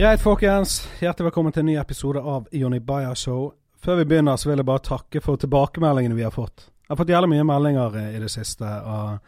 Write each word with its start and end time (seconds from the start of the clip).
Greit, 0.00 0.20
folkens. 0.20 0.88
Hjertelig 1.00 1.24
velkommen 1.24 1.52
til 1.52 1.60
en 1.60 1.66
ny 1.66 1.74
episode 1.80 2.20
av 2.20 2.46
Jonny 2.56 2.78
Bayer 2.80 3.14
Show. 3.14 3.50
Før 3.84 3.98
vi 3.98 4.04
begynner, 4.04 4.36
så 4.36 4.48
vil 4.48 4.60
jeg 4.62 4.68
bare 4.68 4.80
takke 4.84 5.20
for 5.20 5.36
tilbakemeldingene 5.40 6.16
vi 6.16 6.24
har 6.24 6.32
fått. 6.32 6.66
Jeg 6.84 6.92
har 6.94 7.00
fått 7.02 7.12
jævlig 7.12 7.28
mye 7.34 7.44
meldinger 7.48 7.98
eh, 8.00 8.14
i 8.16 8.22
det 8.22 8.30
siste 8.32 8.64
av 8.68 9.18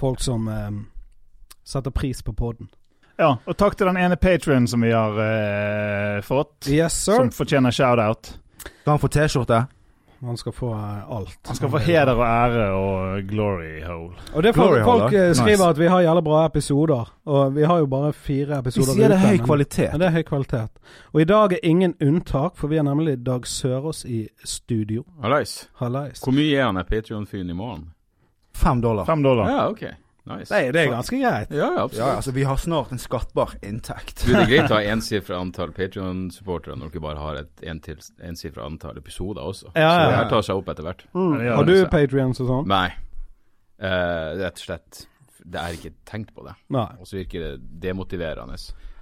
folk 0.00 0.20
som 0.20 0.48
eh, 0.52 0.68
setter 1.64 1.96
pris 1.96 2.20
på 2.24 2.32
poden. 2.36 2.68
Ja, 3.16 3.34
og 3.44 3.56
takk 3.56 3.76
til 3.76 3.88
den 3.88 4.00
ene 4.00 4.20
patrionen 4.20 4.68
som 4.68 4.84
vi 4.84 4.92
har 4.92 5.16
eh, 5.24 6.20
fått, 6.24 6.68
Yes, 6.68 7.00
sir. 7.04 7.16
som 7.22 7.32
fortjener 7.32 7.72
shout-out. 7.72 8.34
Skal 8.62 8.92
han 8.92 9.00
få 9.00 9.08
T-skjorte? 9.16 9.66
Han 10.20 10.36
skal 10.36 10.52
få 10.52 10.72
eh, 10.72 11.10
alt. 11.16 11.38
Han 11.46 11.56
skal 11.56 11.70
få 11.70 11.78
heder 11.78 12.12
og 12.12 12.24
ære 12.26 12.70
og 12.74 13.22
glory 13.28 13.82
hole. 13.86 14.14
Og 14.34 14.42
det 14.42 14.48
er 14.48 14.52
folk, 14.52 14.68
Glory 14.70 14.84
folk 14.84 15.02
Hole, 15.02 15.22
eh, 15.22 15.28
nice. 15.28 15.40
skriver 15.40 15.68
at 15.68 15.78
vi 15.78 15.86
har 15.86 16.00
jævlig 16.00 16.24
bra 16.24 16.46
episoder. 16.46 17.12
Og 17.24 17.54
vi 17.56 17.62
har 17.62 17.78
jo 17.78 17.86
bare 17.86 18.12
fire 18.12 18.58
episoder. 18.58 18.92
Vi 18.94 19.00
sier 19.00 19.08
det 19.08 19.18
er 19.18 19.28
høy 19.28 19.38
kvalitet. 19.46 19.92
Men, 19.92 20.00
det 20.00 20.06
er 20.06 20.10
høy 20.10 20.22
kvalitet. 20.22 20.82
Og 21.12 21.20
i 21.20 21.24
dag 21.24 21.52
er 21.52 21.58
ingen 21.62 21.94
unntak, 22.02 22.56
for 22.56 22.68
vi 22.68 22.76
har 22.76 22.82
nemlig 22.82 23.26
Dag 23.26 23.46
Sørås 23.46 24.04
i 24.04 24.28
studio. 24.44 25.04
Hallais. 25.22 25.68
Hvor 25.78 26.34
mye 26.34 26.56
er 26.56 26.64
han 26.66 26.76
er 26.76 26.82
Patrion-fyren 26.82 27.50
i 27.50 27.54
morgen? 27.54 27.90
Fem 28.54 28.82
dollar. 28.82 29.04
Fem 29.04 29.22
dollar. 29.22 29.50
Ja, 29.50 29.68
ok. 29.70 29.84
Nice. 30.28 30.48
Det, 30.52 30.58
er- 30.68 30.72
det 30.76 30.82
er 30.84 30.90
ganske 30.92 31.18
greit. 31.22 31.50
Ja, 31.50 31.58
ja, 31.72 31.82
absolutt. 31.84 32.04
Ja, 32.06 32.08
altså, 32.20 32.32
vi 32.36 32.44
har 32.48 32.56
snart 32.60 32.92
en 32.92 33.00
skattbar 33.02 33.54
inntekt. 33.64 34.24
Du, 34.26 34.32
det 34.34 34.42
er 34.44 34.50
greit 34.52 34.70
å 34.70 34.76
ha 34.76 34.82
ensifra 34.94 35.38
antall 35.40 35.72
Patrion-supportere 35.76 36.76
når 36.78 36.92
dere 36.94 37.04
bare 37.08 37.22
har 37.22 37.40
et 37.42 37.62
en- 37.64 37.80
ensifra 38.30 38.66
antall 38.68 38.98
episoder 39.00 39.42
også. 39.48 39.72
Ja, 39.74 39.80
ja, 39.82 39.92
Så 39.94 40.08
det 40.12 40.16
her 40.20 40.30
tar 40.34 40.42
seg 40.50 40.60
opp 40.62 40.68
etter 40.74 40.88
hvert. 40.88 41.04
Mm. 41.14 41.36
Har 41.56 41.64
du. 41.64 41.76
Patrions 41.92 42.40
og 42.44 42.50
sånn? 42.52 42.68
Nei. 42.68 42.88
Uh, 43.78 44.34
rett 44.42 44.58
og 44.58 44.64
slett 44.64 45.04
Det 45.48 45.60
er 45.62 45.76
ikke 45.76 45.92
tenkt 46.04 46.32
på 46.34 46.42
det. 46.44 46.54
Og 46.74 47.06
så 47.06 47.20
virker 47.20 47.44
det 47.44 47.52
demotiverende. 47.84 48.56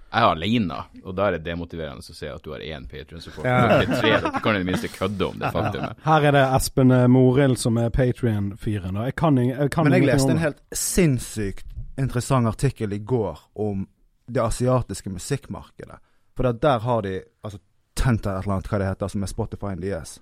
Jeg 0.06 0.22
er 0.22 0.30
alene, 0.30 0.76
og 1.02 1.16
da 1.18 1.26
er 1.26 1.36
det 1.36 1.44
demotiverende 1.48 2.00
å 2.00 2.14
se 2.16 2.28
at 2.30 2.44
du 2.44 2.52
har 2.54 2.62
én 2.64 2.86
Patrion-supporter. 2.88 3.50
Ja. 3.50 3.80
Dere 3.82 4.40
kan 4.40 4.56
i 4.56 4.62
det 4.62 4.68
minste 4.68 4.88
kødde 4.92 5.26
om 5.26 5.40
det 5.40 5.50
faktumet. 5.52 5.98
Her 6.06 6.28
er 6.28 6.36
det 6.36 6.44
Espen 6.56 6.94
eh, 6.94 7.06
Morild 7.10 7.58
som 7.60 7.80
er 7.82 7.90
Patrion-fyren. 7.92 9.00
Jeg 9.08 9.16
kan, 9.18 9.40
jeg 9.42 9.70
kan 9.74 9.88
Men 9.88 9.98
jeg 9.98 10.06
leste 10.06 10.32
en 10.32 10.42
helt 10.42 10.62
sinnssykt 10.72 11.74
interessant 11.98 12.48
artikkel 12.48 12.92
i 12.92 12.98
går 12.98 13.40
om 13.66 13.86
det 14.26 14.42
asiatiske 14.42 15.10
musikkmarkedet. 15.10 15.98
For 16.36 16.48
der, 16.48 16.52
der 16.52 16.78
har 16.84 17.02
de 17.02 17.20
altså 17.42 17.62
Tenta 17.96 18.34
et 18.36 18.44
eller 18.44 18.58
annet, 18.58 18.66
hva 18.68 18.78
det 18.78 18.88
heter, 18.90 19.08
som 19.08 19.22
er 19.24 19.30
Spotify-en 19.30 19.80
deres. 19.80 20.18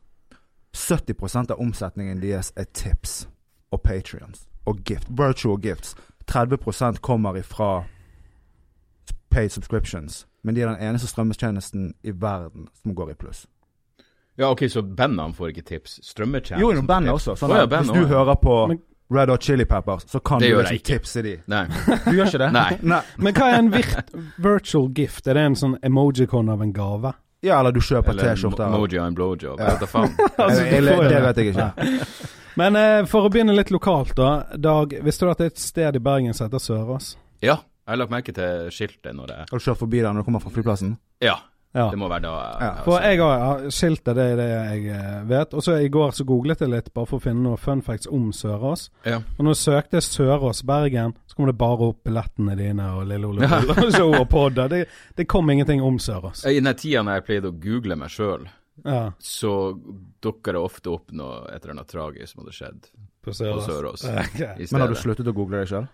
70% 0.79 1.51
av 1.51 1.61
omsetningen 1.61 2.21
deres 2.23 2.53
er 2.55 2.69
tips 2.71 3.25
og 3.75 3.83
patrions 3.83 4.45
og 4.65 4.85
gift, 4.87 5.11
virtual 5.11 5.59
gifts. 5.61 5.97
30% 6.31 7.03
kommer 7.03 7.37
ifra 7.37 7.85
paid 9.35 9.53
subscriptions. 9.53 10.23
Men 10.45 10.55
de 10.57 10.63
er 10.63 10.71
den 10.73 10.89
eneste 10.89 11.11
strømmetjenesten 11.11 11.93
i 12.05 12.15
verden 12.23 12.69
som 12.83 12.95
går 12.95 13.11
i 13.15 13.19
pluss. 13.19 13.45
Ja, 14.37 14.51
ok, 14.51 14.67
så 14.71 14.83
bandene 14.83 15.35
får 15.35 15.53
ikke 15.53 15.63
tips. 15.69 16.01
Strømmetjenesten 16.03 16.63
Jo, 16.63 16.73
i 16.75 16.87
bandet 16.87 17.15
også. 17.15 17.37
Sånn 17.39 17.53
oh, 17.55 17.61
ja, 17.63 17.69
band 17.71 17.87
hvis 17.87 17.95
du 17.95 18.03
også. 18.03 18.11
hører 18.15 18.41
på 18.43 18.57
Men- 18.73 18.83
Red 19.15 19.29
Hot 19.29 19.43
Chili 19.45 19.65
Peppers, 19.69 20.07
så 20.11 20.19
kan 20.25 20.41
Det 20.41 20.49
du 20.49 20.57
liksom 20.59 20.79
tipse 20.83 21.23
de. 21.23 21.35
Nei. 21.47 21.67
Du 22.07 22.17
gjør 22.17 22.31
ikke 22.31 22.41
det? 22.41 22.53
Nei. 22.55 22.79
Nei. 22.95 23.01
Men 23.21 23.37
hva 23.37 23.51
er 23.53 23.59
en 23.59 23.69
virt 23.75 24.15
virtual 24.43 24.89
gift? 24.97 25.29
Er 25.29 25.37
det 25.39 25.43
en 25.51 25.59
sånn 25.61 25.75
emojicon 25.85 26.49
av 26.51 26.65
en 26.65 26.73
gave? 26.75 27.13
Ja, 27.45 27.59
eller 27.61 27.77
du 27.77 27.83
kjøper 27.85 28.17
T-skjorte. 28.17 28.65
Eller 28.65 28.79
emoji 28.81 28.99
og 28.99 29.07
en 29.07 29.19
blowjob. 29.19 29.61
Ja. 29.61 29.77
Altså, 30.45 30.65
jo 30.65 30.97
det 31.05 31.21
vet 31.27 31.37
jeg 31.43 31.53
ikke. 31.53 31.69
Ja. 31.69 32.09
Men 32.61 32.77
eh, 32.79 33.05
for 33.11 33.27
å 33.27 33.31
begynne 33.31 33.55
litt 33.55 33.71
lokalt, 33.75 34.15
da. 34.17 34.31
Dag, 34.57 34.97
visste 35.05 35.27
du 35.27 35.31
at 35.35 35.43
det 35.43 35.47
er 35.51 35.53
et 35.53 35.63
sted 35.63 35.99
i 35.99 36.03
Bergen 36.03 36.35
som 36.35 36.49
heter 36.49 36.63
Sørås? 36.63 37.15
Ja, 37.45 37.59
jeg 37.85 37.93
har 37.93 37.99
lagt 38.01 38.11
merke 38.15 38.33
til 38.37 38.71
skiltet 38.73 39.13
når 39.15 39.27
det 39.29 39.37
Har 39.51 39.59
du 39.59 39.65
kjørt 39.65 39.79
forbi 39.83 40.01
der 40.01 40.13
når 40.13 40.23
du 40.25 40.29
kommer 40.31 40.41
fra 40.41 40.51
flyplassen? 40.55 40.97
Ja, 41.21 41.37
Ja. 41.75 41.89
det 41.91 41.99
må 41.99 42.07
være 42.09 42.23
da 42.23 42.33
Ja. 42.63 42.69
For 42.87 43.01
jeg 43.03 43.19
har 43.19 43.65
skiltet, 43.75 44.15
det 44.15 44.25
er 44.33 44.37
det 44.39 44.49
jeg 44.49 44.85
eh, 44.95 45.25
vet. 45.27 45.55
Og 45.55 45.63
så 45.67 45.75
i 45.83 45.89
går 45.91 46.13
så 46.15 46.25
googlet 46.25 46.61
jeg 46.63 46.71
litt, 46.71 46.93
bare 46.95 47.07
for 47.11 47.19
å 47.19 47.23
finne 47.25 47.43
noen 47.43 47.59
fun 47.59 47.83
facts 47.83 48.07
om 48.07 48.29
Sørås. 48.33 48.91
Ja. 49.05 49.17
Og 49.39 49.43
når 49.45 49.57
jeg 49.57 49.63
søkte 49.65 50.01
Sørås 50.01 50.63
Bergen, 50.63 51.17
så 51.27 51.35
kom 51.35 51.47
det 51.51 51.57
bare 51.59 51.89
opp 51.91 52.05
billettene 52.07 52.55
dine 52.57 52.87
og 52.95 53.09
Lille 53.11 53.27
Ole 53.27 53.49
Bull 53.49 53.99
og 54.21 54.29
Podda. 54.31 54.69
Det, 54.71 54.85
det 55.17 55.27
kom 55.27 55.51
ingenting 55.51 55.83
om 55.83 55.99
Sørås. 55.99 56.45
I 56.47 56.61
den 56.61 56.71
tida 56.79 57.03
når 57.03 57.19
jeg 57.19 57.27
pleide 57.27 57.51
å 57.51 57.59
google 57.59 57.97
meg 57.97 58.09
sjøl, 58.15 58.47
Ja, 58.85 59.11
så 59.19 59.75
dukker 60.23 60.53
det 60.55 60.61
ofte 60.63 60.91
opp 60.95 61.11
noe 61.15 61.45
et 61.51 61.61
eller 61.63 61.75
annet 61.77 61.91
tragisk 61.91 62.33
som 62.33 62.43
hadde 62.45 62.55
skjedd 62.55 62.89
på 63.25 63.35
på 63.35 63.61
Sørås. 63.67 64.05
okay. 64.25 64.67
Men 64.71 64.85
har 64.85 64.93
du 64.93 64.97
sluttet 64.99 65.29
å 65.31 65.35
google 65.37 65.63
deg 65.63 65.71
sjøl? 65.71 65.87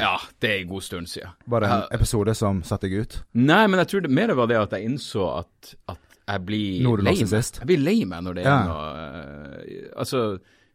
Ja, 0.00 0.16
det 0.42 0.50
er 0.50 0.62
en 0.62 0.72
god 0.72 0.86
stund 0.86 1.10
siden. 1.10 1.34
Var 1.46 1.64
det 1.64 1.70
en 1.70 1.84
uh, 1.84 1.92
episode 1.98 2.34
som 2.38 2.62
satte 2.66 2.88
deg 2.88 3.04
ut? 3.04 3.20
Nei, 3.38 3.64
men 3.70 3.82
jeg 3.82 3.92
tror 3.92 4.06
det 4.06 4.14
mer 4.14 4.34
var 4.38 4.50
det 4.50 4.58
at 4.60 4.74
jeg 4.76 4.90
innså 4.90 5.28
at, 5.42 5.76
at 5.94 6.18
jeg 6.22 6.44
blir 6.48 6.88
er 6.92 7.04
lei 7.08 7.14
meg. 7.22 7.36
Jeg 7.36 7.70
blir 7.70 7.82
lei 7.82 7.96
meg 8.08 8.26
når 8.26 8.38
det 8.38 8.44
er 8.44 8.50
Ja. 8.50 8.58
noe 8.68 8.90
uh, 8.90 9.86
Altså, 10.02 10.22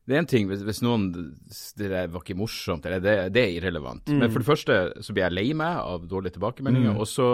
det 0.07 0.15
er 0.15 0.23
en 0.23 0.29
ting 0.31 0.47
hvis, 0.47 0.63
hvis 0.63 0.81
noen 0.85 1.09
Det 1.11 1.89
der 1.91 2.09
var 2.11 2.23
ikke 2.23 2.37
morsomt, 2.39 2.85
eller 2.87 3.03
det, 3.03 3.15
det 3.35 3.43
er 3.43 3.55
irrelevant. 3.59 4.07
Men 4.07 4.31
for 4.31 4.43
det 4.43 4.49
første 4.49 4.81
så 5.03 5.15
blir 5.15 5.27
jeg 5.27 5.35
lei 5.35 5.47
meg 5.57 5.79
av 5.83 6.07
dårlige 6.07 6.37
tilbakemeldinger, 6.39 6.95
og 6.97 7.09
så 7.11 7.31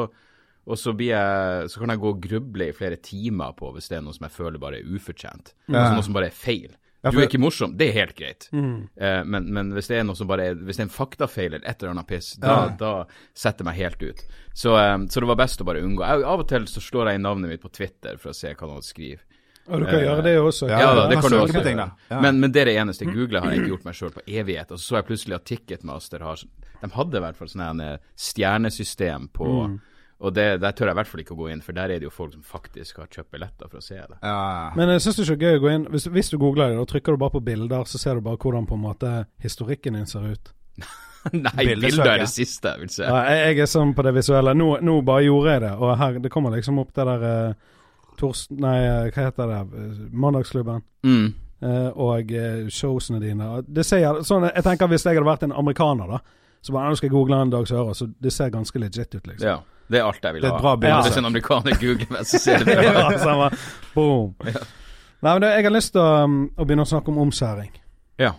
og 0.64 0.80
så, 0.80 0.94
blir 0.96 1.10
jeg, 1.12 1.70
så 1.74 1.82
kan 1.82 1.92
jeg 1.92 2.00
gå 2.00 2.12
og 2.14 2.22
gruble 2.24 2.70
i 2.70 2.76
flere 2.76 2.96
timer 3.04 3.52
på 3.58 3.74
hvis 3.76 3.90
det 3.92 3.98
er 3.98 4.06
noe 4.06 4.16
som 4.16 4.30
jeg 4.30 4.36
føler 4.38 4.62
bare 4.64 4.80
er 4.80 4.94
ufortjent. 4.96 5.52
Ja. 5.68 5.82
Altså 5.82 5.98
noe 5.98 6.06
som 6.08 6.16
bare 6.16 6.30
er 6.30 6.38
feil. 6.38 6.72
Ja, 7.04 7.12
Du 7.12 7.18
er 7.20 7.28
ikke 7.28 7.40
morsom, 7.44 7.74
det 7.78 7.90
er 7.90 7.98
helt 8.00 8.16
greit. 8.16 8.46
Mm. 8.56 8.88
Eh, 8.96 9.24
men, 9.28 9.50
men 9.54 9.72
hvis 9.76 9.90
det 9.92 9.98
er 10.00 10.06
noe 10.08 10.16
som 10.16 10.28
bare 10.30 10.46
er, 10.52 10.56
Hvis 10.56 10.78
det 10.80 10.86
er 10.86 10.88
en 10.88 10.94
faktafeil 10.96 11.50
eller 11.58 11.68
et 11.68 11.82
eller 11.84 11.92
annet 11.98 12.08
piss, 12.08 12.34
da, 12.40 12.48
Ja. 12.48 12.70
da 12.80 12.92
setter 13.36 13.66
jeg 13.66 13.66
meg 13.66 13.76
helt 13.82 14.04
ut. 14.04 14.24
Så, 14.56 14.78
eh, 14.80 14.98
så 15.12 15.20
det 15.20 15.28
var 15.28 15.36
best 15.44 15.60
å 15.62 15.66
bare 15.68 15.84
unngå. 15.84 16.00
Jeg, 16.08 16.24
av 16.24 16.40
og 16.40 16.48
til 16.48 16.64
så 16.72 16.80
slår 16.80 17.10
jeg 17.12 17.16
inn 17.20 17.28
navnet 17.28 17.50
mitt 17.52 17.62
på 17.62 17.72
Twitter 17.76 18.16
for 18.18 18.30
å 18.32 18.36
se 18.36 18.54
hva 18.56 18.68
noen 18.72 18.82
skriver. 18.82 19.20
Og 19.68 19.80
du 19.80 19.86
kan 19.86 19.96
Eh, 19.96 20.04
gjøre 20.08 20.24
det 20.24 20.38
også. 20.40 20.68
Ja, 20.70 20.94
da, 20.96 21.08
det 21.08 21.22
kan 21.22 21.32
du 21.32 21.38
også 21.40 21.64
ting. 21.64 21.78
Ja. 21.78 22.20
Men, 22.22 22.40
men 22.40 22.52
det 22.52 22.62
er 22.62 22.66
det 22.66 22.78
eneste. 22.82 23.06
Google 23.08 23.40
har 23.40 23.52
jeg 23.52 23.62
ikke 23.62 23.70
gjort 23.78 23.86
meg 23.86 23.96
sjøl 23.96 24.12
på 24.12 24.24
evighet. 24.28 24.72
Og 24.72 24.80
så 24.80 24.88
så 24.92 24.96
jeg 25.00 25.06
plutselig 25.08 25.36
at 25.36 25.46
Ticketmaster 25.46 26.20
har 26.24 26.36
De 26.84 26.90
hadde 26.92 27.16
i 27.16 27.24
hvert 27.24 27.36
fall 27.40 27.48
sånn 27.48 27.80
her 27.80 28.00
stjernesystem 28.20 29.30
på 29.32 29.48
Mm. 29.70 29.80
Og 30.24 30.32
det, 30.32 30.46
der 30.64 30.72
tør 30.72 30.88
jeg 30.88 30.96
i 30.96 31.00
hvert 31.02 31.10
fall 31.12 31.22
ikke 31.24 31.36
å 31.36 31.40
gå 31.42 31.48
inn, 31.52 31.62
for 31.64 31.76
der 31.76 31.92
er 31.92 32.00
det 32.00 32.08
jo 32.08 32.14
folk 32.14 32.32
som 32.32 32.44
faktisk 32.48 33.02
har 33.02 33.10
kjøpt 33.12 33.34
billetter 33.36 33.68
for 33.68 33.82
å 33.82 33.84
se 33.84 33.98
det. 34.00 34.20
Ja. 34.24 34.72
Men 34.78 34.94
jeg 34.94 35.04
syns 35.04 35.18
det 35.20 35.24
er 35.26 35.32
så 35.34 35.40
gøy 35.40 35.58
å 35.58 35.64
gå 35.64 35.72
inn 35.74 35.88
hvis, 35.92 36.06
hvis 36.16 36.32
du 36.32 36.38
googler 36.40 36.72
det, 36.72 36.78
og 36.80 36.88
trykker 36.92 37.16
du 37.16 37.24
bare 37.26 37.36
på 37.36 37.42
bilder, 37.44 37.84
så 37.90 38.00
ser 38.00 38.16
du 38.20 38.24
bare 38.24 38.40
hvordan 38.40 38.70
på 38.70 38.78
en 38.78 38.86
måte 38.86 39.12
historikken 39.44 40.00
din 40.00 40.08
ser 40.08 40.30
ut. 40.32 40.54
Nei, 41.34 41.66
bilder 41.76 42.14
er 42.14 42.24
det 42.24 42.30
siste 42.32 42.72
jeg 42.72 42.84
vil 42.86 42.94
se. 42.94 43.08
Ja, 43.08 43.20
jeg, 43.28 43.52
jeg 43.52 43.66
er 43.66 43.72
sånn 43.74 43.92
på 43.98 44.06
det 44.08 44.14
visuelle. 44.16 44.56
Nå, 44.56 44.70
nå 44.84 44.96
bare 45.08 45.26
gjorde 45.28 45.58
jeg 45.58 45.64
det, 45.66 45.74
og 45.76 45.96
her, 46.00 46.20
det 46.24 46.32
kommer 46.32 46.56
liksom 46.56 46.80
opp 46.84 46.96
det 46.96 47.08
der 47.10 47.28
uh, 47.28 47.84
tors... 48.20 48.46
Nei, 48.52 48.78
eh, 48.86 49.10
hva 49.12 49.28
heter 49.28 49.52
det? 49.52 49.60
Eh, 49.82 50.00
Mandagsklubben. 50.24 50.84
Mm. 51.08 51.28
Uh, 51.64 51.90
og 52.04 52.32
showsene 52.72 53.20
dine. 53.24 53.50
Det 53.68 53.86
ser 53.88 54.04
jeg, 54.04 54.24
sånn, 54.28 54.50
Jeg 54.52 54.66
tenker 54.66 54.92
hvis 54.92 55.04
jeg 55.08 55.16
hadde 55.16 55.28
vært 55.28 55.46
en 55.48 55.56
amerikaner, 55.56 56.16
da, 56.16 56.40
så 56.64 56.76
bare 56.76 56.92
nå 56.92 57.00
skal 57.00 57.10
jeg 57.10 57.16
google 57.16 57.40
en 57.44 57.52
Dag 57.52 57.68
Sørås, 57.68 58.00
så 58.00 58.08
det 58.24 58.32
ser 58.32 58.52
ganske 58.52 58.80
legit 58.80 59.16
ut, 59.16 59.28
liksom. 59.28 59.48
Ja. 59.48 59.62
Det 59.92 60.00
er 60.00 60.08
alt 60.08 60.24
jeg 60.24 60.38
vil 60.38 60.46
ha. 60.46 60.48
Det 60.48 60.52
er 60.52 60.58
et 60.58 60.64
bra 60.64 60.76
bilde. 60.80 61.02
Hvis 61.08 61.20
en 61.20 61.30
amerikaner 61.30 61.78
googler 61.82 62.14
meg, 62.16 62.28
så 62.30 62.40
ser 62.42 62.64
det 62.64 62.78
bra 62.78 62.86
ja, 62.88 63.08
ut. 63.10 63.20
samme. 63.24 63.50
Boom. 63.94 64.32
Nei, 64.44 65.34
men 65.34 65.42
det, 65.44 65.52
jeg 65.58 65.68
har 65.68 65.76
lyst 65.76 65.94
til 65.96 66.04
å, 66.04 66.08
um, 66.24 66.40
å 66.56 66.68
begynne 66.68 66.86
å 66.86 66.90
snakke 66.94 67.14
om 67.14 67.20
omskjæring. 67.26 67.76
Ja. 68.22 68.32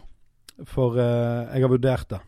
For 0.71 0.97
uh, 0.99 1.53
jeg 1.53 1.67
har 1.67 1.73
vurdert 1.73 2.09
det. 2.15 2.21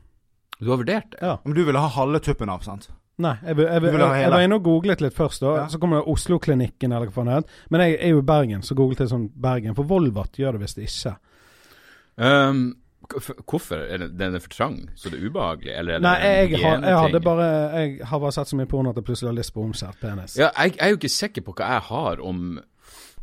Du 0.61 0.71
har 0.73 0.81
vurdert 0.81 1.11
det? 1.13 1.21
Ja. 1.21 1.35
Men 1.45 1.57
du 1.57 1.65
ville 1.67 1.83
ha 1.83 1.91
halve 1.97 2.23
tuppen 2.25 2.53
av, 2.53 2.63
sant? 2.65 2.89
Nei, 3.21 3.33
jeg, 3.47 3.57
jeg, 3.57 3.81
jeg, 3.81 4.01
jeg 4.21 4.33
var 4.33 4.43
inne 4.45 4.59
og 4.59 4.65
googlet 4.67 5.01
litt 5.01 5.17
først, 5.17 5.41
da. 5.45 5.53
Ja. 5.63 5.69
Så 5.73 5.81
kommer 5.81 6.03
det 6.03 6.13
Oslo-klinikken, 6.13 6.93
eller 6.93 7.09
hva 7.09 7.17
faen 7.17 7.31
det 7.31 7.39
heter. 7.39 7.63
Men 7.73 7.85
jeg 7.85 7.95
er 7.97 8.13
jo 8.13 8.21
i 8.21 8.27
Bergen, 8.29 8.65
så 8.65 8.77
googlet 8.77 9.01
jeg 9.05 9.13
sånn 9.13 9.31
Bergen. 9.33 9.77
For 9.77 9.89
Volvat 9.89 10.37
gjør 10.41 10.57
det 10.57 10.67
visst 10.67 10.81
ikke. 10.85 11.15
Um, 12.17 12.67
hvorfor? 13.47 13.77
Er 13.89 14.07
den 14.09 14.35
er 14.35 14.41
for 14.45 14.49
trang, 14.53 14.79
så 14.95 15.11
det 15.11 15.21
er 15.21 15.27
ubehagelig? 15.31 15.73
Eller, 15.73 15.97
eller 15.99 16.09
Nei, 16.09 16.17
jeg, 16.23 16.51
jeg, 16.51 16.63
har, 16.65 16.81
jeg 16.83 16.99
hadde 17.07 17.21
bare 17.25 17.49
Jeg 17.81 18.07
har 18.07 18.21
bare 18.21 18.33
sett 18.33 18.49
så 18.49 18.57
mye 18.57 18.67
porno 18.71 18.91
at 18.91 18.97
jeg 18.97 19.05
plutselig 19.05 19.31
har 19.33 19.39
lyst 19.39 19.55
på 19.55 19.63
omskjært 19.67 20.01
penis. 20.01 20.37
Ja, 20.39 20.51
jeg, 20.57 20.77
jeg 20.77 20.85
er 20.87 20.95
jo 20.95 20.99
ikke 21.01 21.13
sikker 21.17 21.43
på 21.47 21.55
hva 21.59 21.75
jeg 21.77 21.87
har 21.91 22.21
om 22.25 22.59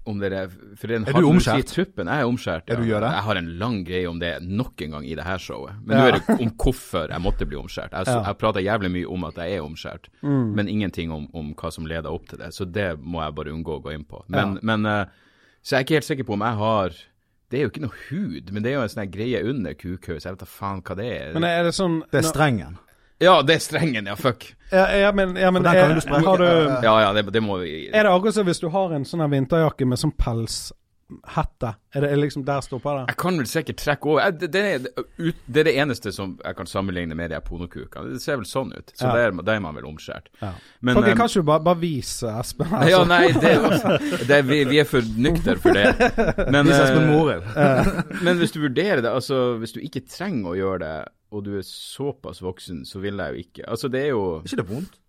om 0.06 0.18
det 0.20 0.34
er, 0.36 0.50
for 0.76 0.92
den 0.92 1.06
Er 1.08 1.16
du 1.16 1.30
omskjært? 1.30 1.70
Truppen, 1.72 2.10
jeg 2.12 2.20
er 2.20 2.28
omskjært. 2.28 2.66
Ja. 2.68 2.74
Er 2.76 2.82
du 2.82 2.90
gjør 2.90 3.06
det? 3.06 3.12
Jeg 3.16 3.24
har 3.24 3.38
en 3.40 3.46
lang 3.62 3.78
greie 3.88 4.10
om 4.10 4.18
det 4.20 4.32
nok 4.44 4.82
en 4.84 4.92
gang 4.98 5.06
i 5.08 5.14
det 5.16 5.24
her 5.24 5.38
showet. 5.40 5.78
Men 5.86 5.96
Ja. 5.96 6.02
nå 6.02 6.08
er 6.10 6.18
det 6.18 6.36
om 6.44 6.50
hvorfor 6.60 7.08
jeg 7.08 7.22
måtte 7.24 7.46
bli 7.48 7.56
omskjært. 7.56 7.94
Jeg, 7.96 8.08
Ja. 8.10 8.18
ja. 8.18 8.24
jeg 8.28 8.38
prater 8.42 8.60
jævlig 8.60 8.92
mye 8.92 9.08
om 9.16 9.24
at 9.24 9.36
jeg 9.40 9.56
er 9.56 9.62
omskjært, 9.64 10.10
Mm. 10.22 10.52
men 10.60 10.68
ingenting 10.68 11.10
om, 11.16 11.30
om 11.34 11.54
hva 11.56 11.72
som 11.72 11.86
leder 11.88 12.12
opp 12.12 12.28
til 12.28 12.38
det. 12.38 12.52
Så 12.54 12.66
det 12.70 13.00
må 13.00 13.24
jeg 13.24 13.34
bare 13.36 13.54
unngå 13.56 13.78
å 13.80 13.82
gå 13.82 13.94
inn 13.96 14.04
på. 14.04 14.26
Men, 14.28 14.60
men 14.62 14.86
eh, 14.86 15.06
Så 15.64 15.78
jeg 15.78 15.80
er 15.80 15.84
ikke 15.88 15.96
helt 16.02 16.10
sikker 16.12 16.24
på 16.28 16.34
om 16.34 16.42
jeg 16.42 16.56
har 16.60 16.92
Det 17.54 17.60
er 17.60 17.68
jo 17.68 17.70
ikke 17.70 17.84
noe 17.84 17.98
hud, 18.08 18.48
men 18.50 18.64
det 18.66 18.72
er 18.72 18.80
jo 18.80 18.84
en 18.88 18.90
sånn 18.90 19.12
greie 19.14 19.44
under 19.46 19.76
kukhaus. 19.78 20.24
Jeg 20.26 20.34
vet 20.34 20.42
da 20.42 20.48
faen 20.50 20.80
hva 20.82 20.96
det 20.98 21.06
er. 21.14 21.36
Men 21.36 21.46
er 21.46 21.68
det 21.68 21.76
sånn 21.78 22.00
Det 22.10 22.24
er 22.24 22.26
strengen. 22.26 22.80
Ja, 23.22 23.36
det 23.46 23.60
er 23.60 23.62
strengen, 23.62 24.08
ja. 24.10 24.16
Fuck. 24.18 24.48
Ja, 24.72 24.88
ja, 24.98 25.12
men, 25.14 25.36
ja, 25.38 25.52
men 25.54 25.62
er, 25.70 25.94
du 25.94 26.26
har 26.26 26.42
du 26.42 26.48
Ja, 26.82 26.96
Ja, 27.04 27.12
det, 27.14 27.28
det 27.30 27.44
må 27.46 27.60
vi 27.62 27.92
Er 27.94 28.08
det 28.08 28.10
akkurat 28.10 28.34
som 28.34 28.48
hvis 28.50 28.58
du 28.64 28.72
har 28.74 28.96
en 28.98 29.06
sånn 29.06 29.22
vinterjakke 29.30 29.86
med 29.86 30.02
sånn 30.02 30.16
pels 30.18 30.72
hette? 31.36 31.74
Er 31.94 32.02
det 32.06 32.10
er 32.12 32.20
liksom 32.22 32.44
der 32.48 32.62
stopper 32.66 33.00
det? 33.00 33.14
Jeg 33.14 33.18
kan 33.22 33.38
vel 33.38 33.48
sikkert 33.50 33.78
trekke 33.82 34.10
over. 34.10 34.22
Jeg, 34.26 34.38
det, 34.42 34.50
det, 34.54 34.64
er, 34.64 35.04
ut, 35.20 35.42
det 35.46 35.62
er 35.64 35.68
det 35.70 35.74
eneste 35.84 36.14
som 36.16 36.36
jeg 36.44 36.58
kan 36.58 36.70
sammenligne 36.70 37.18
med 37.18 37.34
de 37.34 37.40
pornokukene. 37.46 38.14
Det 38.16 38.22
ser 38.24 38.40
vel 38.42 38.48
sånn 38.50 38.74
ut. 38.74 38.94
Så 38.98 39.08
Ja. 39.08 39.14
der, 39.20 39.36
der 39.44 39.54
er 39.60 39.64
man 39.64 39.76
vel 39.78 39.86
omskjært. 39.90 40.32
Ja. 40.42 40.54
Men 40.82 40.98
Folk, 41.00 41.08
eh, 41.08 41.16
kan 41.20 41.30
ikke 41.30 41.44
du 41.44 41.50
bare, 41.52 41.64
bare 41.70 41.82
vise 41.84 42.34
Espen? 42.40 42.68
altså? 42.74 42.90
Ja, 42.90 43.04
nei, 43.04 43.28
det, 43.34 44.28
det, 44.30 44.40
vi, 44.50 44.64
vi 44.72 44.80
er 44.82 44.90
for 44.90 45.02
nykter 45.18 45.60
for 45.62 45.74
det. 45.78 45.92
Men, 46.52 46.72
Morel. 47.12 47.44
Men 48.26 48.38
hvis 48.42 48.56
du 48.56 48.62
vurderer 48.64 49.04
det, 49.04 49.12
altså 49.12 49.58
hvis 49.62 49.76
du 49.76 49.82
ikke 49.84 50.06
trenger 50.10 50.54
å 50.54 50.58
gjøre 50.58 50.80
det, 50.86 50.96
og 51.34 51.46
du 51.48 51.56
er 51.58 51.66
såpass 51.66 52.42
voksen, 52.46 52.84
så 52.86 53.00
vil 53.02 53.18
jeg 53.18 53.34
jo 53.34 53.46
ikke 53.48 53.64
Altså, 53.66 53.90
det 53.90 54.04
er 54.06 54.12
jo 54.14 54.22
Er 54.38 54.44
ikke 54.46 54.60
det 54.62 54.70
vondt? 54.70 55.00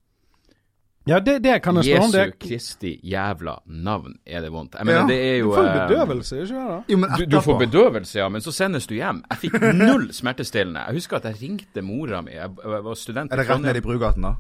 Ja, 1.07 1.19
det, 1.21 1.35
det 1.45 1.59
kan 1.63 1.77
jeg 1.77 1.85
spørre 1.85 2.05
om. 2.07 2.13
Jesu 2.15 2.37
Kristi 2.41 2.93
jævla 3.05 3.59
navn 3.67 4.15
er 4.25 4.41
det 4.41 4.53
vondt. 4.53 4.75
Jeg 4.79 4.87
mener, 4.89 5.01
Ja, 5.03 5.07
det 5.07 5.19
er 5.21 5.37
jo 5.43 5.51
du 5.51 5.57
får 5.59 5.67
eh, 5.69 5.75
bedøvelse, 5.83 6.37
ikke 6.41 6.49
sant? 6.49 6.89
Jo, 6.89 6.97
men 7.03 7.11
Du, 7.19 7.25
du 7.29 7.41
får 7.45 7.59
bedøvelse, 7.67 8.19
ja, 8.19 8.29
men 8.33 8.41
så 8.41 8.53
sendes 8.57 8.87
du 8.89 8.95
hjem. 8.97 9.21
Jeg 9.31 9.43
fikk 9.43 9.59
null 9.85 10.07
smertestillende. 10.17 10.87
Jeg 10.89 11.01
husker 11.03 11.21
at 11.21 11.29
jeg 11.29 11.41
ringte 11.43 11.85
mora 11.85 12.23
mi. 12.25 12.33
Jeg, 12.33 12.51
jeg 12.65 12.85
var 12.89 12.95
student 12.97 13.33
Er 13.33 13.43
det 13.43 13.49
rett 13.51 13.67
ned 13.67 13.77
i 13.77 13.85
Brugaten, 13.85 14.31
da? 14.31 14.35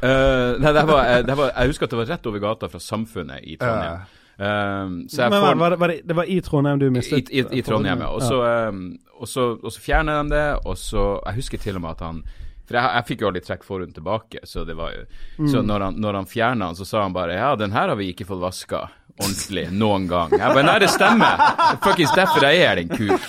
Uh, 0.00 0.56
nei, 0.58 0.72
det 0.72 0.82
var, 0.88 1.04
eh, 1.04 1.22
det 1.28 1.36
var, 1.36 1.52
jeg 1.52 1.74
husker 1.74 1.86
at 1.86 1.94
det 1.94 1.98
var 2.00 2.10
rett 2.16 2.26
over 2.26 2.42
gata 2.42 2.70
fra 2.72 2.80
Samfunnet 2.80 3.44
i 3.44 3.56
Trondheim. 3.60 4.02
Eh, 4.40 4.92
så 5.12 5.22
jeg 5.22 5.30
Men 5.30 5.42
får 5.44 5.56
var, 5.60 5.76
var, 5.76 5.92
det, 5.92 6.00
det 6.08 6.16
var 6.16 6.24
i 6.32 6.40
Trondheim 6.40 6.78
du 6.80 6.86
mistet 6.90 7.28
i, 7.28 7.42
i 7.52 7.62
Trondheim, 7.62 8.00
ja. 8.00 8.08
Og 8.08 8.22
så, 8.24 8.38
eh, 8.48 8.70
og, 9.20 9.28
så, 9.28 9.50
og 9.62 9.72
så 9.74 9.82
fjerner 9.84 10.22
de 10.22 10.32
det, 10.34 10.46
og 10.64 10.78
så 10.80 11.20
Jeg 11.26 11.34
husker 11.42 11.58
til 11.60 11.76
og 11.76 11.82
med 11.84 11.90
at 11.90 12.06
han 12.06 12.22
For 12.70 12.78
jeg, 12.78 12.90
jeg 12.94 13.06
fikk 13.08 13.22
jo 13.24 13.28
aldri 13.32 13.40
trukket 13.42 13.66
forhuden 13.66 13.94
tilbake, 13.96 14.40
så 14.46 14.62
det 14.64 14.76
var 14.78 14.92
jo 14.94 15.48
Så 15.50 15.62
når 15.66 15.88
han, 15.88 15.96
når 16.00 16.20
han 16.20 16.28
fjerna 16.30 16.70
den, 16.70 16.78
så 16.78 16.86
sa 16.86 17.02
han 17.02 17.16
bare 17.16 17.34
Ja, 17.34 17.50
den 17.58 17.74
her 17.74 17.90
har 17.90 17.98
vi 17.98 18.12
ikke 18.14 18.28
fått 18.28 18.38
vaska 18.44 18.84
ordentlig 19.20 19.66
noen 19.74 20.06
gang. 20.08 20.30
Jeg 20.38 20.54
bare 20.54 20.64
Nei, 20.64 20.78
det 20.80 20.88
stemmer. 20.94 21.42
Fuckings 21.84 22.14
derfor 22.16 22.46
jeg 22.46 22.62
er 22.64 22.78
den 22.80 22.88
kuk. 22.94 23.26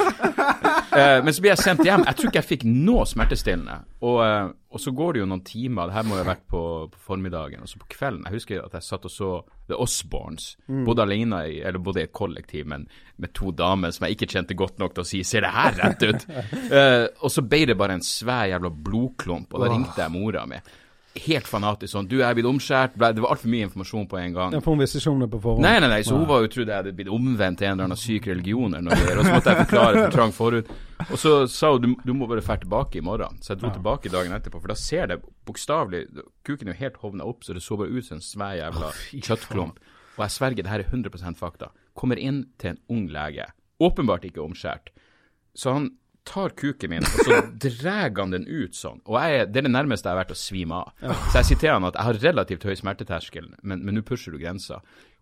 Eh, 0.92 1.24
men 1.24 1.34
så 1.34 1.44
blir 1.44 1.54
jeg 1.54 1.62
sendt 1.62 1.86
hjem. 1.88 2.04
Jeg 2.08 2.18
tror 2.18 2.30
ikke 2.32 2.42
jeg 2.42 2.50
fikk 2.50 2.66
noe 2.68 3.06
smertestillende. 3.08 3.78
Og, 4.04 4.18
eh, 4.26 4.50
og 4.72 4.84
så 4.84 4.94
går 4.96 5.14
det 5.14 5.22
jo 5.22 5.30
noen 5.30 5.44
timer. 5.48 5.88
Det 5.88 5.96
her 5.98 6.08
må 6.08 6.18
jo 6.18 6.24
ha 6.24 6.30
vært 6.32 6.44
på, 6.52 6.64
på 6.92 7.02
formiddagen. 7.08 7.64
Og 7.64 7.72
så 7.72 7.80
på 7.82 7.90
kvelden. 7.96 8.26
Jeg 8.28 8.40
husker 8.40 8.66
at 8.66 8.76
jeg 8.78 8.88
satt 8.88 9.08
og 9.08 9.14
så 9.14 9.32
The 9.72 9.80
Osborns. 9.80 10.52
Bodde 10.68 11.06
alene 11.06 11.42
i, 11.48 11.60
eller 11.64 11.80
bodde 11.84 12.04
i 12.04 12.08
et 12.10 12.16
kollektiv, 12.16 12.68
men 12.68 12.88
med 13.22 13.34
to 13.38 13.54
damer 13.56 13.94
som 13.96 14.08
jeg 14.08 14.18
ikke 14.18 14.32
kjente 14.34 14.58
godt 14.60 14.80
nok 14.82 14.96
til 14.96 15.06
å 15.06 15.08
si 15.08 15.24
'ser 15.24 15.46
det 15.46 15.56
her 15.56 15.78
rett 15.80 16.08
ut'? 16.10 16.28
Eh, 16.72 17.08
og 17.22 17.32
så 17.32 17.42
ble 17.44 17.66
det 17.68 17.76
bare 17.78 17.98
en 17.98 18.04
svær 18.06 18.48
jævla 18.48 18.70
blodklump, 18.72 19.54
og 19.54 19.60
da 19.60 19.68
ringte 19.72 20.00
jeg 20.02 20.12
mora 20.12 20.46
mi. 20.48 20.60
Helt 21.16 21.44
fanatisk 21.44 21.92
sånn 21.92 22.08
'Du, 22.08 22.18
jeg 22.19 22.30
er 22.30 22.34
blitt 22.38 22.46
omskjært'. 22.48 22.96
Ble- 22.96 23.13
Det 23.13 23.22
var 23.22 23.31
altfor 23.36 23.50
mye 23.52 23.66
informasjon 23.68 24.08
på 24.08 24.18
en 24.18 24.34
gang. 24.34 24.54
Ja, 24.54 24.60
ikke 24.62 25.12
om 25.12 25.19
det 25.19 25.30
på 25.30 25.42
forhånd? 25.42 25.60
Nei, 25.62 25.80
nei, 25.80 25.90
nei, 25.90 26.02
så 26.04 26.16
hun 26.16 26.25
var 26.25 26.40
jo 26.42 26.48
trodde 26.48 26.68
jeg 26.72 26.84
hadde 26.84 26.94
blitt 26.96 27.10
omvendt 27.12 27.58
til 27.58 27.68
en 27.68 27.72
eller 27.74 27.84
annen 27.84 27.98
syk 27.98 28.28
religion 28.28 28.74
eller 28.74 28.81
noe 28.81 29.18
og 29.19 29.25
så 29.25 29.34
måtte 29.36 29.52
jeg 29.52 29.68
forklare 29.68 29.94
for 30.06 30.12
trang 30.12 30.31
forut. 30.31 30.68
Og 31.12 31.18
så 31.19 31.48
sa 31.50 31.72
hun 31.74 31.81
du, 31.81 31.96
du 32.06 32.13
må 32.13 32.28
bare 32.28 32.40
dra 32.42 32.56
tilbake 32.56 32.96
i 32.96 33.02
morgen. 33.02 33.38
Så 33.42 33.50
jeg 33.54 33.60
dro 33.60 33.69
tilbake 33.75 34.10
dagen 34.10 34.31
etterpå, 34.31 34.62
for 34.62 34.68
da 34.69 34.74
ser 34.75 35.08
det 35.08 35.22
bokstavelig 35.46 36.08
Kuken 36.46 36.69
er 36.69 36.74
jo 36.74 36.80
helt 36.80 36.98
hovna 37.04 37.25
opp, 37.25 37.44
så 37.44 37.54
det 37.54 37.62
så 37.62 37.75
bare 37.78 37.90
ut 37.92 38.06
som 38.06 38.16
en 38.16 38.22
svær 38.22 38.56
jævla 38.56 38.92
kjøttklump. 39.19 39.75
Og 40.18 40.24
jeg 40.24 40.30
sverger, 40.31 40.63
det 40.63 40.68
her 40.72 40.80
er 40.80 40.90
100% 40.92 41.36
fakta. 41.36 41.72
Kommer 41.94 42.18
inn 42.18 42.46
til 42.58 42.69
en 42.72 42.78
ung 42.90 43.08
lege, 43.10 43.46
åpenbart 43.81 44.24
ikke 44.24 44.40
omskjært. 44.44 44.90
Så 45.56 45.74
han 45.74 45.90
tar 46.28 46.54
kuken 46.58 46.90
min, 46.94 47.06
og 47.06 47.24
så 47.26 47.38
drar 47.66 48.12
han 48.18 48.34
den 48.34 48.48
ut 48.48 48.76
sånn. 48.78 49.00
Og 49.10 49.18
jeg, 49.22 49.48
det 49.52 49.64
er 49.64 49.68
det 49.70 49.74
nærmeste 49.74 50.10
jeg 50.10 50.16
har 50.16 50.22
vært 50.24 50.36
å 50.36 50.42
svime 50.42 50.82
av. 50.84 50.92
Så 51.32 51.42
jeg 51.42 51.62
til 51.64 51.74
han 51.74 51.88
at 51.90 51.98
jeg 51.98 52.08
har 52.10 52.20
relativt 52.26 52.68
høy 52.68 52.76
smerteterskel, 52.78 53.48
men 53.64 53.82
men 53.86 53.98
nå 53.98 54.04
pusher 54.06 54.36
du 54.36 54.40
grensa. 54.42 54.82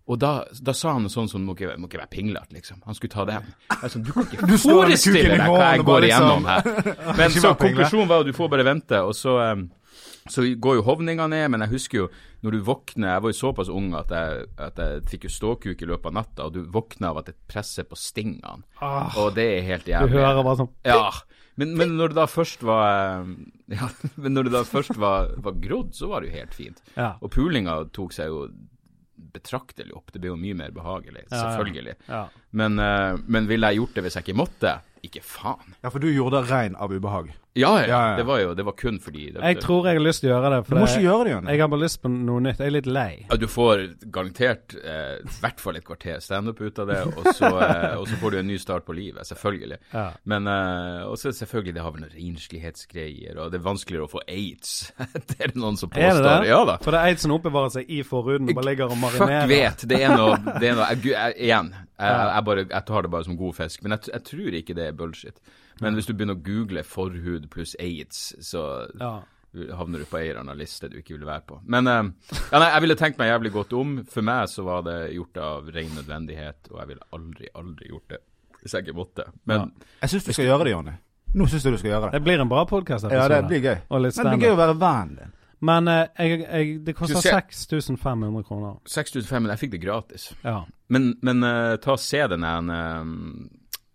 Og 0.09 0.17
da, 0.17 0.31
da 0.65 0.73
sa 0.73 0.95
han 0.95 1.05
sånn 1.11 1.27
som 1.29 1.43
må 1.45 1.53
ikke, 1.53 1.75
må 1.77 1.85
ikke 1.85 1.99
være 2.01 2.09
pinglete, 2.15 2.55
liksom. 2.55 2.79
Han 2.87 2.97
skulle 2.97 3.13
ta 3.13 3.25
den. 3.29 3.49
Sånn, 3.85 4.05
du 4.07 4.09
kan 4.15 4.25
ikke 4.25 4.47
Du 4.49 4.55
forestille 4.57 5.35
deg 5.35 5.43
hva 5.45 5.67
jeg 5.75 5.83
går 5.85 6.05
liksom- 6.07 6.25
igjennom 6.25 6.47
her. 6.49 6.69
Men 7.19 7.35
så 7.35 7.51
konklusjonen 7.59 8.09
var 8.09 8.23
at 8.25 8.31
du 8.31 8.33
får 8.33 8.49
bare 8.55 8.65
vente, 8.65 9.01
og 9.05 9.13
så 9.17 9.35
em, 9.43 9.67
så 10.29 10.43
går 10.61 10.75
jo 10.79 10.83
hovninga 10.87 11.25
ned, 11.31 11.49
men 11.51 11.61
jeg 11.65 11.73
husker 11.73 11.97
jo 12.03 12.07
når 12.43 12.51
du 12.55 12.59
våkner 12.63 13.09
Jeg 13.15 13.21
var 13.25 13.31
jo 13.33 13.37
såpass 13.39 13.69
ung 13.73 13.89
at 13.99 14.11
jeg, 14.15 14.45
at 14.57 14.77
jeg 14.79 15.01
fikk 15.11 15.25
jo 15.27 15.31
ståkuk 15.33 15.81
i 15.83 15.89
løpet 15.89 16.05
av 16.11 16.13
natta, 16.19 16.45
og 16.47 16.53
du 16.55 16.61
våkner 16.71 17.09
av 17.09 17.17
at 17.23 17.25
det 17.31 17.35
presser 17.51 17.83
på 17.89 17.97
stingene. 17.99 18.61
Ah, 18.81 19.11
Og 19.19 19.33
det 19.35 19.47
er 19.57 19.65
helt 19.67 19.89
jævlig. 19.89 20.13
du 20.13 20.17
hører 20.21 20.43
bare 20.45 20.61
sånn 20.61 20.71
Ja, 20.87 21.09
men, 21.59 21.73
men 21.75 21.97
når 21.99 22.13
det 22.13 22.19
da 22.21 22.27
først 22.31 22.63
var 22.63 23.25
Ja, 23.79 23.89
men 24.15 24.33
når 24.37 24.47
det 24.47 24.53
da 24.55 24.63
først 24.63 24.95
var, 24.97 25.33
var 25.43 25.57
grodd, 25.59 25.91
så 25.97 26.07
var 26.13 26.21
det 26.23 26.29
jo 26.31 26.37
helt 26.39 26.53
fint. 26.55 26.79
Ja. 26.95 27.15
Og 27.21 27.31
pulinga 27.35 27.81
tok 27.91 28.13
seg 28.15 28.31
jo 28.31 28.45
betraktelig 29.33 29.93
opp. 29.97 30.11
Det 30.13 30.21
ble 30.23 30.31
jo 30.31 30.37
mye 30.39 30.55
mer 30.57 30.71
behagelig, 30.73 31.25
Ja, 31.27 31.35
ja. 31.35 31.41
selvfølgelig. 31.51 31.95
Ja. 32.07 32.21
Men, 32.55 32.79
eh, 32.79 33.17
men 33.27 33.47
ville 33.49 33.67
jeg 33.69 33.81
gjort 33.81 33.93
det 33.97 34.03
hvis 34.07 34.15
jeg 34.17 34.25
ikke 34.27 34.39
måtte? 34.39 34.71
Ikke 35.05 35.21
faen. 35.23 35.75
Ja, 35.83 35.89
for 35.91 35.99
du 36.03 36.07
gjorde 36.11 36.41
det 36.41 36.49
rein 36.51 36.75
av 36.75 36.91
ubehag. 36.91 37.29
Ja, 37.59 37.71
ja. 37.81 37.87
Ja, 37.89 37.99
ja. 38.11 38.15
Det 38.19 38.25
var 38.29 38.39
jo 38.41 38.53
det 38.57 38.65
var 38.67 38.75
kun 38.79 38.99
fordi 39.03 39.25
det, 39.35 39.41
Jeg 39.43 39.59
tror 39.63 39.87
jeg 39.89 39.97
har 39.99 40.05
lyst 40.05 40.23
til 40.23 40.31
å 40.31 40.33
gjøre 40.37 40.51
det. 40.55 40.59
Du 40.69 40.75
må 40.79 40.85
ikke 40.87 41.03
gjøre 41.05 41.23
det 41.27 41.31
igjen. 41.33 41.49
jeg 41.53 41.59
har 41.63 41.71
bare 41.73 41.83
lyst 41.83 42.01
på 42.03 42.11
noe 42.13 42.43
nytt. 42.45 42.59
Jeg 42.63 42.71
er 42.71 42.75
litt 42.77 42.89
lei. 42.89 43.09
ja, 43.29 43.37
Du 43.41 43.47
får 43.51 43.83
garantert 44.15 44.75
eh, 44.79 45.19
hvert 45.41 45.59
fall 45.63 45.79
et 45.79 45.85
kvarter 45.87 46.19
standup 46.23 46.61
ut 46.61 46.79
av 46.83 46.87
det, 46.93 46.99
og 47.13 47.29
så, 47.35 47.51
eh, 47.65 47.97
og 47.99 48.07
så 48.09 48.19
får 48.21 48.31
du 48.31 48.39
en 48.41 48.47
ny 48.47 48.57
start 48.61 48.85
på 48.87 48.95
livet, 48.97 49.27
selvfølgelig. 49.29 49.79
Ja. 49.93 50.07
Men 50.29 50.47
eh, 50.47 51.03
også 51.09 51.31
selvfølgelig, 51.35 51.75
det 51.77 51.83
har 51.85 51.91
vel 51.95 52.05
noen 52.05 52.15
renslighetsgreier, 52.17 53.37
og 53.39 53.51
det 53.53 53.59
er 53.59 53.65
vanskeligere 53.65 54.07
å 54.07 54.11
få 54.11 54.21
aids. 54.27 54.73
det 55.29 55.37
er 55.39 55.53
det 55.53 55.59
noen 55.59 55.77
som 55.79 55.91
Er 55.93 55.99
det 55.99 56.09
påstår. 56.15 56.29
det? 56.43 56.49
Ja 56.51 56.59
da. 56.69 56.77
For 56.83 56.95
det 56.95 56.99
er 57.01 57.13
aidsen 57.13 57.35
oppbevarer 57.35 57.73
seg 57.79 57.89
i 57.91 58.01
forhuden 58.07 58.49
og 58.51 58.57
bare 58.59 58.69
ligger 58.71 58.89
og 58.91 58.97
Fuck 58.97 59.03
marinerer. 59.19 59.47
vet. 59.51 59.85
Det 59.89 60.01
er 60.03 60.15
noe, 60.15 60.37
det 60.59 60.71
er 60.71 60.77
noe 60.79 60.89
jeg, 60.93 61.03
jeg, 61.13 61.37
Igjen, 61.49 61.71
jeg, 61.99 62.19
jeg, 62.33 62.43
bare, 62.49 62.65
jeg 62.69 62.85
tar 62.91 63.05
det 63.07 63.11
bare 63.15 63.27
som 63.27 63.37
god 63.39 63.57
fisk. 63.57 63.83
Men 63.85 63.95
jeg, 63.97 64.09
jeg 64.13 64.23
tror 64.29 64.59
ikke 64.61 64.77
det 64.77 64.87
er 64.91 64.97
bullshit. 64.99 65.39
Men 65.81 65.97
hvis 65.97 66.07
du 66.09 66.13
begynner 66.13 66.37
å 66.37 66.43
google 66.43 66.83
forhud 66.83 67.49
pluss 67.53 67.75
aids, 67.79 68.33
så 68.41 68.87
Ja. 68.99 69.21
havner 69.73 69.99
du 69.99 70.05
på 70.05 70.19
ei 70.19 70.29
eller 70.29 70.43
annen 70.43 70.59
liste 70.59 70.89
du 70.89 70.99
ikke 70.99 71.17
vil 71.17 71.25
være 71.25 71.45
på. 71.47 71.59
Men 71.65 71.87
uh, 71.87 72.03
ja, 72.51 72.59
nei, 72.59 72.69
jeg 72.69 72.81
ville 72.85 72.95
tenkt 72.99 73.17
meg 73.17 73.31
jævlig 73.31 73.51
godt 73.51 73.73
om. 73.73 73.95
For 74.05 74.21
meg 74.21 74.49
så 74.51 74.65
var 74.67 74.83
det 74.85 74.97
gjort 75.15 75.37
av 75.37 75.71
ren 75.73 75.95
nødvendighet, 75.97 76.69
og 76.71 76.81
jeg 76.83 76.91
ville 76.93 77.07
aldri, 77.17 77.53
aldri 77.55 77.89
gjort 77.89 78.09
det 78.15 78.23
hvis 78.59 78.73
jeg 78.75 78.87
ikke 78.87 78.97
måtte. 78.97 79.23
Men 79.47 79.71
Jeg 80.01 80.09
syns 80.09 80.25
du 80.25 80.33
skal 80.33 80.49
gjøre 80.49 80.67
det, 80.67 80.71
Jonny. 80.75 80.95
Nå 81.39 81.45
syns 81.47 81.65
jeg 81.65 81.73
du 81.75 81.77
skal 81.81 81.91
gjøre 81.93 82.07
det. 82.07 82.17
Det 82.17 82.25
blir 82.25 82.41
en 82.41 82.49
bra 82.49 82.63
podkast. 82.67 83.09
Ja, 83.13 83.27
det 83.31 83.43
blir 83.47 83.61
gøy. 83.61 83.75
Og 83.89 84.01
litt 84.03 84.17
Men 84.17 84.25
det 84.25 84.39
blir 84.39 84.49
gøy 84.49 84.55
å 84.55 84.59
være 84.63 84.79
vennen 84.81 85.19
din. 85.19 85.35
Men 85.69 85.89
eh, 85.91 86.05
jeg, 86.23 86.39
jeg, 86.45 86.75
det 86.87 86.95
koster 86.95 87.19
6500 87.19 88.45
kroner. 88.47 88.77
6500, 88.87 89.51
jeg 89.51 89.61
fikk 89.63 89.73
det 89.75 89.81
gratis. 89.83 90.29
Ja. 90.45 90.61
Men, 90.87 91.11
men 91.25 91.43
uh, 91.43 91.75
ta 91.83 91.97
og 91.97 92.01
se 92.01 92.21
den 92.31 92.45
um, 92.47 93.49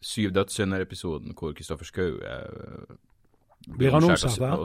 Syv 0.05 0.33
dødssynder-episoden 0.37 1.33
hvor 1.39 1.55
Kristoffer 1.57 1.89
Schou 1.89 2.19
uh, 2.21 2.97
Blir 3.79 3.95
han 3.95 4.05
omskjært, 4.05 4.59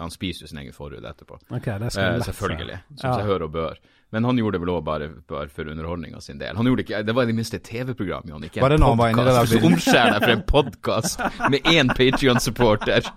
han 0.00 0.10
spiser 0.10 0.42
jo 0.42 0.48
sin 0.50 0.58
egen 0.58 0.74
forhud 0.74 1.04
etterpå. 1.06 1.36
Okay, 1.54 1.76
det 1.78 1.92
skal 1.94 2.16
Eh, 2.16 2.24
selvfølgelig. 2.26 2.78
Som 2.98 3.10
Ja. 3.10 3.14
seg 3.20 3.28
hør 3.28 3.44
og 3.46 3.52
bør. 3.54 3.76
Men 4.12 4.24
han 4.28 4.36
gjorde 4.36 4.58
det 4.58 4.60
vel 4.66 4.70
òg 4.74 4.82
bare, 4.84 5.06
bare 5.28 5.48
for 5.48 5.64
underholdninga 5.72 6.20
sin 6.20 6.36
del. 6.38 6.56
Han 6.58 6.66
gjorde 6.68 6.84
ikke, 6.84 6.98
Det 7.06 7.14
var 7.16 7.22
i 7.24 7.30
det 7.30 7.34
minste 7.38 7.56
et 7.56 7.64
TV-program, 7.64 8.26
Jon, 8.28 8.42
ikke 8.44 8.60
en 8.60 8.82
podkast. 8.84 9.52
Du 9.56 9.66
omskjærer 9.70 10.12
deg 10.12 10.22
for 10.26 10.32
en 10.34 10.42
podkast 10.52 11.22
med 11.54 11.70
én 11.72 11.88
Patrion-supporter. 11.96 13.08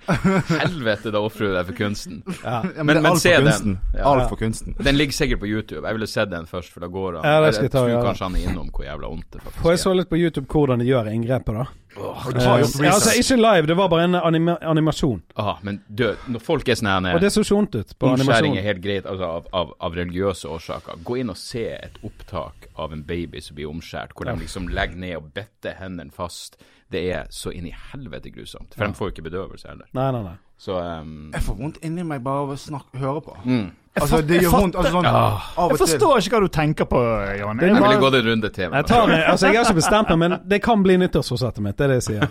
Helvete, 0.61 1.11
da 1.11 1.19
ofrer 1.19 1.51
du 1.51 1.57
deg 1.57 1.65
for 1.69 1.79
kunsten. 1.81 2.21
Ja. 2.43 2.61
Ja, 2.77 2.83
Men- 2.83 2.97
er 2.97 3.01
men 3.01 3.17
se 3.19 3.35
den. 3.41 3.79
Ja. 3.93 4.03
Alt 4.13 4.29
for 4.29 4.37
kunsten. 4.39 4.75
Den 4.79 4.95
ligger 4.97 5.13
sikkert 5.13 5.39
på 5.43 5.47
YouTube. 5.51 5.83
Jeg 5.85 5.93
ville 5.99 6.07
sett 6.07 6.29
den 6.31 6.45
først, 6.45 6.71
for 6.71 6.79
da 6.79 6.87
går 6.87 7.19
han. 7.19 7.23
Ja, 7.25 7.41
jeg, 7.43 7.53
jeg 7.53 7.63
jeg 7.63 7.71
ta 7.71 7.83
og 7.83 7.89
tror 7.91 8.07
kanskje 8.09 8.29
han 8.29 8.35
er 8.35 8.49
innom 8.49 8.69
hvor 8.71 8.85
jævla 8.87 9.07
vondt 9.11 9.31
det 9.31 9.41
faktisk 9.41 9.57
er. 9.57 9.61
For 9.61 9.71
jeg 9.75 9.79
så 9.83 9.95
litt 9.99 10.09
på 10.09 10.17
YouTube 10.17 10.47
hvordan 10.47 10.79
de 10.79 10.85
gjør 10.85 11.11
inngrepet, 11.11 11.59
da. 11.59 11.65
Eh, 11.95 12.41
ja, 12.43 12.91
altså, 12.91 13.13
ikke 13.15 13.37
live, 13.39 13.67
det 13.67 13.77
var 13.77 13.89
bare 13.89 14.03
en 14.03 14.15
anima 14.15 14.57
animasjon. 14.61 15.21
ah, 15.35 15.57
men 15.63 15.81
du, 15.87 16.05
når 16.27 16.43
folk 16.43 16.67
er 16.69 16.75
sånn 16.79 17.07
Og 17.13 17.21
det 17.21 17.31
så 17.31 17.43
ikke 17.45 17.79
ut 17.79 17.93
på 17.97 18.09
Omskjæring 18.11 18.19
animasjonen. 18.19 18.57
er 18.57 18.67
helt 18.67 18.81
greit 18.83 19.05
altså, 19.05 19.25
av, 19.25 19.47
av, 19.53 19.73
av 19.79 19.95
religiøse 19.95 20.49
årsaker. 20.51 20.99
Gå 21.03 21.19
inn 21.21 21.29
og 21.29 21.37
se 21.39 21.65
et 21.75 21.99
opptak 22.03 22.67
av 22.75 22.93
en 22.93 23.03
baby 23.03 23.41
som 23.41 23.55
blir 23.55 23.69
omskjært, 23.71 24.15
hvor 24.15 24.25
de 24.25 24.35
liksom 24.43 24.67
legger 24.67 24.97
ned 24.97 25.15
og 25.21 25.31
better 25.33 25.77
hendene 25.79 26.11
fast. 26.11 26.59
Det 26.91 27.01
er 27.11 27.31
så 27.33 27.51
inn 27.55 27.65
i 27.65 27.73
helvete 27.93 28.29
grusomt. 28.29 28.75
For 28.75 28.85
de 28.85 28.93
får 28.93 29.09
jo 29.09 29.15
ikke 29.15 29.29
bedøvelse 29.29 29.67
heller. 29.71 29.87
Nei, 29.97 30.11
nei, 30.11 30.21
nei. 30.27 30.35
Så 30.57 30.77
um, 30.77 31.31
Jeg 31.33 31.43
får 31.47 31.57
vondt 31.59 31.81
inni 31.83 32.03
meg 32.07 32.21
bare 32.23 32.45
av 32.45 32.53
å 32.55 32.83
høre 32.99 33.25
på. 33.25 33.39
mm. 33.45 33.65
Altså, 33.95 34.17
det 34.27 34.41
gjør 34.43 34.51
vondt. 34.51 34.75
Altså, 34.75 34.91
sånn, 34.91 35.05
av 35.07 35.15
Jeg 35.15 35.63
og 35.63 35.69
til. 35.71 35.79
forstår 35.85 36.17
ikke 36.19 36.33
hva 36.35 36.41
du 36.43 36.47
tenker 36.51 36.87
på, 36.91 37.01
Jan. 37.39 37.57
Det 37.61 37.63
er 37.63 37.73
Jeg 37.73 37.83
ville 37.85 37.99
gått 38.01 38.17
en 38.19 38.25
runde 38.29 38.49
til. 38.49 38.69
med 38.69 38.77
Jeg, 38.77 38.85
tar, 38.89 39.13
altså, 39.31 39.47
jeg 39.47 39.55
har 39.55 39.63
ikke 39.69 39.79
bestemt 39.79 40.09
meg, 40.09 40.19
men 40.19 40.35
det 40.51 40.61
kan 40.65 40.83
bli 40.83 40.97
nyttårsforsettet 40.99 41.63
mitt. 41.63 41.77
Det 41.77 41.85
er 41.85 41.93
det 41.93 41.99
jeg 42.01 42.07
sier. 42.09 42.27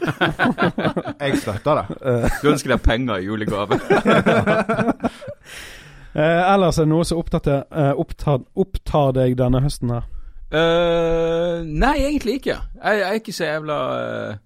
Jeg 1.24 1.38
støtter 1.40 1.80
det. 1.80 1.86
Du 2.42 2.50
ønsker 2.52 2.74
deg 2.74 2.82
penger 2.84 3.22
i 3.22 3.24
julegave. 3.30 3.80
Eh, 6.14 6.52
ellers 6.54 6.76
er 6.78 6.84
det 6.86 6.92
noe 6.92 7.02
som 7.02 7.18
opptatt, 7.18 7.48
eh, 7.50 7.88
opptar, 7.98 8.44
opptar 8.54 9.08
deg 9.16 9.32
denne 9.34 9.58
høsten 9.64 9.90
her? 9.90 10.04
Uh, 10.54 11.64
nei, 11.66 11.96
egentlig 12.04 12.36
ikke. 12.38 12.54
Jeg, 12.78 13.00
jeg 13.00 13.08
er 13.08 13.18
ikke 13.18 13.34
så 13.34 13.48
jævla 13.48 13.78
eh, 13.98 14.36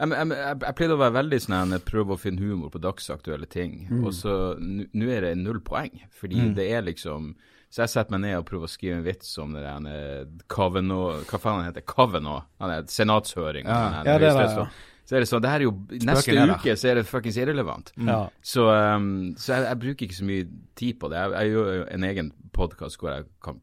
jeg, 0.00 0.10
jeg, 0.16 0.28
jeg, 0.32 0.58
jeg 0.64 0.74
pleide 0.80 0.96
å 0.96 1.00
være 1.04 1.14
veldig 1.20 1.38
sånn 1.44 1.74
jeg 1.76 1.84
prøver 1.86 2.16
å 2.16 2.20
finne 2.20 2.40
humor 2.42 2.72
på 2.74 2.80
dagsaktuelle 2.82 3.46
ting, 3.52 3.86
og 4.02 4.12
så 4.16 4.34
nå 4.58 5.08
er 5.12 5.20
det 5.28 5.32
null 5.38 5.60
poeng. 5.60 5.92
Fordi 6.20 6.50
det 6.56 6.70
er 6.72 6.82
liksom 6.88 7.34
Så 7.70 7.84
jeg 7.84 7.90
setter 7.92 8.10
meg 8.16 8.20
ned 8.24 8.38
og 8.40 8.46
prøver 8.48 8.66
å 8.66 8.70
skrive 8.72 8.96
en 8.98 9.04
vits 9.06 9.28
om 9.38 9.52
det 9.54 9.60
der 9.62 9.84
eh, 9.86 10.24
Kavanaugh 10.50 11.20
Hva 11.30 11.38
faen 11.38 11.60
han 11.60 11.68
heter 11.68 11.84
Kavanaugh? 11.86 12.42
Han 12.58 12.70
er 12.74 12.82
senatshøring. 12.90 13.68
Ja. 13.68 13.76
han 13.94 14.06
er 14.06 14.10
Ja, 14.10 14.18
det 14.18 14.26
det, 14.26 14.32
høyesterett, 14.34 14.56
så- 14.56 14.88
Så 15.10 15.16
er 15.16 15.20
det 15.20 15.28
sånn, 15.30 15.42
det 15.42 15.50
her 15.50 15.60
er 15.60 15.64
jo 15.68 15.72
Neste 15.90 16.22
Spøken 16.22 16.50
uke 16.54 16.74
så 16.78 16.88
er 16.90 16.94
det 16.94 17.06
fuckings 17.06 17.36
irrelevant. 17.36 17.92
Ja. 17.98 18.18
Så, 18.42 18.66
um, 18.70 19.34
så 19.36 19.56
jeg, 19.58 19.78
bruker 19.80 20.06
ikke 20.06 20.18
så 20.18 20.24
mye 20.28 20.48
tid 20.78 20.98
på 21.00 21.10
det. 21.10 21.18
Jeg 21.34 21.50
gjør 21.54 21.70
jo 21.78 21.86
en 21.96 22.04
egen 22.10 22.32
podkast 22.52 22.98
hvor 23.00 23.10
jeg 23.16 23.24
kan 23.42 23.58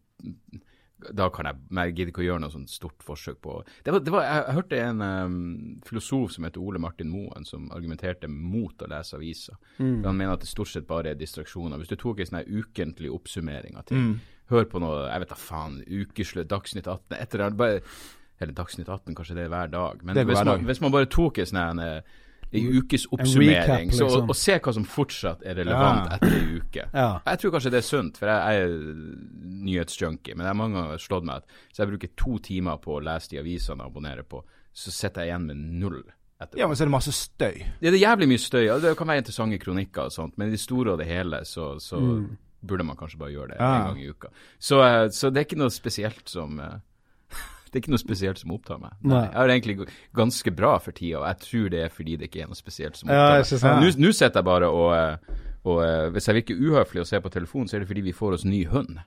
Da 1.14 1.28
kan 1.30 1.46
jeg 1.46 1.60
Men 1.70 1.86
jeg 1.86 1.94
gidder 1.96 2.10
ikke 2.12 2.22
å 2.24 2.26
gjøre 2.26 2.42
noe 2.42 2.54
sånt 2.54 2.72
stort 2.74 3.04
forsøk 3.06 3.38
på 3.44 3.60
det 3.86 3.94
var, 3.94 4.02
det 4.02 4.14
var, 4.16 4.24
jeg, 4.26 4.44
jeg 4.48 4.56
hørte 4.58 4.80
en 4.82 5.02
um, 5.06 5.36
filosof 5.86 6.32
som 6.34 6.48
heter 6.48 6.64
Ole 6.64 6.82
Martin 6.82 7.12
Moen, 7.14 7.46
som 7.46 7.68
argumenterte 7.76 8.28
mot 8.32 8.82
å 8.82 8.90
lese 8.90 9.14
aviser. 9.16 9.60
Mm. 9.78 10.02
Han 10.06 10.18
mener 10.18 10.34
at 10.34 10.42
det 10.42 10.50
stort 10.50 10.72
sett 10.74 10.88
bare 10.90 11.12
er 11.14 11.20
distraksjoner. 11.20 11.78
Hvis 11.78 11.92
du 11.94 11.96
tok 12.02 12.20
en 12.24 12.32
sånn 12.32 12.50
ukentlig 12.50 13.14
oppsummering 13.14 13.78
av 13.78 13.86
ting, 13.86 13.98
Mm. 13.98 14.20
hør 14.50 14.66
på 14.72 14.80
noe, 14.82 15.08
jeg 15.12 15.20
vet 15.20 15.30
da 15.30 15.36
faen, 15.36 15.82
Ukeslutt, 15.86 16.48
Dagsnytt 16.48 16.88
18, 16.88 17.18
etter, 17.20 17.50
bare 17.52 17.82
eller 18.40 18.54
Dagsnytt 18.54 18.90
18, 18.90 19.16
kanskje 19.18 19.36
det 19.36 19.46
er 19.46 19.50
hver 19.54 19.72
dag. 19.72 20.04
Men 20.04 20.16
hver 20.16 20.26
hvis, 20.26 20.44
man, 20.46 20.46
dag. 20.46 20.66
hvis 20.66 20.82
man 20.82 20.92
bare 20.94 21.10
tok 21.10 21.40
en 21.42 21.46
sånn 21.46 21.82
en, 22.54 22.60
en 22.62 22.78
ukes 22.80 23.04
recap, 23.06 23.20
oppsummering, 23.20 23.92
så, 23.92 24.06
å 24.08 24.22
og, 24.22 24.30
og 24.32 24.36
se 24.40 24.56
hva 24.64 24.74
som 24.74 24.86
fortsatt 24.88 25.42
er 25.46 25.56
relevant 25.60 26.08
Ja. 26.08 26.16
etter 26.18 26.36
ei 26.38 26.60
uke 26.62 26.86
Ja. 26.94 27.08
Jeg 27.26 27.40
tror 27.42 27.52
kanskje 27.58 27.72
det 27.74 27.82
er 27.84 27.88
sunt, 27.88 28.18
for 28.18 28.28
jeg, 28.32 28.62
er 28.64 28.76
nyhetsjunkie, 29.68 30.36
men 30.36 30.46
det 30.46 30.52
er 30.52 30.60
mange 30.60 30.80
ganger 30.82 31.02
slått 31.02 31.26
meg 31.28 31.42
at 31.44 31.58
så 31.74 31.84
jeg 31.84 31.92
bruker 31.94 32.14
to 32.20 32.38
timer 32.44 32.80
på 32.84 32.98
å 32.98 33.04
lese 33.04 33.32
de 33.34 33.42
avisene 33.42 33.84
jeg 33.84 33.92
abonnerer 33.92 34.28
på, 34.28 34.44
så 34.78 34.94
sitter 34.94 35.26
jeg 35.26 35.32
igjen 35.34 35.48
med 35.50 35.62
null. 35.82 36.02
Etterpå. 36.38 36.60
Ja, 36.62 36.68
men 36.70 36.78
så 36.78 36.84
er 36.86 36.90
det 36.92 36.94
masse 36.94 37.12
støy. 37.18 37.64
Det 37.82 37.90
er 37.90 37.96
jævlig 37.98 38.28
mye 38.30 38.42
støy, 38.44 38.68
det 38.84 38.92
kan 39.00 39.10
være 39.10 39.24
interessante 39.24 39.58
kronikker 39.64 40.04
og 40.06 40.14
sånt, 40.14 40.36
men 40.38 40.52
i 40.52 40.54
det 40.54 40.62
store 40.62 40.94
og 40.94 41.00
det 41.02 41.08
hele 41.10 41.40
så, 41.50 41.72
så 41.82 41.98
burde 42.68 42.86
man 42.86 42.98
kanskje 43.00 43.18
bare 43.22 43.34
gjøre 43.34 43.56
det 43.56 43.58
Ja. 43.58 43.72
en 43.80 43.88
gang 43.90 44.04
i 44.04 44.10
uka. 44.12 44.30
Så, 44.60 44.82
eh, 44.86 45.08
så 45.10 45.32
det 45.34 45.42
er 45.42 45.48
ikke 45.48 45.58
noe 45.64 45.74
spesielt 45.74 46.30
som 46.30 46.60
eh, 46.62 46.78
Det 47.72 47.80
er 47.80 47.84
ikke 47.86 47.94
noe 47.96 48.02
spesielt 48.02 48.42
som 48.42 48.54
opptar 48.56 48.80
meg. 48.82 48.96
Nei. 49.04 49.24
Jeg 49.26 49.38
har 49.38 49.50
det 49.50 49.58
egentlig 49.58 49.90
ganske 50.18 50.54
bra 50.56 50.78
for 50.84 50.96
tida, 50.98 51.20
og 51.22 51.28
jeg 51.28 51.42
tror 51.44 51.68
det 51.74 51.84
er 51.86 51.94
fordi 51.94 52.16
det 52.18 52.30
ikke 52.32 52.46
er 52.46 52.50
noe 52.52 52.60
spesielt 52.60 53.00
som 53.00 53.12
opptar 53.12 53.44
meg. 53.44 53.52
Ja, 53.52 53.76
Nå, 53.84 53.92
nå 54.06 54.14
sitter 54.16 54.42
jeg 54.42 54.48
bare 54.48 54.72
og, 54.72 54.90
eh, 54.96 55.46
og 55.68 55.84
eh, 55.84 56.08
hvis 56.16 56.30
jeg 56.30 56.40
virker 56.40 56.64
uhøflig 56.64 57.04
å 57.04 57.08
se 57.10 57.22
på 57.24 57.34
telefonen, 57.34 57.70
så 57.70 57.78
er 57.78 57.84
det 57.84 57.92
fordi 57.92 58.06
vi 58.08 58.16
får 58.16 58.38
oss 58.40 58.48
ny 58.48 58.64
hund. 58.72 59.00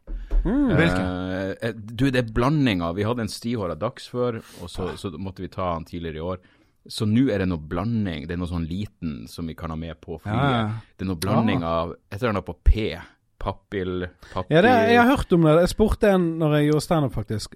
Mm. 0.45 0.71
Eh, 0.77 1.75
du, 1.75 2.07
det 2.11 2.23
er 2.25 2.33
blandinga. 2.33 2.93
Vi 2.97 3.05
hadde 3.07 3.27
en 3.27 3.33
stihåra 3.33 3.77
dagsfør, 3.81 4.41
og 4.61 4.73
så, 4.73 4.93
så 5.01 5.13
måtte 5.17 5.45
vi 5.45 5.53
ta 5.53 5.75
han 5.75 5.87
tidligere 5.89 6.21
i 6.21 6.27
år. 6.33 6.43
Så 6.89 7.05
nå 7.05 7.27
er 7.29 7.43
det 7.43 7.51
noe 7.51 7.61
blanding. 7.61 8.25
Det 8.29 8.35
er 8.35 8.41
noe 8.41 8.49
sånn 8.49 8.69
liten 8.69 9.25
som 9.29 9.49
vi 9.51 9.57
kan 9.59 9.73
ha 9.73 9.77
med 9.77 9.99
på 10.01 10.17
flyet. 10.23 10.37
Ja, 10.37 10.61
ja. 10.63 10.93
Det 10.97 11.05
er 11.05 11.11
noe 11.11 11.21
blanding 11.21 11.65
av 11.67 11.93
et 12.09 12.21
eller 12.21 12.33
annet 12.35 12.47
på 12.49 12.57
P. 12.65 12.87
Pappil, 13.41 14.05
pappil 14.35 14.53
Ja, 14.57 14.61
det, 14.65 14.73
jeg 14.93 15.01
har 15.01 15.09
hørt 15.15 15.31
om 15.33 15.47
det. 15.47 15.55
Jeg 15.63 15.73
spurte 15.73 16.11
en 16.13 16.27
når 16.41 16.59
jeg 16.59 16.67
gjorde 16.71 16.85
standup, 16.85 17.15
faktisk. 17.17 17.55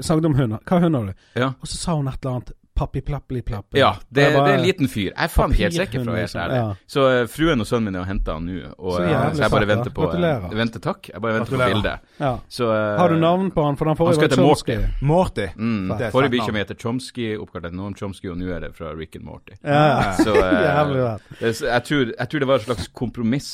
Snakket 0.00 0.24
om 0.30 0.34
hunder. 0.34 0.58
Hva 0.68 0.80
hund 0.80 0.94
har 0.96 1.04
du? 1.06 1.12
Ja. 1.40 1.52
Og 1.60 1.66
så 1.68 1.76
sa 1.76 1.94
hun 1.98 2.08
et 2.08 2.18
eller 2.22 2.34
annet. 2.38 2.52
Pappi-plappli-plapp. 2.78 3.74
Ja, 3.74 3.96
det, 4.08 4.22
bare- 4.34 4.44
det 4.46 4.52
er 4.54 4.58
en 4.60 4.62
liten 4.66 4.86
fyr. 4.88 5.08
Jeg 5.08 5.24
er 5.24 5.30
faen 5.32 5.50
helt 5.58 5.74
sikker, 5.74 6.04
være 6.06 6.20
helt 6.22 6.34
ærlig. 6.38 6.58
liksom. 6.58 6.76
Så 6.94 7.06
eh, 7.10 7.24
fruen 7.26 7.60
og 7.64 7.66
sønnen 7.66 7.88
min 7.88 7.96
er 7.98 8.04
og 8.04 8.06
henter 8.06 8.36
han 8.38 8.44
nå, 8.46 8.58
og 8.78 8.92
Så 8.94 9.02
eh, 9.02 9.32
så 9.34 9.42
jeg 9.42 9.50
bare 9.50 9.66
venter 9.66 9.90
på 9.96 10.04
Gratulerer. 10.06 10.44
eh, 10.46 10.54
Venter, 10.60 10.80
takk. 10.84 11.08
Jeg 11.10 11.22
bare 11.24 11.32
venter 11.40 11.56
Gratulerer. 11.56 11.72
på 11.72 11.74
bildet. 11.74 12.14
Ja. 12.20 12.30
Så, 12.48 12.68
uh, 12.70 12.98
Har 13.00 13.08
du 13.08 13.16
navn 13.18 13.50
på 13.50 13.64
han? 13.66 13.76
For 13.80 13.84
den 13.90 13.96
Han 13.96 13.98
forrige 13.98 14.30
var 14.30 14.36
Chomsky. 14.36 14.76
Morty. 15.02 15.48
Mm. 15.56 15.90
Forrige 16.14 16.30
bikkja 16.36 16.52
mi 16.54 16.58
heter 16.62 16.78
Chomsky, 16.78 17.26
oppkalt 17.42 17.64
etter 17.66 17.76
noen 17.80 17.94
Chomsky, 17.98 18.30
og 18.30 18.38
nå 18.38 18.46
er 18.54 18.60
det 18.68 18.70
fra 18.78 18.94
Rick 18.94 19.16
and 19.18 19.24
Morty. 19.26 19.58
Ja. 19.64 20.12
Så 20.22 20.30
uh, 20.38 20.62
Jævlig 20.70 21.02
jeg, 21.40 21.82
tror, 21.90 22.14
jeg 22.14 22.28
tror 22.30 22.38
det 22.38 22.48
var 22.54 22.62
et 22.62 22.68
slags 22.70 22.88
kompromiss. 22.94 23.50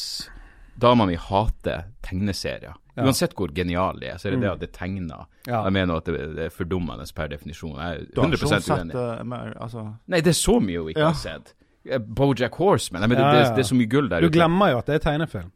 Dama 0.77 1.07
mi 1.09 1.17
hater 1.17 1.87
tegneserier. 2.05 2.77
Ja. 2.97 3.03
Uansett 3.09 3.35
hvor 3.35 3.51
genial 3.55 3.99
de 4.01 4.07
er, 4.07 4.17
så 4.23 4.29
er 4.29 4.37
det 4.37 4.41
det 4.45 4.51
at 4.53 4.61
det 4.61 4.73
tegner. 4.73 5.27
Ja. 5.49 5.65
Jeg 5.65 5.73
mener 5.73 5.97
at 5.97 6.05
det, 6.07 6.39
er 6.47 6.49
fordummende 6.55 7.07
per 7.15 7.29
definisjon. 7.29 7.75
Jeg 7.77 7.97
er 8.01 8.05
Du 8.15 8.21
har 8.21 8.29
ikke 8.31 8.45
100 8.47 8.63
sett 8.63 8.79
uenig. 8.79 8.95
uh, 8.95 9.25
mer, 9.25 9.53
altså 9.61 9.85
Nei, 10.07 10.21
det 10.21 10.31
er 10.31 10.39
så 10.39 10.61
mye 10.63 10.79
hun 10.79 10.89
ikke 10.95 11.01
Ja. 11.01 11.11
har 11.11 11.15
sett. 11.19 11.55
Eh, 11.91 11.99
Bojack 11.99 12.55
Horseman. 12.55 13.03
Jeg 13.03 13.09
mener, 13.11 13.23
Ja, 13.27 13.33
det, 13.33 13.39
ja. 13.43 13.49
det, 13.49 13.57
det 13.57 13.65
er 13.65 13.69
så 13.75 13.75
mye 13.77 13.91
gull 13.91 14.09
der 14.09 14.21
Du 14.21 14.27
ute. 14.29 14.39
glemmer 14.39 14.71
jo 14.71 14.79
at 14.79 14.87
det 14.87 14.95
er 14.95 15.05
tegnefilm. 15.11 15.51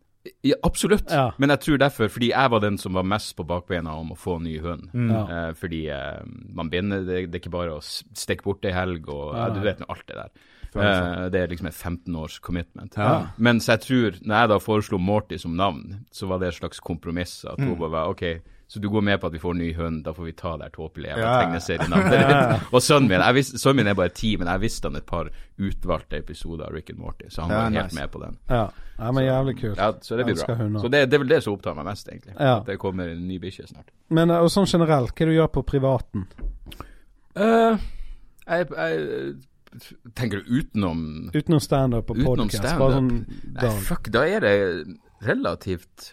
Ja, 0.44 0.54
absolutt. 0.66 1.08
Ja. 1.10 1.30
Men 1.38 1.48
jeg 1.50 1.60
tror 1.60 1.78
derfor, 1.78 2.08
fordi 2.10 2.28
jeg 2.34 2.50
var 2.50 2.60
den 2.60 2.76
som 2.76 2.92
var 2.92 3.02
mest 3.06 3.36
på 3.36 3.46
bakbeina 3.46 3.94
om 3.96 4.10
å 4.12 4.16
få 4.18 4.40
ny 4.42 4.58
hund. 4.60 4.90
Mm. 4.92 5.10
Ja. 5.10 5.22
Eh, 5.48 5.52
fordi 5.54 5.86
eh, 5.88 6.20
man 6.52 6.68
binder 6.68 7.00
det, 7.06 7.30
det 7.30 7.38
er 7.38 7.40
ikke 7.48 7.54
bare 7.54 7.78
å 7.78 7.80
stikke 7.80 8.42
bort 8.44 8.64
ei 8.66 8.72
helg 8.72 9.08
og 9.08 9.34
Ja, 9.34 9.46
ja, 9.46 9.54
Du 9.54 9.60
vet 9.60 9.78
nå 9.78 9.86
alt 9.88 10.04
det 10.06 10.16
der. 10.16 10.28
Eh, 10.76 11.28
det 11.30 11.40
er 11.40 11.48
liksom 11.48 11.66
et 11.66 11.74
15 11.74 12.16
års 12.16 12.38
commitment. 12.40 12.94
Ja. 12.96 13.26
Men 13.38 13.58
så 13.60 13.72
jeg 13.78 13.80
tror, 13.80 14.18
når 14.26 14.34
jeg 14.42 14.48
da 14.48 14.58
foreslo 14.58 14.98
Morty 14.98 15.36
som 15.38 15.56
navn, 15.56 16.04
så 16.12 16.26
var 16.28 16.38
det 16.38 16.48
et 16.48 16.54
slags 16.60 16.80
kompromiss. 16.80 17.44
At 17.44 17.58
Mm. 17.58 17.68
hun 17.68 17.78
bare 17.78 17.90
var 17.90 18.08
OK, 18.10 18.22
så 18.68 18.80
du 18.80 18.88
går 18.90 19.00
med 19.02 19.18
på 19.20 19.26
at 19.26 19.32
vi 19.32 19.38
får 19.38 19.54
ny 19.56 19.72
hund, 19.74 20.04
da 20.04 20.12
får 20.12 20.24
vi 20.24 20.32
ta 20.32 20.56
det 20.56 20.62
her 20.64 20.70
tåpelige 20.70 21.16
Ja. 21.16 21.40
tegneserienavnet. 21.40 22.60
og 22.74 22.82
sønnen 22.82 23.08
min 23.08 23.34
visste, 23.34 23.56
sønnen 23.58 23.76
min 23.76 23.86
er 23.86 23.94
bare 23.94 24.08
ti, 24.12 24.36
men 24.36 24.46
jeg 24.46 24.60
visste 24.60 24.84
han 24.88 24.96
et 24.96 25.06
par 25.06 25.30
utvalgte 25.58 26.18
episoder 26.18 26.66
av 26.66 26.72
Rick 26.74 26.90
and 26.90 26.98
Morty, 26.98 27.24
så 27.30 27.42
han 27.42 27.50
Ja, 27.50 27.56
var 27.56 27.70
helt 27.70 27.84
nice. 27.92 27.94
med 28.00 28.10
på 28.10 28.20
den. 28.20 28.36
Ja, 28.50 28.68
ja 28.98 29.12
men 29.12 29.24
jævlig 29.24 29.60
kult. 29.60 29.78
Ja, 29.78 29.92
så 29.92 30.16
det 30.16 30.26
blir 30.26 30.34
bra. 30.46 30.80
Så 30.82 30.90
det, 30.90 31.08
det 31.10 31.14
er 31.14 31.18
vel 31.24 31.28
det 31.28 31.42
som 31.42 31.54
opptar 31.54 31.74
meg 31.74 31.84
mest, 31.86 32.08
egentlig. 32.08 32.34
Ja. 32.38 32.60
Det 32.66 32.78
kommer 32.78 33.08
en 33.08 33.26
ny 33.26 33.38
bikkje 33.38 33.68
snart. 33.72 33.88
Men 34.10 34.30
eh, 34.30 34.36
og 34.38 34.50
sånn 34.50 34.66
generelt, 34.68 35.14
hva 35.16 35.26
du 35.26 35.32
gjør 35.32 35.48
på 35.48 35.64
privaten? 35.64 36.26
Eh, 37.36 37.78
jeg, 38.48 38.68
jeg 38.68 39.34
Tenker 40.18 40.42
du 40.42 40.60
utenom 40.60 41.00
Utenom 41.34 41.60
standup 41.62 42.12
og? 42.12 42.20
Bare 42.24 42.46
sånn 42.98 43.10
Nei, 43.54 43.72
fuck, 43.86 44.10
da 44.14 44.24
er 44.28 44.44
det 44.44 44.54
relativt 45.26 46.12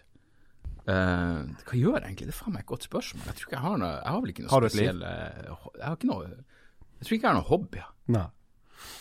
uh, 0.90 1.44
Hva 1.66 1.78
gjør 1.78 2.00
jeg 2.00 2.06
egentlig? 2.06 2.30
Det 2.30 2.36
er 2.36 2.40
faen 2.40 2.56
meg 2.56 2.66
et 2.66 2.72
godt 2.72 2.88
spørsmål. 2.88 3.28
Jeg 3.30 3.40
tror 3.40 3.50
ikke 3.50 3.58
jeg 3.58 3.66
har 3.66 3.78
noe 3.82 3.92
Jeg 3.94 4.12
har 4.14 4.24
vel 4.24 4.34
ikke 4.34 4.48
noe 4.48 4.62
spesielle 4.66 5.14
Jeg 5.46 5.86
har 5.86 6.00
ikke 6.00 6.12
noe 6.12 6.32
Jeg 6.32 7.08
tror 7.08 7.18
ikke 7.18 7.22
jeg 7.22 7.32
har 7.32 7.40
noe 7.40 7.50
hobbyer. 7.52 7.92
Nei. 8.16 8.28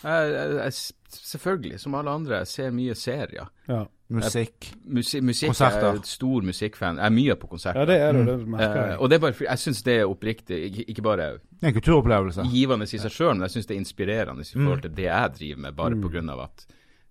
Jeg, 0.05 0.33
jeg, 0.59 0.73
selvfølgelig, 1.15 1.79
som 1.81 1.95
alle 1.99 2.13
andre, 2.19 2.41
jeg 2.43 2.51
ser 2.51 2.75
mye 2.75 2.95
serier. 2.99 3.51
Ja. 3.69 3.85
Musikk. 4.11 4.69
Musi 4.87 5.21
musikk 5.25 5.49
Konserter. 5.55 5.81
Jeg 5.95 5.97
er 6.03 6.03
stor 6.05 6.43
musikkfan. 6.45 6.97
Jeg 7.01 7.07
er 7.07 7.11
mye 7.15 7.35
på 7.41 7.49
konserter. 7.49 7.81
ja, 7.81 7.85
det 7.87 7.97
er 8.01 8.13
det. 8.13 8.27
Det 8.27 8.35
Eh, 8.41 8.47
merker 8.47 8.87
jeg. 8.91 8.99
og 9.01 9.09
det 9.11 9.17
er 9.17 9.21
bare 9.21 9.33
jeg 9.49 9.59
syns 9.59 9.83
det 9.83 9.95
er 10.01 10.05
oppriktig, 10.05 10.89
ikke, 10.89 11.03
bare 11.03 11.17
Det 11.61 11.63
er 11.63 11.67
en 11.69 11.75
kulturopplevelse. 11.81 12.43
givende 12.53 12.83
i 12.85 12.99
seg 12.99 13.11
sjøl, 13.11 13.33
men 13.39 13.49
jeg 13.49 13.51
syns 13.57 13.67
det 13.67 13.77
er 13.77 13.81
inspirerende 13.81 14.43
i 14.45 14.59
Mm. 14.59 14.65
forhold 14.67 14.83
til 14.83 14.91
det 14.95 15.05
jeg 15.05 15.33
driver 15.39 15.59
med, 15.61 15.77
bare 15.77 15.95
på 15.97 16.11
grunn 16.13 16.29
av 16.31 16.41
at 16.41 16.67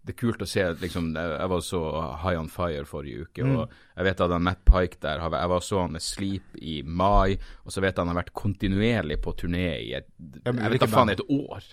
det 0.06 0.14
er 0.16 0.28
kult 0.28 0.42
å 0.42 0.46
se 0.48 0.60
liksom, 0.82 1.14
Jeg 1.16 1.50
var 1.50 1.60
så 1.62 2.18
High 2.22 2.38
On 2.40 2.48
Fire 2.50 2.84
forrige 2.86 3.22
uke, 3.22 3.42
Mm. 3.44 3.56
og 3.58 3.70
jeg 3.98 4.04
vet 4.06 4.22
at 4.22 4.30
han 4.32 4.44
Matt 4.44 4.66
Pike 4.66 4.98
der 5.02 5.20
Jeg 5.20 5.32
var 5.50 5.60
så 5.62 5.82
han 5.82 5.92
med 5.94 6.02
Sleep 6.02 6.44
i 6.62 6.84
mai, 6.86 7.38
og 7.66 7.72
så 7.72 7.82
vet 7.82 7.96
jeg 7.96 8.06
han 8.06 8.14
har 8.16 8.24
vært 8.24 8.34
kontinuerlig 8.34 9.18
på 9.22 9.34
turné 9.36 9.80
i 9.82 9.94
et, 9.96 10.06
jeg 10.46 10.54
vet 10.72 10.80
da 10.80 10.86
faen, 10.88 11.10
et 11.10 11.22
år, 11.28 11.64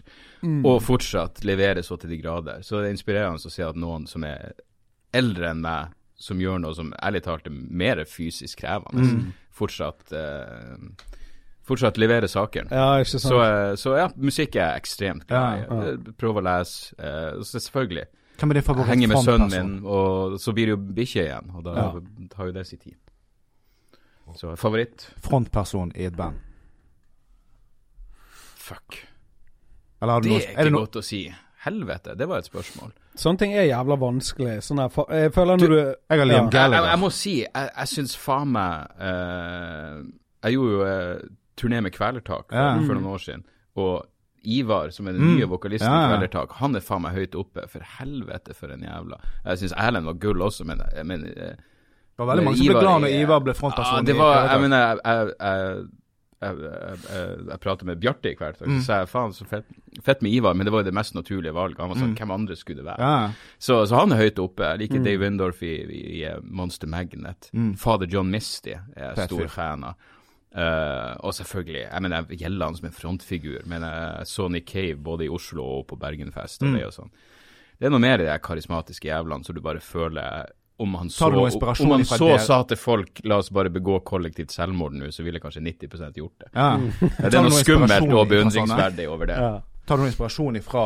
og 0.65 0.81
fortsatt 0.83 1.45
leverer 1.45 1.83
så 1.83 1.99
til 2.01 2.09
de 2.11 2.17
grader. 2.23 2.61
Så 2.63 2.81
det 2.81 2.89
er 2.89 2.95
inspirerende 2.95 3.45
å 3.45 3.51
se 3.51 3.63
at 3.63 3.75
noen 3.77 4.07
som 4.09 4.25
er 4.25 4.53
eldre 5.15 5.51
enn 5.51 5.61
meg, 5.65 5.93
som 6.21 6.39
gjør 6.39 6.61
noe 6.61 6.75
som 6.77 6.93
ærlig 7.03 7.23
talt 7.25 7.47
er 7.47 7.51
mer 7.55 8.05
fysisk 8.05 8.59
krevende, 8.61 9.01
Mm. 9.07 9.33
fortsatt 9.53 10.13
eh, 10.13 10.77
Fortsatt 11.71 11.99
leverer 11.99 12.27
saker. 12.27 12.67
Ja. 12.73 13.05
Så, 13.05 13.31
eh, 13.45 13.75
så 13.79 13.93
ja, 13.97 14.09
musikk 14.17 14.57
er 14.57 14.75
ekstremt 14.81 15.27
glad. 15.29 15.61
Ja, 15.69 15.85
ja. 15.93 15.97
Prøve 16.19 16.41
å 16.41 16.43
lese. 16.43 16.95
eh, 16.99 17.39
selvfølgelig. 17.47 18.07
Hvem 18.39 18.51
er 18.51 18.55
Jeg 18.61 18.87
henger 18.87 19.09
med 19.09 19.17
sønnen 19.25 19.51
min, 19.51 19.85
og 19.87 20.39
så 20.41 20.53
blir 20.53 20.67
det 20.67 20.75
jo 20.75 20.77
bikkje 20.79 21.23
igjen. 21.29 21.55
Og 21.55 21.63
da 21.63 21.75
Ja. 21.75 22.01
tar 22.31 22.47
jo 22.47 22.53
det 22.53 22.67
sin 22.67 22.79
tid. 22.79 22.97
Så 24.35 24.57
favoritt? 24.59 25.11
Frontperson 25.23 25.93
i 25.95 26.05
et 26.07 26.17
band? 26.17 26.39
Fuck. 28.57 29.07
Eller 30.03 30.21
Det 30.21 30.33
er 30.33 30.51
ikke 30.55 30.65
det 30.65 30.73
noe 30.73 30.87
godt 30.87 30.97
å 31.01 31.05
si. 31.05 31.35
Helvete, 31.65 32.15
det 32.17 32.27
var 32.29 32.39
et 32.41 32.47
spørsmål. 32.49 32.93
Sånne 33.21 33.39
ting 33.43 33.53
er 33.53 33.67
jævla 33.69 33.97
vanskelig. 34.01 34.59
Sånn 34.65 34.79
her, 34.81 34.95
jeg 35.13 35.33
føler 35.35 35.59
når 35.61 35.73
du 35.75 35.77
Jeg 35.81 36.19
har 36.23 36.25
Liam 36.31 36.49
Ja. 36.53 36.63
Jeg, 36.63 36.73
jeg, 36.73 36.85
jeg 36.91 36.99
må 37.03 37.11
si, 37.13 37.35
jeg, 37.45 37.71
jeg 37.77 37.89
syns 37.95 38.15
faen 38.17 38.49
meg 38.55 38.87
uh, 39.01 39.99
Jeg 40.47 40.57
gjorde 40.57 40.73
jo 40.73 40.87
uh, 40.87 41.27
turné 41.61 41.83
med 41.85 41.93
Kvelertak 41.93 42.55
Ja. 42.57 42.71
for 42.87 42.95
noen 42.97 43.11
år 43.13 43.21
siden, 43.27 43.45
og 43.77 44.07
Ivar, 44.41 44.89
som 44.91 45.07
er 45.07 45.13
den 45.13 45.21
Mm. 45.27 45.35
nye 45.37 45.49
vokalisten 45.51 45.85
Ja, 45.91 45.99
i 45.99 46.01
ja. 46.07 46.17
Kvelertak, 46.17 46.53
han 46.63 46.75
er 46.75 46.81
faen 46.81 47.03
meg 47.05 47.13
høyt 47.13 47.35
oppe. 47.37 47.67
For 47.69 47.85
helvete, 47.99 48.55
for 48.57 48.73
en 48.73 48.81
jævla 48.87 49.19
Jeg 49.45 49.59
syns 49.61 49.75
Erlend 49.77 50.07
var 50.09 50.15
gull 50.23 50.41
også, 50.43 50.65
men, 50.65 50.81
men 51.05 51.27
uh, 51.29 51.53
Det 51.53 52.19
var 52.25 52.31
veldig 52.33 52.45
mange 52.47 52.57
som 52.57 52.67
ble 52.73 52.81
glad 52.81 53.01
når 53.05 53.19
Ivar 53.21 53.41
ble 53.45 53.55
frontperson. 53.55 54.01
Ja, 54.01 54.07
det 54.09 54.17
var 54.17 54.49
Jeg 54.49 54.61
mener, 54.65 54.79
jeg, 54.87 54.99
jeg, 55.05 55.35
jeg, 55.41 55.85
jeg, 56.41 56.57
jeg, 56.65 56.99
jeg, 57.51 57.59
pratet 57.61 57.85
med 57.87 58.01
Bjarte 58.01 58.31
i 58.31 58.35
Kvelertak, 58.35 58.67
Mm. 58.69 58.79
så 58.81 58.85
sa 58.87 58.99
jeg 59.03 59.09
faen 59.13 59.33
så 59.37 59.45
fett, 59.47 59.67
fett 60.03 60.23
med 60.23 60.33
Ivar, 60.33 60.55
men 60.55 60.65
det 60.65 60.73
var 60.73 60.81
jo 60.81 60.89
det 60.91 60.95
mest 60.97 61.15
naturlige 61.15 61.53
valget. 61.53 61.79
Han 61.79 61.89
var 61.91 61.97
sånn, 62.01 62.15
Mm. 62.15 62.19
hvem 62.19 62.31
andre 62.31 62.57
skulle 62.57 62.77
det 62.83 62.87
være? 62.87 62.99
Ja. 62.99 63.33
Så, 63.59 63.87
så 63.87 63.97
han 64.01 64.13
er 64.13 64.17
høyt 64.23 64.39
oppe. 64.39 64.63
Jeg 64.73 64.79
liker 64.85 64.99
Mm. 65.01 65.05
Dave 65.05 65.21
Windorf 65.25 65.63
i, 65.63 65.75
i, 65.85 66.25
eh, 66.25 66.39
Monster 66.43 66.87
Magnet. 66.89 67.51
Mm. 67.53 67.77
Fader 67.77 68.07
John 68.07 68.31
Misty 68.31 68.73
er 68.73 69.15
jeg 69.17 69.29
stor 69.29 69.49
fan 69.49 69.85
av. 69.85 69.95
Uh, 70.51 71.15
og 71.23 71.31
selvfølgelig, 71.33 71.85
jeg 71.93 72.03
mener, 72.03 72.25
jeg 72.29 72.39
gjelder 72.41 72.67
han 72.67 72.75
som 72.77 72.87
en 72.89 72.93
frontfigur, 72.97 73.61
men 73.71 73.83
jeg 73.87 74.27
så 74.27 74.49
Nick 74.51 74.67
Cave 74.67 74.97
både 74.99 75.27
i 75.27 75.29
Oslo 75.31 75.63
og 75.63 75.87
på 75.87 75.97
Bergenfest 76.01 76.63
og 76.65 76.69
Mm. 76.73 76.75
det 76.79 76.87
og 76.87 76.93
sånn. 76.93 77.11
Det 77.79 77.87
er 77.87 77.91
noe 77.91 78.01
mer 78.03 78.19
i 78.21 78.25
de 78.27 78.39
karismatiske 78.43 79.07
jævlene 79.07 79.45
som 79.47 79.55
du 79.55 79.61
bare 79.61 79.79
føler 79.79 80.49
om 80.81 80.95
han 80.97 81.11
så, 81.13 81.27
om 81.29 81.45
han 81.93 82.05
så 82.09 82.29
det? 82.33 82.39
sa 82.47 82.63
til 82.71 82.79
folk 82.81 83.21
la 83.29 83.37
oss 83.43 83.51
bare 83.53 83.69
begå 83.73 83.99
kollektivt 84.09 84.53
selvmord 84.55 84.95
nå, 84.97 85.11
så 85.13 85.21
ville 85.27 85.37
kanskje 85.43 85.61
90% 85.67 86.17
gjort 86.23 86.37
det. 86.47 86.51
Ja. 86.57 86.71
Det 86.81 87.29
er 87.29 87.37
noe 87.37 87.51
noe 87.51 87.61
skummelt 87.61 88.09
og 88.17 88.25
beundringsverdig 88.33 89.07
over 89.13 89.25
det. 89.29 89.37
Ja. 89.37 89.53
Tar 89.87 89.95
du 90.01 90.05
noe 90.07 90.11
inspirasjon 90.13 90.57
ifra 90.61 90.85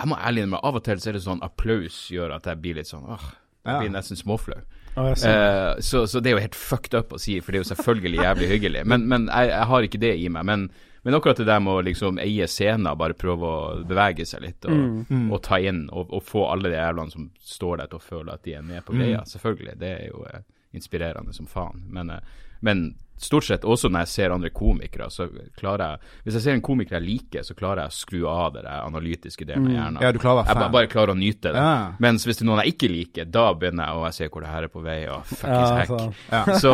Jeg 0.05 0.11
må 0.11 0.17
ærlig 0.21 0.43
innrømme, 0.43 0.61
av 0.69 0.75
og 0.77 0.83
til 0.85 0.99
så 1.01 1.09
er 1.09 1.15
det 1.17 1.23
sånn 1.25 1.39
applaus 1.41 1.95
gjør 2.13 2.35
at 2.35 2.45
jeg 2.45 2.61
blir 2.61 2.77
litt 2.77 2.89
sånn 2.91 3.07
åh, 3.09 3.23
jeg 3.65 3.81
blir 3.81 3.93
nesten 3.95 4.19
småflau. 4.19 4.59
Ja, 4.93 5.07
jeg. 5.09 5.31
Eh, 5.31 5.79
så, 5.81 6.03
så 6.07 6.21
det 6.21 6.29
er 6.29 6.37
jo 6.37 6.43
helt 6.43 6.57
fucked 6.59 6.93
up 6.93 7.15
å 7.15 7.19
si, 7.19 7.39
for 7.41 7.51
det 7.51 7.59
er 7.59 7.63
jo 7.63 7.69
selvfølgelig 7.71 8.21
jævlig 8.21 8.49
hyggelig. 8.53 8.83
Men, 8.85 9.07
men 9.09 9.25
jeg, 9.31 9.49
jeg 9.49 9.69
har 9.71 9.87
ikke 9.87 10.01
det 10.05 10.13
i 10.21 10.29
meg. 10.29 10.45
Men, 10.45 10.67
men 11.01 11.17
akkurat 11.17 11.41
det 11.41 11.49
der 11.49 11.65
med 11.65 11.73
å 11.73 11.83
liksom 11.89 12.21
eie 12.21 12.47
scenen, 12.47 12.91
bare 13.01 13.17
prøve 13.17 13.49
å 13.49 13.57
bevege 13.89 14.29
seg 14.29 14.45
litt 14.45 14.69
og, 14.69 15.09
og 15.33 15.41
ta 15.49 15.59
inn 15.59 15.87
og, 15.89 16.13
og 16.13 16.23
få 16.29 16.45
alle 16.53 16.69
de 16.69 16.77
jævlene 16.77 17.17
som 17.17 17.27
står 17.57 17.81
der 17.81 17.91
til 17.91 17.99
å 17.99 18.05
føle 18.05 18.37
at 18.37 18.45
de 18.45 18.55
er 18.59 18.69
med 18.69 18.85
på 18.85 18.93
greia. 18.95 19.25
Selvfølgelig. 19.33 19.75
Det 19.81 19.91
er 19.97 20.07
jo 20.13 20.23
eh, 20.29 20.45
inspirerende 20.77 21.33
som 21.33 21.49
faen. 21.49 21.81
Men, 21.89 22.13
eh, 22.13 22.41
men 22.65 22.87
stort 23.15 23.45
sett 23.47 23.63
også 23.63 23.87
når 23.87 24.03
jeg 24.03 24.09
ser 24.11 24.33
andre 24.35 24.49
komikere, 24.51 25.05
så 25.13 25.29
klarer 25.55 25.93
jeg 25.93 25.99
Hvis 26.25 26.35
jeg 26.35 26.43
ser 26.43 26.57
en 26.57 26.63
komiker 26.65 26.97
jeg 26.97 27.05
liker, 27.05 27.45
så 27.47 27.55
klarer 27.55 27.85
jeg 27.85 27.93
å 27.93 27.95
skru 27.95 28.25
av 28.27 28.49
det 28.57 28.65
der 28.65 28.81
analytiske 28.83 29.47
delen 29.47 29.69
av 29.69 29.75
hjernen. 29.77 30.01
Ja, 30.03 30.09
du 30.11 30.19
klarer 30.19 30.41
å 30.41 30.43
være 30.43 30.51
Jeg 30.51 30.59
ba- 30.59 30.73
bare 30.75 30.89
klarer 30.91 31.13
å 31.13 31.17
nyte 31.17 31.53
det. 31.55 31.63
Ja. 31.63 31.77
Mens 32.03 32.25
hvis 32.27 32.41
det 32.41 32.43
er 32.43 32.49
noen 32.49 32.61
jeg 32.65 32.73
ikke 32.75 32.89
liker, 32.91 33.29
da 33.31 33.45
begynner 33.55 33.87
jeg 33.87 34.01
å 34.03 34.11
se 34.17 34.27
hvor 34.33 34.43
det 34.43 34.51
her 34.51 34.67
er 34.67 34.73
på 34.73 34.83
vei, 34.83 34.97
og 35.07 35.23
fuckings 35.31 35.71
Ja, 35.71 35.79
heck. 35.79 36.19
Ja. 36.33 36.59
Så, 36.59 36.73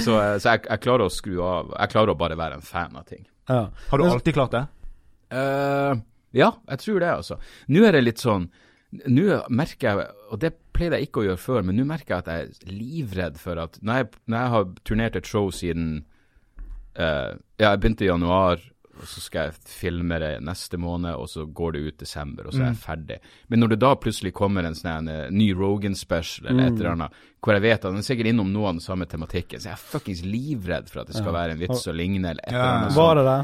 så, 0.00 0.16
så 0.40 0.54
jeg, 0.54 0.64
jeg 0.70 0.84
klarer 0.88 1.04
å 1.04 1.12
skru 1.12 1.36
av. 1.44 1.74
Jeg 1.76 1.92
klarer 1.92 2.14
å 2.14 2.18
bare 2.24 2.40
være 2.40 2.58
en 2.62 2.64
fan 2.64 2.96
av 2.96 3.04
ting. 3.12 3.26
Ja. 3.52 3.60
Har 3.90 4.00
du 4.00 4.08
alltid 4.08 4.38
klart 4.40 4.56
det? 4.56 4.64
Uh, 5.34 6.00
ja, 6.34 6.48
jeg 6.72 6.80
tror 6.80 7.00
det, 7.04 7.12
altså. 7.20 7.36
Nå 7.68 7.84
er 7.84 7.92
det 7.98 8.06
litt 8.08 8.24
sånn 8.24 8.48
Nå 9.10 9.40
merker 9.50 9.88
jeg, 9.88 10.10
og 10.30 10.40
det 10.42 10.52
pleide 10.74 10.98
jeg 11.00 11.08
ikke 11.08 11.22
å 11.22 11.26
gjøre 11.28 11.40
før, 11.40 11.64
men 11.66 11.78
nå 11.78 11.86
merker 11.88 12.16
jeg 12.16 12.24
at 12.24 12.30
jeg 12.30 12.50
er 12.50 12.74
livredd 12.74 13.40
for 13.42 13.60
at 13.62 13.78
Når 13.82 14.00
jeg, 14.00 14.10
når 14.26 14.38
jeg 14.38 14.52
har 14.54 14.68
turnert 14.90 15.18
et 15.18 15.30
show 15.30 15.50
siden 15.54 15.88
uh, 16.98 17.34
Ja, 17.58 17.72
jeg 17.72 17.82
begynte 17.82 18.06
i 18.06 18.10
januar, 18.10 18.62
og 18.94 19.08
så 19.10 19.20
skal 19.22 19.48
jeg 19.48 19.62
filme 19.66 20.18
det 20.22 20.32
neste 20.44 20.78
måned, 20.78 21.16
og 21.18 21.28
så 21.30 21.44
går 21.46 21.74
det 21.74 21.80
ut 21.82 21.96
desember, 22.04 22.46
og 22.46 22.54
så 22.54 22.62
er 22.62 22.68
jeg 22.68 22.80
ferdig. 22.82 23.16
Men 23.50 23.62
når 23.62 23.72
det 23.74 23.78
da 23.82 23.90
plutselig 23.98 24.32
kommer 24.36 24.66
en 24.66 24.76
sånn 24.78 25.10
eh, 25.10 25.24
ny 25.34 25.48
Rogan 25.58 25.96
special 25.98 26.50
eller 26.50 26.68
et 26.68 26.78
eller 26.78 26.92
annet, 26.92 27.18
hvor 27.44 27.58
jeg 27.58 27.64
vet 27.66 27.80
at 27.80 27.90
den 27.90 28.00
er 28.00 28.06
sikkert 28.06 28.30
innom 28.30 28.52
noe 28.54 28.70
av 28.70 28.76
den 28.78 28.84
samme 28.84 29.08
tematikken, 29.10 29.60
så 29.60 29.72
jeg 29.72 29.76
er 29.76 29.82
fuckings 29.90 30.22
livredd 30.24 30.86
for 30.92 31.02
at 31.02 31.10
det 31.10 31.18
skal 31.18 31.34
være 31.34 31.56
en 31.56 31.62
vits 31.64 31.88
og 31.90 31.98
lignende 31.98 32.36
eller 32.36 32.46
et 32.46 32.54
eller 32.54 32.70
annet. 32.70 32.96
Var 32.96 33.18
det 33.18 33.26
det? 33.28 33.38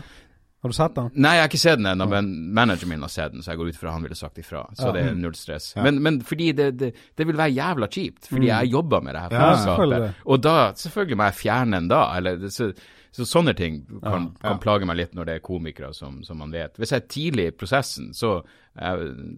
Har 0.63 0.69
du 0.69 0.75
sett 0.77 0.95
den? 0.95 1.07
Nei, 1.15 1.31
jeg 1.39 1.41
har 1.41 1.49
ikke 1.49 1.59
sett 1.63 1.79
den 1.81 1.87
ennå, 1.89 2.07
men 2.11 2.27
manageren 2.53 2.89
min 2.93 3.01
har 3.01 3.09
sett 3.09 3.33
den, 3.33 3.41
så 3.43 3.55
jeg 3.55 3.59
går 3.63 3.69
ut 3.73 3.77
fra 3.81 3.93
han 3.95 4.03
ville 4.05 4.15
sagt 4.19 4.37
ifra. 4.43 4.67
Så 4.77 4.87
Ja. 4.91 4.93
det 4.93 5.03
er 5.07 5.15
null 5.17 5.33
stress. 5.35 5.71
Men, 5.77 6.03
men 6.05 6.19
fordi 6.21 6.53
det, 6.53 6.67
det, 6.79 6.91
det 7.17 7.27
vil 7.27 7.37
være 7.39 7.55
jævla 7.57 7.89
kjipt, 7.89 8.29
fordi 8.29 8.47
jeg 8.51 8.69
jobber 8.75 9.01
med 9.01 9.15
det 9.17 9.23
her 9.23 9.33
Ja, 9.33 9.55
faenskapet. 9.55 10.15
og 10.27 10.41
da, 10.45 10.57
selvfølgelig 10.77 11.17
må 11.17 11.25
jeg 11.31 11.35
fjerne 11.41 11.77
den 11.81 11.89
da, 11.89 12.03
eller 12.19 12.49
så, 12.53 12.69
så 13.11 13.25
sånne 13.25 13.55
ting 13.57 13.81
kan, 14.03 14.29
Ja. 14.43 14.49
kan 14.51 14.59
plage 14.61 14.85
meg 14.87 14.97
litt 15.01 15.15
når 15.17 15.25
det 15.31 15.35
er 15.35 15.39
komikere 15.49 15.95
som, 15.97 16.21
som 16.25 16.37
man 16.45 16.53
vet. 16.53 16.77
Hvis 16.77 16.93
jeg 16.93 17.01
er 17.03 17.09
tidlig 17.09 17.47
i 17.49 17.57
prosessen, 17.57 18.13
så, 18.15 18.43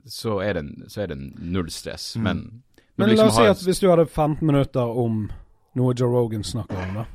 så, 0.06 0.40
er, 0.42 0.54
det, 0.58 0.90
så 0.90 1.02
er 1.04 1.06
det 1.14 1.18
null 1.38 1.70
stress. 1.70 2.16
Men, 2.16 2.62
Men 2.98 3.08
liksom 3.14 3.26
la 3.26 3.30
oss 3.30 3.38
si 3.38 3.46
at 3.46 3.62
hvis 3.70 3.80
du 3.80 3.88
hadde 3.90 4.06
15 4.10 4.42
minutter 4.46 4.82
om 4.82 5.28
noe 5.78 5.94
Joe 5.94 6.10
Rogan 6.10 6.42
snakker 6.42 6.82
om, 6.82 6.94
da. 6.98 7.06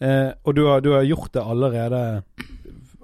Eh, 0.00 0.32
og 0.46 0.54
du 0.56 0.64
har, 0.66 0.80
du 0.80 0.92
har 0.94 1.02
gjort 1.04 1.32
det 1.34 1.42
allerede 1.44 2.22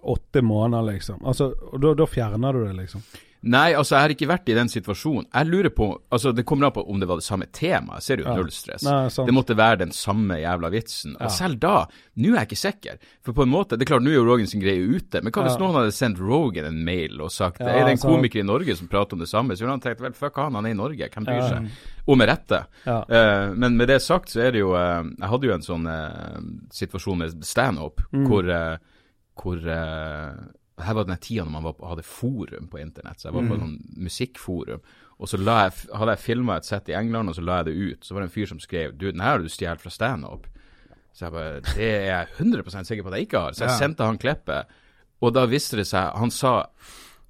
åtte 0.04 0.42
måneder, 0.42 0.92
liksom. 0.94 1.22
Altså, 1.24 1.52
og 1.72 1.80
da, 1.96 2.06
fjerner 2.06 2.52
du 2.52 2.64
det, 2.66 2.74
liksom. 2.84 3.02
Nei, 3.44 3.74
altså, 3.76 3.98
jeg 3.98 4.00
har 4.06 4.12
ikke 4.14 4.26
vært 4.30 4.46
i 4.48 4.54
den 4.56 4.70
situasjonen. 4.72 5.26
Jeg 5.28 5.46
lurer 5.50 5.68
på 5.76 5.86
Altså, 6.10 6.30
det 6.32 6.46
kommer 6.48 6.64
an 6.70 6.72
på 6.72 6.84
om 6.88 6.96
det 6.98 7.04
var 7.10 7.18
det 7.20 7.26
samme 7.26 7.44
temaet, 7.52 8.00
så 8.00 8.14
er 8.14 8.16
det 8.16 8.24
jo 8.24 8.30
Ja. 8.30 8.36
null 8.38 8.48
stress. 8.50 8.82
Nei. 8.88 9.08
Det 9.26 9.34
måtte 9.36 9.54
være 9.54 9.78
den 9.82 9.90
samme 9.92 10.38
jævla 10.40 10.70
vitsen. 10.72 11.12
Ja. 11.20 11.26
Og 11.26 11.30
selv 11.30 11.58
da, 11.60 11.86
nå 12.16 12.30
er 12.32 12.38
jeg 12.40 12.48
ikke 12.48 12.56
sikker. 12.56 12.96
For 13.22 13.34
på 13.34 13.42
en 13.44 13.50
måte, 13.52 13.76
det 13.76 13.82
er 13.84 13.90
klart, 13.92 14.02
nå 14.02 14.08
er 14.14 14.14
jo 14.16 14.24
Rogan 14.24 14.46
sin 14.48 14.62
greie 14.62 14.80
ute, 14.80 15.20
men 15.22 15.30
hva 15.30 15.44
hvis 15.44 15.58
Ja. 15.58 15.60
noen 15.60 15.74
hadde 15.76 15.92
sendt 15.92 16.18
Rogan 16.24 16.64
en 16.64 16.84
mail 16.86 17.20
og 17.20 17.28
sagt 17.30 17.60
Ja, 17.60 17.66
Er 17.68 17.84
det 17.84 17.90
en 17.90 17.96
sant. 17.98 18.14
komiker 18.16 18.40
i 18.40 18.46
Norge 18.48 18.76
som 18.78 18.88
prater 18.88 19.12
om 19.12 19.18
det 19.20 19.28
samme? 19.28 19.52
Så 19.52 19.60
ville 19.60 19.76
han 19.76 19.80
tenkt 19.80 20.00
vel, 20.00 20.12
fuck 20.14 20.36
han, 20.36 20.54
han 20.54 20.64
er 20.64 20.70
i 20.70 20.72
Norge, 20.72 21.10
hvem 21.10 21.24
bryr 21.26 21.42
seg? 21.50 21.70
Og 22.08 22.16
med 22.16 22.28
rette. 22.30 22.64
Eh, 22.86 23.52
men 23.54 23.76
med 23.76 23.88
det 23.88 24.00
sagt, 24.00 24.28
så 24.32 24.40
er 24.40 24.52
det 24.52 24.60
jo 24.60 24.72
uh, 24.72 25.04
Jeg 25.04 25.28
hadde 25.28 25.44
jo 25.44 25.52
en 25.52 25.60
sånn 25.60 25.86
uh, 25.86 26.40
situasjon 26.72 27.18
med 27.18 27.44
standup 27.44 28.00
Mm. 28.10 28.26
hvor, 28.26 28.48
eh, 28.48 28.78
hvor 29.40 29.56
eh, 29.58 30.34
her 30.84 30.94
var 30.98 31.04
den 31.06 31.16
tida 31.22 31.44
når 31.44 31.50
man 31.54 31.62
var 31.68 31.72
på, 31.78 31.88
hadde 31.88 32.02
forum 32.06 32.68
på 32.70 32.80
internett. 32.80 33.20
Så 33.20 33.28
jeg 33.28 33.34
var 33.34 33.48
på 33.48 33.56
Mm. 33.56 33.60
sånn 33.64 33.78
musikkforum. 34.04 34.80
Og 35.20 35.28
så 35.28 35.38
jeg, 35.38 35.72
hadde 35.94 36.10
jeg 36.16 36.18
filma 36.24 36.56
et 36.56 36.64
sett 36.66 36.88
i 36.88 36.92
England, 36.98 37.28
og 37.28 37.34
så 37.36 37.42
la 37.44 37.56
jeg 37.62 37.66
det 37.66 37.74
ut. 37.92 38.00
Så 38.04 38.14
var 38.14 38.22
det 38.22 38.30
en 38.30 38.34
fyr 38.34 38.46
som 38.50 38.58
skrev 38.58 38.96
Du, 38.98 39.10
den 39.12 39.20
her 39.20 39.30
har 39.30 39.38
du 39.38 39.48
stjålet 39.48 39.80
fra 39.80 39.90
standup. 39.90 40.46
Så 41.14 41.26
jeg 41.26 41.32
bare 41.32 41.60
Det 41.60 41.78
er 41.78 42.04
jeg 42.10 42.28
100 42.38 42.84
sikker 42.84 43.02
på 43.04 43.08
at 43.12 43.18
jeg 43.18 43.26
ikke 43.28 43.38
har. 43.40 43.52
Så 43.52 43.64
jeg 43.64 43.70
Ja. 43.70 43.78
sendte 43.78 44.04
han 44.04 44.18
klippet, 44.18 44.66
og 45.22 45.32
da 45.34 45.46
viste 45.46 45.76
det 45.76 45.86
seg 45.86 46.12
Han 46.18 46.30
sa 46.30 46.66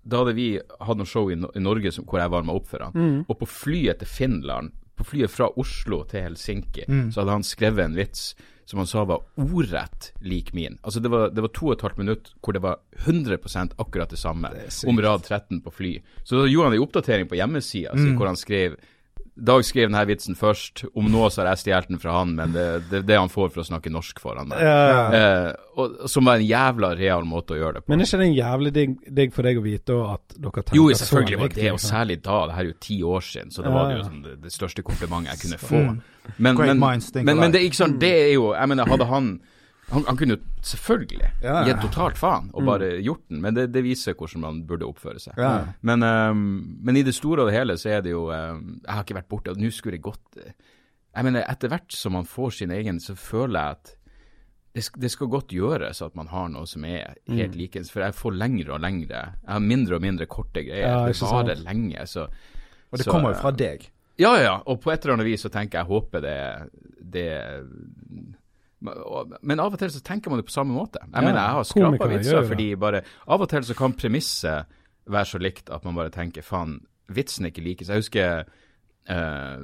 Da 0.07 0.19
hadde 0.25 0.35
vi 0.35 0.59
hatt 0.81 0.97
noe 0.97 1.07
show 1.07 1.31
i, 1.31 1.35
No- 1.35 1.51
i 1.55 1.61
Norge 1.61 1.93
som, 1.93 2.05
hvor 2.05 2.19
jeg 2.21 2.31
varma 2.31 2.53
opp 2.53 2.67
for 2.67 2.79
han. 2.79 3.25
Og 3.29 3.38
på 3.38 3.47
flyet 3.47 3.99
til 3.99 4.07
Finland, 4.09 4.73
på 4.97 5.05
flyet 5.05 5.31
fra 5.31 5.49
Oslo 5.57 6.05
til 6.05 6.21
Helsinki, 6.23 6.85
så 7.11 7.21
hadde 7.21 7.31
han 7.31 7.43
skrevet 7.43 7.85
en 7.85 7.95
vits 7.97 8.35
som 8.64 8.81
han 8.81 8.88
sa 8.88 9.05
var 9.05 9.22
ordrett 9.37 10.12
lik 10.20 10.53
min. 10.53 10.79
Altså 10.83 11.00
det 11.00 11.11
var, 11.12 11.31
det 11.31 11.44
var 11.44 11.53
to 11.55 11.68
og 11.68 11.77
et 11.77 11.85
halvt 11.85 12.00
minutt 12.00 12.33
hvor 12.40 12.57
det 12.57 12.62
var 12.64 12.81
100% 13.05 13.77
akkurat 13.77 14.11
det 14.11 14.20
samme 14.20 14.50
om 14.87 15.00
rad 15.05 15.24
13 15.24 15.61
på 15.64 15.72
fly. 15.74 15.92
Så 16.24 16.40
da 16.40 16.48
gjorde 16.48 16.70
han 16.70 16.79
en 16.79 16.87
oppdatering 16.87 17.29
på 17.29 17.38
hjemmesida 17.38 17.94
mm. 17.96 18.16
hvor 18.18 18.31
han 18.31 18.40
skrev 18.40 18.79
Dag 19.35 19.64
skrev 19.66 19.88
denne 19.88 20.05
vitsen 20.07 20.37
først. 20.38 20.85
Om 20.94 21.09
nå 21.11 21.25
så 21.33 21.42
har 21.42 21.49
jeg 21.51 21.64
stjålet 21.64 21.90
den 21.90 22.01
fra 22.03 22.12
han, 22.20 22.37
men 22.38 22.53
det, 22.55 22.66
det 22.90 23.01
er 23.01 23.07
det 23.09 23.16
han 23.18 23.31
får 23.33 23.49
for 23.51 23.64
å 23.64 23.66
snakke 23.66 23.90
norsk 23.90 24.20
foran 24.23 24.47
meg. 24.53 24.61
Ja. 24.62 25.01
Eh, 25.18 25.49
og, 25.75 26.05
som 26.11 26.31
var 26.31 26.38
en 26.38 26.47
jævla 26.47 26.92
real 26.94 27.27
måte 27.27 27.57
å 27.57 27.59
gjøre 27.59 27.81
det 27.81 27.83
på. 27.83 27.90
Men 27.90 28.05
er 28.05 28.07
ikke 28.07 28.20
det 28.20 28.29
en 28.29 28.37
jævlig 28.37 28.73
digg, 28.77 28.92
digg 29.18 29.35
for 29.35 29.49
deg 29.49 29.59
å 29.59 29.64
vite 29.64 29.97
at 30.12 30.37
dere 30.37 30.62
tenker 30.62 30.79
Jo, 30.79 30.87
så 30.92 31.01
selvfølgelig 31.03 31.40
var 31.40 31.57
det, 31.57 31.66
og 31.73 31.83
særlig 31.83 32.18
da. 32.23 32.38
Det 32.47 32.59
her 32.59 32.62
er 32.62 32.70
jo 32.70 32.77
ti 32.87 33.01
år 33.14 33.27
siden, 33.33 33.51
så 33.57 33.64
da 33.64 33.73
Ja, 33.73 33.75
var 33.75 33.90
det 33.90 33.97
jo 33.97 34.07
sånn 34.07 34.23
det, 34.29 34.37
det 34.44 34.55
største 34.55 34.87
komplimentet 34.87 35.35
jeg 35.35 35.42
kunne 35.42 35.61
få. 35.64 35.83
Men, 36.38 36.61
Great 36.61 36.79
men, 36.79 37.03
men, 37.27 37.42
men 37.42 37.57
det, 37.57 37.64
ikke 37.66 37.83
sånn, 37.83 37.99
det 38.01 38.14
er 38.16 38.31
jo 38.33 38.47
Jeg 38.55 38.70
mener, 38.70 38.88
hadde 38.88 39.11
han 39.11 39.35
han, 39.94 40.04
han 40.09 40.18
kunne 40.18 40.37
jo 40.37 40.40
selvfølgelig 40.66 41.30
Ja. 41.44 41.57
gitt 41.68 41.80
totalt 41.85 42.18
faen 42.20 42.50
og 42.52 42.66
bare 42.66 42.90
gjort 43.04 43.24
den, 43.30 43.40
men 43.44 43.57
det, 43.57 43.68
det 43.74 43.83
viser 43.87 44.16
hvordan 44.18 44.42
man 44.44 44.62
burde 44.68 44.87
oppføre 44.88 45.22
seg. 45.22 45.38
Ja. 45.40 45.52
Men, 45.87 46.02
um, 46.04 46.46
men 46.85 46.98
i 47.00 47.04
det 47.07 47.14
store 47.16 47.44
og 47.44 47.50
det 47.50 47.57
hele 47.59 47.76
så 47.80 47.94
er 47.96 48.04
det 48.04 48.14
jo 48.14 48.26
um, 48.30 48.80
Jeg 48.85 48.92
har 48.92 49.04
ikke 49.07 49.18
vært 49.20 49.30
borte, 49.30 49.54
og 49.54 49.61
nå 49.62 49.70
skulle 49.74 49.98
det 49.98 50.04
gått 50.07 50.40
eh, 50.42 50.52
Jeg 51.14 51.24
mener, 51.28 51.46
etter 51.48 51.70
hvert 51.72 51.94
som 51.94 52.16
man 52.18 52.26
får 52.28 52.57
sin 52.61 52.74
egen, 52.74 53.00
så 53.00 53.14
føler 53.18 53.61
jeg 53.61 53.78
at 53.78 53.94
det, 54.74 55.11
skal 55.12 55.30
godt 55.30 55.52
gjøres 55.54 56.00
at 56.02 56.16
man 56.18 56.26
har 56.33 56.48
noe 56.50 56.66
som 56.66 56.83
er 56.88 57.14
helt 57.30 57.54
likens, 57.54 57.92
for 57.94 58.02
jeg 58.02 58.16
får 58.18 58.35
lengre 58.35 58.72
og 58.74 58.80
lengre. 58.83 59.20
Jeg 59.44 59.52
har 59.52 59.62
mindre 59.62 60.00
og 60.00 60.02
mindre 60.02 60.26
korte 60.26 60.64
greier. 60.66 60.88
Ja, 60.90 61.04
det 61.07 61.14
varer 61.22 61.61
lenge, 61.62 62.07
så 62.11 62.24
Og 62.26 62.98
det 62.98 63.07
så, 63.07 63.12
kommer 63.12 63.30
jo 63.30 63.38
fra 63.38 63.52
deg. 63.54 63.87
Ja, 64.18 64.33
ja, 64.42 64.57
og 64.66 64.80
på 64.83 64.90
et 64.90 65.04
eller 65.04 65.14
annet 65.14 65.28
vis 65.30 65.46
så 65.46 65.50
tenker 65.50 65.78
jeg, 65.78 65.87
jeg 65.87 65.92
håper 65.94 66.26
det, 66.26 66.35
det 67.14 67.28
Men 68.85 69.61
av 69.62 69.73
og 69.75 69.81
til 69.81 69.90
så 69.94 70.03
tenker 70.05 70.31
man 70.33 70.40
det 70.40 70.47
på 70.49 70.55
samme 70.55 70.75
måte. 70.77 71.01
Jeg 71.03 71.11
Ja, 71.14 71.20
mener, 71.25 71.40
jeg 71.40 71.59
har 71.59 71.64
skrapa 71.68 72.09
vitser 72.11 72.47
fordi 72.49 72.68
bare 72.77 73.03
Av 73.27 73.40
og 73.40 73.49
til 73.49 73.64
så 73.64 73.75
kan 73.79 73.97
premisset 73.97 74.66
være 75.07 75.25
så 75.29 75.38
likt 75.40 75.70
at 75.70 75.85
man 75.85 75.94
bare 75.99 76.12
tenker 76.12 76.42
faen, 76.42 76.79
vitsen 77.12 77.47
ikke 77.47 77.64
likes. 77.64 77.88
Jeg 77.88 78.01
husker 78.01 78.44
eh, 79.09 79.59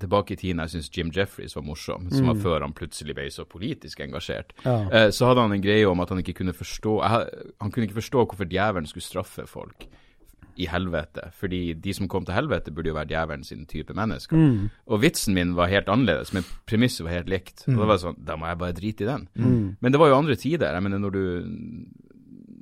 tilbake 0.00 0.34
i 0.34 0.36
tiden 0.36 0.60
jeg 0.60 0.70
syntes 0.74 0.90
Jim 0.96 1.12
Jeffries 1.14 1.54
var 1.56 1.62
morsom, 1.64 2.10
som 2.10 2.26
var 2.26 2.40
før 2.42 2.64
han 2.66 2.74
plutselig 2.76 3.14
ble 3.14 3.28
så 3.30 3.44
politisk 3.48 4.00
engasjert. 4.04 4.52
Mm. 4.64 4.66
Ja. 4.66 4.76
Eh, 4.90 5.10
så 5.14 5.30
hadde 5.30 5.46
han 5.46 5.52
en 5.56 5.62
greie 5.64 5.86
om 5.88 6.00
at 6.00 6.10
han 6.12 6.18
ikke 6.18 6.40
kunne 6.42 6.52
forstå 6.56 6.98
jeg, 7.04 7.28
Han 7.60 7.70
kunne 7.70 7.86
ikke 7.88 8.00
forstå 8.02 8.24
hvorfor 8.26 8.48
djevelen 8.50 8.86
skulle 8.90 9.06
straffe 9.06 9.46
folk 9.46 9.86
i 10.58 10.66
helvete. 10.70 11.28
Fordi 11.38 11.62
de 11.78 11.94
som 11.94 12.10
kom 12.10 12.26
til 12.26 12.36
helvete, 12.36 12.72
burde 12.74 12.90
jo 12.90 12.98
være 12.98 13.12
djevelen 13.12 13.46
sin 13.46 13.64
type 13.70 13.94
mennesker. 13.96 14.36
Mm. 14.36 14.68
Og 14.90 15.02
vitsen 15.04 15.36
min 15.36 15.54
var 15.58 15.70
helt 15.72 15.88
annerledes, 15.92 16.34
men 16.34 16.46
premisset 16.68 17.06
var 17.06 17.18
helt 17.20 17.32
likt. 17.32 17.64
Og 17.68 17.76
da 17.76 17.86
var 17.86 17.94
det 17.94 18.04
sånn, 18.04 18.20
da 18.26 18.38
må 18.40 18.50
jeg 18.50 18.62
bare 18.64 18.76
drite 18.76 19.06
i 19.06 19.10
den. 19.10 19.28
Mm. 19.38 19.64
Men 19.80 19.94
det 19.94 20.02
var 20.02 20.12
jo 20.12 20.20
andre 20.20 20.38
tider. 20.40 20.74
Jeg 20.74 20.86
mener, 20.86 21.02
når 21.02 21.16
du 21.16 21.24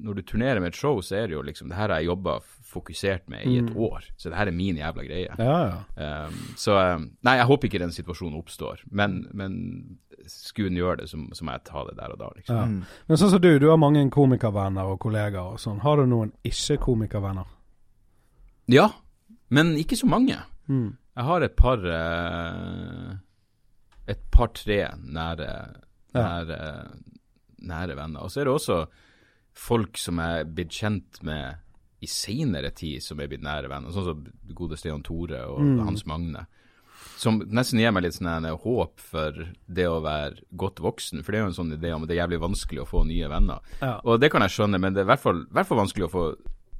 når 0.06 0.14
du 0.14 0.22
turnerer 0.22 0.60
med 0.60 0.74
et 0.74 0.78
show, 0.78 1.00
så 1.02 1.16
er 1.16 1.26
det 1.26 1.34
jo 1.34 1.42
liksom 1.42 1.68
Det 1.68 1.76
her 1.76 1.90
har 1.90 2.00
jeg 2.00 2.10
jobba 2.12 2.38
fokusert 2.66 3.28
med 3.32 3.46
i 3.46 3.58
et 3.58 3.70
år. 3.72 4.04
Så 4.16 4.28
det 4.30 4.36
her 4.36 4.50
er 4.50 4.54
min 4.54 4.76
jævla 4.76 5.04
greie. 5.06 5.34
Ja, 5.38 5.58
ja. 5.96 6.26
Um, 6.26 6.34
så 6.56 6.76
um, 6.94 7.10
Nei, 7.24 7.38
jeg 7.40 7.48
håper 7.48 7.70
ikke 7.70 7.80
den 7.82 7.94
situasjonen 7.94 8.38
oppstår. 8.38 8.82
Men, 8.90 9.26
men 9.32 9.56
skulle 10.26 10.70
en 10.70 10.76
gjøre 10.76 11.00
det, 11.02 11.08
så, 11.10 11.20
så 11.32 11.46
må 11.46 11.56
jeg 11.56 11.66
ta 11.70 11.84
det 11.88 11.96
der 11.98 12.14
og 12.14 12.20
da, 12.20 12.30
liksom. 12.36 12.56
Ja. 12.56 12.64
Mm. 12.66 12.96
Men 13.08 13.20
sånn 13.22 13.32
som 13.32 13.42
du, 13.42 13.50
du 13.62 13.68
har 13.70 13.80
mange 13.80 14.04
komikervenner 14.12 14.92
og 14.92 15.00
kollegaer 15.02 15.56
og 15.56 15.62
sånn. 15.62 15.80
Har 15.86 16.00
du 16.00 16.10
noen 16.10 16.34
ikke-komikervenner? 16.46 17.55
Ja, 18.68 18.88
men 19.54 19.74
ikke 19.78 19.96
så 19.98 20.08
mange. 20.10 20.38
Mm. 20.68 20.96
Jeg 21.16 21.24
har 21.24 21.44
et 21.46 21.54
par 21.56 21.78
eh, 21.86 23.12
Et 24.08 24.20
par-tre 24.30 24.80
nære, 25.02 25.50
nære, 26.14 26.58
nære 27.66 27.96
venner. 27.98 28.22
Og 28.22 28.30
så 28.30 28.40
er 28.40 28.44
det 28.48 28.52
også 28.54 28.80
folk 29.56 29.96
som 29.98 30.20
jeg 30.22 30.40
er 30.44 30.50
blitt 30.58 30.74
kjent 30.76 31.22
med 31.26 31.56
i 32.04 32.06
seinere 32.10 32.70
tid, 32.76 33.00
som 33.02 33.18
er 33.20 33.30
blitt 33.32 33.42
nære 33.42 33.70
venner. 33.72 33.90
Sånn 33.94 34.04
som 34.06 34.26
gode 34.54 34.76
Stian 34.78 35.02
Tore 35.02 35.40
og 35.48 35.62
Mm. 35.64 35.80
Hans 35.88 36.04
Magne. 36.06 36.44
Som 37.16 37.40
nesten 37.48 37.80
gir 37.80 37.90
meg 37.92 38.04
litt 38.04 38.14
sånn 38.14 38.28
en 38.28 38.44
håp 38.60 39.00
for 39.00 39.32
det 39.66 39.86
å 39.88 40.02
være 40.04 40.42
godt 40.54 40.82
voksen. 40.84 41.22
For 41.24 41.32
det 41.32 41.38
er 41.38 41.44
jo 41.46 41.50
en 41.50 41.56
sånn 41.58 41.72
idé 41.78 41.94
om 41.94 42.02
at 42.04 42.08
det 42.10 42.16
er 42.18 42.26
jævlig 42.26 42.40
vanskelig 42.44 42.82
å 42.84 42.88
få 42.90 43.02
nye 43.08 43.28
venner. 43.32 43.58
Ja. 43.80 43.96
Og 44.04 44.20
det 44.20 44.30
kan 44.30 44.42
jeg 44.44 44.50
skjønne, 44.54 44.78
men 44.78 44.92
det 44.94 45.00
er 45.02 45.08
i 45.08 45.12
hvert 45.14 45.24
fall, 45.24 45.42
i 45.48 45.52
hvert 45.56 45.66
fall 45.66 45.78
vanskelig 45.82 46.06
å 46.06 46.12
få 46.12 46.24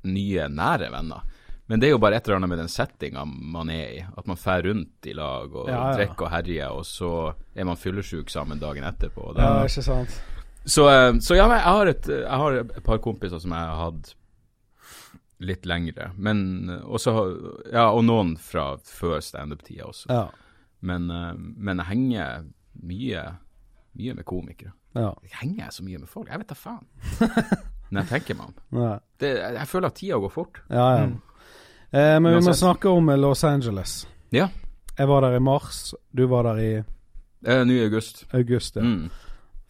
nye, 0.05 0.46
nære 0.53 0.90
venner. 0.92 1.22
Men 1.66 1.81
det 1.83 1.88
er 1.88 1.94
jo 1.96 1.98
bare 1.98 2.14
et 2.20 2.26
eller 2.29 2.37
annet 2.38 2.50
med 2.52 2.61
den 2.62 2.68
settinga 2.70 3.24
man 3.26 3.70
er 3.74 3.88
i. 3.96 4.02
At 4.16 4.26
man 4.31 4.38
fer 4.38 4.62
rundt 4.68 5.07
i 5.11 5.14
lag 5.18 5.50
og 5.50 5.66
Ja, 5.68 5.81
ja. 5.90 5.94
drikker 5.98 6.29
og 6.29 6.31
herjer, 6.31 6.70
og 6.70 6.85
så 6.87 7.11
er 7.59 7.66
man 7.66 7.76
fyllesyk 7.81 8.31
sammen 8.31 8.61
dagen 8.62 8.85
etterpå. 8.87 9.33
Og 9.33 9.40
ja, 9.40 9.64
ikke 9.66 9.83
sant? 9.83 10.14
så, 10.66 10.87
eh, 10.92 11.18
så 11.22 11.35
ja, 11.38 11.48
jeg 11.50 11.64
har, 11.66 11.87
et, 11.90 12.07
jeg 12.07 12.38
har 12.44 12.61
et 12.62 12.79
par 12.87 12.98
kompiser 13.02 13.42
som 13.42 13.50
jeg 13.57 13.66
har 13.72 13.83
hatt 13.83 14.14
litt 15.42 15.66
lengre. 15.68 16.11
Men 16.16 16.70
eh, 16.70 16.83
også 16.87 17.12
Ja, 17.72 17.88
og 17.90 18.05
noen 18.07 18.37
fra 18.40 18.76
før 18.87 19.18
standup-tida 19.24 19.88
også. 19.90 20.07
Ja. 20.12 20.26
Men, 20.87 21.11
eh, 21.11 21.33
men 21.37 21.83
jeg 21.83 21.90
henger 21.90 22.46
mye, 22.87 23.26
mye 23.98 24.14
med 24.14 24.24
komikere. 24.29 24.72
ja. 24.94 25.11
Henger 25.40 25.64
jeg 25.66 25.72
så 25.72 25.83
mye 25.85 25.98
med 25.98 26.09
folk? 26.09 26.29
Jeg 26.31 26.38
vet 26.44 26.48
da 26.48 26.55
faen. 26.55 26.87
Når 27.90 28.02
jeg 28.02 28.09
tenker 28.11 28.35
meg 28.38 28.48
om. 28.50 29.00
Det, 29.22 29.29
jeg 29.55 29.68
føler 29.70 29.87
at 29.90 29.94
tida 29.98 30.16
går 30.22 30.31
fort. 30.35 30.62
Ja, 30.70 30.87
ja. 30.98 31.07
Eh, 31.92 32.18
men 32.20 32.35
vi 32.35 32.40
må 32.46 32.53
snakke 32.57 32.88
om 32.90 33.09
eh, 33.09 33.16
Los 33.20 33.44
Angeles. 33.44 34.07
Ja. 34.35 34.49
Jeg 34.99 35.09
var 35.09 35.20
der 35.27 35.37
i 35.37 35.40
mars, 35.40 35.94
du 36.16 36.27
var 36.27 36.42
der 36.51 36.59
i 36.62 36.72
Eh, 37.46 37.64
Ny 37.64 37.77
august. 37.85 38.25
august. 38.35 38.77
Ja. 38.77 38.83
Mm. 38.83 39.11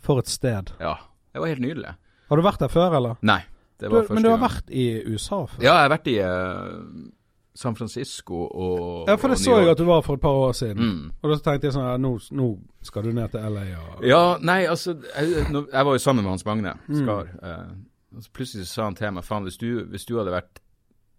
For 0.00 0.18
et 0.22 0.29
sted. 0.29 0.70
Ja. 0.81 0.94
Det 1.35 1.40
var 1.42 1.46
helt 1.50 1.61
nydelig. 1.61 1.94
Har 2.31 2.37
du 2.37 2.42
vært 2.42 2.59
der 2.62 2.68
før, 2.72 2.94
eller? 2.96 3.16
Nei. 3.22 3.40
Det 3.81 3.90
Du, 3.90 3.94
var 3.94 4.02
første 4.07 4.14
men 4.14 4.22
du 4.22 4.29
har 4.31 4.38
gang. 4.38 4.48
vært 4.50 4.70
i 4.70 5.02
USA 5.12 5.46
før? 5.46 5.62
Ja, 5.62 5.72
jeg 5.74 5.83
har 5.83 5.90
vært 5.98 6.07
i 6.09 6.14
uh, 6.22 7.11
San 7.55 7.74
Francisco 7.76 8.46
og 8.46 9.09
Ja, 9.09 9.16
for 9.16 9.29
det 9.29 9.38
så 9.38 9.59
jeg 9.61 9.68
at 9.70 9.79
du 9.79 9.85
var 9.85 10.00
for 10.02 10.14
et 10.14 10.20
par 10.22 10.31
år 10.46 10.52
siden. 10.57 10.79
Mm. 10.79 11.12
Og 11.22 11.31
da 11.31 11.37
tenkte 11.50 11.66
jeg 11.68 11.74
sånn 11.74 11.85
ja, 11.90 11.96
nå, 12.00 12.14
nå 12.33 12.46
skal 12.83 13.02
du 13.02 13.12
ned 13.12 13.29
til 13.35 13.40
LA 13.40 13.66
og 13.76 14.05
Ja, 14.07 14.22
nei, 14.40 14.62
altså 14.64 14.94
Jeg, 15.18 15.44
jeg 15.52 15.85
var 15.85 15.92
jo 15.92 15.98
sammen 15.98 16.24
med 16.24 16.31
Hans 16.31 16.46
Magne 16.46 16.72
Mm. 16.88 17.02
Skar. 17.02 17.26
eh, 17.42 18.16
og 18.16 18.22
så 18.22 18.31
plutselig 18.33 18.66
sa 18.66 18.85
han 18.85 18.94
til 18.94 19.12
meg 19.12 19.24
Faen, 19.24 19.42
hvis 19.44 19.59
du, 19.59 19.85
hvis 19.90 20.07
du 20.07 20.16
hadde 20.16 20.33
vært 20.33 20.61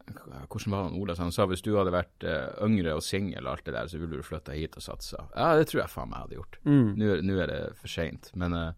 Hvordan 0.08 0.72
var 0.72 0.84
han 0.84 0.98
Ola? 1.00 1.16
Så 1.16 1.26
Han 1.26 1.34
sa 1.36 1.46
hvis 1.50 1.64
du 1.66 1.74
hadde 1.76 1.94
vært 1.94 2.24
uh, 2.24 2.54
yngre 2.66 2.96
og 2.96 3.04
singel 3.04 3.46
og 3.46 3.58
alt 3.58 3.66
det 3.68 3.76
der, 3.76 3.88
så 3.92 4.00
ville 4.00 4.20
du 4.20 4.26
flytta 4.26 4.56
hit 4.56 4.78
og 4.80 4.86
satsa. 4.86 5.28
Ja, 5.36 5.54
det 5.60 5.68
tror 5.70 5.84
jeg 5.84 5.92
faen 5.92 6.12
meg 6.12 6.26
hadde 6.26 6.38
gjort. 6.40 6.60
Mm. 6.68 6.90
Nå 7.00 7.18
Nå 7.28 7.40
er 7.44 7.52
det 7.52 7.62
for 7.82 7.92
seint. 7.92 8.32
Men 8.40 8.56
uh, 8.56 8.70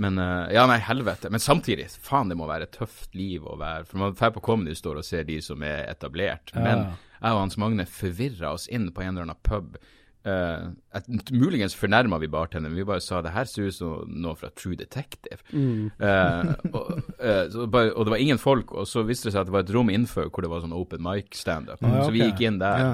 Men 0.00 0.18
uh, 0.18 0.48
Ja, 0.54 0.64
nei, 0.66 0.78
helvete. 0.80 1.30
Men 1.30 1.42
samtidig, 1.44 1.90
faen, 2.00 2.32
det 2.32 2.38
må 2.40 2.48
være 2.48 2.68
et 2.68 2.76
tøft 2.76 3.14
liv 3.14 3.44
å 3.44 3.58
være 3.60 3.84
For 3.90 4.00
man 4.00 4.14
drar 4.16 4.32
på 4.32 4.40
Comedy 4.44 4.74
Store 4.78 5.02
og 5.02 5.06
ser 5.06 5.26
de 5.28 5.40
som 5.44 5.62
er 5.62 5.84
etablert. 5.90 6.54
Ja. 6.54 6.64
Men 6.64 6.86
jeg 7.22 7.34
og 7.36 7.42
Hans 7.44 7.58
Magne 7.60 7.86
forvirra 7.86 8.54
oss 8.56 8.68
inn 8.72 8.88
på 8.92 9.04
en 9.04 9.12
eller 9.12 9.28
annen 9.28 9.44
pub. 9.46 9.76
Eh, 10.24 10.66
et, 10.94 11.30
muligens 11.34 11.74
fornærma 11.74 12.18
vi 12.22 12.28
bartenderen. 12.30 12.76
Vi 12.78 12.84
bare 12.86 13.02
sa 13.02 13.22
det 13.22 13.32
her 13.34 13.48
ser 13.50 13.70
ut 13.70 13.74
som 13.74 14.12
noe 14.22 14.36
fra 14.38 14.52
True 14.54 14.76
Detective. 14.78 15.40
Mm. 15.50 15.88
uh, 15.98 16.52
og, 16.72 16.92
uh, 17.18 17.46
så 17.50 17.66
bare, 17.66 17.90
og 17.96 18.06
det 18.06 18.14
var 18.14 18.22
ingen 18.22 18.38
folk, 18.38 18.70
og 18.72 18.86
så 18.86 19.02
viste 19.08 19.28
det 19.28 19.34
seg 19.34 19.42
at 19.42 19.50
det 19.50 19.56
var 19.56 19.66
et 19.66 19.74
rom 19.74 19.90
innenfor 19.90 20.30
hvor 20.30 20.46
det 20.46 20.52
var 20.52 20.62
sånn 20.62 20.76
open 20.76 21.02
mic-standup. 21.02 21.82
Ah, 21.82 21.98
ja, 21.98 22.06
Så 22.06 22.14
vi 22.14 22.22
gikk 22.22 22.44
inn 22.46 22.60
der 22.62 22.78
Ja. 22.84 22.92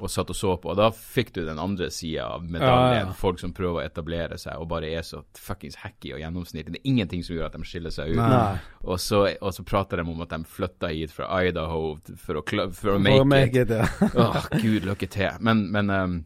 og 0.00 0.08
satt 0.08 0.30
og 0.32 0.36
så 0.38 0.54
på, 0.56 0.70
og 0.72 0.78
da 0.80 0.86
fikk 0.96 1.34
du 1.36 1.42
den 1.44 1.58
andre 1.60 1.90
sida 1.92 2.30
av 2.38 2.46
medaljen. 2.48 2.94
Ja, 2.96 3.02
ja. 3.10 3.12
Folk 3.12 3.42
som 3.42 3.52
prøver 3.52 3.82
å 3.82 3.84
etablere 3.84 4.38
seg 4.40 4.56
og 4.56 4.70
bare 4.72 4.88
er 4.88 5.04
så 5.04 5.20
fuckings 5.36 5.76
hacky 5.82 6.14
og 6.16 6.22
gjennomsnittlig. 6.22 6.78
Det 6.78 6.80
er 6.80 6.88
ingenting 6.94 7.20
som 7.26 7.36
gjør 7.36 7.50
at 7.50 7.58
de 7.58 7.68
skiller 7.68 7.92
seg 7.92 8.14
ut. 8.14 8.22
Nei. 8.22 8.56
Og 8.88 8.96
så, 9.04 9.26
og 9.36 9.52
så 9.52 9.66
prater 9.68 10.00
de 10.00 10.08
om 10.08 10.24
at 10.24 10.32
de 10.32 10.40
flytta 10.48 10.88
hit 10.96 11.12
fra 11.12 11.28
Idaho 11.44 11.98
for 12.16 12.40
å, 12.40 12.44
for 12.48 12.64
å 12.64 12.72
For 12.96 12.98
make, 13.04 13.20
å 13.20 13.28
make 13.28 13.52
it. 13.66 13.68
it, 13.68 13.76
ja. 13.76 14.08
Åh, 14.24 14.48
gud, 14.62 14.88
lykke 14.88 15.10
til. 15.12 15.36
Men, 15.44 15.66
men 15.76 15.92
ehm, 15.92 16.18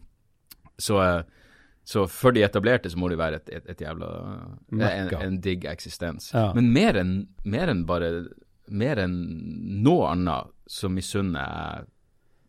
så, 0.79 1.01
eh, 1.03 1.23
så 1.85 2.07
for 2.11 2.35
de 2.35 2.45
etablerte 2.47 2.91
så 2.91 2.99
må 3.01 3.11
det 3.13 3.19
være 3.21 3.43
et, 3.43 3.51
et, 3.59 3.67
et 3.75 3.85
jævla 3.87 4.11
en, 4.73 5.15
en 5.21 5.41
digg 5.45 5.67
eksistens. 5.71 6.33
Ja. 6.35 6.51
Men 6.57 6.73
mer 6.75 6.99
enn 7.01 7.15
mer 7.45 7.73
enn 7.73 7.87
bare 7.89 8.15
Mer 8.73 8.97
enn 8.97 9.17
noe 9.85 10.07
annet 10.09 10.49
så 10.73 10.89
misunner 10.89 11.43
jeg 11.45 11.83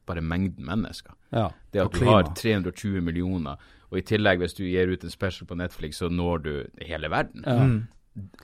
bare 0.08 0.22
mengden 0.24 0.64
mennesker. 0.64 1.12
ja. 1.36 1.50
Det 1.74 1.82
at 1.82 1.92
du 1.92 2.06
har 2.08 2.30
320 2.40 3.02
millioner, 3.04 3.60
og 3.92 3.98
i 4.00 4.04
tillegg 4.08 4.40
hvis 4.40 4.56
du 4.56 4.64
gir 4.64 4.88
ut 4.88 5.04
en 5.04 5.12
special 5.12 5.50
på 5.50 5.58
Netflix, 5.60 6.00
så 6.00 6.08
når 6.08 6.38
du 6.46 6.54
hele 6.88 7.12
verden. 7.12 7.44
ja. 7.44 7.66
Mm. 7.66 7.84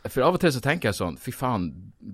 For 0.04 0.20
av 0.26 0.36
og 0.36 0.42
til 0.44 0.52
så 0.52 0.60
tenker 0.60 0.90
jeg 0.90 0.98
sånn, 0.98 1.16
fy 1.16 1.32
faen, 1.32 1.70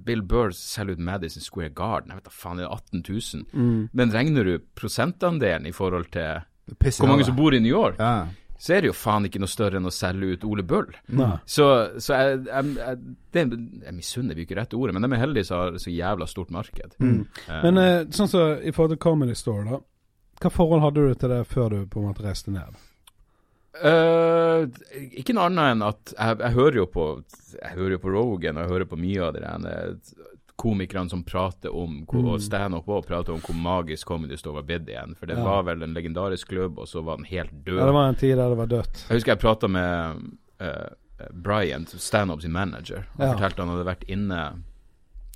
Bill 0.06 0.22
Burr 0.22 0.52
selger 0.54 0.94
ut 0.94 1.02
Madison 1.02 1.42
Square 1.42 1.72
Garden, 1.74 2.12
jeg 2.14 2.20
vet 2.20 2.28
da 2.30 2.34
faen, 2.36 2.60
det 2.62 2.68
er 2.68 2.76
18 2.76 3.02
000. 3.02 3.46
Mm. 3.50 3.80
Men 3.98 4.14
regner 4.14 4.46
du 4.46 4.60
prosentandelen 4.78 5.66
i 5.66 5.74
forhold 5.74 6.12
til 6.14 6.44
hvor 6.68 7.08
mange 7.08 7.26
som 7.28 7.36
bor 7.38 7.54
i 7.56 7.60
New 7.64 7.72
York, 7.72 8.00
Ja. 8.00 8.28
så 8.60 8.74
er 8.76 8.82
det 8.82 8.90
jo 8.92 8.94
faen 8.98 9.26
ikke 9.30 9.40
noe 9.40 9.52
større 9.52 9.78
enn 9.78 9.86
å 9.86 9.94
selge 9.94 10.34
ut 10.34 10.44
Ole 10.50 10.64
Bull. 10.64 10.88
Nei. 11.14 11.38
Så, 11.46 11.68
så 12.02 12.14
jeg, 12.18 12.40
jeg, 12.48 12.74
jeg, 12.80 12.98
det, 13.34 13.44
jeg 13.86 13.94
misunner 13.96 14.36
vi 14.36 14.46
ikke 14.48 14.58
rette 14.60 14.76
ordet, 14.80 14.96
men 14.98 15.06
de 15.06 15.12
er 15.16 15.22
heldige 15.26 15.46
som 15.50 15.62
har 15.62 15.78
så 15.80 15.94
jævla 15.94 16.28
stort 16.28 16.50
marked. 16.52 16.98
Mm. 17.00 17.22
Eh, 17.48 17.62
Men 17.64 17.78
eh, 17.84 18.00
sånn 18.12 18.28
som 18.32 18.58
i 18.64 18.74
forhold 18.74 18.96
til 18.98 19.04
Comedy 19.08 19.38
Store, 19.38 19.64
da. 19.70 19.80
Hva 20.42 20.52
forhold 20.54 20.84
hadde 20.84 21.02
du 21.08 21.14
til 21.18 21.30
det 21.34 21.44
før 21.50 21.70
du 21.74 21.80
på 21.90 22.00
en 22.02 22.10
måte 22.12 22.26
reiste 22.26 22.52
ned? 22.54 22.76
Uh, 23.78 24.66
ikke 25.22 25.36
noe 25.38 25.52
annet 25.52 25.76
enn 25.76 25.84
at 25.86 26.14
jeg, 26.16 26.38
jeg 26.42 26.54
hører 26.56 26.78
jo 26.80 26.86
på 26.90 27.04
Jeg 27.60 27.74
hører 27.76 27.92
jo 27.94 28.00
på 28.02 28.14
Rogan, 28.16 28.58
og 28.58 28.64
jeg 28.64 28.72
hører 28.72 28.88
på 28.90 28.98
mye 28.98 29.22
av 29.28 29.36
det 29.36 29.44
der 29.44 29.68
eh, 29.70 30.16
komikerne 30.58 31.10
som 31.10 31.24
prater 31.24 31.70
om 31.76 32.06
hvor- 32.06 32.22
Mm. 32.24 32.30
Og 32.34 32.42
standup 32.42 32.86
òg 32.88 33.06
prater 33.06 33.34
om 33.34 33.40
hvor 33.40 33.56
magisk 33.56 34.08
Comedy 34.08 34.36
Store 34.38 34.56
var 34.56 34.64
blitt 34.64 34.88
igjen. 34.88 35.16
For 35.16 35.26
det 35.28 35.38
Ja. 35.38 35.44
var 35.44 35.64
vel 35.64 35.84
en 35.84 35.94
legendarisk 35.94 36.48
klubb, 36.48 36.80
og 36.80 36.88
så 36.88 37.04
var 37.04 37.16
den 37.18 37.26
helt 37.26 37.64
død. 37.64 37.78
Ja, 37.80 37.86
det 37.86 37.94
var 37.94 38.10
en 38.10 38.16
tid 38.16 38.36
der 38.38 38.50
det 38.50 38.58
var 38.58 38.66
dødt. 38.68 39.06
Jeg 39.10 39.16
husker 39.18 39.32
jeg 39.32 39.40
prata 39.40 39.68
med 39.68 40.16
uh, 40.60 40.90
Brian, 41.32 41.86
standup 41.88 42.42
sin 42.42 42.52
manager, 42.52 43.06
og 43.18 43.20
Ja. 43.20 43.34
fortalte 43.34 43.58
han 43.60 43.68
hadde 43.70 43.86
vært 43.86 44.04
inne 44.10 44.64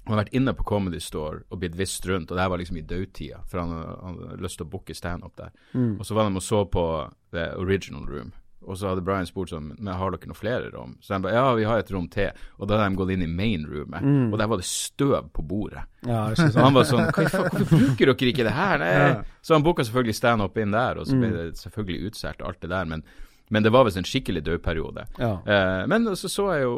han 0.08 0.18
hadde 0.18 0.26
vært 0.26 0.34
inne 0.34 0.54
på 0.54 0.64
Comedy 0.66 0.98
Store 1.00 1.44
og 1.52 1.60
blitt 1.60 1.76
visst 1.78 2.04
rundt, 2.10 2.32
og 2.32 2.36
det 2.38 2.40
her 2.42 2.50
var 2.50 2.58
liksom 2.58 2.78
i 2.78 2.82
dødtida, 2.82 3.44
for 3.48 3.60
han, 3.60 3.70
han 3.70 4.28
hadde 4.30 4.42
lyst 4.42 4.58
til 4.58 4.66
å 4.66 4.70
booke 4.70 4.96
standup 4.96 5.36
der. 5.36 5.52
Mm. 5.76 6.00
Og 6.00 6.06
så 6.06 6.16
var 6.16 6.28
de 6.28 6.36
og 6.36 6.42
så 6.42 6.66
på 6.66 7.14
The 7.32 7.54
Original 7.56 8.08
Room. 8.08 8.34
Og 8.68 8.78
så 8.78 8.88
hadde 8.92 9.02
Brian 9.02 9.26
spurt 9.26 9.50
sånn 9.50 9.72
Men 9.80 9.96
har 9.98 10.12
dere 10.14 10.28
noen 10.30 10.38
flere 10.38 10.68
rom? 10.72 10.96
Så 11.02 11.16
de 11.16 11.24
bare 11.24 11.34
Ja, 11.34 11.54
vi 11.58 11.64
har 11.66 11.80
et 11.80 11.90
rom 11.92 12.08
til. 12.14 12.30
Og 12.60 12.68
da 12.68 12.78
hadde 12.78 12.92
de 12.92 13.00
gått 13.00 13.10
inn 13.16 13.24
i 13.24 13.28
main 13.28 13.66
roomet, 13.66 14.02
Mm. 14.04 14.32
og 14.34 14.38
der 14.40 14.48
var 14.48 14.58
det 14.58 14.66
støv 14.66 15.32
på 15.34 15.42
bordet. 15.48 15.84
Ja, 16.06 16.30
så 16.36 16.52
han 16.66 16.74
var 16.74 16.84
sånn 16.84 17.10
Hvorfor 17.12 17.50
bruker 17.72 18.06
dere 18.06 18.30
ikke 18.32 18.44
det 18.46 18.54
her? 18.54 18.80
Ja. 18.80 19.24
Så 19.42 19.54
han 19.56 19.64
booka 19.64 19.82
selvfølgelig 19.84 20.16
standup 20.16 20.58
inn 20.58 20.72
der, 20.72 20.98
og 21.02 21.06
så 21.08 21.18
ble 21.18 21.30
Mm. 21.30 21.38
det 21.38 21.58
selvfølgelig 21.58 22.12
utsolgt 22.12 22.42
alt 22.46 22.60
det 22.62 22.70
der. 22.70 22.86
Men, 22.86 23.04
men 23.52 23.64
det 23.66 23.72
var 23.74 23.84
visst 23.84 24.00
en 24.00 24.06
skikkelig 24.08 24.42
dødperiode. 24.48 25.04
Ja. 25.20 25.32
Uh, 25.44 25.88
men 25.92 26.08
så 26.16 26.30
så 26.32 26.46
jeg 26.56 26.64
jo 26.64 26.76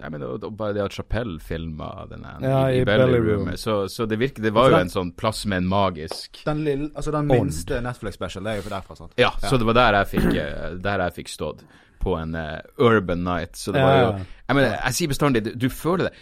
Jeg 0.00 0.10
mener, 0.12 0.50
bare 0.50 0.74
det 0.76 0.82
at 0.84 0.92
Chapelle 0.92 1.38
filma 1.40 1.88
den 2.10 2.26
Ja, 2.44 2.66
i, 2.68 2.76
i 2.76 2.80
i 2.82 2.84
Belly 2.84 3.18
Room. 3.24 3.48
Så, 3.56 3.88
så 3.88 4.06
det 4.06 4.18
virker 4.20 4.42
Det 4.44 4.52
var 4.52 4.70
jo 4.70 4.82
en 4.82 4.92
sånn 4.92 5.14
plass 5.16 5.46
med 5.48 5.62
en 5.62 5.70
magisk 5.70 6.42
Den, 6.44 6.60
lille, 6.66 6.90
altså 6.94 7.14
den 7.14 7.26
minste 7.30 7.80
Netflix-special, 7.80 8.44
det 8.44 8.52
er 8.52 8.60
jo 8.60 8.68
derfra, 8.68 8.96
sant? 9.00 9.16
Ja, 9.16 9.32
så 9.40 9.56
det 9.56 9.66
var 9.70 9.78
der 9.80 9.98
jeg 10.02 10.12
fikk, 10.12 10.28
eh, 10.44 10.76
der 10.84 11.06
jeg 11.06 11.16
fikk 11.22 11.32
stått 11.32 11.64
på 12.04 12.18
en 12.20 12.34
uh, 12.36 12.60
urban 12.76 13.24
night. 13.24 13.56
Så 13.56 13.72
det 13.72 13.80
Ja, 13.80 13.86
var 13.88 13.98
jo 14.02 14.08
Jeg 14.48 14.56
mener, 14.58 14.76
jeg 14.84 14.94
sier 14.98 15.08
bestandig 15.08 15.44
du, 15.46 15.52
du 15.56 15.70
føler 15.72 16.10
det. 16.10 16.14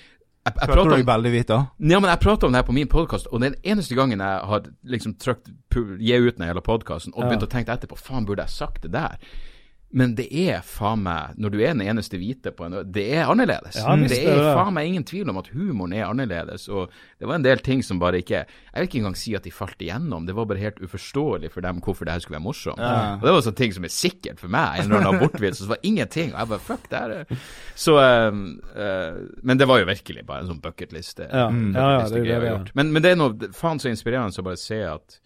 Jeg, 0.42 0.54
jeg 0.58 0.68
prater 0.72 0.96
om 0.96 1.06
veldig 1.06 1.30
hvit 1.30 1.48
da? 1.50 1.58
Ja, 1.78 1.98
men 2.02 2.10
jeg 2.10 2.18
prater 2.22 2.46
om 2.48 2.54
det 2.54 2.58
her 2.62 2.66
på 2.66 2.74
min 2.74 2.88
podkast, 2.90 3.28
og 3.30 3.42
den 3.42 3.54
eneste 3.62 3.94
gangen 3.98 4.22
jeg 4.22 4.46
har 4.50 4.64
liksom 4.94 5.14
trykt 5.22 5.50
gi 6.02 6.16
ut 6.18 6.38
den 6.38 6.46
hele 6.48 6.62
podkasten 6.62 7.14
og 7.14 7.22
Ja. 7.22 7.28
begynt 7.30 7.46
å 7.46 7.50
tenke 7.50 7.74
etterpå 7.74 7.98
Faen, 7.98 8.26
burde 8.26 8.42
jeg 8.42 8.50
sagt 8.50 8.82
det 8.82 8.90
der? 8.94 9.18
Men 9.92 10.14
det 10.16 10.24
er 10.33 10.62
faen 10.64 11.02
meg, 11.05 11.35
når 11.37 11.52
du 11.52 11.59
er 11.61 11.74
den 11.74 11.83
eneste 11.85 12.16
hvite 12.16 12.52
på 12.57 12.64
en 12.64 12.78
Det 12.94 13.05
er 13.12 13.28
annerledes. 13.28 13.76
Ja, 13.76 13.92
det 14.00 14.22
er 14.24 14.55
faen 14.57 14.72
meg 14.76 14.88
ingen 14.88 15.05
tvil 15.09 15.28
om 15.28 15.40
at 15.40 15.50
humoren 15.52 15.92
er 15.96 16.07
annerledes, 16.07 16.64
og 16.72 16.92
det 17.20 17.28
var 17.28 17.37
en 17.37 17.44
del 17.44 17.61
ting 17.61 17.83
som 17.85 18.00
bare 18.00 18.22
ikke 18.22 18.40
Jeg 18.46 18.72
vil 18.78 18.88
ikke 18.88 19.00
engang 19.02 19.18
si 19.20 19.35
at 19.37 19.44
de 19.44 19.52
falt 19.52 19.83
igjennom, 19.85 20.24
det 20.26 20.37
var 20.37 20.48
bare 20.48 20.62
helt 20.62 20.81
uforståelig 20.81 21.52
for 21.52 21.64
dem 21.64 21.83
hvorfor 21.85 22.09
det 22.09 22.14
her 22.16 22.24
skulle 22.24 22.38
være 22.38 22.46
morsomt. 22.46 22.81
Ja. 22.81 23.18
Og 23.18 23.26
det 23.26 23.35
var 23.37 23.44
sånne 23.44 23.61
ting 23.61 23.76
som 23.76 23.85
er 23.85 23.92
sikkert 23.92 24.40
for 24.40 24.52
meg, 24.52 24.78
en 24.81 24.88
eller 24.88 25.02
annen 25.02 25.20
abortvits, 25.20 25.61
så 25.61 25.68
var 25.74 25.85
ingenting. 25.85 26.33
Og 26.33 26.40
jeg 26.40 26.52
bare 26.55 26.66
fuck, 26.70 26.88
det 26.88 27.02
her 27.02 27.16
er 27.18 27.42
Så 27.76 27.98
um, 28.00 28.44
uh, 28.72 29.20
Men 29.42 29.61
det 29.61 29.68
var 29.68 29.83
jo 29.83 29.90
virkelig 29.90 30.24
bare 30.28 30.46
en 30.46 30.55
sånn 30.55 30.62
bucketliste. 30.64 31.28
Ja. 31.28 31.50
Mm. 31.52 31.74
ja, 31.76 31.90
ja, 31.98 32.07
det 32.09 32.22
bucketliste 32.22 32.40
det 32.40 32.57
det. 32.64 32.76
Men, 32.81 32.94
men 32.96 33.05
det 33.05 33.12
er 33.12 33.20
noe 33.20 33.52
faen 33.57 33.83
så 33.83 33.92
inspirerende 33.92 34.40
å 34.40 34.48
bare 34.48 34.61
se 34.61 34.81
at 34.88 35.20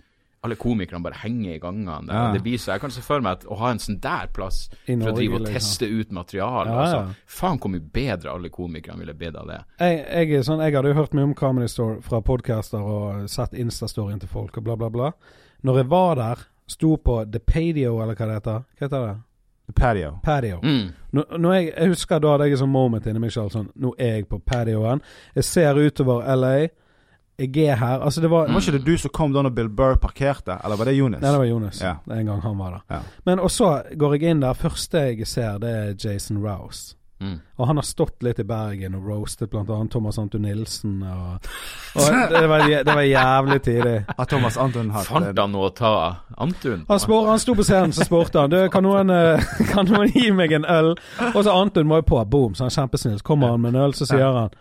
alle 0.46 0.58
komikerne 0.60 1.02
bare 1.04 1.18
henger 1.22 1.56
i 1.56 1.60
gangene. 1.62 2.06
Ja. 2.08 2.24
Det 2.34 2.42
blir 2.44 2.58
så, 2.58 2.72
Jeg 2.76 2.84
kan 2.84 2.94
se 2.94 3.04
for 3.04 3.24
meg 3.24 3.40
at 3.40 3.46
å 3.50 3.58
ha 3.60 3.72
en 3.74 3.82
sånn 3.82 3.98
der 4.02 4.30
plass 4.34 4.66
I 4.86 4.96
for 4.96 5.12
å 5.12 5.16
drive 5.16 5.40
og 5.40 5.44
liksom. 5.44 5.58
teste 5.58 5.90
ut 5.90 6.16
materiale 6.16 6.72
Ja, 6.72 6.80
altså. 6.84 7.02
ja. 7.02 7.30
Faen 7.38 7.60
hvor 7.62 7.72
mye 7.74 7.84
bedre 8.00 8.32
alle 8.32 8.50
komikerne 8.54 9.02
ville 9.02 9.14
blitt 9.18 9.36
av 9.36 9.50
det. 9.50 9.60
Jeg, 9.82 10.02
jeg, 10.30 10.44
sånn, 10.48 10.62
jeg 10.64 10.76
hadde 10.78 10.92
jo 10.94 10.98
hørt 11.02 11.16
mye 11.16 11.28
om 11.30 11.36
Comedy 11.38 11.70
Store 11.70 12.00
fra 12.06 12.22
podcaster 12.24 12.82
og 12.82 13.30
sett 13.30 13.56
Insta-storyen 13.58 14.22
til 14.22 14.32
folk 14.32 14.56
og 14.56 14.66
bla, 14.68 14.76
bla, 14.80 14.90
bla. 14.92 15.12
Når 15.66 15.82
jeg 15.82 15.90
var 15.92 16.20
der, 16.20 16.44
sto 16.70 16.96
på 16.96 17.20
The 17.30 17.40
Padio, 17.42 17.98
eller 18.02 18.14
hva 18.18 18.28
det 18.28 18.40
heter. 18.40 18.66
Hva 18.76 18.86
heter 18.88 19.06
det? 19.06 19.16
Patio. 19.74 20.18
Patio. 20.22 20.60
Mm. 20.62 20.92
Når, 21.10 21.38
når 21.38 21.54
jeg, 21.54 21.72
jeg 21.76 21.88
husker 21.88 22.18
da 22.22 22.34
hadde 22.34 22.46
jeg 22.46 22.56
et 22.56 22.60
sånn 22.62 22.70
moment 22.70 23.06
inni 23.10 23.22
meg 23.22 23.32
selv. 23.34 23.50
Sånn, 23.54 23.70
nå 23.82 23.92
er 23.98 24.20
jeg 24.20 24.28
på 24.30 24.38
patioen. 24.46 25.02
Jeg 25.34 25.46
ser 25.48 25.80
utover 25.80 26.26
LA. 26.38 26.68
Jeg 27.38 27.66
er 27.68 27.76
her. 27.76 28.00
Altså, 28.00 28.20
det 28.20 28.30
var 28.30 28.48
Var 28.48 28.60
ikke 28.60 28.78
det 28.78 28.86
du 28.86 28.98
som 28.98 29.10
kom 29.12 29.32
da 29.32 29.42
når 29.44 29.52
Bill 29.56 29.68
Burr 29.68 29.98
parkerte, 30.00 30.56
eller 30.64 30.76
var 30.76 30.88
det 30.88 30.96
Jonis? 30.96 31.20
Nei, 31.20 31.30
det 31.30 31.38
var 31.38 31.44
Jonas. 31.44 31.80
Ja. 31.82 31.96
En 32.10 32.26
gang 32.26 32.42
han 32.42 32.58
var 32.58 32.70
der. 32.70 32.84
Ja. 32.96 33.00
Men 33.28 33.40
og 33.40 33.50
så 33.50 33.82
går 33.96 34.16
jeg 34.16 34.30
inn 34.30 34.40
der. 34.40 34.54
Første 34.56 34.98
jeg 35.10 35.26
ser, 35.26 35.58
det 35.58 35.70
er 35.70 35.92
Jason 36.04 36.40
Rouse. 36.40 36.96
Mm. 37.20 37.38
Og 37.56 37.66
han 37.66 37.78
har 37.80 37.84
stått 37.88 38.22
litt 38.26 38.40
i 38.42 38.44
Bergen 38.44 38.96
og 38.98 39.06
roastet 39.08 39.54
annet 39.56 39.90
Thomas 39.92 40.18
Anton 40.20 40.42
Nilsen. 40.44 40.98
Og, 41.02 41.46
og 42.00 42.32
det, 42.32 42.42
var, 42.48 42.64
det 42.68 42.96
var 42.96 43.06
jævlig 43.06 43.60
tidlig. 43.64 43.94
At 44.16 44.28
Thomas 44.28 44.58
Anton 44.60 44.90
hadde 44.92 45.08
Fant 45.08 45.40
han 45.40 45.52
noe 45.52 45.70
å 45.70 45.76
ta 45.76 45.92
Antun? 46.36 46.84
Han, 46.88 47.00
han 47.30 47.40
sto 47.40 47.56
på 47.56 47.64
scenen, 47.64 47.96
så 47.96 48.04
spurte 48.04 48.44
han 48.44 48.52
Du, 48.52 48.58
kan 48.72 48.84
noen, 48.84 49.12
eh, 49.12 49.48
kan 49.72 49.88
noen 49.88 50.12
gi 50.12 50.28
meg 50.36 50.52
en 50.56 50.68
øl. 50.68 50.92
Og 51.32 51.40
så 51.40 51.56
Anton 51.56 51.88
var 51.92 52.04
jo 52.04 52.10
på, 52.12 52.20
boom, 52.28 52.52
så 52.56 52.66
han 52.66 52.74
er 52.74 52.78
kjempesnill. 52.82 53.16
Så 53.20 53.28
kommer 53.32 53.54
han 53.54 53.64
med 53.64 53.74
en 53.74 53.86
øl, 53.86 53.96
så 53.96 54.08
sier 54.08 54.28
han 54.40 54.52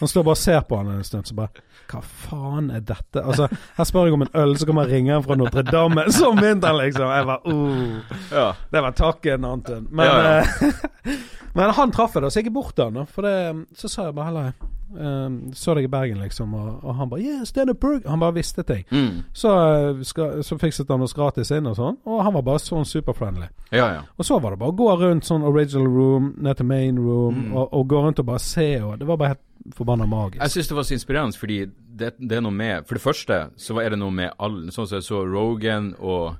Han 0.00 0.08
står 0.08 0.22
bare 0.26 0.36
og 0.36 0.42
ser 0.42 0.60
på 0.68 0.76
han 0.76 0.90
en 0.92 1.04
stund, 1.04 1.24
så 1.26 1.34
bare 1.38 1.62
Hva 1.90 2.00
faen 2.02 2.70
er 2.74 2.80
dette? 2.84 3.22
Altså, 3.22 3.46
her 3.76 3.84
spør 3.88 4.08
jeg 4.08 4.16
om 4.16 4.22
en 4.26 4.32
øl, 4.34 4.56
så 4.58 4.66
kommer 4.66 4.88
ringeren 4.90 5.22
ringe 5.22 5.24
fra 5.24 5.36
Notre-Dame. 5.38 6.04
Som 6.18 6.36
vinteren, 6.42 6.80
liksom. 6.82 7.10
Jeg 7.14 7.26
bare 7.26 7.40
uh, 7.46 8.16
Ja. 8.32 8.46
Det 8.72 8.82
var 8.82 8.90
takken, 8.98 9.44
Anton. 9.44 9.86
Men, 9.90 10.06
Ja, 10.06 10.16
ja. 10.18 10.38
eh, 10.40 11.12
men 11.56 11.70
han 11.78 11.92
traff 11.94 12.14
jeg, 12.14 12.22
da, 12.26 12.30
så 12.30 12.40
jeg 12.40 12.48
gikk 12.48 12.54
bort 12.58 12.74
til 12.76 12.84
han. 12.90 12.94
da, 13.00 13.04
For 13.04 13.22
det, 13.22 13.66
så 13.78 13.88
sa 13.88 14.08
jeg 14.10 14.14
bare 14.18 14.32
heller 14.32 14.52
Um, 14.86 15.50
så 15.52 15.72
deg 15.74 15.84
i 15.84 15.90
Bergen, 15.90 16.20
liksom. 16.22 16.52
Og, 16.54 16.84
og 16.86 16.94
han 16.94 17.08
bare 17.10 17.20
Yeah, 17.20 17.72
burger. 17.74 18.06
Han 18.08 18.20
bare 18.22 18.34
visste 18.36 18.62
ting. 18.62 18.84
Mm. 18.92 19.24
Så, 19.34 19.50
eh, 19.50 20.02
skal, 20.06 20.44
så 20.46 20.54
fikset 20.62 20.86
han 20.88 21.02
oss 21.02 21.12
gratis 21.12 21.50
inn 21.50 21.66
og 21.66 21.74
sånn, 21.74 21.96
og 22.06 22.20
han 22.22 22.32
var 22.38 22.42
bare 22.46 22.62
sånn 22.62 22.86
superfriendly. 22.86 23.48
ja, 23.72 23.88
ja. 23.96 24.02
Og 24.16 24.24
så 24.24 24.38
var 24.38 24.54
det 24.54 24.60
bare 24.60 24.70
å 24.70 24.76
gå 24.78 24.86
rundt 25.00 25.26
sånn 25.26 25.42
original 25.42 25.88
room, 25.90 26.28
ned 26.38 26.56
til 26.56 26.66
main 26.70 26.98
room, 27.02 27.34
Mm. 27.48 27.56
og, 27.56 27.68
og 27.74 27.88
gå 27.90 28.04
rundt 28.04 28.18
og 28.22 28.26
bare 28.30 28.38
se, 28.38 28.68
og 28.82 28.98
det 29.00 29.08
var 29.08 29.16
bare 29.16 29.28
helt 29.34 29.42
forbanna 29.74 30.06
magisk. 30.06 30.40
Jeg 30.42 30.50
syns 30.54 30.68
det 30.68 30.76
var 30.76 30.86
så 30.88 30.94
inspirerende, 30.96 31.38
fordi 31.40 31.58
det, 31.96 32.12
det 32.18 32.36
er 32.36 32.42
noe 32.44 32.52
med 32.52 32.86
For 32.86 32.94
det 32.98 33.02
første 33.02 33.36
så 33.56 33.78
er 33.80 33.90
det 33.94 33.98
noe 33.98 34.12
med 34.12 34.32
alle 34.38 34.70
Sånn 34.74 34.86
som 34.86 34.98
jeg 34.98 35.06
så 35.06 35.22
Rogan 35.24 35.94
og 35.98 36.36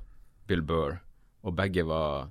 Bill 0.47 0.61
Burr, 0.61 0.99
og 1.43 1.55
begge 1.57 1.83
var 1.83 2.29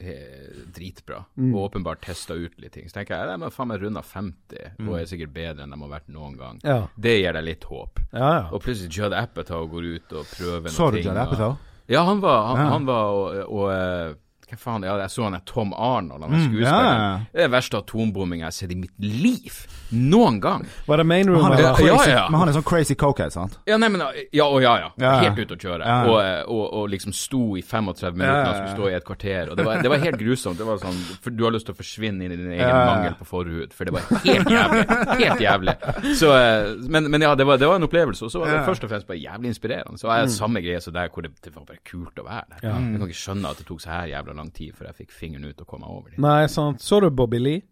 eh, 0.00 0.50
dritbra. 0.74 1.22
Mm. 1.36 1.54
Og 1.54 1.62
åpenbart 1.70 2.02
testa 2.04 2.34
ut 2.36 2.58
litt 2.60 2.72
ting. 2.76 2.88
Så 2.88 2.98
tenker 2.98 3.16
jeg 3.16 3.30
de 3.40 3.46
er 3.46 3.54
faen 3.54 3.68
meg 3.70 3.80
runda 3.82 4.02
50 4.04 4.76
Mm. 4.80 4.88
og 4.88 4.98
er 5.00 5.06
sikkert 5.08 5.32
bedre 5.34 5.64
enn 5.64 5.70
de 5.74 5.80
har 5.80 5.90
vært 5.92 6.08
noen 6.08 6.36
gang. 6.38 6.60
Ja, 6.64 6.88
Det 6.98 7.14
gir 7.20 7.32
deg 7.36 7.44
litt 7.44 7.64
håp. 7.64 8.00
ja. 8.12 8.18
ja. 8.32 8.48
Og 8.52 8.62
plutselig 8.62 8.90
Judd 8.96 9.12
Apatow 9.16 9.68
går 9.68 9.88
ut 9.96 10.12
og 10.12 10.26
prøver 10.36 10.68
Så 10.72 10.88
noe 10.90 10.96
du. 10.96 11.02
Judd 11.04 11.16
Apatow? 11.16 11.56
Ja, 11.90 12.04
han 12.06 12.20
var, 12.20 12.54
han, 12.54 12.66
han 12.70 12.84
var 12.86 13.04
og, 13.10 13.50
og 13.50 14.16
Hva 14.50 14.58
faen, 14.58 14.82
ja, 14.88 14.96
jeg 14.98 15.10
så 15.14 15.22
han 15.28 15.34
er 15.38 15.42
Tom 15.46 15.72
Arnold, 15.76 16.22
han 16.24 16.32
er 16.32 16.40
Mm, 16.40 16.46
skuespilleren. 16.48 16.86
ja, 16.90 17.10
ja. 17.10 17.18
Det 17.32 17.44
er 17.44 17.48
verste 17.52 17.78
atombombinga 17.78 18.40
jeg 18.44 18.50
har 18.50 18.56
sett 18.56 18.72
i 18.72 18.78
mitt 18.80 18.96
liv. 18.98 19.60
Noen 19.92 20.40
gang. 20.40 20.64
Var 20.86 20.96
det 21.00 21.06
main 21.06 21.28
room, 21.30 21.42
han 21.42 21.52
er, 21.58 21.74
crazy, 21.74 22.10
Ja, 22.10 22.16
ja. 22.16 22.24
men 22.30 22.38
han 22.40 22.48
er 22.48 22.52
sånn 22.54 22.64
crazy 22.66 22.94
cokehead, 22.94 23.32
sant? 23.34 23.58
Ja, 23.66 23.76
nei, 23.78 23.88
men 23.88 24.02
Ja, 24.32 24.44
og 24.46 24.62
ja, 24.62 24.90
ja. 24.98 25.12
Helt 25.22 25.38
ute 25.38 25.54
å 25.54 25.58
kjøre. 25.58 25.86
Og, 26.10 26.18
eh, 26.22 26.42
og, 26.46 26.64
og 26.80 26.88
liksom 26.92 27.12
sto 27.14 27.56
i 27.58 27.62
35 27.62 28.14
minutter 28.16 28.50
og 28.50 28.56
skulle 28.56 28.76
stå 28.76 28.90
i 28.90 28.94
et 28.98 29.04
kvarter. 29.04 29.50
Og 29.50 29.56
det 29.56 29.66
var, 29.66 29.82
det 29.82 29.90
var 29.90 29.98
helt 29.98 30.18
grusomt. 30.18 30.58
Det 30.58 30.66
var 30.66 30.78
sånn 30.78 30.98
du 31.36 31.44
har 31.44 31.52
lyst 31.54 31.66
til 31.66 31.74
å 31.74 31.78
forsvinne 31.78 32.24
inn 32.26 32.32
i 32.32 32.36
din 32.36 32.52
egen 32.52 32.76
mangel 32.86 33.14
på 33.18 33.26
forhud. 33.26 33.72
For 33.74 33.84
det 33.84 33.94
var 33.94 34.02
helt 34.24 34.50
jævlig. 34.50 34.84
Helt 35.24 35.40
jævlig. 35.46 35.74
Så 36.18 36.30
eh, 36.34 36.74
Men, 36.90 37.10
men 37.10 37.20
ja, 37.22 37.34
det 37.34 37.46
var, 37.46 37.56
det 37.58 37.66
var 37.70 37.76
en 37.80 37.86
opplevelse. 37.88 38.24
Og 38.26 38.30
så 38.34 38.40
var 38.42 38.50
det 38.54 38.64
først 38.66 38.84
og 38.86 38.90
fremst 38.94 39.06
bare 39.10 39.18
jævlig 39.22 39.52
inspirerende. 39.54 39.98
Så 40.00 40.10
jeg 40.10 40.30
samme 40.34 40.62
greie 40.62 40.80
som 40.80 40.94
der, 40.94 41.08
hvor 41.12 41.22
det, 41.26 41.32
det 41.44 41.54
var 41.54 41.64
bare 41.66 41.82
kult 41.86 42.18
å 42.18 42.24
være 42.26 42.46
der. 42.54 42.68
Jeg 42.68 42.98
kan 43.00 43.08
ikke 43.10 43.20
skjønne 43.24 43.50
at 43.50 43.58
det 43.62 43.66
tok 43.68 43.80
så 43.82 43.90
her 43.94 44.06
jævla 44.14 44.34
lang 44.40 44.50
tid 44.56 44.74
før 44.78 44.90
jeg 44.90 44.98
fikk 45.04 45.14
fingeren 45.16 45.46
ut 45.52 45.60
og 45.62 45.68
kom 45.70 45.84
meg 45.84 45.92
over 45.94 46.10
dit. 46.16 46.18
Nei, 46.24 46.42
sant. 46.50 46.80
Så 46.82 47.00
du 47.04 47.10
Bobby 47.10 47.38
Lee? 47.40 47.62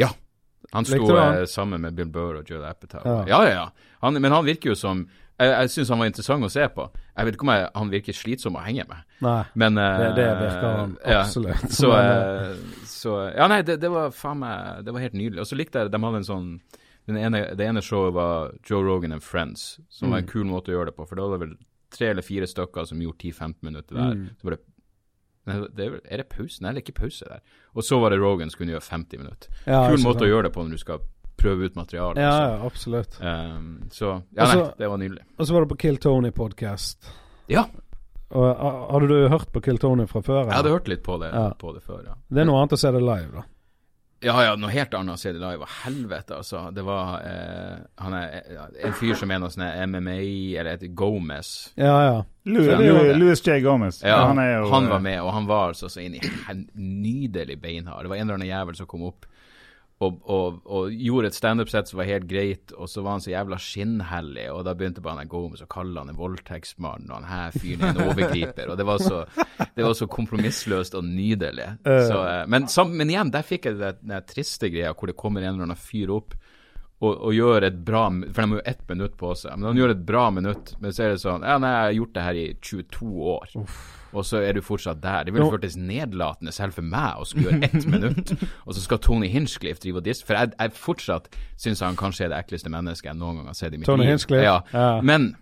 Ja. 0.00 0.10
Han 0.72 0.86
sto 0.86 1.08
han? 1.16 1.40
eh, 1.42 1.48
sammen 1.50 1.80
med 1.82 1.94
Bill 1.98 2.08
Burr 2.12 2.38
og 2.40 2.48
Judd 2.48 2.62
Apatow. 2.64 3.02
Ja. 3.04 3.24
Ja, 3.28 3.40
ja, 3.44 3.50
ja. 3.56 3.96
Han, 4.04 4.14
men 4.22 4.32
han 4.32 4.44
virker 4.46 4.72
jo 4.72 4.78
som 4.78 5.06
Jeg, 5.40 5.48
jeg 5.50 5.70
syns 5.72 5.88
han 5.90 5.98
var 5.98 6.06
interessant 6.06 6.44
å 6.46 6.48
se 6.52 6.62
på. 6.70 6.84
Jeg 7.16 7.26
vet 7.26 7.34
ikke 7.34 7.46
om 7.46 7.50
jeg, 7.50 7.64
han 7.74 7.88
virker 7.90 8.14
slitsom 8.14 8.56
å 8.60 8.62
henge 8.62 8.84
med, 8.86 9.00
Nei, 9.24 9.40
men 9.58 9.78
eh, 9.80 9.96
det, 9.98 10.10
det 10.20 10.26
virker 10.38 10.76
han 10.78 10.92
ja. 11.02 11.22
absolutt. 11.24 11.64
Så, 11.72 11.88
Men, 11.90 12.10
eh, 12.12 12.52
eh, 12.52 12.84
så 12.86 13.14
Ja, 13.34 13.48
nei, 13.50 13.58
det, 13.66 13.78
det 13.82 13.90
var 13.90 14.12
faen 14.14 14.38
meg 14.44 14.84
Det 14.86 14.94
var 14.94 15.02
helt 15.02 15.16
nydelig. 15.18 15.40
Og 15.42 15.48
så 15.50 15.58
likte 15.58 15.82
jeg 15.82 15.90
De 15.90 15.98
hadde 16.04 16.20
en 16.20 16.28
sånn 16.28 16.46
den 17.10 17.18
ene, 17.18 17.40
Det 17.58 17.66
ene 17.66 17.82
showet 17.82 18.14
var 18.14 18.52
Joe 18.68 18.84
Rogan 18.86 19.16
and 19.16 19.24
Friends, 19.26 19.80
som 19.90 20.12
var 20.12 20.20
en 20.22 20.28
Mm. 20.28 20.30
kul 20.30 20.44
måte 20.46 20.70
å 20.70 20.76
gjøre 20.76 20.92
det 20.92 20.96
på. 21.00 21.08
For 21.10 21.18
da 21.18 21.26
var 21.26 21.38
det 21.40 21.48
vel 21.48 21.56
tre 21.90 22.12
eller 22.12 22.22
fire 22.22 22.46
stykker 22.46 22.86
som 22.86 23.00
gjorde 23.02 23.18
10-15 23.32 23.54
minutter 23.66 23.98
der. 23.98 24.14
Mm. 24.14 24.28
Så 24.38 24.46
var 24.46 24.54
det 25.46 25.86
er, 25.86 26.00
er 26.04 26.16
det 26.22 26.28
pause? 26.28 26.60
Nei, 26.62 26.72
det 26.72 26.82
er 26.82 26.84
ikke 26.86 27.00
pause 27.02 27.26
der. 27.28 27.40
Og 27.74 27.82
så 27.82 27.98
var 28.00 28.10
det 28.14 28.20
Rogan 28.22 28.50
som 28.50 28.58
kunne 28.62 28.72
gjøre 28.76 28.86
50 28.90 29.18
minutter. 29.18 29.48
ja, 29.66 29.88
Kul 29.90 29.98
måte 30.04 30.22
å 30.26 30.30
gjøre 30.30 30.44
det 30.48 30.52
på 30.54 30.62
når 30.64 30.70
du 30.76 30.78
skal 30.78 30.98
prøve 31.42 31.66
ut 31.66 31.74
materialet. 31.74 32.20
Ja, 32.22 32.34
ja, 32.52 32.58
absolutt. 32.66 33.16
Um, 33.20 33.88
så 33.90 34.22
Ja, 34.36 34.46
nei, 34.54 34.68
det 34.78 34.88
var 34.92 34.98
nydelig. 35.02 35.24
Og 35.38 35.46
så 35.48 35.52
var 35.56 35.64
det 35.64 35.70
på 35.74 35.78
Kill 35.82 35.98
Tony-podkast. 35.98 37.10
Ja, 37.50 37.66
Og 38.32 38.56
Hadde 38.92 39.08
du 39.10 39.28
hørt 39.28 39.50
på 39.52 39.60
Kill 39.60 39.76
Tony 39.78 40.06
fra 40.08 40.22
før? 40.24 40.46
jeg 40.46 40.54
hadde 40.56 40.70
hørt 40.72 40.86
litt 40.88 41.02
på 41.04 41.18
det, 41.20 41.32
Ja. 41.34 41.50
på 41.58 41.74
det 41.74 41.82
før, 41.82 42.04
ja. 42.06 42.14
Det 42.30 42.40
er 42.40 42.44
noe 42.48 42.62
annet 42.62 42.72
å 42.72 42.78
se 42.78 42.90
det 42.92 43.02
live, 43.02 43.28
da. 43.34 43.42
Ja, 44.22 44.36
ja, 44.44 44.52
noe 44.56 44.70
helt 44.70 44.92
annet 44.94 45.16
å 45.16 45.20
se 45.20 45.32
det 45.34 45.40
live. 45.42 45.66
Helvete, 45.82 46.36
altså. 46.38 46.68
Det 46.74 46.84
var 46.86 47.24
eh, 47.26 47.80
Han 48.04 48.14
er 48.14 48.36
eh, 48.38 48.68
en 48.86 48.94
fyr 48.94 49.16
som 49.18 49.32
er 49.34 49.40
noe 49.42 49.50
sånn 49.50 49.64
MMA, 49.90 50.18
eller 50.60 50.76
heter 50.76 50.92
Gomez. 50.94 51.50
Ja, 51.80 51.96
ja. 52.06 52.20
Louis, 52.46 53.42
J. 53.42 53.58
Gomez. 53.62 54.00
Ja, 54.06 54.20
han 54.28 54.38
er 54.42 54.56
jo 54.56 54.70
han 54.70 54.88
var 54.90 55.00
eh, 55.00 55.06
med, 55.08 55.18
og 55.22 55.32
han 55.34 55.50
var 55.50 55.72
altså 55.72 55.90
så 55.90 56.02
inn 56.04 56.16
i 56.18 56.22
nydelig 56.74 57.58
beinhard. 57.62 58.06
Det 58.06 58.14
var 58.14 58.20
en 58.20 58.28
eller 58.28 58.40
annen 58.40 58.50
jævel 58.50 58.78
som 58.78 58.90
kom 58.90 59.06
opp 59.10 59.26
og, 60.02 60.18
og, 60.30 60.60
og 60.66 60.92
gjorde 60.94 61.30
et 61.30 61.36
standup-sett 61.36 61.90
som 61.90 62.00
var 62.00 62.08
helt 62.10 62.28
greit, 62.30 62.74
og 62.76 62.90
så 62.90 63.04
var 63.04 63.16
han 63.16 63.24
så 63.24 63.32
jævla 63.32 63.58
skinnhellig, 63.62 64.46
og 64.52 64.64
da 64.66 64.74
begynte 64.78 65.04
bare 65.04 65.20
han 65.20 65.28
å 65.28 65.32
gå 65.32 65.42
Gomez 65.46 65.62
så 65.62 65.68
kalle 65.70 66.02
han 66.02 66.12
en 66.12 66.18
voldtektsmann, 66.18 67.08
og 67.10 67.16
han 67.18 67.28
her 67.30 67.56
fyren 67.56 67.86
er 67.86 67.94
en 67.94 68.10
overgriper, 68.10 68.72
og 68.72 68.78
det 68.80 68.86
var 68.88 69.02
så, 69.02 69.22
det 69.76 69.86
var 69.86 69.96
så 69.98 70.08
kompromissløst 70.10 70.96
og 70.98 71.06
nydelig. 71.08 71.68
Så, 71.86 72.18
eh, 72.26 72.44
men, 72.50 72.68
sam, 72.72 72.94
men 72.98 73.12
igjen, 73.12 73.32
der 73.34 73.46
fikk 73.46 73.70
jeg 73.70 73.80
det, 73.80 73.94
den 74.02 74.28
triste 74.28 74.72
greia 74.72 74.94
hvor 74.96 75.10
det 75.10 75.18
kommer 75.18 75.44
en 75.44 75.54
eller 75.54 75.70
annen 75.70 75.78
fyr 75.80 76.12
opp 76.14 76.36
og, 77.02 77.16
og 77.16 77.32
gjør 77.34 77.66
et 77.66 77.80
bra 77.82 78.04
For 78.10 78.44
de 78.44 78.44
har 78.44 78.60
jo 78.60 78.66
ett 78.72 78.84
minutt 78.88 79.16
på 79.18 79.32
seg. 79.38 79.56
Men 79.56 79.72
han 79.72 79.80
gjør 79.80 79.94
et 79.96 80.04
bra 80.06 80.28
minutt, 80.34 80.76
men 80.82 80.94
så 80.94 81.06
er 81.06 81.14
det 81.14 81.22
sånn 81.24 81.46
Ja, 81.46 81.58
nei, 81.62 81.72
jeg 81.72 81.88
har 81.88 81.96
gjort 81.98 82.14
det 82.14 82.26
her 82.28 82.38
i 82.38 82.46
22 82.62 83.10
år. 83.32 83.56
Og 84.12 84.24
så 84.28 84.42
er 84.44 84.52
du 84.52 84.60
fortsatt 84.60 85.00
der. 85.02 85.24
Det 85.24 85.32
ville 85.34 85.48
føltes 85.50 85.76
nedlatende 85.76 86.52
selv 86.52 86.74
for 86.76 86.84
meg 86.84 87.20
å 87.22 87.24
skulle 87.24 87.54
gjøre 87.56 87.70
ett 87.70 87.86
minutt, 87.88 88.32
og 88.66 88.74
så 88.76 88.80
skal 88.84 88.98
Tony 89.00 89.28
Hinchcliffe 89.32 89.80
drive 89.80 90.02
og 90.02 90.04
disse 90.04 90.26
For 90.26 90.36
jeg, 90.36 90.52
jeg 90.58 90.72
fortsatt 90.76 91.30
syns 91.56 91.80
han 91.80 91.96
kanskje 91.96 92.26
er 92.26 92.34
det 92.34 92.42
ekleste 92.44 92.68
mennesket 92.72 93.12
jeg 93.12 93.16
noen 93.20 93.40
gang 93.40 93.46
har 93.52 93.56
sett 93.56 93.72
i 93.72 93.80
mitt 93.80 93.88
Tony 93.88 94.04
liv. 94.04 94.12
Hinchcliffe? 94.12 94.44
Ja. 94.44 94.58
Ja. 94.76 95.00
Men 95.00 95.32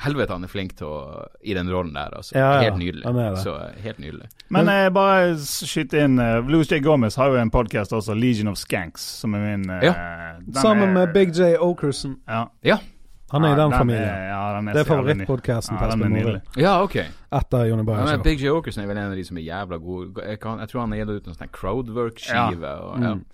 helvete, 0.00 0.32
han 0.32 0.44
er 0.44 0.48
flink 0.48 0.76
til 0.78 0.86
å 0.88 1.00
I 1.44 1.54
den 1.56 1.68
rollen 1.72 1.92
der, 1.96 2.14
altså. 2.16 2.32
Ja, 2.36 2.54
ja, 2.56 2.60
helt 2.68 2.78
nydelig. 2.80 3.04
han 3.04 3.18
er 3.20 3.34
det. 3.34 3.42
Så 3.44 3.56
eh, 3.60 3.80
helt 3.84 3.98
nydelig. 4.00 4.28
Men 4.48 4.70
eh, 4.72 4.86
bare 4.96 5.34
skyt 5.44 5.92
inn 5.96 6.16
uh, 6.20 6.38
Louis 6.48 6.70
J. 6.72 6.80
Gomez 6.84 7.16
har 7.20 7.32
jo 7.34 7.40
en 7.40 7.52
podkast 7.52 7.92
også, 7.96 8.16
Legion 8.16 8.48
of 8.48 8.56
Skanks, 8.60 9.04
som 9.20 9.36
er 9.36 9.44
min 9.44 9.68
uh, 9.68 9.84
Sammen 10.56 10.88
er- 10.88 10.94
med 10.94 11.12
Big 11.16 11.34
J. 11.36 11.56
Okerson. 11.60 12.16
Ja. 12.28 12.78
Ja. 13.30 13.38
Han 13.38 13.44
er 13.44 13.52
i 13.52 13.56
den 13.60 13.70
Ja, 13.70 13.78
familien. 13.78 14.22
ja, 14.28 14.52
den 14.56 14.64
Det 14.66 14.76
er 14.76 14.84
så 14.84 14.88
favorittpodkasten 14.90 15.76
Ja, 15.80 15.90
til 15.90 16.02
Espen. 16.04 16.40
Ja, 16.56 16.82
OK. 16.82 16.96
Etter 17.32 17.64
Johnny 17.68 17.84
Ja, 17.86 18.04
Bayer 18.04 18.18
Big 18.24 18.40
J. 18.40 18.48
Okerson 18.50 18.82
er 18.84 18.88
vel 18.88 18.96
en 18.98 19.10
av 19.12 19.16
de 19.16 19.24
som 19.24 19.36
er 19.38 19.42
jævla 19.42 19.78
gode. 19.78 20.22
Jeg, 20.26 20.40
kan, 20.40 20.58
jeg 20.58 20.68
tror 20.68 20.80
han 20.80 20.90
har 20.92 20.98
gitt 20.98 21.08
ut 21.10 21.26
en 21.28 21.34
sånn 21.34 21.50
crowdwork-skive. 21.52 22.64
og 22.82 23.00
Ja. 23.02 23.14
Mm. 23.14 23.24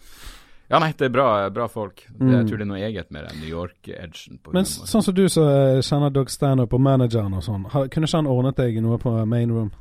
ja, 0.71 0.79
nei, 0.79 0.93
det 0.93 1.07
er 1.07 1.09
bra, 1.09 1.49
bra 1.51 1.67
folk. 1.69 1.95
Det, 2.11 2.19
jeg 2.19 2.45
Mm. 2.45 2.49
tror 2.49 2.57
det 2.59 2.61
er 2.61 2.65
noe 2.67 2.79
eget 2.79 3.11
med 3.11 3.29
den 3.29 3.41
New 3.41 3.49
York-edgen. 3.49 4.39
Men 4.53 4.65
sånn 4.65 5.03
som 5.03 5.15
du 5.15 5.29
som 5.29 5.45
eh, 5.49 5.81
kjenner 5.81 6.13
Doug 6.13 6.29
Stanhope 6.29 6.75
og 6.75 6.81
manageren 6.81 7.35
og 7.35 7.43
sånn, 7.43 7.65
kunne 7.71 8.07
ikke 8.07 8.17
han 8.17 8.27
ordnet 8.27 8.57
deg 8.57 8.83
noe 8.83 8.99
på 8.99 9.27
main 9.27 9.51
room? 9.51 9.73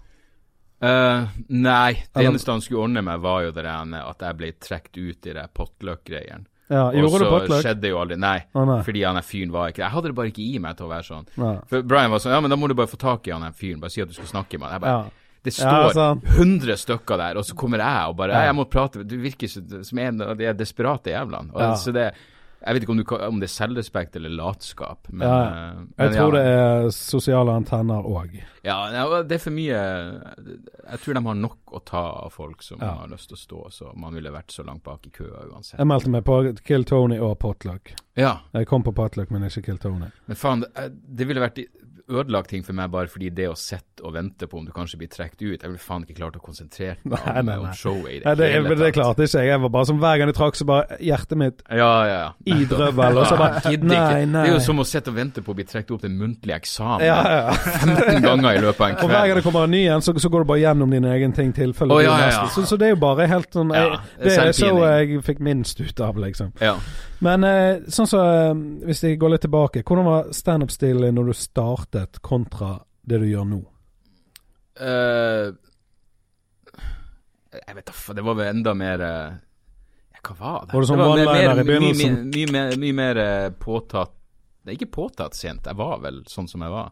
Uh, 0.83 1.27
nei, 1.49 1.93
det 1.93 2.09
Eller- 2.15 2.29
eneste 2.31 2.51
han 2.51 2.61
skulle 2.61 2.83
ordne 2.83 3.01
meg, 3.03 3.19
var 3.21 3.43
jo 3.43 3.51
det 3.51 3.63
der 3.63 3.95
at 4.09 4.19
jeg 4.19 4.37
ble 4.37 4.51
trukket 4.51 4.97
ut 4.97 5.25
i 5.27 5.33
det 5.33 5.49
potluck-greiene. 5.53 6.45
Ja, 6.69 6.87
Og 6.89 7.11
så 7.11 7.61
skjedde 7.61 7.89
jo 7.91 7.99
aldri 8.01 8.17
Nei, 8.17 8.39
Å 8.55 8.63
nei. 8.65 8.79
fordi 8.81 9.03
han 9.05 9.15
fyren 9.21 9.51
var 9.53 9.69
ikke 9.69 9.83
Jeg 9.83 9.91
hadde 9.93 10.07
det 10.09 10.15
bare 10.15 10.31
ikke 10.31 10.41
i 10.55 10.57
meg 10.59 10.75
til 10.77 10.87
å 10.87 10.89
være 10.89 11.05
sånn. 11.05 11.27
nei. 11.37 11.57
For 11.69 11.83
Brian 11.83 12.09
var 12.09 12.17
sånn 12.23 12.31
Ja, 12.33 12.39
men 12.41 12.49
da 12.49 12.55
må 12.57 12.67
du 12.67 12.73
bare 12.73 12.87
få 12.89 12.97
tak 12.97 13.27
i 13.27 13.31
han 13.31 13.45
fyren. 13.53 13.79
Bare 13.79 13.91
si 13.93 14.01
at 14.01 14.07
du 14.09 14.13
skal 14.17 14.25
snakke 14.31 14.57
med 14.59 14.69
han. 14.69 14.71
Jeg 14.73 14.81
bare 14.81 14.97
Ja. 15.05 15.09
Det 15.45 15.53
står 15.53 15.93
ja, 15.93 16.15
100 16.41 16.75
stykker 16.81 17.17
der, 17.21 17.37
og 17.37 17.45
så 17.45 17.53
kommer 17.53 17.77
jeg 17.77 18.09
og 18.09 18.15
bare 18.17 18.31
Ja. 18.33 18.45
Jeg 18.49 18.55
må 18.55 18.65
prate 18.67 19.03
Du 19.05 19.17
virker 19.21 19.47
som 19.85 19.99
en 19.99 20.21
av 20.21 20.37
de 20.37 20.53
desperate 20.53 21.11
jævlene. 21.13 21.53
Og 21.53 21.61
Ja. 21.61 21.73
Så 21.75 21.93
det 21.93 22.13
Jeg 22.65 22.73
vet 22.73 22.83
ikke 22.83 22.93
om, 22.95 22.97
du, 22.97 23.11
om 23.27 23.39
det 23.39 23.45
er 23.45 23.53
selvrespekt 23.53 24.15
eller 24.17 24.31
latskap, 24.33 25.07
men, 25.11 25.21
Ja, 25.27 25.75
jeg 25.75 25.97
men 25.99 26.15
tror 26.15 26.33
ja. 26.33 26.39
det 26.41 26.53
er 26.55 26.87
sosiale 26.95 27.53
antenner 27.53 28.01
òg. 28.09 28.39
Ja, 28.65 28.77
ja, 28.89 29.03
det 29.21 29.35
er 29.37 29.43
for 29.43 29.53
mye 29.53 29.77
Jeg 29.77 30.99
tror 31.03 31.13
de 31.19 31.23
har 31.27 31.35
nok 31.37 31.75
å 31.77 31.81
ta 31.85 32.01
av 32.25 32.31
folk 32.33 32.63
som 32.65 32.79
Ja. 32.81 32.93
har 33.03 33.07
lyst 33.11 33.29
til 33.29 33.37
å 33.37 33.41
stå, 33.43 33.61
så 33.71 33.91
man 33.95 34.13
ville 34.17 34.31
vært 34.33 34.49
så 34.51 34.65
langt 34.65 34.83
bak 34.83 35.05
i 35.05 35.11
køa 35.13 35.45
uansett. 35.51 35.77
Jeg 35.79 35.87
meldte 35.87 36.09
meg 36.09 36.23
på 36.25 36.39
Kill 36.65 36.83
Tony 36.83 37.19
og 37.19 37.37
Potluck. 37.39 37.93
Ja, 38.17 38.39
Jeg 38.53 38.67
kom 38.67 38.83
på 38.83 38.93
Potluck, 38.95 39.29
men 39.31 39.43
ikke 39.43 39.61
Kill 39.65 39.77
Tony. 39.77 40.07
men 40.25 40.35
faen, 40.35 40.61
det, 40.61 40.89
det 41.15 41.27
ville 41.27 41.41
vært 41.41 41.61
ødelagt 42.09 42.49
ting 42.51 42.61
for 42.65 42.77
meg 42.77 42.91
bare 42.93 43.09
fordi 43.09 43.29
det 43.33 43.47
å 43.49 43.55
sitte 43.57 44.03
og 44.05 44.11
vente 44.13 44.45
på 44.49 44.59
om 44.59 44.65
du 44.67 44.71
kanskje 44.75 44.99
blir 44.99 45.09
trukket 45.09 45.41
ut 45.41 45.63
Jeg 45.63 45.71
ville 45.71 45.81
faen 45.81 46.03
ikke 46.03 46.17
klart 46.19 46.35
å 46.37 46.41
konsentrere 46.43 46.97
meg 47.07 47.15
Nei, 47.25 47.33
nei, 47.33 47.43
nei. 47.47 47.55
om 47.63 47.71
showet 47.73 48.09
i 48.11 48.17
det, 48.19 48.25
Nei, 48.27 48.33
det, 48.41 48.49
hele 48.53 48.67
tatt. 48.69 48.81
det 48.83 48.89
klarte 48.93 49.25
ikke 49.25 49.41
jeg. 49.41 49.49
Jeg 49.49 49.61
var 49.63 49.71
bare 49.73 49.87
som 49.89 50.01
Hver 50.03 50.19
gang 50.21 50.29
jeg 50.31 50.37
trakk, 50.37 50.59
så 50.59 50.67
bare 50.69 50.97
hjertet 51.01 51.39
mitt 51.41 51.63
Ja, 51.71 51.89
ja, 52.05 52.19
ja. 52.19 52.27
i 52.45 52.67
drøvel, 52.69 53.17
og 53.21 53.25
så 53.31 53.39
bare. 53.39 53.63
Nei, 53.85 54.25
nei. 54.29 54.43
Det 54.45 54.51
er 54.51 54.53
jo 54.53 54.59
som 54.67 54.83
å 54.83 54.85
sitte 54.87 55.09
og 55.13 55.17
vente 55.17 55.41
på 55.45 55.55
å 55.55 55.57
bli 55.57 55.65
trukket 55.69 55.95
opp 55.95 56.03
til 56.05 56.13
muntlig 56.19 56.55
eksamen 56.59 57.05
Ja, 57.07 57.17
ja. 57.39 57.55
15 57.55 58.21
ganger 58.27 58.51
i 58.59 58.61
løpet 58.67 58.81
av 58.81 58.87
en 58.91 58.99
kveld. 58.99 59.07
Og 59.07 59.15
hver 59.15 59.27
gang 59.31 59.39
det 59.39 59.45
kommer 59.47 59.65
en 59.69 59.73
ny 59.75 59.81
en, 59.95 60.05
så, 60.05 60.13
så 60.21 60.31
går 60.35 60.45
du 60.45 60.51
bare 60.51 60.61
gjennom 60.61 60.93
din 60.95 61.09
egen 61.15 61.33
ting 61.39 61.51
tilfelle. 61.57 61.95
Å, 61.95 62.03
du 62.03 62.05
ja, 62.05 62.15
ja, 62.21 62.29
ja. 62.35 62.45
Så, 62.53 62.67
så 62.69 62.77
det 62.81 62.91
er 62.91 62.95
jo 62.95 63.01
bare 63.01 63.27
helt 63.31 63.49
sånn 63.55 63.73
jeg, 63.73 63.89
Ja, 63.95 63.99
Det 64.21 64.37
er 64.45 64.53
så 64.59 64.71
jeg 64.85 65.23
fikk 65.25 65.41
minst 65.45 65.81
ut 65.81 66.05
av, 66.05 66.19
liksom. 66.21 66.53
Ja. 66.61 66.75
Men 67.25 67.45
eh, 67.47 67.77
sånn 67.89 68.09
så 68.09 68.19
eh, 68.21 68.49
Hvis 68.89 69.03
jeg 69.05 69.19
går 69.21 69.35
litt 69.35 69.45
tilbake, 69.45 69.83
hvordan 69.87 70.05
var 70.09 70.31
standup-stilen 70.35 71.15
når 71.15 71.31
du 71.31 71.37
startet, 71.95 72.21
kontra 72.25 72.75
det 73.07 73.21
du 73.23 73.27
gjør 73.29 73.47
nå? 73.49 73.61
Uh, 74.75 75.55
jeg 77.55 77.75
vet 77.77 77.87
da 77.87 78.13
det 78.17 78.23
var 78.27 78.35
vel 78.35 78.49
enda 78.51 78.73
mer 78.75 79.01
eh, 79.05 79.35
ja, 80.11 80.19
Hva 80.27 80.33
var 80.35 80.65
det? 80.65 80.73
Var 80.75 80.83
det 80.83 80.89
sånn 80.89 80.99
mer- 80.99 81.11
one-liner 81.13 81.53
mer- 81.53 81.61
i 81.61 81.67
begynnelsen? 81.69 82.17
Mye, 82.27 82.47
mye, 82.51 82.51
mye, 82.51 82.79
mye 82.81 82.97
mer 82.97 83.19
påtatt 83.61 84.11
det 84.65 84.73
er 84.73 84.79
ikke 84.79 84.95
påtatt 84.97 85.37
sent, 85.37 85.67
jeg 85.69 85.77
var 85.77 85.99
vel 86.01 86.23
sånn 86.25 86.47
som 86.49 86.63
jeg 86.65 86.73
var. 86.73 86.87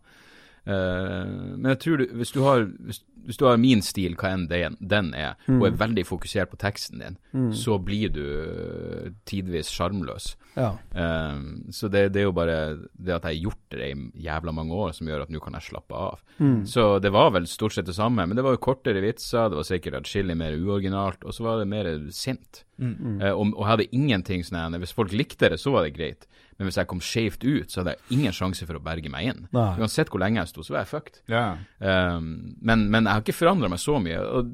Uh, 0.64 1.58
men 1.58 1.72
jeg 1.74 1.80
tror 1.82 1.98
du, 2.00 2.04
hvis 2.20 2.32
du 2.36 2.44
har 2.46 2.68
hvis, 2.86 3.02
hvis 3.26 3.38
du 3.40 3.46
har 3.48 3.58
min 3.58 3.82
stil, 3.82 4.16
hva 4.20 4.34
enn 4.36 4.48
den, 4.52 4.78
den 4.80 5.14
er, 5.14 5.36
Mm. 5.48 5.60
og 5.62 5.68
er 5.68 5.78
veldig 5.78 6.06
fokusert 6.08 6.50
på 6.52 6.58
teksten 6.62 7.00
din, 7.00 7.18
så 7.52 7.78
blir 7.84 8.10
du 8.14 8.24
eh, 8.24 9.12
tidvis 9.26 9.70
sjarmløs. 9.74 10.36
Ja. 10.56 10.76
Um, 10.94 11.66
så 11.74 11.90
det, 11.90 12.12
det 12.14 12.22
er 12.22 12.28
jo 12.28 12.36
bare 12.36 12.58
det 12.94 13.16
at 13.16 13.24
jeg 13.26 13.40
har 13.40 13.44
gjort 13.48 13.74
det 13.74 13.88
i 13.90 13.96
jævla 14.28 14.54
mange 14.54 14.76
år, 14.78 14.92
som 14.94 15.08
gjør 15.10 15.24
at 15.26 15.32
nå 15.34 15.42
kan 15.42 15.54
jeg 15.58 15.66
slappe 15.72 15.98
av. 15.98 16.20
Mm. 16.38 16.60
Så 16.70 17.00
det 17.02 17.12
var 17.12 17.32
vel 17.34 17.48
stort 17.50 17.74
sett 17.74 17.88
det 17.90 17.96
samme, 17.98 18.26
men 18.28 18.38
det 18.38 18.44
var 18.46 18.54
jo 18.56 18.62
kortere 18.62 19.02
vitser, 19.02 19.50
det 19.50 19.58
var 19.58 19.68
sikkert 19.68 19.98
atskillig 20.04 20.38
mer 20.38 20.54
uoriginalt, 20.54 21.26
og 21.26 21.34
så 21.34 21.44
var 21.48 21.60
det 21.64 21.68
mer 21.74 21.90
sint. 22.14 22.64
Uh, 22.80 23.32
og, 23.34 23.54
og 23.54 23.60
jeg 23.64 23.70
hadde 23.70 23.86
ingenting 23.94 24.42
sånn 24.44 24.74
Hvis 24.82 24.96
folk 24.98 25.12
likte 25.14 25.52
det, 25.54 25.60
så 25.62 25.72
var 25.72 25.86
det 25.86 25.94
greit, 25.96 26.26
men 26.58 26.68
hvis 26.68 26.78
jeg 26.78 26.88
kom 26.88 27.00
skjevt 27.02 27.44
ut, 27.44 27.72
så 27.72 27.82
hadde 27.82 27.96
jeg 27.96 28.18
ingen 28.20 28.34
sjanse 28.36 28.66
for 28.70 28.78
å 28.78 28.84
berge 28.84 29.10
meg 29.10 29.32
inn. 29.32 29.48
Nei. 29.56 29.70
Uansett 29.82 30.10
hvor 30.14 30.20
lenge 30.22 30.40
jeg 30.42 30.52
sto, 30.52 30.62
så 30.64 30.74
var 30.76 30.84
jeg 30.84 30.92
fucked. 30.92 31.22
Ja. 31.32 31.58
Um, 31.80 32.56
men, 32.62 32.88
men 32.94 33.06
jeg 33.10 33.14
har 33.14 33.22
ikke 33.26 33.36
forandra 33.38 33.70
meg 33.74 33.80
så 33.82 33.98
mye. 34.04 34.20
Og 34.22 34.52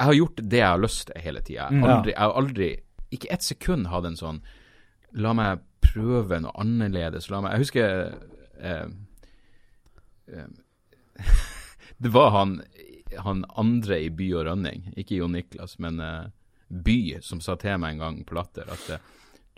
jeg 0.00 0.06
har 0.08 0.16
gjort 0.16 0.40
det 0.40 0.58
jeg 0.62 0.68
har 0.72 0.80
lyst 0.80 1.06
til 1.10 1.20
hele 1.26 1.40
tida. 1.44 1.66
Jeg, 1.68 1.80
Mm. 1.80 1.82
har 1.84 1.96
aldri- 1.98 2.16
aldri, 2.18 2.70
ikke 3.12 3.32
ett 3.34 3.42
sekund, 3.44 3.86
hatt 3.92 4.04
en 4.08 4.16
sånn 4.16 4.40
La 5.12 5.32
meg 5.34 5.58
prøve 5.82 6.38
noe 6.40 6.52
annerledes. 6.54 7.30
La 7.30 7.40
meg 7.42 7.52
Jeg 7.56 7.64
husker 7.64 8.14
eh, 8.62 8.86
eh, 10.32 10.46
Det 11.98 12.08
var 12.08 12.30
han, 12.30 12.62
han 13.18 13.44
andre 13.58 13.98
i 14.06 14.10
By 14.10 14.28
og 14.38 14.46
Rønning, 14.46 14.92
ikke 14.96 15.18
Jon 15.18 15.34
Niklas, 15.36 15.78
men 15.82 16.00
eh, 16.00 16.28
By, 16.70 17.18
som 17.26 17.40
sa 17.44 17.56
til 17.60 17.76
meg 17.82 17.96
en 17.96 18.04
gang 18.04 18.20
på 18.24 18.36
Latter 18.38 18.70
at 18.70 18.86
eh, 18.94 19.02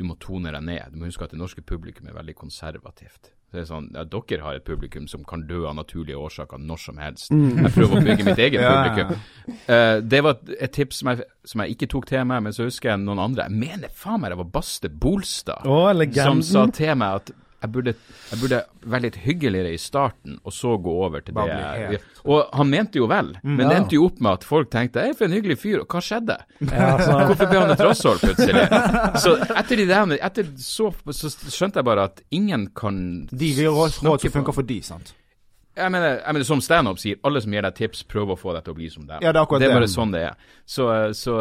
du 0.01 0.07
må 0.09 0.17
tone 0.21 0.53
deg 0.55 0.65
ned. 0.65 0.93
Du 0.93 1.01
må 1.01 1.09
huske 1.11 1.27
at 1.27 1.35
det 1.35 1.41
norske 1.41 1.63
publikum 1.67 2.09
er 2.09 2.17
veldig 2.17 2.35
konservativt. 2.39 3.33
Så 3.53 3.59
det 3.59 3.63
er 3.63 3.69
sånn, 3.69 3.89
ja, 3.93 4.03
Dere 4.09 4.45
har 4.47 4.57
et 4.57 4.65
publikum 4.65 5.05
som 5.11 5.27
kan 5.29 5.43
dø 5.45 5.67
av 5.69 5.77
naturlige 5.77 6.17
årsaker 6.17 6.61
når 6.63 6.81
som 6.81 7.01
helst. 7.03 7.29
Jeg 7.29 7.73
prøver 7.75 7.99
å 7.99 8.05
bygge 8.07 8.27
mitt 8.31 8.41
eget 8.47 8.65
publikum. 8.65 9.13
Uh, 9.69 9.99
det 10.01 10.23
var 10.25 10.41
et 10.57 10.73
tips 10.73 11.03
som 11.03 11.13
jeg, 11.13 11.29
som 11.45 11.65
jeg 11.65 11.77
ikke 11.77 11.91
tok 11.93 12.09
til 12.09 12.25
meg, 12.31 12.41
men 12.47 12.57
så 12.57 12.65
husker 12.65 12.95
jeg 12.95 13.03
noen 13.05 13.21
andre. 13.21 13.51
Jeg 13.51 13.61
mener 13.61 13.93
faen 13.93 14.25
meg 14.25 14.33
det 14.33 14.41
var 14.41 14.51
Baste 14.57 14.89
Bolstad 14.89 15.69
oh, 15.69 15.93
som 16.17 16.41
sa 16.47 16.65
til 16.73 16.97
meg 16.97 17.21
at 17.21 17.35
jeg 17.63 17.71
burde, 17.73 17.95
jeg 18.33 18.41
burde 18.43 18.59
være 18.93 19.03
litt 19.07 19.17
hyggeligere 19.23 19.73
i 19.73 19.79
starten, 19.79 20.39
og 20.45 20.53
så 20.53 20.75
gå 20.83 20.91
over 21.07 21.21
til 21.23 21.35
Bare 21.35 21.47
det. 21.47 21.61
jeg 21.81 21.89
helt- 21.93 22.27
Og 22.27 22.49
han 22.59 22.69
mente 22.71 22.99
jo 22.99 23.07
vel, 23.07 23.33
men 23.43 23.69
det 23.69 23.77
endte 23.77 23.95
jo 23.97 24.05
opp 24.07 24.21
med 24.21 24.33
at 24.33 24.45
folk 24.45 24.71
tenkte 24.71 25.01
'ei, 25.03 25.13
for 25.15 25.25
en 25.25 25.33
hyggelig 25.33 25.59
fyr', 25.59 25.81
og 25.81 25.87
hva 25.89 26.01
skjedde? 26.03 26.37
Ja, 26.61 26.99
så, 26.99 27.13
Hvorfor 27.31 27.49
ble 27.49 27.61
han 27.61 27.71
et 27.71 27.81
rasshold 27.81 28.19
plutselig? 28.21 28.69
Så 29.23 29.37
etter, 29.57 29.77
de 29.77 29.87
der, 29.87 30.19
etter 30.21 30.45
så, 30.59 30.93
så 31.11 31.31
skjønte 31.51 31.77
jeg 31.81 31.85
bare 31.85 32.05
at 32.05 32.21
ingen 32.31 32.69
kan 32.75 33.27
De 33.31 33.53
gir 33.55 33.71
oss 33.71 34.03
råd 34.03 34.21
som 34.21 34.31
funker 34.31 34.53
for 34.53 34.63
de, 34.63 34.81
sant? 34.83 35.15
Jeg 35.75 35.89
mener, 35.91 36.19
jeg 36.21 36.33
mener 36.35 36.45
som 36.45 36.61
standup 36.61 36.99
sier, 36.99 37.17
alle 37.25 37.41
som 37.41 37.51
gir 37.51 37.63
deg 37.63 37.75
tips, 37.75 38.03
prøver 38.05 38.35
å 38.35 38.39
få 38.39 38.53
deg 38.53 38.65
til 38.65 38.75
å 38.75 38.77
bli 38.77 38.89
som 38.91 39.07
dem. 39.07 39.23
Ja, 39.23 39.33
det 39.33 39.39
er 39.41 39.47
akkurat 39.47 39.61
det 39.61 39.71
er 39.71 39.73
bare 39.73 39.87
det. 39.87 39.95
sånn 39.95 40.13
det 40.13 40.21
er. 40.27 40.35
Så, 40.67 40.85
så, 41.17 41.37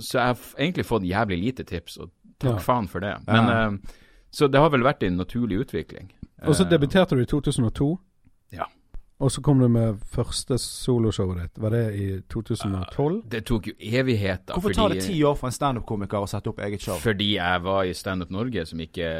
så 0.00 0.18
jeg 0.20 0.26
har 0.26 0.36
egentlig 0.56 0.84
fått 0.86 1.02
jævlig 1.02 1.38
lite 1.42 1.64
tips, 1.66 1.96
og 1.98 2.10
takk 2.38 2.52
Ja. 2.52 2.58
faen 2.62 2.86
for 2.88 3.00
det. 3.00 3.16
Men, 3.26 3.48
Ja. 3.48 3.70
Eh, 4.30 4.36
så 4.36 4.48
det 4.50 4.60
har 4.60 4.70
vel 4.70 4.82
vært 4.86 5.02
en 5.02 5.16
naturlig 5.16 5.60
utvikling. 5.66 6.10
og 6.46 6.54
så 6.54 6.64
Eh, 6.64 6.70
debuterte 6.70 7.16
du 7.16 7.22
i 7.22 7.26
2002. 7.26 7.98
Ja. 8.52 8.64
Og 9.20 9.28
så 9.30 9.42
kom 9.42 9.58
du 9.60 9.68
med 9.68 9.98
første 10.08 10.56
soloshowet 10.56 11.36
ditt. 11.42 11.58
Var 11.60 11.70
det 11.70 11.94
i 11.94 12.20
2012? 12.32 13.22
Det 13.28 13.44
tok 13.44 13.66
jo 13.66 13.72
evigheter. 13.78 14.54
Hvorfor 14.54 14.72
tar 14.72 14.88
det 14.94 15.02
ti 15.02 15.22
år 15.22 15.34
for 15.36 15.46
en 15.50 15.52
standup-komiker 15.52 16.24
å 16.24 16.26
sette 16.28 16.48
opp 16.48 16.58
eget 16.64 16.80
show? 16.80 16.96
Fordi 16.96 17.34
jeg 17.36 17.62
var 17.62 17.84
i 17.84 17.92
Standup 17.92 18.30
Norge, 18.30 18.64
som 18.66 18.80
ikke 18.80 19.10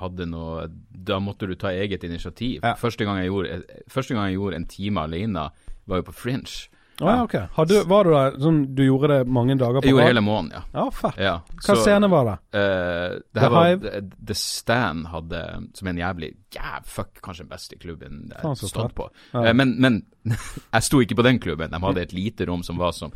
hadde 0.00 0.26
noe 0.26 0.66
Da 0.90 1.20
måtte 1.20 1.46
du 1.46 1.54
ta 1.54 1.68
eget 1.70 2.02
initiativ. 2.02 2.60
Ja. 2.62 2.74
Første, 2.74 3.04
gang 3.04 3.18
jeg 3.18 3.30
gjorde, 3.30 3.62
første 3.88 4.14
gang 4.14 4.26
jeg 4.26 4.34
gjorde 4.40 4.56
en 4.56 4.66
time 4.66 5.00
alene, 5.00 5.50
var 5.86 5.96
jo 5.96 6.02
på 6.02 6.12
Fringe. 6.14 6.68
Å 7.02 7.08
ja, 7.10 7.22
ok. 7.26 7.34
Hadde, 7.56 7.80
var 7.90 8.06
du 8.06 8.12
der 8.14 8.36
sånn 8.42 8.60
Du 8.76 8.82
gjorde 8.84 9.10
det 9.10 9.32
mange 9.32 9.56
dager 9.58 9.82
på 9.82 9.88
Jeg 9.88 9.94
gjorde 9.94 10.06
det 10.06 10.12
hele 10.12 10.24
måneden, 10.24 10.52
ja. 10.54 10.62
Ja, 10.76 10.84
fett. 10.94 11.18
ja. 11.20 11.34
Hva 11.66 11.76
scene 11.80 12.10
var 12.12 12.28
det? 12.28 12.36
Uh, 12.54 13.18
det 13.34 13.44
her 13.44 13.54
var? 13.56 13.74
The, 13.82 14.02
The 14.30 14.38
Stand 14.38 15.10
hadde 15.12 15.42
Som 15.78 15.90
en 15.92 16.00
jævlig 16.02 16.32
Jæv, 16.54 16.88
fuck, 16.94 17.12
kanskje 17.24 17.46
den 17.46 17.52
beste 17.52 17.78
klubben 17.80 18.24
jeg 18.28 18.42
har 18.44 18.56
stått 18.60 18.94
på. 18.96 19.06
Ja. 19.32 19.48
Uh, 19.48 19.52
men, 19.56 19.76
men 19.80 20.02
jeg 20.76 20.84
sto 20.84 21.00
ikke 21.00 21.16
på 21.18 21.24
den 21.24 21.40
klubben. 21.42 21.72
De 21.72 21.80
hadde 21.80 22.02
et 22.04 22.12
lite 22.12 22.46
rom 22.48 22.64
som 22.66 22.80
var 22.80 22.92
som 22.96 23.14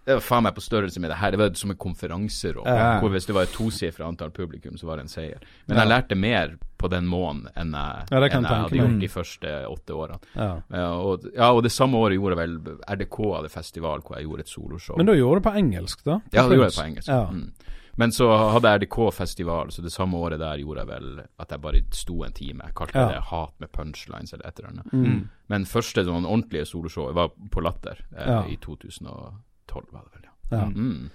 det 0.00 0.16
var 0.16 0.24
faen 0.24 0.46
meg 0.46 0.56
på 0.56 0.62
størrelse 0.64 1.00
med 1.02 1.12
det 1.12 1.18
her. 1.20 1.34
Det 1.34 1.38
var 1.38 1.52
som 1.60 1.70
et 1.74 1.78
konferanserom. 1.78 2.64
Ja. 2.66 2.96
Hvor 3.02 3.12
hvis 3.12 3.28
det 3.28 3.36
var 3.36 3.46
et 3.46 3.52
tosifra 3.54 4.08
antall 4.08 4.32
publikum, 4.34 4.78
så 4.80 4.88
var 4.88 4.98
det 4.98 5.04
en 5.06 5.12
seier. 5.12 5.44
Men 5.68 5.76
jeg 5.78 5.90
lærte 5.92 6.16
mer 6.18 6.56
på 6.80 6.88
den 6.92 7.08
måneden 7.10 7.50
enn 7.60 7.74
jeg, 7.76 8.06
Ja, 8.10 8.20
enn 8.24 8.46
jeg 8.46 8.64
hadde 8.64 8.78
gjort 8.80 9.00
de 9.02 9.10
første 9.12 9.54
åtte 9.68 9.96
årene. 9.96 10.20
Ja. 10.34 10.52
Ja, 10.72 10.86
og, 10.96 11.26
ja, 11.34 11.50
og 11.52 11.64
det 11.66 11.72
samme 11.74 12.00
året 12.00 12.16
gjorde 12.16 12.38
jeg 12.38 12.40
vel 12.40 12.78
RDK 12.88 13.18
hadde 13.36 13.52
festival 13.52 14.04
hvor 14.06 14.16
jeg 14.16 14.28
gjorde 14.28 14.46
et 14.46 14.54
soloshow. 14.54 14.96
Men 15.00 15.10
da 15.10 15.18
gjorde 15.18 15.36
du 15.36 15.42
det 15.42 15.48
på 15.50 15.58
engelsk, 15.60 16.06
da? 16.06 16.20
Ja, 16.32 16.46
det 16.48 16.56
gjorde 16.56 16.70
jeg 16.70 16.78
på 16.78 16.88
engelsk. 16.88 17.12
Ja. 17.12 17.26
Mm. 17.30 17.76
Men 18.00 18.14
så 18.16 18.30
hadde 18.32 18.70
jeg 18.70 18.80
RDK-festival, 18.80 19.72
så 19.74 19.82
det 19.84 19.92
samme 19.92 20.16
året 20.16 20.40
der 20.40 20.60
gjorde 20.62 20.84
jeg 20.84 20.88
vel 20.88 21.08
at 21.42 21.50
jeg 21.52 21.60
bare 21.60 21.82
sto 21.92 22.22
en 22.24 22.36
time. 22.36 22.68
Jeg 22.70 22.76
kalte 22.78 23.06
det 23.10 23.24
Hat 23.28 23.56
med 23.60 23.72
punchlines 23.76 24.32
eller 24.32 24.46
et 24.48 24.60
eller 24.60 24.70
annet. 24.70 24.92
Mm. 24.94 25.18
Men 25.52 25.66
første 25.68 26.06
sånn 26.06 26.24
ordentlige 26.24 26.68
soloshow 26.70 27.10
var 27.16 27.34
på 27.52 27.64
Latter 27.64 28.00
eh, 28.16 28.54
i 28.54 28.56
2012, 28.62 29.90
var 29.92 30.06
det 30.06 30.14
vel, 30.16 30.30
ja. 30.30 30.36
Ja. 30.50 30.64
Mm. 30.70 31.10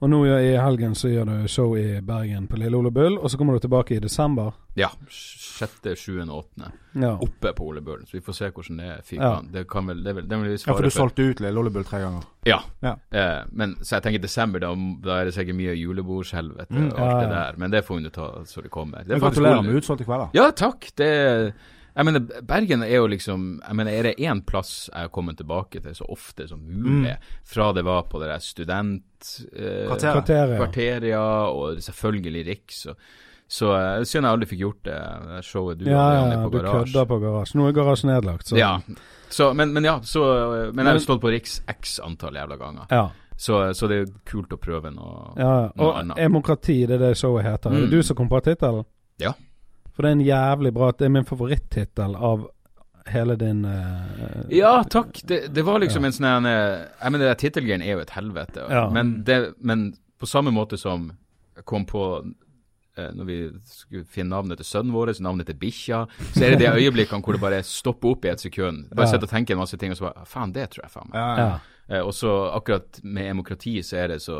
Og 0.00 0.08
nå 0.08 0.18
i 0.24 0.54
helgen 0.56 0.94
så 0.96 1.10
gjør 1.12 1.26
du 1.28 1.48
show 1.52 1.74
i 1.76 2.00
Bergen 2.00 2.46
på 2.48 2.56
Lille 2.56 2.76
Ole 2.78 2.88
Bull, 2.90 3.18
og 3.20 3.28
så 3.28 3.36
kommer 3.36 3.52
du 3.58 3.60
tilbake 3.66 3.98
i 3.98 4.00
desember. 4.00 4.54
Ja. 4.78 4.88
Sjette, 5.12 5.92
sjuende, 5.98 6.32
åttende. 6.32 6.70
Ja. 6.96 7.10
Oppe 7.20 7.52
på 7.52 7.66
Ole 7.68 7.82
Bull. 7.84 8.06
Så 8.08 8.16
vi 8.16 8.22
får 8.24 8.36
se 8.38 8.48
hvordan 8.48 8.78
det 8.80 8.86
er. 8.86 9.02
Fy 9.04 9.18
Ja. 9.18 9.42
Det 9.52 9.66
kan 9.68 9.86
vel 9.86 10.00
Det 10.02 10.14
vil, 10.16 10.28
det 10.28 10.38
vil 10.40 10.48
vi 10.48 10.56
Ja, 10.56 10.72
for 10.72 10.82
du 10.82 10.90
solgte 10.90 11.26
ut 11.28 11.40
Lille 11.44 11.60
Ole 11.60 11.70
Bull 11.70 11.84
tre 11.84 12.00
ganger. 12.00 12.24
Ja. 12.48 12.62
Ja. 12.80 12.94
Eh, 13.12 13.44
men 13.52 13.76
Så 13.82 13.96
jeg 13.98 14.02
tenker 14.02 14.22
desember, 14.22 14.58
da, 14.58 14.72
da 15.04 15.20
er 15.20 15.24
det 15.28 15.34
sikkert 15.34 15.56
mye 15.56 15.74
julebordshelvete 15.76 16.70
Mm, 16.70 16.86
og 16.92 16.98
alt 16.98 17.10
ja, 17.10 17.20
det 17.20 17.28
der. 17.36 17.58
Men 17.58 17.70
det 17.70 17.84
får 17.84 17.96
vi 17.96 18.02
nå 18.02 18.10
ta 18.10 18.30
så 18.46 18.62
det 18.62 18.70
kommer. 18.70 19.04
Det 19.04 19.16
er 19.16 19.20
gratulerer 19.20 19.62
med 19.62 19.82
utsolgte 19.82 20.04
kvelder. 20.08 20.30
Ja, 20.32 20.50
takk. 20.50 20.90
Det 20.96 21.52
Jeg 21.96 22.04
mener, 22.06 22.42
Bergen 22.46 22.82
er 22.86 22.94
jo 22.96 23.06
liksom 23.10 23.60
Jeg 23.66 23.76
mener, 23.76 23.92
er 23.92 24.02
det 24.02 24.14
én 24.22 24.40
plass 24.46 24.88
jeg 24.92 25.00
har 25.02 25.08
kommet 25.10 25.36
tilbake 25.40 25.80
til 25.82 25.94
så 25.94 26.04
ofte 26.08 26.46
som 26.48 26.60
mulig, 26.62 27.16
fra 27.44 27.72
det 27.72 27.82
var 27.84 28.02
på 28.10 28.20
det 28.22 28.28
der 28.30 28.38
student... 28.38 29.40
Eh, 29.52 29.88
ja. 31.10 31.24
og 31.50 31.80
selvfølgelig 31.82 32.46
Riks. 32.46 32.86
Og, 32.86 32.96
så 33.50 33.72
siden 33.74 34.06
synd 34.06 34.24
jeg 34.26 34.30
aldri 34.32 34.46
fikk 34.46 34.60
gjort 34.62 34.82
det 34.86 34.98
det 35.26 35.40
showet 35.44 35.78
du 35.80 35.88
Ja, 35.90 35.98
hadde 35.98 36.14
ja, 36.14 36.20
garasje. 36.20 36.36
ja, 36.38 36.44
på 36.44 36.50
du 36.50 36.58
kødder 36.70 37.08
på 37.10 37.18
garasje. 37.24 37.58
Nå 37.58 37.66
er 37.66 37.72
garasjen 37.72 38.10
nedlagt, 38.14 38.46
så 38.46 38.56
Ja. 38.60 38.76
Så, 39.30 39.52
men, 39.54 39.72
men 39.72 39.84
ja, 39.84 40.00
så 40.02 40.22
Men 40.72 40.84
jeg 40.84 40.86
har 40.86 40.94
jo 41.00 41.02
stått 41.04 41.20
på 41.20 41.30
Riks 41.34 41.60
x 41.68 41.98
antall 42.02 42.34
jævla 42.38 42.56
ganger. 42.56 42.86
Ja. 42.90 43.08
Så, 43.36 43.74
så 43.74 43.88
det 43.88 43.96
er 44.02 44.06
kult 44.28 44.52
å 44.52 44.58
prøve 44.60 44.90
noe, 44.94 45.32
ja. 45.38 45.70
noe 45.74 45.86
Og 45.86 45.98
annet. 45.98 46.16
Demokrati, 46.20 46.86
det 46.86 46.98
er 46.98 47.04
det 47.08 47.16
showet 47.18 47.44
heter. 47.46 47.70
Er 47.70 47.74
det 47.80 47.86
Mm. 47.88 47.90
du 47.90 48.02
som 48.02 48.16
kom 48.16 48.28
på 48.28 48.40
tittelen? 48.44 48.84
Ja. 49.18 49.32
For 50.00 50.06
det 50.08 50.14
er 50.14 50.16
en 50.16 50.24
jævlig 50.24 50.70
bra 50.72 50.86
Det 50.96 51.04
er 51.04 51.12
min 51.12 51.26
favorittittel 51.28 52.14
av 52.16 52.46
hele 53.10 53.34
din 53.36 53.64
uh, 53.68 54.46
Ja, 54.48 54.78
takk. 54.88 55.18
Det, 55.28 55.42
det 55.52 55.64
var 55.66 55.80
liksom 55.82 56.04
en 56.08 56.14
sånn 56.14 56.46
eh, 56.48 56.86
Jeg 57.02 57.12
mener, 57.12 57.26
det 57.28 57.40
tittelgreien 57.42 57.82
er 57.84 57.98
jo 57.98 58.04
et 58.04 58.12
helvete. 58.14 58.64
Ja. 58.70 58.86
Men, 58.94 59.18
det, 59.26 59.36
men 59.60 59.90
på 60.20 60.28
samme 60.30 60.52
måte 60.54 60.78
som 60.80 61.10
jeg 61.56 61.66
kom 61.68 61.84
på 61.88 62.04
eh, 62.20 63.10
når 63.16 63.28
vi 63.28 63.38
skulle 63.68 64.06
finne 64.08 64.32
navnet 64.36 64.60
til 64.62 64.68
sønnen 64.68 64.94
vår, 64.94 65.12
navnet 65.20 65.50
til 65.50 65.58
bikkja, 65.60 66.04
så 66.30 66.44
er 66.46 66.54
det 66.54 66.62
de 66.62 66.70
øyeblikkene 66.80 67.24
hvor 67.24 67.36
det 67.36 67.42
bare 67.42 67.60
stopper 67.66 68.14
opp 68.14 68.24
i 68.24 68.32
et 68.32 68.40
sekund. 68.46 68.86
Bare 68.94 69.08
Ja. 69.08 69.12
sitter 69.16 69.28
og 69.28 69.34
tenker 69.34 69.56
en 69.58 69.64
masse 69.64 69.76
ting, 69.80 69.92
og 69.92 70.00
så 70.00 70.08
bare 70.08 70.24
Faen, 70.28 70.54
det 70.56 70.70
tror 70.72 70.86
jeg 70.86 70.94
faen 70.94 71.10
meg. 71.12 71.20
Ja, 71.20 71.28
Ja. 71.36 71.50
ja. 71.50 71.76
Eh, 71.90 72.04
og 72.06 72.14
så 72.14 72.30
akkurat 72.54 73.00
med 73.02 73.26
demokrati 73.32 73.80
så 73.82 73.96
er 74.04 74.14
det 74.14 74.20
så 74.22 74.38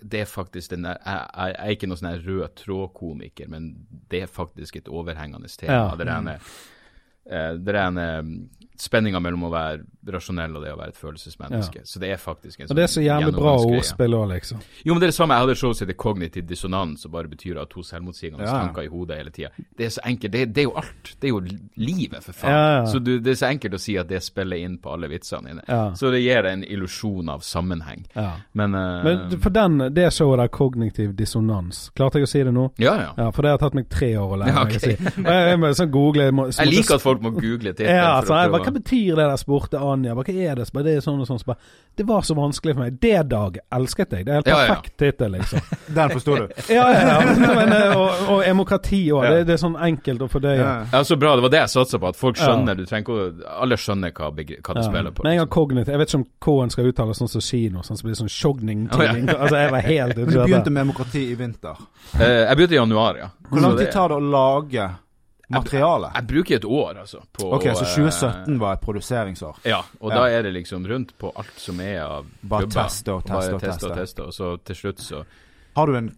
Det 0.00 0.20
er 0.22 0.30
faktisk 0.30 0.70
den 0.70 0.86
der 0.86 0.98
Jeg, 1.04 1.26
jeg 1.34 1.54
er 1.58 1.74
ikke 1.74 1.88
noen 1.90 2.00
sånn 2.00 2.24
rød 2.26 2.56
tråd-komiker, 2.60 3.48
men 3.50 3.70
det 4.10 4.22
er 4.24 4.30
faktisk 4.30 4.76
et 4.78 4.88
overhengende 4.88 5.50
tema. 5.50 5.72
Ja. 5.72 5.96
Det 5.98 6.06
er 6.06 6.14
en, 6.14 6.28
eh, 6.28 7.54
det 7.58 7.74
er 7.74 7.80
en 7.82 8.02
eh, 8.02 8.34
spenninga 8.80 9.20
mellom 9.20 9.42
å 9.48 9.50
være 9.52 9.82
rasjonell 10.14 10.54
og 10.56 10.62
det 10.64 10.70
å 10.72 10.78
være 10.78 10.92
et 10.94 10.96
følelsesmenneske. 11.00 11.80
Så 11.84 11.98
det 12.00 12.12
er 12.14 12.20
faktisk 12.22 12.60
en 12.62 12.68
sånn 12.68 12.72
Og 12.72 12.76
det 12.78 12.84
er 12.86 12.92
så 12.92 13.02
jævlig 13.04 13.32
bra 13.34 13.54
ordspill 13.58 14.14
òg, 14.16 14.28
liksom. 14.32 14.60
Jo, 14.86 14.94
men 14.94 15.00
det 15.02 15.08
er 15.08 15.12
det 15.12 15.16
samme. 15.18 15.34
Jeg 15.34 15.44
hadde 15.44 15.52
et 15.56 15.60
show 15.60 15.72
som 15.74 15.86
heter 15.86 15.98
Kognitiv 15.98 16.46
dissonans, 16.48 17.02
som 17.02 17.12
bare 17.12 17.28
betyr 17.28 17.58
å 17.58 17.64
ha 17.64 17.68
to 17.68 17.82
selvmotsigende 17.84 18.46
Ja. 18.46 18.52
tanker 18.62 18.82
i 18.86 18.88
hodet 18.92 19.18
hele 19.18 19.30
tida. 19.34 19.50
Det 19.76 19.86
er 19.86 19.90
så 19.90 20.00
enkelt. 20.06 20.32
Det, 20.32 20.44
det 20.54 20.62
er 20.62 20.68
jo 20.70 20.74
alt. 20.80 21.12
Det 21.20 21.28
er 21.28 21.34
jo 21.34 21.40
livet, 21.76 22.22
for 22.24 22.32
faen. 22.32 22.50
Ja, 22.54 22.62
ja. 22.78 22.86
Så 22.86 22.98
du, 23.04 23.18
det 23.20 23.34
er 23.34 23.40
så 23.42 23.50
enkelt 23.50 23.74
å 23.74 23.80
si 23.82 23.96
at 24.00 24.08
det 24.08 24.22
spiller 24.24 24.56
inn 24.62 24.78
på 24.78 24.92
alle 24.94 25.08
vitsene 25.10 25.48
dine. 25.52 25.62
Ja. 25.68 25.82
Så 25.98 26.10
det 26.14 26.22
gir 26.22 26.42
deg 26.42 26.52
en 26.52 26.64
illusjon 26.64 27.28
av 27.34 27.40
sammenheng. 27.46 28.06
Ja. 28.14 28.30
Men, 28.54 28.74
uh, 28.74 29.02
Men 29.04 29.38
for 29.42 29.50
den, 29.50 29.78
det 29.94 30.08
showet 30.14 30.38
der, 30.38 30.48
kognitiv 30.48 31.12
dissonans, 31.18 31.90
klarte 31.98 32.18
jeg 32.22 32.28
å 32.28 32.32
si 32.32 32.42
det 32.46 32.54
nå? 32.54 32.70
Ja, 32.78 32.94
ja. 33.02 33.10
Ja, 33.18 33.30
for 33.34 33.42
det 33.42 33.50
har 33.56 33.58
tatt 33.58 33.74
meg 33.74 33.88
tre 33.92 34.14
år 34.16 34.32
å 34.36 34.40
lære 34.40 34.54
Ja, 34.54 34.64
meg 34.64 34.72
ok. 34.72 34.76
å 34.76 34.80
si. 34.80 34.94
Og 34.94 35.24
Jeg, 35.28 35.44
jeg, 35.50 35.60
jeg, 35.66 35.74
sånn 35.82 35.90
google 35.92 36.22
jeg, 36.28 36.34
må, 36.38 36.48
så 36.52 36.62
Jeg 36.64 36.72
liker 36.78 36.94
at 36.98 37.02
folk 37.04 37.22
må 37.24 37.30
google 37.36 37.72
tittelen. 37.74 37.96
Ja, 38.00 38.20
for 38.22 38.32
å 38.34 38.40
prøve- 38.46 38.67
Hva 38.68 38.74
betyr 38.78 39.16
det 39.16 39.24
der, 39.24 39.36
spurte 39.40 39.80
Anja. 39.80 40.14
Hva 40.14 40.24
er 40.28 40.54
det? 40.60 40.66
Bare, 40.72 40.84
det 40.84 40.96
er 40.98 41.00
sånn 41.04 41.20
og 41.20 41.26
sånn. 41.26 41.40
Bare, 41.48 41.58
det 41.98 42.04
var 42.06 42.22
så 42.22 42.34
vanskelig 42.38 42.74
for 42.76 42.84
meg. 42.84 42.98
Det 43.02 43.22
dag 43.30 43.56
elsket 43.74 44.12
jeg. 44.14 44.24
Det 44.26 44.32
er 44.32 44.38
helt 44.42 44.46
Ja, 44.52 44.58
ja. 44.60 44.74
perfekt 44.74 44.96
tittel, 45.00 45.32
liksom. 45.32 45.60
Den 45.98 46.10
forsto 46.14 46.36
du? 46.36 46.48
Ja, 46.76 46.84
ja. 46.92 47.18
Men, 47.40 47.72
eh, 47.72 47.96
og, 47.96 48.28
og 48.36 48.42
demokrati 48.44 49.00
òg. 49.10 49.24
Ja. 49.24 49.30
Det, 49.38 49.46
det 49.48 49.56
er 49.56 49.62
sånn 49.64 49.76
enkelt 49.88 50.22
å 50.22 50.28
fordøye. 50.30 50.58
Ja. 50.60 50.74
Ja, 50.92 51.02
så 51.08 51.16
bra. 51.18 51.34
Det 51.38 51.42
var 51.48 51.54
det 51.56 51.62
jeg 51.64 51.72
satsa 51.74 51.98
på. 51.98 52.12
At 52.12 52.20
folk 52.20 52.36
Ja. 52.38 52.44
skjønner. 52.52 52.76
Du 52.78 52.84
trenger 52.86 53.02
ikke 53.06 53.18
å 53.18 53.54
Alle 53.64 53.76
skjønner 53.80 54.12
hva, 54.12 54.30
hva 54.30 54.44
det 54.44 54.60
Ja. 54.62 54.82
spiller 54.86 55.10
på. 55.16 55.22
Men 55.24 55.32
jeg 55.32 55.40
har 55.40 55.46
liksom. 55.46 55.54
kognitiv 55.58 55.88
Jeg 55.94 55.98
vet 55.98 56.08
ikke 56.12 56.20
om 56.20 56.26
K-en 56.46 56.70
skal 56.70 56.92
uttales 56.92 57.18
sånn 57.18 57.28
som 57.32 57.40
kino, 57.40 57.82
sånn 57.82 57.96
som 57.98 58.06
blir 58.10 58.18
sånn 58.20 58.28
sjogning. 58.30 58.86
Oh, 58.92 59.02
ja. 59.02 59.12
Altså, 59.38 59.56
jeg 59.56 59.70
var 59.70 59.80
helt 59.88 60.16
Men 60.16 60.26
du 60.28 60.38
begynte 60.44 60.70
med 60.70 60.82
demokrati 60.86 61.24
i 61.32 61.34
vinter. 61.34 61.76
Eh, 62.20 62.44
jeg 62.46 62.56
begynte 62.56 62.76
i 62.76 62.80
januar, 62.82 63.16
ja. 63.18 63.28
Hvor 63.48 63.60
lang 63.64 63.76
tid 63.78 63.90
tar 63.92 64.08
det 64.12 64.16
å 64.20 64.30
lage 64.30 64.88
materiale? 65.48 66.10
Jeg 66.14 66.26
bruker 66.28 66.56
et 66.56 66.64
år, 66.64 66.98
altså. 67.00 67.22
På, 67.32 67.52
Ok, 67.56 67.62
så 67.74 67.84
eh, 67.84 67.94
2017 67.96 68.58
var 68.60 68.72
et 68.76 68.80
produseringsår. 68.84 69.56
Ja, 69.64 69.82
og 70.00 70.10
Ja. 70.12 70.16
da 70.20 70.28
er 70.38 70.42
det 70.42 70.52
liksom 70.54 70.86
rundt 70.86 71.14
på 71.18 71.32
alt 71.36 71.56
som 71.56 71.80
er 71.80 72.00
av 72.04 72.26
Bare 72.42 72.66
teste 72.66 73.12
og 73.14 73.24
teste 73.24 73.54
og 73.54 73.60
teste 73.60 73.86
og 73.90 73.96
teste. 73.96 74.22
Og 74.28 74.32
så 74.32 74.56
til 74.64 74.76
slutt 74.76 74.98
så 75.00 75.24
Har 75.76 75.86
du 75.86 75.94
en 75.96 76.10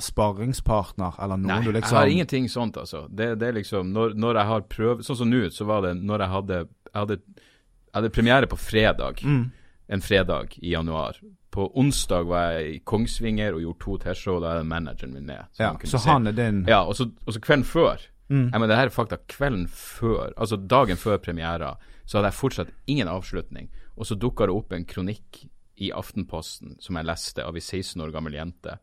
sparringspartner 0.00 1.16
eller 1.22 1.36
noen 1.36 1.46
Nei, 1.50 1.64
du 1.64 1.72
liksom 1.74 1.96
jeg 1.96 2.00
har 2.00 2.12
ingenting 2.14 2.48
sånt, 2.48 2.76
altså. 2.80 3.06
Det, 3.08 3.34
det 3.40 3.48
er 3.48 3.56
liksom 3.58 3.92
Når, 3.92 4.14
når 4.16 4.38
jeg 4.40 4.46
har 4.46 4.60
prøvd 4.72 5.04
Sånn 5.06 5.16
som 5.16 5.30
nå, 5.30 5.42
så 5.52 5.66
var 5.68 5.82
det 5.84 5.94
når 6.00 6.24
jeg 6.24 6.30
hadde 6.34 6.58
Jeg 6.60 6.94
hadde, 7.02 7.16
jeg 7.20 7.94
hadde 7.98 8.10
premiere 8.14 8.46
på 8.50 8.56
fredag. 8.58 9.20
mm. 9.24 9.50
En 9.90 10.00
fredag 10.00 10.52
i 10.62 10.70
januar. 10.70 11.16
På 11.50 11.66
onsdag 11.78 12.26
var 12.30 12.52
jeg 12.52 12.74
i 12.74 12.78
Kongsvinger 12.86 13.56
og 13.56 13.60
gjorde 13.64 13.80
to 13.84 13.96
T-show, 14.04 14.40
da 14.40 14.58
er 14.60 14.62
manageren 14.64 15.12
min 15.16 15.26
med. 15.26 15.48
Ja, 15.58 15.72
kunne 15.74 15.90
så 15.90 15.98
han 16.06 16.26
er 16.30 16.32
din 16.36 16.64
Ja, 16.68 16.82
og 16.86 16.94
så, 16.96 17.08
og 17.26 17.34
så 17.34 17.40
kvelden 17.42 17.64
før 17.66 17.98
mm. 18.28 18.50
Jeg 18.52 18.60
mener, 18.60 18.68
det 18.70 18.76
her 18.78 18.86
er 18.90 18.94
fakta 18.94 19.16
kvelden 19.28 19.66
før, 19.68 20.30
altså 20.36 20.56
dagen 20.56 20.96
før 20.96 21.18
premiera, 21.18 21.72
så 22.06 22.18
hadde 22.18 22.30
jeg 22.30 22.38
fortsatt 22.38 22.70
ingen 22.86 23.08
avslutning. 23.08 23.68
Og 23.96 24.06
så 24.06 24.14
dukka 24.14 24.46
det 24.46 24.54
opp 24.54 24.72
en 24.72 24.84
kronikk 24.86 25.44
i 25.80 25.90
Aftenposten 25.96 26.76
som 26.80 26.96
jeg 26.96 27.06
leste 27.08 27.42
av 27.44 27.56
ei 27.56 27.60
16 27.64 28.00
år 28.04 28.12
gammel 28.14 28.34
jente. 28.38 28.78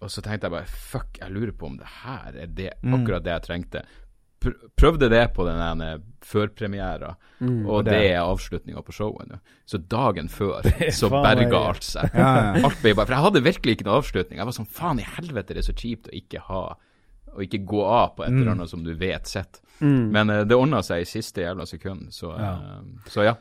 Og 0.00 0.08
så 0.10 0.22
tenkte 0.24 0.46
jeg 0.48 0.54
bare 0.56 0.66
fuck, 0.72 1.18
jeg 1.20 1.32
lurer 1.34 1.52
på 1.52 1.66
om 1.66 1.76
det 1.76 1.88
her 2.04 2.32
er 2.36 2.46
det, 2.46 2.70
Mm. 2.82 2.94
akkurat 3.02 3.22
det 3.24 3.32
jeg 3.34 3.42
trengte. 3.42 3.82
Pr 4.40 4.54
prøvde 4.76 5.10
det 5.12 5.34
på 5.36 5.44
den 5.44 6.02
førpremiera, 6.24 7.14
Mm. 7.40 7.66
og 7.68 7.84
det- 7.84 7.92
det 7.92 8.10
er 8.12 8.20
avslutninga 8.22 8.82
på 8.84 8.92
showet 8.92 9.28
nå. 9.28 9.38
Så 9.66 9.78
dagen 9.88 10.28
før 10.28 10.62
så 10.92 11.08
berga 11.10 11.56
alt 11.68 11.82
seg. 11.82 12.10
Ja, 12.14 12.54
ja. 12.54 12.64
Alt 12.64 12.80
ble 12.82 12.94
bare 12.94 13.06
For 13.06 13.14
jeg 13.14 13.22
hadde 13.24 13.42
virkelig 13.44 13.76
ikke 13.76 13.84
noe 13.86 13.98
avslutning. 14.00 14.36
Jeg 14.38 14.44
var 14.46 14.52
sånn 14.52 14.66
faen 14.68 14.98
i 15.00 15.02
helvete, 15.02 15.54
det 15.54 15.58
er 15.58 15.72
så 15.72 15.76
kjipt 15.76 16.08
å 16.08 16.14
ikke 16.16 16.40
ha 16.48 16.76
Å 17.30 17.38
ikke 17.46 17.60
gå 17.64 17.84
av 17.86 18.16
på 18.16 18.24
et 18.24 18.30
eller 18.32 18.50
annet 18.50 18.68
som 18.68 18.82
du 18.82 18.92
vet 18.92 19.24
sett. 19.28 19.60
Mm. 19.80 20.10
Men 20.10 20.30
uh, 20.30 20.42
det 20.44 20.56
ordna 20.56 20.80
seg 20.82 21.02
i 21.02 21.04
siste 21.06 21.40
jævla 21.44 21.62
sekund, 21.64 22.08
så 22.10 22.32
Ja. 22.36 22.54
eh, 22.54 22.82
så 23.06 23.22
ja. 23.24 23.34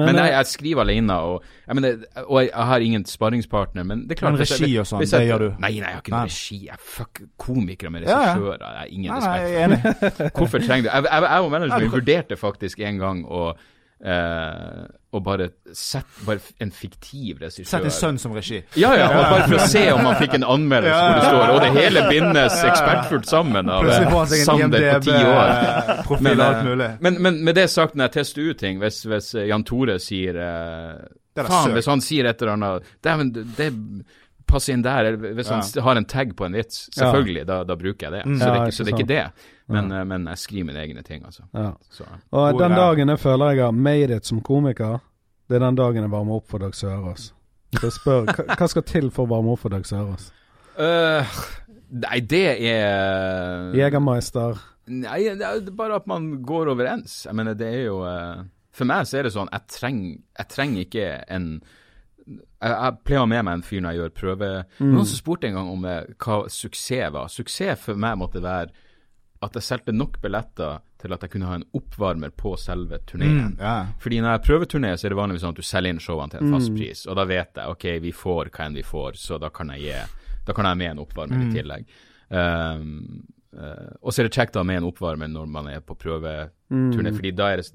Men, 0.00 0.06
Men, 0.08 0.16
nei, 0.16 0.28
jeg, 0.32 0.48
skriver 0.48 0.86
alene, 0.86 1.16
og 1.20 1.42
jeg, 1.66 1.76
mener, 1.76 2.04
og 2.22 2.38
jeg, 2.40 2.48
jeg 2.48 2.68
har 2.70 2.84
ingen 2.86 3.02
sparringspartner. 3.04 3.84
Men 3.84 4.06
det 4.08 4.16
er 4.16 4.20
klart 4.22 4.38
Men 4.38 4.40
regi 4.40 4.70
og 4.80 4.88
sånn, 4.88 5.04
det 5.04 5.20
gjør 5.26 5.44
du? 5.44 5.48
Nei, 5.60 5.68
nei, 5.68 5.82
jeg 5.82 5.84
har 5.84 6.00
ikke 6.00 6.14
noe 6.14 6.22
regi. 6.30 6.58
Jeg 6.70 6.80
fuck 6.80 7.20
komikere 7.44 7.92
med 7.92 8.06
regissører. 8.06 8.64
Jeg 8.64 8.78
har 8.78 8.94
ingen 8.96 9.12
Nei, 9.12 9.20
nei, 9.20 9.34
respekt. 9.36 9.52
jeg 9.52 9.60
er 9.60 9.66
enig. 9.68 10.32
Hvorfor 10.38 10.64
trenger 10.64 10.86
du 10.86 10.90
Jeg, 10.94 11.04
jeg, 11.10 11.28
jeg 11.28 11.44
og 11.44 11.52
manageren 11.52 11.92
vurderte 11.92 12.40
faktisk 12.40 12.82
en 12.88 13.02
gang 13.04 13.22
å 13.28 13.44
eh, 14.04 14.82
og 15.12 15.20
bare 15.24 15.48
sett 15.76 16.08
bare 16.24 16.40
en 16.64 16.70
fiktiv 16.72 17.42
regissør 17.42 17.68
Sett 17.68 17.84
en 17.84 17.92
sønn 17.92 18.18
som 18.20 18.32
regi. 18.32 18.62
ja, 18.80 18.94
ja, 18.96 19.08
og 19.12 19.26
bare 19.28 19.48
for 19.50 19.58
å 19.58 19.66
se 19.68 19.82
om 19.92 20.00
han 20.08 20.16
fikk 20.20 20.38
en 20.38 20.46
anmeldelse 20.54 21.00
hvor 21.02 21.18
det 21.18 21.26
står 21.26 21.52
Og 21.52 21.58
det 21.60 21.72
hele 21.76 22.04
bindes 22.08 22.56
ekspertfullt 22.70 23.28
sammen 23.28 23.68
av 23.68 23.90
en 23.92 24.32
Sander 24.32 24.86
på 24.94 25.02
ti 25.04 25.18
år. 25.18 25.52
Men, 26.22 26.40
eh, 26.40 26.62
mulig. 26.64 26.88
Men, 27.04 27.20
men 27.22 27.42
med 27.44 27.60
det 27.60 27.68
sagt, 27.70 27.94
når 27.94 28.08
jeg 28.08 28.16
tester 28.16 28.48
ut 28.48 28.62
ting 28.62 28.80
Hvis, 28.80 29.02
hvis 29.04 29.34
eh, 29.36 29.50
Jan 29.50 29.66
Tore 29.68 29.98
sier 30.02 30.38
eh, 30.40 31.04
er 31.32 31.44
da 31.44 31.48
Faen, 31.48 31.76
hvis 31.76 31.88
han 31.88 32.02
sier 32.04 32.28
et 32.28 32.42
eller 32.42 32.56
annet 32.56 32.90
Dæven, 33.04 33.32
det, 33.36 33.46
det 33.56 33.70
passer 34.52 34.76
inn 34.76 34.84
der. 34.84 35.14
Hvis 35.16 35.48
han 35.50 35.62
Ja. 35.64 35.82
har 35.88 35.98
en 36.00 36.06
tag 36.08 36.34
på 36.38 36.46
en 36.46 36.56
vits, 36.56 36.84
selvfølgelig, 36.96 37.46
da, 37.48 37.62
da 37.68 37.76
bruker 37.80 38.06
jeg 38.08 38.12
det. 38.18 38.22
Så, 38.26 38.38
det 38.38 38.50
er 38.52 38.66
ikke, 38.66 38.76
så 38.76 38.84
det 38.86 38.92
er 38.92 38.98
ikke 38.98 39.08
det. 39.10 39.48
Men, 39.72 39.92
eh, 39.92 40.04
men 40.04 40.26
jeg 40.28 40.38
skriver 40.42 40.68
mine 40.68 40.82
egne 40.84 41.02
ting, 41.06 41.24
altså. 41.24 41.46
ja. 41.56 41.70
Så. 41.90 42.04
Og 42.30 42.50
Hvor 42.52 42.60
den 42.60 42.76
dagen 42.76 43.08
jeg 43.14 43.18
føler 43.22 43.54
jeg 43.56 43.64
har 43.64 43.72
made 43.72 44.16
it 44.16 44.26
som 44.28 44.40
komiker, 44.44 45.00
det 45.48 45.56
er 45.58 45.64
den 45.66 45.78
dagen 45.80 46.02
jeg 46.04 46.12
varmer 46.12 46.38
opp 46.40 46.48
for 46.52 46.58
Dag 46.62 46.74
Sørås. 46.76 47.30
Så 47.72 47.82
jeg 47.88 47.92
spør, 47.96 48.26
hva, 48.56 48.68
skal 48.68 48.82
til 48.88 49.10
for 49.10 49.24
å 49.26 49.30
varme 49.32 49.52
opp 49.54 49.62
for 49.64 49.72
Dag 49.72 49.84
Sørås? 49.88 50.30
Uh, 50.76 51.24
nei, 52.04 52.20
det 52.20 52.44
er 52.68 53.72
Jegermeister. 53.76 54.60
Nei, 54.92 55.20
det 55.38 55.46
er 55.46 55.60
bare 55.76 55.96
at 56.00 56.08
man 56.10 56.42
går 56.44 56.72
overens. 56.74 57.22
Jeg 57.28 57.36
mener, 57.38 57.54
det 57.56 57.68
er 57.68 57.84
jo 57.86 58.00
uh, 58.04 58.42
For 58.74 58.88
meg 58.88 59.06
så 59.08 59.20
er 59.20 59.28
det 59.28 59.34
sånn, 59.34 59.50
jeg 59.52 59.68
trenger, 59.72 60.18
jeg 60.40 60.48
trenger 60.52 60.86
ikke 60.86 61.06
en 61.32 61.46
jeg, 62.26 62.70
jeg 62.72 62.96
pleier 63.04 63.20
å 63.20 63.24
ha 63.26 63.30
med 63.32 63.44
meg 63.48 63.58
en 63.58 63.66
fyr 63.66 63.82
når 63.82 63.92
jeg 63.94 64.00
gjør 64.02 64.14
prøve. 64.20 64.48
Mm. 64.78 64.92
Noen 64.94 65.08
som 65.10 65.18
spurte 65.18 65.48
en 65.48 65.58
gang 65.58 65.68
om 65.72 65.84
eh, 65.88 66.04
hva 66.22 66.38
suksess 66.52 67.12
var. 67.14 67.28
Suksess 67.32 67.82
for 67.84 67.98
meg 68.00 68.18
måtte 68.20 68.42
være 68.44 68.70
at 69.42 69.56
jeg 69.58 69.66
solgte 69.66 69.90
nok 69.96 70.20
billetter 70.22 70.78
til 71.02 71.12
at 71.16 71.24
jeg 71.26 71.32
kunne 71.32 71.48
ha 71.50 71.56
en 71.58 71.64
oppvarmer 71.74 72.30
på 72.38 72.52
selve 72.62 73.00
turneen. 73.10 73.56
Mm, 73.56 73.56
ja. 73.58 73.72
Fordi 73.98 74.20
når 74.22 74.36
jeg 74.36 74.42
prøveturnerer, 74.46 75.00
så 75.00 75.08
er 75.08 75.14
det 75.14 75.18
vanligvis 75.18 75.42
sånn 75.42 75.56
at 75.56 75.58
du 75.58 75.66
selger 75.66 75.90
inn 75.96 75.98
showene 76.04 76.30
til 76.30 76.44
en 76.46 76.54
fast 76.54 76.70
pris, 76.76 77.00
og 77.10 77.18
da 77.18 77.24
vet 77.26 77.58
jeg 77.58 77.74
ok, 77.74 77.86
vi 78.04 78.12
får 78.14 78.52
hva 78.54 78.68
enn 78.68 78.78
vi 78.78 78.84
får, 78.86 79.18
så 79.18 79.40
da 79.42 79.50
kan 79.50 79.74
jeg 79.74 79.82
gi 79.88 79.96
Da 80.46 80.54
kan 80.54 80.66
jeg 80.66 80.74
ha 80.74 80.78
med 80.78 80.90
en 80.92 81.02
oppvarmer 81.02 81.42
i 81.42 81.52
tillegg. 81.54 81.90
Um, 82.30 82.86
uh, 83.54 83.90
og 84.02 84.10
så 84.10 84.22
er 84.22 84.26
det 84.28 84.34
kjekt 84.34 84.56
å 84.56 84.62
ha 84.62 84.66
med 84.66 84.80
en 84.80 84.88
oppvarmer 84.88 85.28
når 85.30 85.50
man 85.54 85.68
er 85.70 85.82
på 85.86 85.94
prøveturné, 85.98 86.48
Mm. 86.72 87.16
fordi 87.18 87.30
da 87.36 87.50
er 87.52 87.60
det 87.60 87.66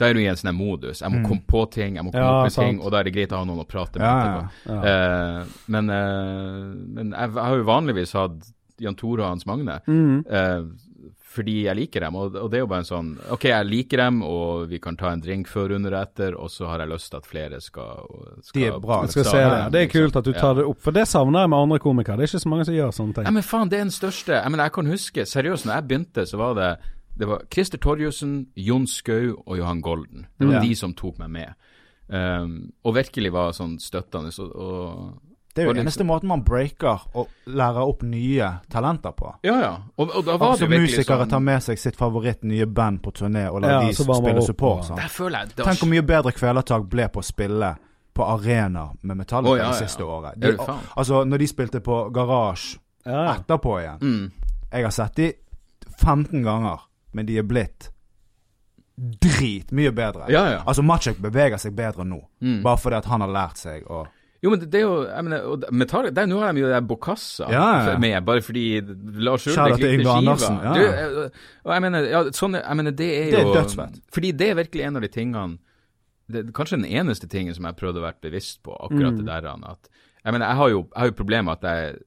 da 0.00 0.08
er 0.08 0.16
du 0.16 0.20
i 0.22 0.28
en 0.30 0.38
sånn 0.40 0.54
modus. 0.56 1.02
Jeg 1.04 1.12
må 1.12 1.20
komme 1.28 1.44
på 1.44 1.64
ting, 1.74 1.98
jeg 2.00 2.06
må 2.06 2.12
komme 2.14 2.24
Ja, 2.24 2.36
opp 2.40 2.48
med 2.48 2.56
ting, 2.56 2.78
og 2.80 2.92
da 2.94 3.02
er 3.02 3.08
det 3.10 3.12
greit 3.18 3.34
å 3.36 3.42
ha 3.42 3.48
noen 3.48 3.60
å 3.62 3.68
prate 3.68 4.00
med. 4.00 4.06
Ja. 4.08 4.44
Ja. 4.64 4.78
uh, 4.80 5.58
men, 5.68 5.90
uh, 5.92 6.70
men 6.96 7.12
jeg, 7.12 7.34
jeg 7.36 7.44
har 7.44 7.58
jo 7.60 7.66
vanligvis 7.68 8.16
hatt 8.16 8.48
Jan 8.80 8.96
Tore 8.96 9.26
og 9.26 9.34
Hans 9.34 9.44
Magne, 9.48 9.80
Mm. 9.86 10.22
Uh, 10.24 10.86
fordi 11.30 11.52
jeg 11.68 11.76
liker 11.78 12.02
dem. 12.02 12.16
Og, 12.18 12.34
og 12.34 12.48
det 12.50 12.58
er 12.58 12.62
jo 12.64 12.68
bare 12.72 12.82
en 12.82 12.88
sånn 12.88 13.10
OK, 13.30 13.44
jeg 13.52 13.66
liker 13.68 14.00
dem, 14.02 14.16
og 14.26 14.64
vi 14.72 14.80
kan 14.82 14.96
ta 14.98 15.12
en 15.14 15.20
drink 15.22 15.46
før, 15.46 15.76
under 15.76 15.94
og 15.94 16.00
etter, 16.02 16.34
og 16.34 16.50
så 16.50 16.66
har 16.66 16.82
jeg 16.82 16.90
lyst 16.90 17.12
til 17.12 17.20
at 17.20 17.28
flere 17.30 17.60
skal, 17.62 18.08
skal 18.42 18.58
De 18.58 18.64
er 18.66 18.80
bra, 18.82 18.98
skal 19.06 19.28
se 19.28 19.36
det. 19.38 19.60
Det 19.70 19.78
er 19.78 19.86
liksom. 19.86 19.94
kult 20.08 20.18
at 20.18 20.26
du 20.26 20.32
tar 20.34 20.56
det 20.58 20.64
opp, 20.66 20.80
for 20.82 20.96
det 20.96 21.04
savner 21.06 21.44
jeg 21.46 21.52
med 21.52 21.62
andre 21.68 21.78
komikere. 21.86 22.18
Det 22.18 22.26
er 22.26 22.32
ikke 22.32 22.42
så 22.42 22.50
mange 22.50 22.66
som 22.66 22.74
gjør 22.74 22.90
sånne 22.98 23.14
Ja, 23.14 23.22
ting. 23.22 23.36
men 23.38 23.46
faen, 23.46 23.70
det 23.70 23.78
er 23.78 23.84
den 23.86 23.94
største 23.94 24.34
Jeg 24.40 24.50
mener, 24.50 24.64
jeg 24.66 24.74
kan 24.80 24.90
huske 24.90 25.26
Seriøst, 25.36 25.68
når 25.70 25.76
jeg 25.78 25.86
begynte, 25.92 26.26
så 26.26 26.40
var 26.42 26.58
det 26.58 26.70
Det 27.20 27.28
var 27.28 27.42
Christer 27.52 27.78
Torjussen, 27.78 28.46
Jon 28.56 28.86
Skau 28.88 29.34
og 29.46 29.58
Johan 29.58 29.80
Golden. 29.84 30.26
Det 30.38 30.46
var 30.48 30.54
Ja. 30.54 30.60
de 30.64 30.74
som 30.74 30.94
tok 30.96 31.18
meg 31.20 31.30
med. 31.30 31.54
Um, 32.08 32.72
og 32.84 32.94
virkelig 32.96 33.30
var 33.32 33.52
sånn 33.52 33.76
støttende. 33.78 34.32
Så, 34.32 34.48
og 34.50 35.18
Det 35.54 35.62
er 35.62 35.66
jo 35.66 35.72
liksom- 35.72 35.84
eneste 35.86 36.04
måten 36.04 36.28
man 36.28 36.42
breaker 36.44 37.02
og 37.14 37.28
lærer 37.46 37.86
opp 37.86 38.02
nye 38.02 38.60
talenter 38.70 39.10
på. 39.12 39.34
Ja, 39.44 39.54
ja. 39.60 39.76
Og, 39.98 40.10
og 40.16 40.24
da 40.24 40.36
var 40.36 40.50
Altså 40.52 40.66
det 40.66 40.70
virkelig 40.70 40.96
Musikere 40.96 41.24
sånn 41.26 41.30
tar 41.30 41.40
med 41.40 41.62
seg 41.62 41.78
sitt 41.78 41.96
favoritt 41.96 42.42
nye 42.44 42.66
band 42.66 43.02
på 43.02 43.12
turné 43.12 43.50
og 43.50 43.60
lar 43.62 43.70
Ja, 43.70 43.80
de 43.88 43.94
spille 43.94 44.42
support. 44.42 44.84
Sånn. 44.84 44.96
Der 44.96 45.08
føler 45.08 45.38
jeg 45.38 45.48
det 45.48 45.58
var 45.58 45.64
Tenk 45.72 45.78
hvor 45.78 45.88
mye 45.90 46.02
bedre 46.06 46.32
Kvelertak 46.32 46.88
ble 46.88 47.08
på 47.08 47.20
å 47.20 47.24
spille 47.24 47.76
på 48.14 48.24
arenaer 48.24 48.96
med 49.02 49.16
Metallica 49.16 49.52
oh, 49.52 49.56
ja, 49.56 49.64
ja, 49.64 49.70
det 49.78 49.88
siste 49.88 50.02
året. 50.04 50.40
De, 50.40 50.56
altså, 50.96 51.24
når 51.24 51.38
de 51.38 51.46
spilte 51.46 51.80
på 51.80 52.10
Garage 52.12 52.78
Ja. 53.06 53.34
etterpå 53.34 53.78
igjen 53.80 53.98
mm. 54.00 54.32
Jeg 54.72 54.82
har 54.84 54.90
sett 54.90 55.14
de 55.16 55.32
15 56.00 56.42
ganger, 56.42 56.80
men 57.12 57.26
de 57.26 57.38
er 57.38 57.42
blitt 57.42 57.90
dritmye 59.00 59.92
bedre. 59.96 60.26
Ja, 60.28 60.42
ja. 60.52 60.62
Altså, 60.68 60.82
Machek 60.84 61.20
beveger 61.22 61.58
seg 61.60 61.72
bedre 61.78 62.04
nå, 62.04 62.20
Mm. 62.42 62.62
bare 62.62 62.76
fordi 62.76 62.96
at 62.98 63.04
han 63.06 63.20
har 63.20 63.28
lært 63.28 63.56
seg 63.56 63.84
å 63.88 64.06
Jo, 64.42 64.48
men 64.50 64.60
det, 64.60 64.70
det 64.72 64.78
er 64.80 64.84
jo 64.86 65.04
jeg 65.04 65.24
mener, 65.24 65.42
og 65.52 65.64
metall, 65.72 66.06
der, 66.16 66.26
Nå 66.26 66.38
har 66.40 66.52
de 66.56 66.60
jo 66.62 66.66
det 66.66 66.72
der 66.72 66.86
Bokassa 66.88 67.48
Ja, 67.52 67.64
ja. 67.90 67.98
med, 68.00 68.24
bare 68.24 68.40
fordi 68.40 68.80
Lars 69.20 69.44
Ulrik 69.46 69.76
likte 69.76 70.04
skiva. 70.04 70.62
Ja. 70.64 70.72
Du, 70.72 70.80
eh, 70.80 71.30
og 71.64 71.72
jeg 71.74 71.82
mener, 71.84 72.06
ja, 72.08 72.22
sånn, 72.32 72.56
jeg 72.56 72.76
mener, 72.80 72.90
det 72.96 73.08
er 73.18 73.26
jo 73.26 73.36
Det 73.36 73.42
er 73.44 73.58
dødsfett. 73.62 74.00
Fordi 74.16 74.32
det 74.32 74.48
er 74.50 74.54
virkelig 74.62 74.84
en 74.86 74.96
av 74.96 75.02
de 75.02 75.08
tingene 75.08 75.58
det, 76.30 76.46
Kanskje 76.56 76.80
den 76.80 76.88
eneste 76.88 77.28
tingen 77.28 77.54
som 77.54 77.64
jeg 77.68 77.76
prøvde 77.76 78.00
å 78.00 78.06
være 78.06 78.20
bevisst 78.22 78.62
på, 78.62 78.72
akkurat 78.80 79.12
Mm. 79.12 79.16
det 79.18 79.26
der. 79.26 79.46
At, 79.68 79.88
jeg 80.24 80.32
mener, 80.32 80.46
jeg 80.46 80.56
har 80.56 80.68
jo, 80.70 80.78
jeg 80.88 80.96
har 81.00 81.06
jo 81.06 81.12
problemer 81.20 81.42
med 81.44 81.58
at 81.64 81.68
jeg 81.68 82.00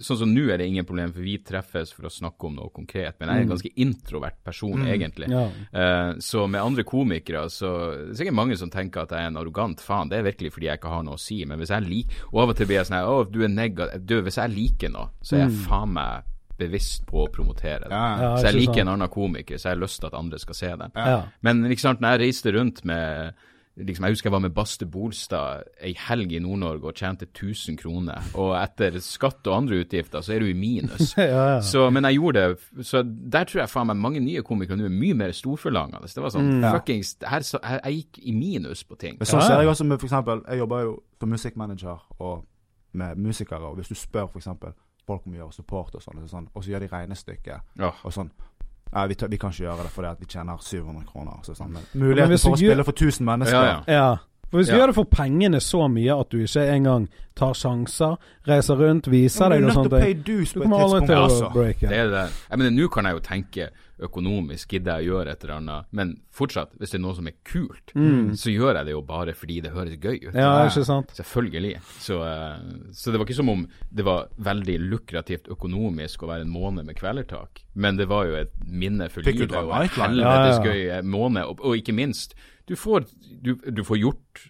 Sånn 0.00 0.18
som 0.22 0.32
nå 0.32 0.46
er 0.48 0.60
det 0.60 0.68
ingen 0.70 0.86
problem, 0.88 1.12
for 1.12 1.24
vi 1.24 1.36
treffes 1.44 1.92
for 1.92 2.08
å 2.08 2.12
snakke 2.12 2.48
om 2.48 2.56
noe 2.56 2.72
konkret. 2.74 3.18
Men 3.18 3.30
jeg 3.30 3.36
er 3.36 3.46
en 3.46 3.52
ganske 3.52 3.72
introvert 3.84 4.38
person, 4.46 4.86
egentlig. 4.88 5.28
Ja. 5.32 5.44
Uh, 5.74 6.12
så 6.24 6.46
med 6.50 6.62
andre 6.62 6.86
komikere, 6.88 7.44
så 7.52 7.74
det 7.98 8.14
er 8.14 8.18
sikkert 8.22 8.38
mange 8.40 8.58
som 8.60 8.72
tenker 8.72 9.04
at 9.04 9.14
jeg 9.14 9.28
er 9.28 9.32
en 9.32 9.40
arrogant 9.40 9.84
faen. 9.84 10.10
Det 10.10 10.20
er 10.20 10.26
virkelig 10.30 10.54
fordi 10.56 10.70
jeg 10.70 10.80
ikke 10.80 10.94
har 10.94 11.06
noe 11.06 11.18
å 11.18 11.22
si. 11.22 11.42
Men 11.48 11.60
hvis 11.60 11.74
jeg 11.74 11.86
liker 11.86 12.26
Og 12.32 12.42
av 12.42 12.52
og 12.52 12.58
til 12.58 12.68
blir 12.68 12.80
jeg 12.80 12.88
sånn 12.88 12.96
her 12.98 13.08
Å, 13.10 13.20
du 13.28 13.38
er 13.44 13.52
negativ 13.52 14.02
Du, 14.08 14.16
hvis 14.24 14.38
jeg 14.40 14.52
liker 14.52 14.92
noe, 14.92 15.10
så 15.22 15.36
er 15.36 15.44
jeg 15.44 15.62
faen 15.66 15.94
meg 15.94 16.28
bevisst 16.60 17.06
på 17.08 17.24
å 17.24 17.30
promotere 17.32 17.88
det. 17.88 17.94
Ja. 17.94 18.08
Ja, 18.20 18.32
så 18.36 18.50
jeg 18.50 18.58
liker 18.58 18.74
sånn. 18.74 18.82
en 18.82 18.94
annen 18.94 19.12
komiker, 19.12 19.60
så 19.60 19.70
jeg 19.70 19.78
har 19.78 19.82
lyst 19.84 20.00
til 20.02 20.10
at 20.10 20.18
andre 20.18 20.40
skal 20.42 20.58
se 20.58 20.72
det. 20.82 20.90
Ja. 20.96 21.20
Men 21.46 21.62
ikke 21.70 21.86
sant, 21.86 22.02
når 22.04 22.16
jeg 22.16 22.22
reiste 22.26 22.52
rundt 22.56 22.82
med 22.88 23.46
liksom, 23.86 24.04
Jeg 24.04 24.12
husker 24.14 24.28
jeg 24.28 24.32
var 24.32 24.42
med 24.44 24.54
Baste 24.54 24.86
Bolstad 24.86 25.62
ei 25.80 25.92
helg 26.08 26.32
i 26.32 26.38
Nord-Norge 26.42 26.84
og 26.90 26.94
tjente 26.94 27.26
1000 27.26 27.76
kroner. 27.80 28.20
Og 28.34 28.54
etter 28.62 28.98
skatt 29.00 29.46
og 29.46 29.56
andre 29.56 29.80
utgifter, 29.84 30.20
så 30.22 30.34
er 30.34 30.40
du 30.40 30.46
i 30.46 30.52
minus. 30.56 31.14
ja, 31.18 31.26
ja. 31.30 31.60
Så, 31.60 31.86
men 31.90 32.04
jeg 32.04 32.18
gjorde 32.20 32.42
det 32.48 32.86
Så 32.86 33.02
der 33.04 33.44
tror 33.44 33.62
jeg 33.62 33.72
faen 33.72 33.86
meg 33.90 33.96
mange 33.96 34.20
nye 34.20 34.42
komikere 34.42 34.76
nå 34.80 34.84
er 34.88 34.94
mye 34.94 35.14
mer 35.14 35.32
storforlangende. 35.36 36.08
Det 36.12 36.22
var 36.22 36.30
sånn 36.34 36.62
Ja. 36.62 36.72
fuckings 36.76 37.16
her, 37.24 37.40
så- 37.40 37.62
her, 37.64 37.80
Jeg 37.84 38.04
gikk 38.04 38.18
i 38.26 38.32
minus 38.32 38.84
på 38.84 38.98
ting. 38.98 39.16
Men 39.18 39.26
sånn 39.26 39.42
ser 39.42 39.60
jeg 39.60 39.68
også 39.68 39.84
med 39.86 40.00
eksempel, 40.00 40.42
Jeg 40.48 40.58
jobber 40.58 40.82
jo 40.82 41.02
som 41.20 41.28
musikkmanager 41.30 41.98
og 42.20 42.46
med 42.92 43.16
musikere, 43.18 43.62
og 43.62 43.76
hvis 43.76 43.88
du 43.88 43.94
spør 43.94 44.26
eksempel 44.36 44.72
folk 45.06 45.26
om 45.26 45.32
å 45.32 45.36
gjøre 45.36 45.52
support 45.54 45.94
og 45.94 46.02
sånn, 46.02 46.22
og 46.22 46.28
sånn, 46.30 46.46
og 46.54 46.62
så 46.64 46.70
gjør 46.70 46.80
de 46.80 46.88
regnestykket 46.88 47.60
og 48.04 48.12
sånn 48.12 48.30
Nei, 48.92 49.06
vi, 49.08 49.14
tar- 49.14 49.28
vi 49.28 49.36
kan 49.38 49.50
ikke 49.50 49.64
gjøre 49.68 49.82
det 49.84 49.90
fordi 49.94 50.08
at 50.10 50.18
vi 50.20 50.26
tjener 50.26 50.56
700 50.58 51.04
kroner. 51.06 51.32
Så 51.46 51.54
sånn, 51.54 51.76
muligheten 51.94 52.38
for 52.38 52.50
å 52.50 52.56
gjør- 52.58 52.72
spille 52.72 52.84
for 52.84 52.92
1000 52.92 53.24
mennesker 53.24 53.54
Ja, 53.54 53.82
ja. 53.86 53.94
ja. 53.94 54.16
For 54.50 54.58
Hvis 54.58 54.66
du 54.66 54.72
Ja. 54.72 54.78
gjør 54.80 54.86
det 54.88 54.94
for 54.96 55.04
pengene 55.04 55.60
så 55.62 55.86
mye 55.88 56.20
at 56.20 56.28
du 56.30 56.38
ikke 56.42 56.64
engang 56.74 57.08
tar 57.36 57.52
sjanser, 57.54 58.16
reiser 58.48 58.74
rundt, 58.76 59.06
viser 59.06 59.44
Ja, 59.44 59.48
deg 59.50 59.64
og 59.64 59.72
sånt 59.72 59.90
Du 60.24 60.44
kommer 60.60 60.78
aldri 60.82 61.06
til 61.06 61.14
å 61.16 61.22
Altså. 61.28 61.52
breake. 61.52 61.80
Det 61.88 61.92
er 61.98 62.08
det. 62.10 62.30
Jeg 62.50 62.58
mener, 62.58 62.70
Nå 62.82 62.88
kan 62.90 63.04
jeg 63.04 63.14
jo 63.14 63.20
tenke 63.20 63.68
økonomisk, 64.06 64.70
gidder 64.74 65.00
jeg 65.00 65.08
å 65.08 65.14
gjøre 65.14 65.34
et 65.34 65.44
eller 65.44 65.54
annet, 65.56 65.88
men 65.96 66.12
fortsatt, 66.34 66.72
hvis 66.80 66.92
det 66.94 66.98
er 66.98 67.02
noe 67.04 67.16
som 67.18 67.28
er 67.30 67.36
kult, 67.46 67.92
så 68.40 68.52
gjør 68.52 68.78
jeg 68.78 68.88
det 68.88 68.94
jo 68.94 69.02
bare 69.06 69.34
fordi 69.36 69.58
det 69.64 69.72
høres 69.74 69.98
gøy 70.00 70.16
ut. 70.28 70.34
Mm. 70.34 70.40
Ja, 70.40 70.52
ikke 70.68 70.84
sant? 70.88 71.12
Selvfølgelig. 71.18 71.74
Så, 72.00 72.20
eh, 72.26 72.62
så 72.96 73.12
det 73.12 73.20
var 73.20 73.28
ikke 73.28 73.38
som 73.40 73.52
om 73.52 73.66
det 73.90 74.06
var 74.06 74.30
veldig 74.50 74.78
lukrativt 74.90 75.50
økonomisk 75.52 76.24
å 76.24 76.30
være 76.32 76.46
en 76.46 76.54
måned 76.54 76.88
med 76.88 76.98
kvelertak, 76.98 77.64
men 77.74 78.00
det 78.00 78.08
var 78.10 78.28
jo 78.30 78.38
et 78.40 78.54
minne 78.66 79.10
for 79.12 79.26
livet 79.26 79.52
og 79.58 79.74
en 79.76 79.92
helvetes 79.98 80.20
Ja, 80.20 80.64
ja. 80.64 80.64
gøy 80.64 80.86
eh, 80.98 81.04
måned. 81.04 81.44
Og, 81.44 81.60
og 81.64 81.76
ikke 81.80 81.96
minst, 81.96 82.36
du 82.70 82.76
får, 82.78 83.08
du, 83.42 83.56
du 83.56 83.84
får 83.84 84.00
gjort 84.00 84.46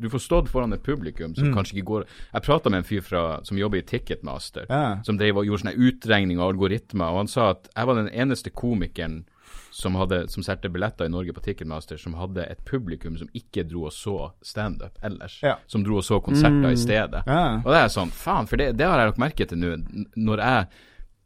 du 0.00 0.08
får 0.10 0.18
stått 0.24 0.48
foran 0.48 0.72
et 0.72 0.82
publikum 0.82 1.34
som 1.36 1.52
kanskje 1.54 1.76
ikke 1.76 1.86
går 1.86 2.04
Jeg 2.32 2.42
prata 2.42 2.70
med 2.70 2.78
en 2.82 2.84
fyr 2.88 3.00
fra, 3.04 3.40
som 3.44 3.58
jobber 3.58 3.78
i 3.78 3.82
Ticketmaster, 3.86 4.66
Ja. 4.70 5.02
som 5.04 5.18
drev 5.18 5.36
og 5.36 5.46
gjorde 5.46 5.62
sånne 5.66 5.76
utregninger 5.78 6.40
og 6.42 6.54
algoritmer, 6.54 7.10
og 7.12 7.16
han 7.22 7.28
sa 7.28 7.50
at 7.50 7.68
jeg 7.76 7.86
var 7.86 7.94
den 8.00 8.08
eneste 8.08 8.50
komikeren 8.50 9.24
som, 9.72 9.94
hadde, 9.94 10.28
som 10.28 10.42
solgte 10.42 10.68
billetter 10.72 11.06
i 11.06 11.08
Norge 11.08 11.32
på 11.32 11.40
Ticketmaster, 11.44 11.96
som 11.96 12.12
hadde 12.14 12.44
et 12.44 12.58
publikum 12.68 13.16
som 13.18 13.28
ikke 13.32 13.64
dro 13.68 13.86
og 13.88 13.92
så 13.92 14.32
standup 14.42 14.98
ellers. 15.02 15.38
Ja. 15.42 15.54
Som 15.66 15.84
dro 15.84 15.96
og 15.96 16.04
så 16.04 16.18
konserter 16.20 16.72
i 16.72 16.76
stedet. 16.76 17.22
Ja. 17.26 17.60
Og 17.64 17.70
det 17.72 17.78
er 17.80 17.88
sånn, 17.88 18.10
faen, 18.12 18.46
for 18.50 18.56
det, 18.60 18.76
det 18.76 18.84
har 18.86 18.98
jeg 19.00 19.12
lagt 19.12 19.22
merke 19.22 19.46
til 19.48 19.58
nå, 19.58 19.76
når 20.16 20.38
jeg 20.44 20.66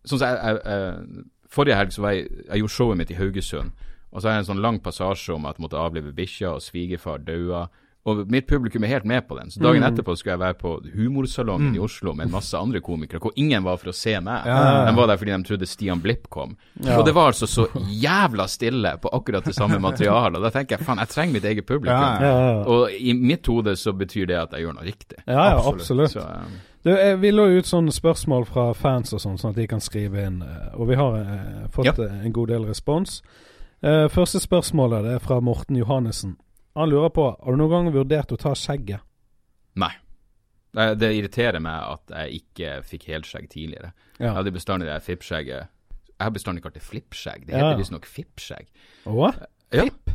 Sånn 0.07 0.21
som 0.21 0.29
jeg, 0.29 0.61
jeg 0.63 1.25
Forrige 1.51 1.77
helg 1.81 1.91
så 1.95 2.03
var 2.05 2.13
jeg 2.15 2.29
Jeg 2.47 2.61
gjorde 2.61 2.75
showet 2.77 2.99
mitt 3.01 3.11
i 3.11 3.17
Haugesund, 3.19 3.73
og 4.13 4.21
så 4.23 4.29
har 4.29 4.37
jeg 4.37 4.45
en 4.45 4.51
sånn 4.53 4.63
lang 4.63 4.79
passasje 4.81 5.35
om 5.35 5.47
at 5.47 5.57
jeg 5.59 5.65
måtte 5.67 5.81
avlive 5.83 6.13
bikkja, 6.15 6.53
og 6.55 6.63
svigerfar 6.63 7.19
daua. 7.27 7.65
Og 8.07 8.21
mitt 8.31 8.47
publikum 8.47 8.85
er 8.87 8.93
helt 8.93 9.05
med 9.11 9.25
på 9.27 9.35
den. 9.39 9.51
Så 9.51 9.59
dagen 9.65 9.83
etterpå 9.83 10.15
skulle 10.15 10.37
jeg 10.37 10.43
være 10.45 10.55
på 10.61 10.75
Humorsalongen 10.95 11.75
i 11.75 11.81
Oslo 11.83 12.13
med 12.15 12.29
en 12.29 12.33
masse 12.37 12.55
andre 12.59 12.81
komikere, 12.81 13.19
hvor 13.19 13.33
ingen 13.37 13.65
var 13.67 13.81
for 13.83 13.91
å 13.91 13.95
se 13.97 14.13
meg. 14.23 14.47
Ja. 14.47 14.85
De 14.87 14.93
var 14.95 15.09
der 15.11 15.19
fordi 15.19 15.33
de 15.35 15.49
trodde 15.49 15.67
Stian 15.67 16.01
Blipp 16.05 16.29
kom. 16.31 16.53
Ja. 16.85 17.01
Og 17.01 17.05
det 17.09 17.15
var 17.17 17.33
altså 17.33 17.49
så 17.51 17.67
jævla 17.91 18.47
stille 18.49 18.93
på 19.03 19.11
akkurat 19.13 19.45
det 19.51 19.57
samme 19.59 19.81
materialet. 19.83 20.39
Og 20.39 20.47
da 20.47 20.53
tenker 20.55 20.77
jeg 20.79 20.87
faen, 20.87 21.03
jeg 21.03 21.09
trenger 21.17 21.33
mitt 21.39 21.45
eget 21.51 21.67
publikum. 21.67 22.23
Ja. 22.23 22.63
Og 22.63 22.95
i 22.95 23.13
mitt 23.19 23.47
hode 23.51 23.75
så 23.77 23.93
betyr 23.93 24.27
det 24.31 24.39
at 24.45 24.55
jeg 24.55 24.67
gjør 24.69 24.79
noe 24.79 24.87
riktig. 24.87 25.19
ja, 25.27 25.35
ja 25.35 25.59
Absolutt. 25.59 25.81
absolutt. 25.81 26.11
Så 26.11 26.21
um... 26.21 26.57
Du, 26.87 26.93
eh, 26.95 27.17
vi 27.19 27.33
lå 27.35 27.49
ut 27.59 27.67
sånne 27.67 27.91
spørsmål 27.91 28.45
fra 28.47 28.69
fans 28.79 29.11
og 29.13 29.19
sånn, 29.19 29.39
sånn 29.43 29.51
at 29.51 29.57
de 29.59 29.67
kan 29.67 29.81
skrive 29.83 30.23
inn. 30.29 30.43
eh, 30.47 30.79
Og 30.79 30.87
vi 30.89 30.95
har 30.95 31.17
eh, 31.19 31.67
fått 31.75 31.99
en 31.99 32.33
god 32.33 32.49
del 32.55 32.67
respons. 32.71 33.23
Eh, 33.83 34.07
første 34.09 34.39
spørsmålet 34.41 35.09
er 35.17 35.19
fra 35.19 35.41
Morten 35.41 35.77
Johannessen. 35.77 36.37
Han 36.77 36.91
lurer 36.93 37.09
på 37.17 37.25
har 37.43 37.53
du 37.53 37.57
noen 37.61 37.71
gang 37.73 37.93
vurdert 37.95 38.33
å 38.33 38.37
ta 38.41 38.53
skjegget. 38.55 39.01
Nei. 39.81 39.93
Det, 40.77 41.09
irriterer 41.17 41.61
meg 41.65 41.87
at 41.95 42.13
jeg 42.13 42.43
ikke 42.43 42.73
fikk 42.85 43.07
helskjegg 43.09 43.47
tidligere. 43.49 43.93
Jeg 44.19 44.27
Ja. 44.29 44.35
hadde 44.37 44.53
bestandig 44.53 44.87
det 44.91 44.99
fippskjegget. 45.03 45.69
Jeg 46.19 46.25
har 46.25 46.31
bestandig 46.31 46.63
kalt 46.63 46.75
det 46.75 46.83
flippskjegg. 46.83 47.47
Det 47.47 47.55
heter 47.55 47.71
Ja. 47.73 47.77
visstnok 47.81 48.05
fippskjegg. 48.05 48.67
Hva? 49.07 49.33
Ja, 49.73 49.83
Fipp. 49.85 50.06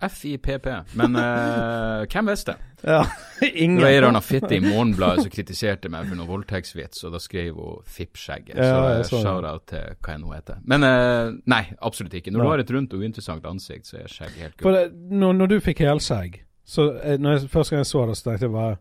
F-I-P-P. 0.00 0.66
Men 0.98 1.16
uh, 1.16 2.04
hvem 2.12 2.30
visste? 2.30 2.54
Ja, 2.84 3.02
Det 3.40 3.48
ingen. 3.56 3.78
var 3.80 3.88
ei 3.88 3.96
eller 3.96 4.08
annen 4.10 4.22
fitte 4.24 4.54
i 4.56 4.60
Morgenbladet 4.60 5.24
som 5.24 5.32
kritiserte 5.32 5.88
meg 5.88 6.04
for 6.10 6.18
noe 6.20 6.28
voldtektsvits, 6.28 7.04
og 7.08 7.14
da 7.16 7.20
skrev 7.22 7.56
hun 7.56 7.78
Fippskjegget. 7.88 8.58
Ja, 8.60 8.66
så 8.68 8.80
jeg 8.90 8.98
eh, 9.00 9.06
så 9.08 9.20
shout-out 9.24 9.66
til 9.72 9.94
hva 10.04 10.14
enn 10.18 10.26
hun 10.28 10.34
heter. 10.36 10.58
Men 10.68 10.84
uh, 10.84 11.32
nei, 11.48 11.62
absolutt 11.80 12.14
ikke. 12.20 12.32
Når 12.34 12.44
du 12.44 12.50
har 12.52 12.64
et 12.64 12.74
rundt 12.76 12.92
og 12.96 13.04
uinteressant 13.06 13.46
ansikt, 13.48 13.88
så 13.88 14.02
er 14.02 14.10
skjegg 14.12 14.36
helt 14.42 14.58
kult. 14.60 14.98
når, 15.10 15.38
når 15.40 15.54
du 15.54 15.60
fikk 15.64 15.80
helskjegg, 15.86 16.42
så 16.64 16.90
når 17.20 17.38
jeg, 17.38 17.48
første 17.52 17.74
gang 17.74 17.84
jeg 17.84 17.90
så 17.92 18.04
det, 18.08 18.16
så 18.20 18.30
tenkte 18.30 18.46
jeg 18.50 18.54
bare 18.58 18.76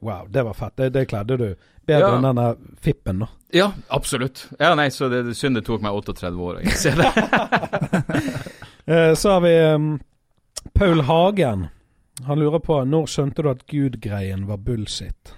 Wow, 0.00 0.24
det 0.32 0.40
var 0.46 0.54
fett. 0.56 0.72
Det, 0.80 0.86
det 0.94 1.02
kledde 1.10 1.36
du. 1.36 1.48
Bedre 1.84 2.06
Ja. 2.08 2.14
enn 2.16 2.24
den 2.24 2.38
der 2.38 2.54
fippen, 2.80 3.18
da. 3.20 3.26
Ja, 3.52 3.66
absolutt. 3.92 4.46
Ja, 4.56 4.70
nei, 4.78 4.86
så 4.88 5.10
det, 5.12 5.26
det 5.26 5.34
synd 5.36 5.58
det 5.58 5.66
tok 5.66 5.82
meg 5.84 5.92
38 5.92 6.30
år 6.40 6.56
å 6.56 6.62
innse 6.64 6.94
det. 6.96 7.10
Eh, 8.90 9.14
så 9.14 9.30
har 9.36 9.40
vi 9.44 9.54
Paul 10.74 11.00
Hagen. 11.06 11.66
Han 12.26 12.38
lurer 12.42 12.58
på 12.60 12.80
når 12.84 13.06
skjønte 13.08 13.42
du 13.44 13.48
at 13.52 13.62
Gud-greien 13.70 14.46
var 14.48 14.58
bullshit? 14.60 15.34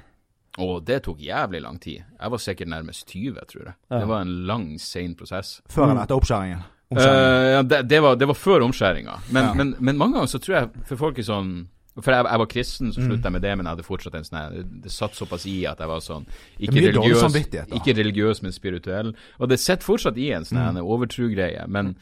Og 0.60 0.82
det 0.84 1.02
tok 1.06 1.20
jævlig 1.24 1.62
lang 1.64 1.78
tid. 1.80 2.02
Jeg 2.20 2.30
var 2.34 2.40
sikkert 2.42 2.68
nærmest 2.68 3.06
20, 3.08 3.38
tror 3.48 3.62
jeg. 3.70 3.74
Ja. 3.90 3.98
Det 4.02 4.08
var 4.10 4.24
en 4.24 4.32
lang, 4.48 4.66
sein 4.80 5.14
prosess. 5.16 5.60
Før 5.72 5.90
eller 5.90 6.02
etter 6.04 6.18
oppskjæringen? 6.18 6.64
Eh, 6.92 7.50
ja, 7.54 7.62
det, 7.64 7.78
det, 7.88 8.00
var, 8.04 8.18
det 8.20 8.26
var 8.28 8.36
før 8.36 8.66
omskjæringa. 8.66 9.14
Men, 9.32 9.44
Ja. 9.44 9.54
men, 9.54 9.74
men 9.80 9.96
mange 9.96 10.14
ganger 10.18 10.28
så 10.28 10.38
tror 10.44 10.56
jeg 10.58 10.68
For 10.90 10.96
folk 11.00 11.18
er 11.18 11.24
sånn 11.24 11.52
For 11.96 12.12
jeg, 12.12 12.26
jeg 12.28 12.40
var 12.42 12.48
kristen, 12.52 12.90
så 12.92 12.98
slutta 13.00 13.08
sluttet 13.08 13.24
jeg 13.30 13.32
med 13.32 13.42
det, 13.46 13.52
men 13.56 13.64
jeg 13.66 13.72
hadde 13.78 13.86
fortsatt 13.86 14.14
en 14.18 14.26
sånn 14.28 14.66
Det 14.84 14.92
satt 14.92 15.16
såpass 15.16 15.46
i 15.48 15.54
at 15.70 15.80
jeg 15.80 15.88
var 15.88 16.02
sånn 16.04 16.26
Ikke 16.60 16.74
religiøs, 16.76 17.38
ikke 17.78 17.94
religiøs 17.96 18.42
men 18.44 18.52
spirituell. 18.52 19.14
Og 19.40 19.48
det 19.48 19.58
sitter 19.60 19.86
fortsatt 19.88 20.20
i 20.20 20.28
en 20.36 20.44
sånn 20.44 20.60
Mm. 20.76 20.82
overtro-greie. 20.84 21.64
Men, 21.68 21.94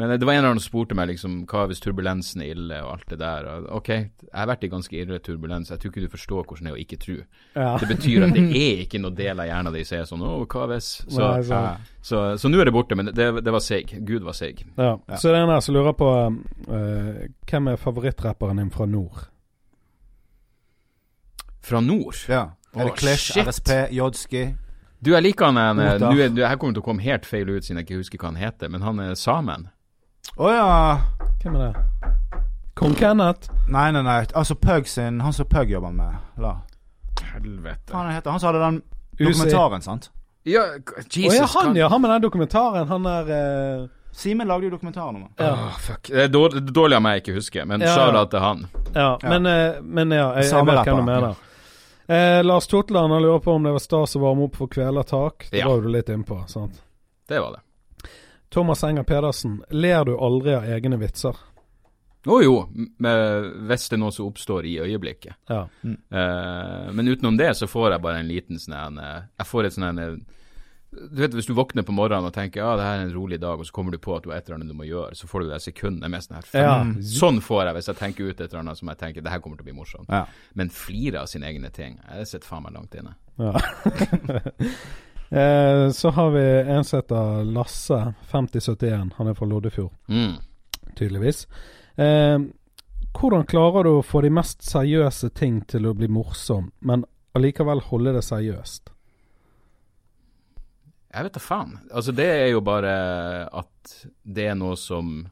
men 0.00 0.10
det 0.18 0.26
var 0.26 0.32
en 0.34 0.38
eller 0.40 0.50
annen 0.54 0.62
som 0.64 0.70
spurte 0.72 0.96
meg 0.98 1.10
liksom 1.12 1.34
Hva 1.50 1.66
hvis 1.70 1.82
turbulensen 1.84 2.42
er 2.42 2.54
ille, 2.54 2.78
og 2.82 2.94
alt 2.96 3.10
det 3.12 3.18
der. 3.20 3.46
Og, 3.52 3.66
ok, 3.78 3.88
jeg 3.92 4.32
har 4.34 4.48
vært 4.50 4.64
i 4.64 4.70
ganske 4.72 4.96
ille 4.98 5.18
turbulens. 5.22 5.70
Jeg 5.70 5.78
tror 5.82 5.92
ikke 5.92 6.02
du 6.06 6.08
forstår 6.16 6.46
hvordan 6.48 6.66
det 6.66 6.72
er 6.72 6.78
å 6.78 6.80
ikke 6.82 6.98
tro. 7.04 7.16
Ja. 7.54 7.68
Det 7.82 7.88
betyr 7.92 8.26
at 8.26 8.34
det 8.34 8.44
er 8.64 8.82
ikke 8.86 9.00
noe 9.04 9.14
del 9.18 9.42
av 9.44 9.46
hjernen 9.50 9.76
din 9.76 9.84
som 9.86 9.98
er 10.00 10.08
sånn 10.10 10.24
Å, 10.26 10.32
hva 10.50 10.66
hvis? 10.72 10.88
Så, 11.06 11.20
Nei, 11.20 11.42
så- 11.46 11.60
Så, 12.00 12.10
så, 12.10 12.22
så 12.40 12.48
nå 12.50 12.60
er 12.62 12.70
det 12.70 12.72
borte, 12.74 12.96
men 12.96 13.12
det, 13.12 13.26
det 13.44 13.52
var 13.52 13.60
seig. 13.60 13.92
Gud 14.08 14.22
var 14.24 14.32
seig. 14.38 14.64
Ja. 14.78 14.94
Ja. 15.06 15.16
Så 15.20 15.28
det 15.28 15.36
er 15.38 15.44
en 15.44 15.52
her 15.52 15.60
som 15.60 15.74
lurer 15.76 15.92
på 16.00 16.08
eh, 16.72 17.28
hvem 17.50 17.68
er 17.74 17.76
favorittrapperen 17.76 18.56
din 18.64 18.70
fra 18.72 18.86
nord? 18.88 19.26
Fra 21.62 21.80
nord. 21.80 22.16
ja. 22.28 22.46
Er 22.74 22.84
det 22.86 22.94
Clash. 22.96 23.32
RSP, 23.36 23.70
Jodski? 23.92 24.44
Du, 25.02 25.10
jeg 25.14 25.22
liker 25.24 25.48
han 25.50 25.56
en 25.58 25.78
eh, 25.80 25.94
er 25.96 26.28
det 26.36 26.44
her 26.46 26.56
kommer 26.60 26.76
til 26.76 26.82
å 26.84 26.86
komme 26.86 27.02
helt 27.02 27.24
feil 27.26 27.48
ut 27.50 27.64
siden 27.64 27.80
jeg 27.80 27.86
ikke 27.88 28.00
husker 28.02 28.20
hva 28.20 28.30
han 28.30 28.38
heter, 28.40 28.68
men 28.70 28.84
han 28.84 29.00
er 29.00 29.14
samen. 29.18 29.68
Å 30.40 30.50
ja. 30.52 30.68
Hvem 31.42 31.56
er 31.56 31.66
det? 31.66 32.10
Kong 32.80 32.94
Kenneth? 32.96 33.50
Nei, 33.68 33.90
nei, 33.92 34.00
nei. 34.06 34.20
Altså 34.34 34.54
Pug 34.56 34.86
sin 34.88 35.18
Han 35.20 35.34
som 35.36 35.46
Pug 35.50 35.68
jobber 35.68 35.92
med. 35.92 36.16
La. 36.40 36.54
Helvete. 37.34 37.92
Han 37.92 38.08
heter 38.14 38.30
han? 38.32 38.40
som 38.40 38.48
hadde 38.54 38.62
den 38.64 38.78
dokumentaren, 39.20 39.82
sant? 39.84 40.08
Ja, 40.48 40.62
Å 40.80 41.02
Jesus. 41.04 41.36
ja, 41.36 41.46
han 41.46 41.66
kan- 41.66 41.76
ja. 41.76 41.88
Han 41.92 42.00
med 42.00 42.10
den 42.10 42.22
dokumentaren. 42.24 42.88
Han 42.88 43.06
er 43.06 43.28
uh... 43.82 43.88
Simen 44.16 44.48
lagde 44.48 44.66
jo 44.66 44.70
dokumentaren 44.72 45.16
om. 45.20 45.28
Ja. 45.38 45.52
Åh, 45.52 45.76
fuck. 45.78 46.08
Det 46.08 46.24
er 46.24 46.28
dårlig, 46.32 46.64
dårlig 46.74 46.96
av 46.96 47.02
meg 47.04 47.20
ikke 47.20 47.36
huske, 47.36 47.62
men 47.64 47.80
Ja. 47.84 47.92
shout-out 47.94 48.30
til 48.32 48.40
han. 48.40 48.64
Ja, 48.94 49.18
Ja. 49.22 49.28
Men, 49.28 49.46
uh, 49.46 49.82
men 49.82 50.10
ja, 50.10 50.32
jeg, 50.40 50.50
jeg 50.50 50.66
vet 50.66 50.84
hvem 50.88 50.96
du 50.96 51.02
mener. 51.06 51.36
Eh, 52.10 52.40
Lars 52.42 52.66
Totland 52.66 53.12
lurer 53.22 53.38
på 53.38 53.52
om 53.54 53.62
det 53.62 53.70
var 53.76 53.78
stas 53.78 54.16
å 54.16 54.20
varme 54.24 54.48
opp 54.48 54.56
for 54.56 54.66
Kvelertak. 54.66 55.46
Det 55.52 55.60
Ja. 55.60 55.68
var 55.68 55.76
jo 55.76 55.82
du 55.82 55.88
litt 55.94 56.08
innpå. 56.08 56.40
sant? 56.48 56.80
Det 57.28 57.38
var 57.38 57.52
det. 57.52 57.60
Thomas 58.50 58.84
Enger 58.84 59.02
Pedersen, 59.06 59.60
ler 59.70 60.04
du 60.04 60.16
aldri 60.18 60.54
av 60.58 60.64
egne 60.66 60.98
vitser? 60.98 61.36
Å 62.26 62.40
jo, 62.44 62.56
hvis 63.00 63.86
det 63.88 63.96
er 63.96 64.00
noe 64.02 64.12
som 64.12 64.26
oppstår 64.28 64.66
i 64.68 64.74
øyeblikket. 64.82 65.38
Ja. 65.48 65.62
Eh, 65.86 66.90
men 66.92 67.08
utenom 67.08 67.38
det 67.38 67.54
så 67.56 67.68
får 67.70 67.94
jeg 67.94 68.04
bare 68.04 68.20
en 68.20 68.28
liten 68.28 68.60
sånn 68.60 68.76
en, 68.76 68.98
eh, 68.98 69.22
Jeg 69.38 69.48
får 69.48 69.64
et 69.68 69.76
sånn 69.76 69.86
en 69.88 70.02
eh, 70.02 70.18
Du 70.90 71.22
vet 71.22 71.32
hvis 71.32 71.46
du 71.46 71.54
våkner 71.54 71.86
på 71.86 71.94
morgenen 71.94 72.26
og 72.26 72.34
tenker 72.34 72.60
ja, 72.60 72.74
det 72.76 72.84
her 72.84 72.98
er 72.98 73.06
en 73.06 73.14
rolig 73.14 73.38
dag, 73.40 73.60
og 73.60 73.64
så 73.64 73.72
kommer 73.72 73.94
du 73.94 73.98
på 74.02 74.16
at 74.16 74.24
du 74.24 74.32
har 74.32 74.40
et 74.42 74.48
eller 74.48 74.58
annet 74.58 74.68
du 74.68 74.76
må 74.76 74.88
gjøre, 74.88 75.14
så 75.14 75.30
får 75.30 75.44
du 75.44 75.52
det 75.52 75.60
sekundet 75.62 76.10
med 76.10 76.26
sånn 76.26 76.40
her 76.40 76.64
Ja. 76.66 76.72
Sånn 77.14 77.38
får 77.40 77.68
jeg 77.68 77.78
hvis 77.78 77.92
jeg 77.92 78.00
tenker 78.02 78.24
ut 78.26 78.40
et 78.40 78.48
eller 78.48 78.64
annet 78.64 78.82
som 78.82 78.90
jeg 78.90 78.98
tenker 78.98 79.22
det 79.22 79.30
her 79.30 79.40
kommer 79.40 79.56
til 79.56 79.64
å 79.64 79.70
bli 79.70 79.78
morsomt. 79.78 80.10
Ja. 80.10 80.26
Men 80.58 80.74
flire 80.74 81.22
av 81.22 81.30
sine 81.30 81.46
egne 81.46 81.70
ting, 81.70 82.00
det 82.10 82.26
sitter 82.26 82.50
faen 82.50 82.66
meg 82.66 82.74
langt 82.74 82.98
inne. 82.98 83.14
Ja. 83.38 83.54
eh, 85.30 85.90
så 85.90 86.10
har 86.10 86.30
vi 86.30 86.44
en 86.72 86.84
som 86.84 87.00
heter 87.00 87.44
Lasse, 87.44 88.14
5071. 88.30 89.12
Han 89.16 89.26
er 89.30 89.34
fra 89.34 89.46
Loddefjord, 89.46 89.92
Mm. 90.08 90.36
tydeligvis. 90.96 91.46
Eh, 91.96 92.38
hvordan 93.14 93.46
klarer 93.46 93.84
du 93.84 93.90
å 93.98 94.04
få 94.06 94.22
de 94.22 94.30
mest 94.30 94.62
seriøse 94.62 95.30
ting 95.34 95.60
til 95.66 95.86
å 95.86 95.94
bli 95.94 96.08
morsom, 96.08 96.70
men 96.80 97.04
allikevel 97.34 97.80
holde 97.90 98.12
det 98.14 98.22
seriøst? 98.24 98.90
Jeg 101.12 101.24
vet 101.26 101.34
da 101.34 101.40
faen. 101.42 101.72
Altså, 101.90 102.12
det 102.14 102.26
er 102.30 102.48
jo 102.52 102.60
bare 102.62 103.48
at 103.52 103.94
det 104.24 104.44
er 104.46 104.54
noe 104.54 104.76
som 104.78 105.28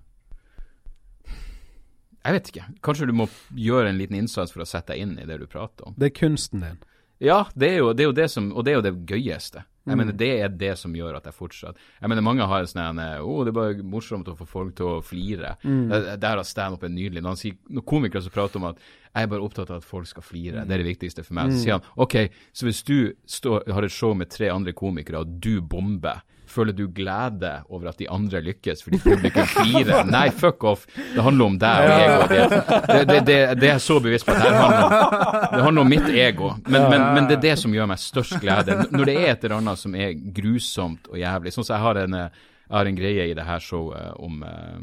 Jeg 2.24 2.34
vet 2.34 2.48
ikke. 2.50 2.64
Kanskje 2.84 3.06
du 3.08 3.12
må 3.16 3.28
gjøre 3.56 3.88
en 3.92 3.96
liten 4.00 4.18
innsats 4.18 4.52
for 4.52 4.60
å 4.64 4.66
sette 4.68 4.92
deg 4.92 5.04
inn 5.04 5.14
i 5.22 5.24
det 5.24 5.38
du 5.40 5.46
prater 5.48 5.86
om. 5.86 5.94
Det 5.96 6.10
er 6.10 6.16
kunsten 6.18 6.60
din. 6.64 6.80
Ja, 7.24 7.44
det 7.54 7.70
er 7.70 7.78
jo 7.78 7.92
det, 7.94 8.02
er 8.04 8.10
jo 8.10 8.16
det 8.18 8.26
som 8.30 8.50
Og 8.52 8.64
det 8.66 8.72
er 8.72 8.76
jo 8.80 8.84
det 8.84 9.06
gøyeste. 9.10 9.62
Jeg 9.88 9.96
Mm. 9.96 9.98
mener, 9.98 10.12
Det 10.12 10.40
er 10.42 10.48
det 10.48 10.78
som 10.78 10.92
gjør 10.92 11.16
at 11.16 11.24
jeg 11.24 11.32
fortsatt 11.34 11.76
Jeg 12.00 12.08
mener, 12.08 12.22
Mange 12.22 12.46
har 12.46 12.60
en 12.60 12.66
sånn 12.66 12.90
en, 12.90 12.98
Å, 13.24 13.44
det 13.44 13.48
er 13.48 13.52
bare 13.56 13.82
morsomt 13.82 14.26
å 14.28 14.36
få 14.36 14.46
folk 14.46 14.74
til 14.76 14.86
å 14.86 15.02
flire. 15.02 15.56
Mm. 15.64 15.90
Eh, 15.92 16.16
Der 16.16 16.36
har 16.36 16.44
standup 16.44 16.82
er 16.84 16.88
nydelig. 16.88 17.22
Når 17.22 17.28
han 17.32 17.36
sier 17.36 17.56
Når 17.70 17.84
komikere 17.84 18.22
som 18.22 18.30
prater 18.30 18.56
om 18.56 18.64
at 18.64 18.76
jeg 19.16 19.22
er 19.24 19.26
bare 19.26 19.40
opptatt 19.42 19.70
av 19.70 19.76
at 19.78 19.84
folk 19.84 20.06
skal 20.06 20.22
flire, 20.22 20.64
det 20.66 20.70
er 20.70 20.82
det 20.84 20.98
viktigste 20.98 21.24
for 21.24 21.34
meg, 21.34 21.50
så 21.50 21.64
sier 21.64 21.72
han 21.72 21.82
OK, 21.96 22.28
så 22.52 22.66
hvis 22.68 22.84
du 22.84 23.12
står, 23.26 23.64
har 23.72 23.82
et 23.82 23.90
show 23.90 24.14
med 24.14 24.28
tre 24.30 24.48
andre 24.48 24.72
komikere, 24.72 25.20
og 25.20 25.40
du 25.40 25.60
bomber, 25.60 26.20
føler 26.50 26.74
du 26.76 26.84
glede 26.94 27.52
over 27.68 27.90
at 27.90 28.00
de 28.00 28.08
andre 28.10 28.40
lykkes 28.44 28.82
fordi 28.86 29.00
publikum 29.04 29.46
flirer? 29.52 30.04
Nei, 30.16 30.26
fuck 30.34 30.64
off. 30.68 30.86
Det 30.96 31.22
handler 31.24 31.52
om 31.52 31.58
deg 31.60 31.86
og 31.86 31.94
ego. 31.94 32.58
Det, 32.88 33.00
det, 33.10 33.20
det, 33.28 33.38
det 33.60 33.70
er 33.70 33.72
jeg 33.74 33.84
så 33.86 33.98
bevisst 34.04 34.28
på 34.28 34.34
at 34.34 34.42
det 34.42 34.52
handler 34.52 34.84
om. 34.84 35.48
Det 35.54 35.62
handler 35.68 35.82
om 35.84 35.92
mitt 35.94 36.12
ego. 36.12 36.52
Men, 36.66 36.90
men, 36.90 37.06
men 37.16 37.30
det 37.30 37.38
er 37.38 37.46
det 37.48 37.56
som 37.62 37.74
gjør 37.74 37.90
meg 37.92 38.02
størst 38.02 38.38
glede. 38.42 38.78
Når 38.92 39.10
det 39.10 39.16
er 39.16 39.32
et 39.32 39.48
eller 39.48 39.58
annet 39.60 39.82
som 39.82 39.96
er 39.98 40.14
grusomt 40.38 41.10
og 41.12 41.18
jævlig. 41.20 41.54
Sånn 41.54 41.66
som 41.66 41.76
jeg 41.76 41.86
har 41.86 42.00
en, 42.04 42.16
eh, 42.18 42.46
jeg 42.68 42.76
har 42.76 42.90
en 42.90 43.00
greie 43.00 43.26
i 43.30 43.36
det 43.36 43.46
her 43.48 43.62
showet 43.64 44.16
om, 44.20 44.40
eh, 44.44 44.80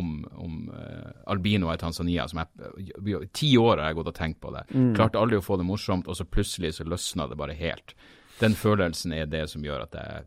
om, 0.00 0.12
om 0.46 0.60
eh, 0.72 1.08
albinoer 1.32 1.76
i 1.76 1.82
Tanzania. 1.82 2.28
som 2.28 2.42
jeg, 2.44 3.26
ti 3.36 3.54
år 3.60 3.80
har 3.80 3.90
jeg 3.90 4.00
gått 4.00 4.12
og 4.12 4.18
tenkt 4.20 4.40
på 4.44 4.52
det. 4.54 4.66
Klarte 4.96 5.20
aldri 5.20 5.40
å 5.40 5.44
få 5.44 5.58
det 5.60 5.68
morsomt, 5.68 6.08
og 6.08 6.16
så 6.16 6.28
plutselig 6.28 6.76
så 6.78 6.88
løsna 6.88 7.28
det 7.30 7.40
bare 7.40 7.56
helt. 7.56 7.96
Den 8.40 8.56
følelsen 8.56 9.14
er 9.16 9.28
det 9.32 9.46
som 9.48 9.64
gjør 9.64 9.86
at 9.86 9.96
jeg, 9.96 10.26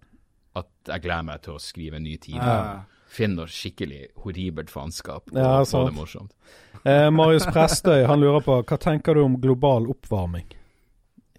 at 0.56 0.68
jeg 0.88 1.02
gleder 1.02 1.24
meg 1.24 1.42
til 1.42 1.54
å 1.54 1.60
skrive 1.62 1.96
en 2.00 2.04
ny 2.04 2.18
tid. 2.18 2.36
Ja. 2.36 2.82
Finn 3.10 3.36
noe 3.36 3.46
skikkelig 3.50 4.08
horribelt 4.24 4.70
faenskap 4.70 5.32
og 5.32 5.38
Ja, 5.38 5.60
få 5.64 5.66
sant. 5.66 5.90
det 5.92 5.96
morsomt. 6.00 6.34
Eh, 6.86 7.10
Marius 7.12 7.44
Prestøy 7.46 8.06
han 8.08 8.22
lurer 8.22 8.40
på 8.46 8.54
hva 8.64 8.78
tenker 8.80 9.14
du 9.18 9.24
om 9.26 9.34
global 9.42 9.90
oppvarming? 9.92 10.46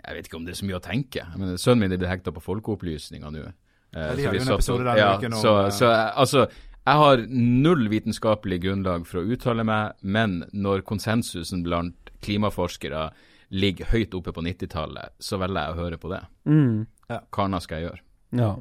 Jeg 0.05 0.17
vet 0.17 0.27
ikke 0.29 0.37
om 0.37 0.45
det 0.45 0.53
er 0.53 0.59
så 0.59 0.67
mye 0.69 0.77
å 0.77 0.83
tenke. 0.85 1.23
Men 1.39 1.55
Sønnen 1.57 1.81
min 1.87 1.93
er 1.95 2.01
blitt 2.03 2.11
hekta 2.11 2.33
på 2.35 2.43
Folkeopplysninga 2.45 3.31
nå. 3.33 3.47
Eh, 3.47 3.53
Ja, 3.95 4.15
de 4.15 4.23
så 4.23 4.35
jo 4.35 4.41
en 4.41 4.61
satt 4.61 4.99
ja, 4.99 5.15
om, 5.17 5.33
så, 5.41 5.55
eh, 5.65 5.71
så 5.71 5.87
jeg- 5.89 6.13
altså, 6.17 6.51
jeg 6.87 6.95
har 7.01 7.17
null 7.29 7.89
vitenskapelig 7.89 8.61
grunnlag 8.63 9.07
for 9.07 9.21
å 9.23 9.33
uttale 9.33 9.65
meg, 9.65 9.93
men 10.03 10.45
når 10.53 10.83
konsensusen 10.83 11.63
blant 11.65 11.97
klimaforskere 12.21 13.11
ligger 13.51 13.87
høyt 13.87 14.13
oppe 14.15 14.33
på 14.33 14.43
90-tallet, 14.45 15.11
så 15.21 15.39
velger 15.41 15.67
jeg 15.67 15.73
å 15.75 15.81
høre 15.81 15.97
på 15.99 16.11
det. 16.13 16.21
Mm. 16.47 16.87
Hva 17.09 17.45
annet 17.47 17.63
skal 17.63 17.81
jeg 17.81 17.89
gjøre? 17.91 18.01
Ja. 18.39 18.53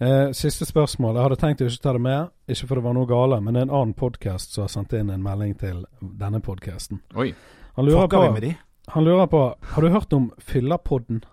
Eh, 0.00 0.30
siste 0.36 0.66
spørsmål. 0.68 1.14
Jeg 1.16 1.24
hadde 1.24 1.36
tenkt 1.40 1.62
å 1.64 1.68
ikke 1.70 1.82
ta 1.86 1.92
det 1.96 2.02
med, 2.04 2.28
ikke 2.52 2.66
for 2.68 2.76
det 2.76 2.84
var 2.84 2.96
noe 2.98 3.08
gale, 3.08 3.38
men 3.40 3.54
det 3.56 3.62
er 3.62 3.68
en 3.70 3.76
annen 3.78 3.94
podkast 3.96 4.52
som 4.52 4.66
har 4.66 4.72
sendt 4.72 4.92
inn 4.98 5.08
en 5.14 5.22
melding 5.24 5.54
til 5.60 5.84
denne 6.20 6.40
podkasten. 6.44 7.00
Oi. 7.16 7.30
Han 7.78 7.88
lurer 7.88 8.08
vi 8.12 8.32
med 8.34 8.42
de? 8.44 8.52
han 8.88 9.04
lurer 9.04 9.26
på 9.26 9.40
Har 9.72 9.82
du 9.82 9.88
hørt 9.90 10.12
om 10.12 10.28
Fyllapodden? 10.38 11.24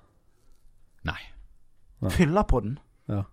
Nei. 1.06 1.20
Ja. 2.02 2.10
Fyllapodden? 2.10 2.80
Ja. 3.12 3.24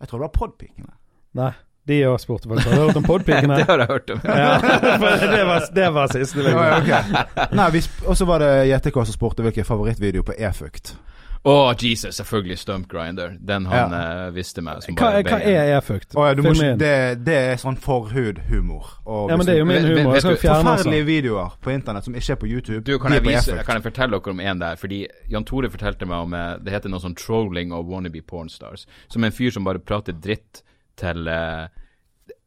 Jeg 0.00 0.08
tror 0.08 0.18
det 0.22 0.28
var 0.28 0.32
Podpikene. 0.38 0.94
Nei, 1.38 1.50
de 1.86 1.98
har 2.02 2.18
spurt 2.18 2.46
faktisk. 2.46 2.68
Har 2.70 2.78
du 2.78 2.86
hørt 2.86 2.96
om 3.02 3.04
Podpikene? 3.06 3.56
Det 3.60 3.66
har 3.68 3.78
jeg 3.84 3.90
hørt 3.90 4.10
om. 4.10 4.20
ja, 4.24 4.54
det 5.34 5.44
var, 5.50 5.66
det 5.74 5.88
var 5.94 6.14
siste. 6.14 6.42
Ja, 6.46 6.64
ja, 6.70 6.80
video. 6.80 6.96
ok. 7.02 7.52
Nei, 7.58 7.68
vi 7.74 7.82
sp- 7.84 8.06
Og 8.08 8.16
så 8.18 8.26
var 8.26 8.38
det 8.42 8.50
JTK 8.70 8.98
som 9.02 9.14
spurte 9.18 9.42
hvilken 9.46 9.66
favorittvideo 9.66 10.22
på 10.26 10.34
e-fukt. 10.38 10.94
Å, 11.42 11.74
Jesus, 11.74 12.14
selvfølgelig 12.20 12.56
Stump 12.60 12.84
Grinder. 12.86 13.32
Den 13.42 13.64
han 13.66 13.90
eh, 13.96 14.28
visste 14.30 14.62
meg 14.62 14.78
som 14.84 14.94
Hva, 14.94 15.08
bare 15.10 15.22
hva 15.26 15.38
er 15.42 15.72
e-fukt? 15.74 16.14
Å 16.14 16.26
ja, 16.28 16.34
du 16.38 16.42
må 16.44 16.52
ikke, 16.54 16.76
det, 16.78 16.90
det 17.26 17.34
er 17.48 17.56
sånn 17.58 17.74
forhud-humor. 17.82 18.92
Ja, 19.02 19.36
men 19.36 19.42
det 19.48 19.56
er 19.56 19.58
jo 19.58 19.64
du- 19.64 19.68
min 19.72 19.80
Vet- 19.82 19.88
vet- 19.90 19.98
humor. 20.04 20.14
Jeg 20.14 20.22
skal 20.22 20.36
fjerne 20.38 20.62
Forferdelige 20.62 21.00
altså. 21.02 21.08
videoer 21.10 21.56
på 21.66 21.72
internett 21.74 22.04
som 22.06 22.14
ikke 22.14 22.30
er 22.36 22.40
på 22.44 22.46
YouTube. 22.52 22.84
Du, 22.86 22.92
kan 23.02 23.12
jeg, 23.16 23.24
på 23.24 23.32
vise, 23.32 23.58
kan 23.66 23.74
jeg 23.80 23.82
fortelle 23.88 24.20
dere 24.20 24.30
om 24.36 24.40
en 24.40 24.58
der? 24.62 24.76
Fordi 24.78 25.00
Jan 25.34 25.44
Tore 25.50 25.70
fortalte 25.74 26.06
meg 26.06 26.28
om 26.28 26.34
eh, 26.38 26.58
Det 26.62 26.72
heter 26.76 26.88
noe 26.94 27.02
sånn 27.02 27.16
trolling 27.18 27.72
of 27.74 27.86
wannabe 27.90 28.22
pornstars. 28.22 28.86
Som 29.10 29.24
en 29.26 29.32
fyr 29.34 29.50
som 29.50 29.64
bare 29.66 29.82
prater 29.82 30.12
dritt 30.14 30.62
til 31.00 31.26
eh, 31.26 31.66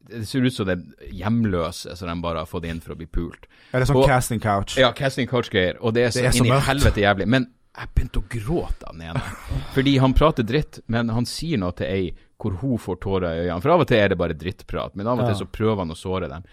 Det 0.08 0.22
ser 0.26 0.40
ut 0.46 0.54
som 0.54 0.66
det 0.70 0.78
er 0.78 1.12
hjemløse 1.20 1.96
som 1.98 2.08
de 2.08 2.16
bare 2.22 2.38
har 2.38 2.48
fått 2.48 2.64
inn 2.64 2.80
for 2.80 2.94
å 2.94 2.96
bli 2.96 3.06
pult. 3.12 3.44
Er 3.74 3.80
det 3.84 3.88
sånn 3.90 4.00
Og- 4.00 4.08
casting 4.08 4.40
couch? 4.40 4.78
Ja, 4.80 4.92
casting 4.96 5.28
couch-greier. 5.28 5.76
Og 5.82 5.92
det 5.92 6.06
er 6.06 6.10
så, 6.16 6.22
Det 6.24 6.32
er 6.32 6.36
så 6.40 6.44
inn 6.46 6.52
i 6.54 6.60
helvete 6.70 7.04
jævlig. 7.04 7.26
Men 7.28 7.48
jeg 7.76 7.90
begynte 7.94 8.20
å 8.22 8.28
gråte 8.30 8.88
av 8.88 8.94
den 8.96 9.10
ene. 9.10 9.22
Fordi 9.74 9.96
han 10.00 10.14
prater 10.16 10.46
dritt, 10.48 10.80
men 10.92 11.12
han 11.12 11.28
sier 11.28 11.60
noe 11.60 11.76
til 11.76 11.90
ei 11.90 12.06
hvor 12.40 12.56
hun 12.60 12.78
får 12.80 13.00
tårer 13.00 13.26
i 13.32 13.42
øynene. 13.46 13.62
For 13.64 13.72
av 13.74 13.84
og 13.84 13.90
til 13.90 14.00
er 14.00 14.12
det 14.12 14.20
bare 14.20 14.36
drittprat, 14.36 14.96
men 14.96 15.08
av 15.08 15.20
og 15.20 15.28
til 15.28 15.38
så 15.42 15.48
prøver 15.48 15.84
han 15.84 15.92
å 15.92 15.98
såre 15.98 16.30
dem. 16.32 16.46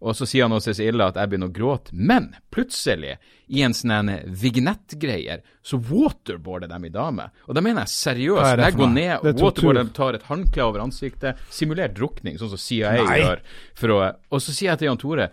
Og 0.00 0.16
så 0.16 0.24
sier 0.24 0.46
han 0.46 0.54
også 0.56 0.72
så 0.72 0.84
ille 0.88 1.04
at 1.04 1.18
jeg 1.20 1.28
begynner 1.28 1.50
å 1.50 1.52
gråte. 1.52 1.92
Men 1.92 2.30
plutselig, 2.52 3.18
i 3.52 3.60
en 3.66 3.74
sånn 3.76 4.08
vignettgreier, 4.24 5.42
så 5.60 5.76
waterboarder 5.76 6.70
de 6.72 6.88
i 6.88 6.92
dame. 6.94 7.26
Og 7.44 7.56
da 7.56 7.64
mener 7.64 7.84
jeg 7.84 7.92
seriøst. 7.98 8.46
Er 8.46 8.64
Jeg 8.64 8.78
går 8.78 8.92
ned, 8.94 9.12
er 9.18 9.36
waterboarder, 9.44 9.92
tar 9.96 10.16
et 10.16 10.24
håndkle 10.30 10.70
over 10.70 10.86
ansiktet, 10.86 11.42
simulert 11.52 11.92
drukning, 11.98 12.40
sånn 12.40 12.52
som 12.54 12.62
CIA 12.64 12.94
Nei. 12.96 13.20
gjør. 13.20 13.44
Å, 13.90 14.00
og 14.32 14.40
så 14.40 14.56
sier 14.56 14.72
jeg 14.72 14.80
til 14.80 14.88
Jan 14.88 15.02
Tore 15.04 15.28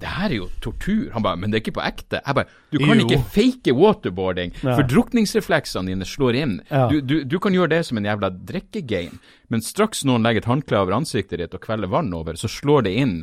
det 0.00 0.08
her 0.12 0.28
er 0.28 0.34
jo 0.36 0.46
tortur. 0.60 1.06
Han 1.14 1.22
bare, 1.24 1.38
men 1.40 1.50
det 1.50 1.56
er 1.56 1.62
ikke 1.64 1.76
på 1.78 1.84
ekte. 1.86 2.20
Jeg 2.20 2.34
bare, 2.36 2.50
du 2.70 2.78
kan 2.82 2.98
Jo. 3.00 3.06
ikke 3.06 3.22
fake 3.32 3.72
waterboarding, 3.78 4.52
Nei. 4.62 4.74
for 4.76 4.82
drukningsrefleksene 4.92 5.88
dine 5.88 6.04
slår 6.04 6.34
inn. 6.42 6.56
Ja. 6.70 6.88
Du, 6.92 7.00
du, 7.00 7.24
du 7.24 7.38
kan 7.40 7.52
gjøre 7.56 7.70
det 7.72 7.86
som 7.88 7.96
en 7.96 8.04
jævla 8.04 8.28
drikkegame, 8.30 9.16
men 9.48 9.62
straks 9.64 10.04
noen 10.04 10.22
legger 10.26 10.44
et 10.44 10.50
håndkle 10.50 10.78
over 10.82 10.92
ansiktet 10.98 11.38
ditt 11.40 11.54
og 11.56 11.62
kveller 11.64 11.88
vann 11.88 12.12
over, 12.12 12.36
så 12.36 12.48
slår 12.50 12.82
det 12.88 12.92
inn 13.00 13.16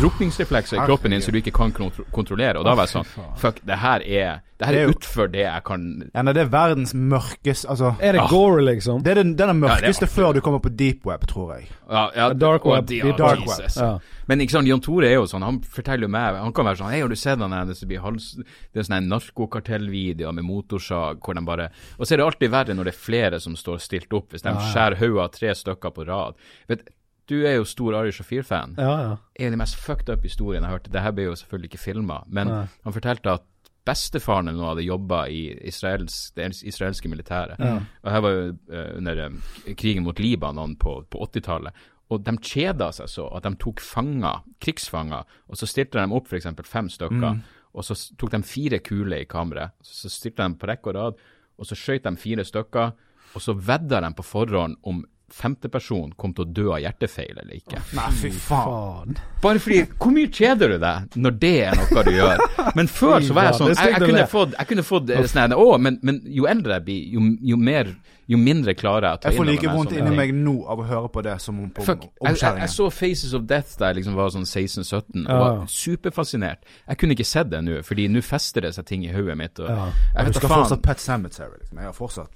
drukningsreflekser 0.00 0.76
i 0.82 0.86
kroppen 0.86 1.10
din 1.14 1.22
som 1.24 1.32
du 1.32 1.38
ikke 1.40 1.52
kan 1.56 1.72
kontro 1.72 2.04
kontrollere. 2.12 2.58
Og 2.60 2.64
da 2.68 2.74
var 2.76 2.86
jeg 2.86 2.96
sånn, 2.98 3.30
fuck, 3.40 3.60
det 3.66 3.78
her 3.82 4.02
er, 4.04 4.42
det 4.60 4.66
her 4.68 4.76
er 4.80 4.90
utfor 4.92 5.28
det 5.32 5.42
jeg 5.44 5.62
kan 5.68 5.82
Ja, 6.14 6.22
nei, 6.24 6.32
det 6.32 6.42
er 6.46 6.48
verdens 6.52 6.94
mørkeste 6.96 7.68
Altså, 7.68 7.90
Er 8.00 8.12
det 8.16 8.22
Ah. 8.22 8.28
gore, 8.30 8.62
liksom? 8.64 9.02
det 9.04 9.10
er 9.12 9.14
den, 9.22 9.34
den 9.36 9.48
er 9.50 9.52
Ja, 9.52 9.56
er 9.56 9.60
mørkeste 9.82 10.06
artig. 10.06 10.14
før 10.14 10.32
du 10.34 10.40
kommer 10.40 10.60
på 10.64 10.74
deep 10.76 11.04
web, 11.06 11.26
tror 11.26 11.54
jeg. 11.56 11.68
Ja, 11.90 12.10
ja, 12.16 12.28
Dark 12.32 12.64
og 12.64 12.72
web, 12.72 12.86
de- 12.86 12.96
ja, 13.02 13.12
dark 13.16 13.40
Jesus. 13.44 13.76
Ja. 13.76 13.98
Men 14.26 14.40
ikke 14.40 14.50
sant, 14.56 14.66
Jan 14.66 14.80
Tore 14.80 15.06
er 15.08 15.14
jo 15.14 15.24
sånn, 15.26 15.42
han 15.44 15.60
forteller 15.60 16.02
jo 16.02 16.08
meg 16.08 16.34
Han 16.36 16.52
kan 16.52 16.64
være 16.64 16.76
sånn 16.78 16.90
Hei, 16.90 17.00
har 17.00 17.08
du 17.08 17.14
sett 17.16 17.38
den 17.38 17.50
der 17.50 17.64
det 17.64 17.88
blir 17.88 18.00
hals... 18.00 18.34
Det 18.72 18.80
er 18.80 18.82
sånne 18.82 19.06
narkokartellvideoer 19.08 20.32
med 20.34 20.44
motorsag 20.44 21.20
hvor 21.20 21.34
de 21.34 21.40
bare 21.44 21.68
Og 21.98 22.06
så 22.06 22.14
er 22.14 22.16
det 22.18 22.26
alltid 22.26 22.50
verre 22.50 22.74
når 22.74 22.84
det 22.84 22.94
er 22.94 22.98
flere 23.04 23.40
som 23.40 23.54
står 23.56 23.78
stilt 23.80 24.12
opp, 24.12 24.30
hvis 24.32 24.42
de 24.42 24.48
Ja, 24.50 24.54
ja. 24.60 24.72
skjærer 24.72 24.96
hodet 24.98 25.22
av 25.24 25.30
tre 25.32 25.54
stykker 25.54 25.90
på 25.94 26.06
rad. 26.06 26.34
Vet, 26.68 26.88
du 27.26 27.36
er 27.42 27.56
jo 27.58 27.66
stor 27.66 27.96
Ari 27.98 28.12
Shafir-fan. 28.14 28.76
Ja, 28.78 28.94
ja. 29.02 29.16
En 29.34 29.50
av 29.50 29.56
de 29.56 29.60
mest 29.64 29.78
fucked 29.82 30.10
up 30.12 30.24
historiene 30.26 30.68
jeg 30.68 30.78
hørte. 30.78 30.92
Det 30.94 31.02
her 31.02 31.14
ble 31.16 31.28
jo 31.28 31.36
selvfølgelig 31.38 31.72
ikke 31.72 31.82
filma, 31.82 32.20
men 32.26 32.50
Nei. 32.52 32.64
han 32.84 32.94
fortalte 32.94 33.34
at 33.40 33.46
bestefaren 33.86 34.50
eller 34.50 34.58
noe 34.58 34.70
hadde 34.72 34.86
jobba 34.86 35.24
i 35.30 35.42
Israels, 35.68 36.32
det 36.34 36.48
israelske 36.66 37.10
militæret. 37.10 37.60
Ja. 37.62 37.76
Og 38.02 38.10
her 38.10 38.24
var 38.24 38.34
jo 38.34 38.46
eh, 38.50 38.88
under 38.98 39.20
eh, 39.26 39.76
krigen 39.78 40.06
mot 40.06 40.18
Libanon 40.18 40.74
på, 40.80 40.98
på 41.10 41.28
80-tallet. 41.28 41.84
Og 42.14 42.22
de 42.22 42.36
kjeda 42.38 42.92
seg 42.94 43.10
så 43.10 43.26
at 43.34 43.46
de 43.46 43.54
tok 43.62 43.82
fanger, 43.82 44.44
krigsfanger, 44.62 45.26
og 45.50 45.58
så 45.58 45.66
stilte 45.70 45.98
de 45.98 46.18
opp 46.18 46.30
f.eks. 46.30 46.46
fem 46.66 46.90
stykker. 46.90 47.40
Og 47.76 47.84
så 47.84 47.96
tok 48.18 48.32
de 48.32 48.40
fire 48.46 48.78
kuler 48.80 49.24
i 49.24 49.28
kammeret. 49.28 49.74
Så 49.82 50.10
stilte 50.12 50.46
de 50.46 50.58
på 50.58 50.70
rekke 50.70 50.92
og 50.92 50.96
rad, 50.96 51.18
og 51.58 51.68
så 51.68 51.78
skjøt 51.78 52.06
de 52.06 52.14
fire 52.20 52.46
stykker. 52.46 52.94
Og 53.36 53.42
så 53.42 53.54
vedda 53.58 54.00
de 54.04 54.12
på 54.16 54.24
forhånd 54.24 54.78
om 54.86 55.02
femteperson 55.32 56.12
kom 56.16 56.32
til 56.36 56.44
å 56.46 56.52
dø 56.54 56.66
av 56.76 56.80
hjertefeil 56.84 57.38
eller 57.42 57.56
ikke. 57.58 57.80
Nei, 57.98 58.10
fy 58.14 58.30
faen. 58.30 59.16
Bare 59.42 59.58
fordi 59.62 59.82
Hvor 59.98 60.12
mye 60.14 60.30
kjeder 60.32 60.74
du 60.74 60.78
deg 60.82 61.16
når 61.18 61.38
det 61.42 61.54
er 61.66 61.76
noe 61.76 62.02
du 62.06 62.12
gjør? 62.14 62.42
Men 62.78 62.88
før 62.88 63.20
så 63.26 63.34
var 63.36 63.48
jeg 63.50 63.58
sånn 63.58 63.72
Jeg, 63.74 63.90
jeg 63.92 64.02
kunne 64.06 64.26
fått, 64.30 64.54
jeg 64.58 64.70
kunne 64.70 64.84
fått 64.86 65.10
eh, 65.10 65.26
sånn 65.30 65.54
Å, 65.56 65.66
men, 65.82 65.98
men 66.06 66.20
jo 66.24 66.46
eldre 66.50 66.78
jeg 66.78 66.86
blir, 66.86 67.02
jo, 67.16 67.24
jo 67.52 67.58
mer 67.60 67.90
Jo 68.26 68.38
mindre 68.40 68.74
klarer 68.78 69.08
jeg 69.10 69.18
å 69.18 69.20
ta 69.22 69.30
Jeg 69.32 69.38
får 69.40 69.48
like 69.50 69.74
vondt 69.74 69.92
inni 69.98 70.14
meg 70.16 70.32
nå 70.34 70.56
av 70.72 70.80
å 70.82 70.86
høre 70.88 71.10
på 71.12 71.22
det 71.26 71.36
som 71.42 71.58
om 71.62 71.68
på 71.74 71.84
Fuck, 71.86 72.08
jeg, 72.22 72.38
jeg, 72.40 72.62
jeg 72.64 72.72
så 72.74 72.88
Faces 72.94 73.34
of 73.38 73.44
Death 73.50 73.76
da 73.78 73.90
jeg 73.92 74.00
liksom 74.00 74.16
var 74.18 74.32
sånn 74.34 74.46
16-17 74.48 75.26
og 75.26 75.30
Ja. 75.30 75.36
var 75.42 75.66
superfascinert. 75.70 76.64
Jeg 76.88 76.98
kunne 77.02 77.14
ikke 77.18 77.28
sett 77.28 77.50
det 77.52 77.60
nå, 77.66 77.82
fordi 77.86 78.08
nå 78.10 78.22
fester 78.24 78.66
det 78.66 78.72
seg 78.78 78.86
ting 78.88 79.04
i 79.06 79.12
hodet 79.14 79.36
mitt. 79.38 79.58
Og 79.62 79.68
Ja. 79.70 79.86
Jeg 79.92 79.92
vet 79.92 80.16
da 80.16 80.26
husker 80.32 80.48
faen. 80.48 80.64
fortsatt 80.64 80.82
Pet 80.82 81.00
Cemetery. 81.02 81.58
Liksom. 81.60 81.78
Jeg 81.78 81.86
har 81.92 81.96
fortsatt 81.96 82.32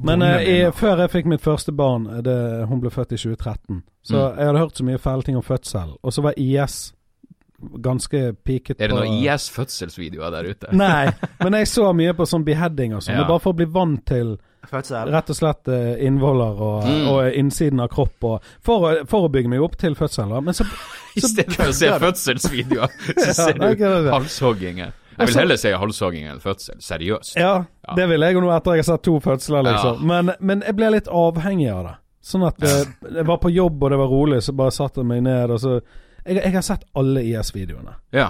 Men 0.00 0.22
eh, 0.22 0.40
i, 0.48 0.70
før 0.72 0.98
jeg 1.04 1.10
fikk 1.10 1.26
mitt 1.26 1.40
første 1.44 1.72
barn, 1.76 2.06
eh, 2.06 2.22
det, 2.24 2.66
hun 2.68 2.80
ble 2.80 2.90
født 2.90 3.12
i 3.12 3.16
2013, 3.20 3.82
så 4.02 4.16
Mm. 4.32 4.38
jeg 4.38 4.46
hadde 4.46 4.58
hørt 4.58 4.76
så 4.76 4.84
mye 4.84 4.98
fæle 4.98 5.22
ting 5.22 5.36
om 5.36 5.42
fødsel. 5.42 5.96
Og 6.02 6.12
så 6.12 6.22
var 6.22 6.32
IS 6.36 6.92
ganske 7.82 8.32
piket 8.44 8.80
Er 8.80 8.88
det 8.90 8.96
noen 8.96 9.20
IS-fødselsvideoer 9.22 10.30
der 10.34 10.48
ute? 10.50 10.72
Nei, 10.76 11.12
men 11.44 11.52
jeg 11.60 11.68
så 11.70 11.92
mye 11.94 12.14
på 12.18 12.26
sånn 12.26 12.44
beheading 12.44 12.94
og 12.96 13.02
sånn. 13.04 13.14
Ja. 13.14 13.20
Det 13.20 13.26
er 13.26 13.28
Bare 13.34 13.44
for 13.44 13.52
å 13.52 13.56
bli 13.60 13.66
vant 13.70 14.02
til 14.06 14.32
Fødsel. 14.70 15.10
rett 15.10 15.30
og 15.30 15.36
slett 15.36 15.68
eh, 15.68 16.06
innvoller 16.06 16.58
og, 16.62 16.84
Mm. 16.86 17.06
og 17.12 17.32
innsiden 17.38 17.80
av 17.82 17.88
kropp. 17.90 18.24
Og, 18.24 18.42
for, 18.62 18.88
å, 18.88 19.06
for 19.06 19.26
å 19.28 19.30
bygge 19.30 19.48
meg 19.50 19.60
opp 19.62 19.76
til 19.76 19.94
fødsel. 19.94 20.28
da. 20.30 20.40
Men 20.40 20.54
så 20.54 20.64
I 21.18 21.20
stedet 21.20 21.52
for 21.54 21.70
å 21.70 21.72
se 21.76 21.90
fødselsvideoer, 21.98 22.88
så 23.18 23.32
ser 23.44 23.58
du 23.58 23.84
er 23.84 24.10
halshogginger. 24.10 24.92
Jeg 25.22 25.30
vil 25.32 25.40
heller 25.42 25.60
si 25.62 25.72
halshogging 25.84 26.28
enn 26.30 26.40
fødsel. 26.42 26.78
Seriøst. 26.84 27.36
Ja, 27.40 27.54
Ja. 27.86 27.94
det 27.98 28.06
vil 28.12 28.20
jeg 28.26 28.38
nå 28.42 28.50
etter 28.54 28.76
jeg 28.76 28.84
har 28.84 28.90
sett 28.92 29.02
to 29.06 29.16
fødsler, 29.20 29.64
liksom. 29.66 29.98
Ja. 30.02 30.06
Men, 30.12 30.32
men 30.40 30.62
jeg 30.66 30.76
ble 30.78 30.90
litt 30.94 31.08
avhengig 31.10 31.70
av 31.72 31.84
det. 31.88 31.94
Sånn 32.22 32.46
at 32.46 32.60
jeg, 32.62 32.86
jeg 33.18 33.26
var 33.26 33.38
på 33.42 33.50
jobb 33.50 33.82
og 33.82 33.90
det 33.90 33.98
var 33.98 34.12
rolig, 34.12 34.42
så 34.46 34.54
bare 34.54 34.70
satte 34.74 35.02
jeg 35.02 35.08
meg 35.10 35.24
ned 35.26 35.50
og 35.50 35.60
så 35.62 35.80
Jeg, 36.22 36.36
jeg 36.38 36.52
har 36.54 36.62
sett 36.62 36.84
alle 36.94 37.24
IS-videoene. 37.26 37.96
Ja. 38.14 38.28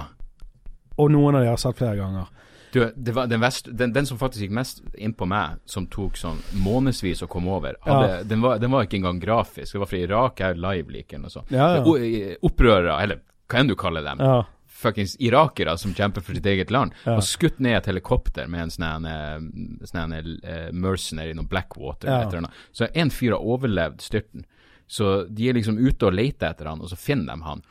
Og 0.97 1.11
noen 1.13 1.35
av 1.35 1.41
de 1.43 1.47
har 1.51 1.57
jeg 1.57 1.61
sett 1.67 1.77
flere 1.77 1.97
ganger. 1.99 2.31
Du, 2.73 2.79
det 2.95 3.13
var 3.13 3.27
den, 3.29 3.37
vest, 3.43 3.67
den, 3.77 3.91
den 3.93 4.07
som 4.09 4.17
faktisk 4.17 4.47
gikk 4.47 4.55
mest 4.57 4.79
inn 4.97 5.13
på 5.13 5.27
meg, 5.29 5.59
som 5.69 5.85
tok 5.93 6.15
sånn 6.17 6.39
månedsvis 6.57 7.21
å 7.21 7.27
komme 7.29 7.51
over, 7.53 7.75
hadde, 7.85 8.23
den, 8.25 8.41
var, 8.41 8.57
den 8.57 8.71
var 8.73 8.87
ikke 8.87 8.97
engang 8.97 9.19
grafisk. 9.21 9.75
Det 9.75 9.81
var 9.83 9.91
fra 9.91 9.99
Irak, 10.01 10.41
jeg 10.41 10.55
er 10.55 10.61
Live-liken 10.63 11.19
eller 11.19 11.29
noe 11.29 11.35
sånt. 11.35 11.53
Ja, 11.53 11.67
ja. 11.77 12.33
Opprørere, 12.49 12.95
eller 13.05 13.21
hva 13.45 13.61
enn 13.61 13.69
du 13.69 13.75
kaller 13.77 14.01
dem. 14.07 14.23
Ja. 14.25 14.39
Fuckings 14.83 15.15
irakere 15.23 15.77
som 15.79 15.93
kjemper 15.95 16.23
for 16.25 16.35
sitt 16.37 16.47
eget 16.51 16.71
land. 16.73 16.93
Ja. 17.07 17.17
Og 17.17 17.23
skutt 17.27 17.59
ned 17.63 17.77
et 17.79 17.89
helikopter 17.89 18.49
med 18.51 18.67
en 18.67 18.73
sånn 18.73 18.87
en 18.89 19.07
eh, 19.09 19.85
sånn 19.89 20.15
her, 20.17 20.31
eh, 20.43 20.71
mercenary, 20.75 21.33
noe 21.37 21.47
Blackwater 21.49 22.11
Ja. 22.11 22.21
eller 22.27 22.45
noe. 22.47 22.51
Så 22.75 22.89
en 22.93 23.09
fyr 23.13 23.37
har 23.37 23.45
overlevd 23.55 24.03
styrten. 24.03 24.45
Så 24.87 25.13
de 25.33 25.47
er 25.49 25.55
liksom 25.57 25.79
ute 25.79 26.05
og 26.05 26.13
leter 26.13 26.51
etter 26.51 26.67
han, 26.69 26.81
og 26.83 26.91
så 26.91 26.97
finner 26.99 27.33
de 27.33 27.47
han. 27.47 27.61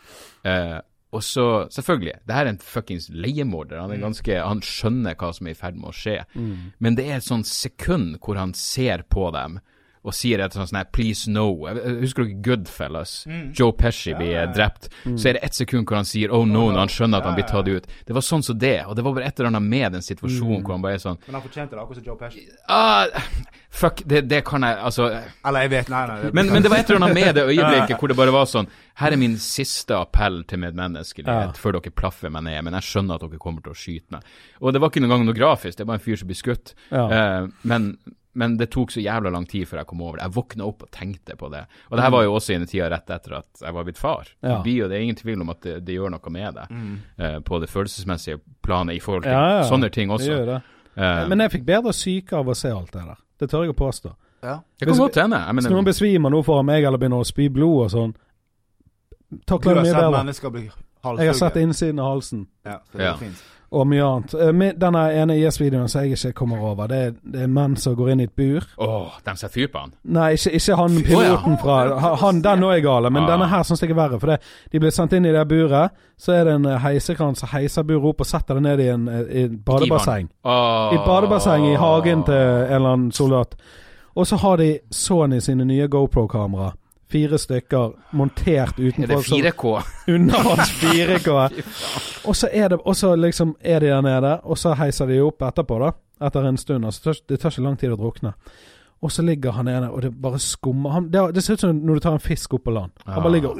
Uh, 0.48 0.80
og 1.12 1.20
så, 1.22 1.44
selvfølgelig, 1.70 2.14
det 2.26 2.34
her 2.34 2.46
er 2.46 2.54
en 2.54 2.58
fuckings 2.64 3.10
leiemorder. 3.12 3.78
Han 3.82 3.92
er 3.92 4.00
ganske, 4.00 4.38
han 4.40 4.62
skjønner 4.64 5.14
hva 5.20 5.28
som 5.36 5.46
er 5.46 5.52
i 5.52 5.58
ferd 5.58 5.76
med 5.76 5.90
å 5.90 5.92
skje. 5.92 6.14
Men 6.80 6.96
det 6.96 7.04
er 7.04 7.18
et 7.18 7.26
sånt 7.26 7.46
sekund 7.46 8.16
hvor 8.24 8.40
han 8.40 8.54
ser 8.56 9.04
på 9.12 9.26
dem 9.36 9.58
og 10.04 10.12
sier 10.14 10.40
et 10.42 10.52
sånt 10.52 10.68
sånn 10.68 10.78
her 10.78 10.84
'please 10.90 11.28
no'. 11.30 12.00
Husker 12.00 12.24
dere 12.24 12.42
Goodfellas? 12.42 13.26
Joe 13.54 13.72
Pesci 13.72 14.14
blir 14.14 14.34
eh, 14.36 14.52
drept. 14.52 14.88
Så 15.16 15.28
er 15.28 15.32
det 15.34 15.44
ett 15.44 15.54
sekund 15.54 15.86
hvor 15.86 15.94
han 15.96 16.04
sier 16.04 16.28
'oh 16.28 16.44
no' 16.44 16.72
når 16.72 16.78
han 16.78 16.88
skjønner 16.88 17.18
at 17.18 17.24
han 17.24 17.34
blir 17.34 17.46
tatt 17.46 17.68
ut. 17.68 17.86
Det 18.06 18.12
var 18.14 18.20
sånn 18.20 18.42
som 18.42 18.58
det, 18.58 18.84
og 18.86 18.96
det 18.96 19.04
var 19.04 19.12
bare 19.14 19.26
et 19.26 19.38
eller 19.38 19.48
annet 19.54 19.62
med 19.62 19.92
den 19.92 20.02
situasjonen 20.02 20.62
hvor 20.64 20.72
han 20.74 20.82
bare 20.82 20.94
er 20.94 20.98
sånn 20.98 21.18
Men 21.26 21.34
han 21.34 21.42
fortjente 21.42 21.70
det, 21.70 21.78
akkurat 21.78 21.94
som 21.96 22.04
Joe 22.04 22.16
Pesci. 22.16 22.48
ah, 22.68 23.06
Fuck, 23.74 24.02
det, 24.06 24.28
det 24.28 24.44
kan 24.44 24.60
jeg 24.62 24.76
Altså 24.76 25.22
Eller 25.46 25.60
jeg 25.60 25.70
vet, 25.70 25.88
nei, 25.88 26.06
nei. 26.06 26.22
det- 26.22 26.34
men, 26.34 26.46
men 26.52 26.62
det 26.62 26.70
var 26.70 26.76
et 26.78 26.90
eller 26.90 27.00
annet 27.06 27.14
med 27.14 27.34
det 27.34 27.44
øyeblikket 27.52 27.98
hvor 27.98 28.08
det 28.08 28.16
bare 28.16 28.30
var 28.32 28.44
sånn 28.44 28.66
Her 28.96 29.12
er 29.12 29.16
min 29.16 29.36
siste 29.38 29.94
appell 29.96 30.44
til 30.44 30.58
medmenneskelighet 30.58 31.46
Ja. 31.46 31.52
før 31.52 31.72
dere 31.80 31.90
plaffer 31.90 32.28
meg 32.30 32.42
ned, 32.42 32.64
men 32.64 32.74
jeg 32.74 32.82
skjønner 32.82 33.14
at 33.14 33.20
dere 33.22 33.38
kommer 33.38 33.62
til 33.62 33.72
å 33.72 33.74
skyte 33.74 34.10
meg. 34.10 34.22
Og 34.60 34.72
det 34.74 34.80
var 34.82 34.90
ikke 34.90 35.00
engang 35.02 35.24
noe 35.24 35.34
grafisk, 35.34 35.78
det 35.78 35.86
var 35.86 35.94
en 35.94 36.00
fyr 36.00 36.16
som 36.18 36.28
blir 36.28 36.36
skutt. 36.36 36.74
Ja. 36.90 37.08
Eh, 37.10 37.46
men, 37.64 37.96
men 38.34 38.56
det 38.56 38.70
tok 38.72 38.90
så 38.90 39.00
jævla 39.04 39.30
lang 39.30 39.44
tid 39.46 39.66
før 39.68 39.78
jeg 39.82 39.86
kom 39.86 40.00
over 40.02 40.16
det. 40.16 40.22
Jeg 40.24 40.32
våkna 40.36 40.64
opp 40.64 40.82
og 40.86 40.90
tenkte 40.90 41.34
på 41.36 41.50
det. 41.52 41.66
Og 41.90 41.96
det 41.98 42.02
her 42.06 42.10
var 42.14 42.22
jo 42.24 42.34
også 42.38 42.52
i 42.52 42.56
en 42.56 42.66
tida 42.66 42.88
rett 42.90 43.10
etter 43.10 43.34
at 43.38 43.60
jeg 43.60 43.74
var 43.76 43.84
blitt 43.84 43.98
far. 44.00 44.28
Ja. 44.40 44.54
Det, 44.56 44.62
blir 44.64 44.76
jo, 44.82 44.88
det 44.88 44.96
er 44.96 45.02
ingen 45.04 45.16
tvil 45.18 45.40
om 45.44 45.50
at 45.52 45.60
det, 45.66 45.74
det 45.84 45.94
gjør 45.98 46.10
noe 46.14 46.30
med 46.32 46.54
deg 46.54 46.72
eh, 47.18 47.38
på 47.44 47.60
det 47.60 47.68
følelsesmessige 47.68 48.38
planet 48.64 48.96
i 48.96 49.00
forhold 49.04 49.24
til 49.24 49.32
Ja, 49.32 49.58
ja. 49.58 49.62
sånne 49.68 49.90
ting 49.92 50.08
Det 50.08 50.14
også. 50.20 50.30
gjør 50.32 50.46
det. 50.54 50.60
Uh, 50.96 51.28
Men 51.28 51.40
jeg 51.40 51.50
fikk 51.58 51.64
bedre 51.66 51.92
syke 51.92 52.36
av 52.36 52.48
å 52.48 52.54
se 52.56 52.68
alt 52.72 52.92
det 52.92 53.04
der. 53.04 53.20
Det 53.40 53.50
tør 53.50 53.64
jeg 53.66 53.72
å 53.74 53.78
påstå. 53.78 54.14
Ja. 54.42 54.56
det 54.78 54.86
kan 54.86 54.94
hvis- 54.94 54.98
godt 55.04 55.14
hende. 55.22 55.36
Jeg 55.46 55.54
Hvis 55.54 55.70
noen 55.70 55.84
besvimer 55.84 56.30
nå 56.30 56.42
foran 56.44 56.66
meg 56.66 56.84
eller 56.84 56.98
begynner 56.98 57.20
å 57.22 57.26
spy 57.26 57.48
blod 57.48 57.84
og 57.84 57.90
sånn, 57.90 58.14
takler 59.46 59.74
det 59.74 59.82
mye 59.92 59.94
bedre. 59.94 60.70
Jeg 61.18 61.26
har 61.26 61.34
sett 61.34 61.56
innsiden 61.56 61.98
av 62.00 62.14
halsen. 62.16 62.46
Ja, 62.64 62.78
så 62.92 62.96
det 62.98 63.04
Ja. 63.04 63.12
er 63.12 63.16
fint. 63.18 63.42
Og 63.72 63.86
mye 63.88 64.02
annet. 64.04 64.34
Eh, 64.36 64.50
med 64.52 64.74
Denne 64.76 65.00
ene 65.16 65.32
IS-videoen 65.40 65.88
som 65.88 66.02
jeg 66.04 66.12
ikke 66.18 66.32
kommer 66.42 66.60
over, 66.60 66.86
det 66.92 66.96
er, 67.06 67.12
det 67.32 67.40
er 67.42 67.46
menn 67.48 67.72
som 67.80 67.94
går 67.96 68.10
inn 68.12 68.20
i 68.20 68.26
et 68.28 68.34
bur. 68.36 68.66
Åh, 68.84 69.14
de 69.24 69.32
setter 69.40 69.48
fyr 69.54 69.70
på 69.72 69.78
han. 69.80 69.94
Nei, 70.04 70.26
ikke, 70.36 70.52
ikke 70.58 70.76
han 70.76 70.98
piloten 71.06 71.56
fra 71.62 71.78
ha- 72.02 72.14
Han, 72.20 72.42
den 72.44 72.66
òg 72.68 72.74
er 72.76 72.82
gale, 72.84 73.10
men 73.10 73.22
Ah. 73.24 73.30
denne 73.30 73.48
her 73.48 73.62
syns 73.64 73.80
jeg 73.80 73.90
er 73.90 73.94
verre. 73.96 74.18
For 74.20 74.26
det, 74.26 74.40
de 74.72 74.78
blir 74.82 74.90
sendt 74.92 75.12
inn 75.16 75.24
i 75.24 75.32
det 75.32 75.46
buret, 75.48 75.90
så 76.20 76.32
er 76.36 76.44
det 76.44 76.54
en 76.58 76.66
eh, 76.66 76.78
heisekran 76.84 77.34
som 77.40 77.48
heiser 77.48 77.82
buret 77.88 78.04
opp 78.12 78.20
og 78.20 78.26
setter 78.26 78.54
det 78.60 78.62
ned 78.62 78.80
i 78.84 78.88
en, 78.92 79.08
i 79.08 79.44
et 79.46 79.56
badebasseng. 79.64 80.28
Oh. 80.44 80.92
I 80.92 80.98
et 81.00 81.06
badebasseng 81.08 81.64
i 81.72 81.74
hagen 81.80 82.24
til 82.28 82.34
en 82.34 82.72
eller 82.76 82.92
annen 82.92 83.10
soldat. 83.12 83.54
Og 84.14 84.26
så 84.26 84.36
har 84.36 84.56
de 84.60 84.78
Sony 84.90 85.40
sine 85.40 85.64
nye 85.64 85.88
GoPro-kamera. 85.88 86.74
Fire 87.12 87.38
stykker 87.38 87.92
montert 88.16 88.78
utenfor. 88.78 89.02
Er 89.02 89.06
det 89.06 89.18
utenfor. 89.18 89.22
som- 89.22 89.38
4K? 89.38 90.14
Under 90.14 90.34
hans 90.48 90.70
4K. 90.82 91.30
Og 92.28 92.36
så 92.36 92.48
er 92.52 92.68
det 92.68 92.78
Og 92.84 92.96
så 92.96 93.14
liksom 93.16 93.56
er 93.60 93.78
de 93.80 93.86
der 93.86 94.00
nede, 94.02 94.40
og 94.44 94.58
så 94.58 94.74
heiser 94.74 95.06
de 95.06 95.20
opp 95.20 95.42
etterpå, 95.42 95.78
da. 95.78 95.92
Etter 96.26 96.46
en 96.48 96.56
stund. 96.56 96.84
Altså, 96.84 97.14
det 97.28 97.40
tar- 97.40 97.50
ikke 97.50 97.62
lang 97.66 97.76
tid 97.78 97.90
å 97.92 97.96
drukne. 97.98 98.32
Og 99.02 99.10
så 99.10 99.22
ligger 99.26 99.50
han 99.56 99.64
nede, 99.66 99.88
og 99.90 100.02
det 100.02 100.12
bare 100.22 100.38
skummer. 100.38 100.90
Han, 100.94 101.08
det, 101.10 101.34
det 101.34 101.42
ser 101.42 101.54
ut 101.54 101.60
som 101.60 101.74
når 101.74 101.94
du 101.94 102.00
tar 102.04 102.12
en 102.14 102.20
fisk 102.22 102.54
opp 102.54 102.62
på 102.64 102.70
land. 102.70 102.92
Han 103.04 103.22
bare 103.24 103.32
ligger 103.32 103.56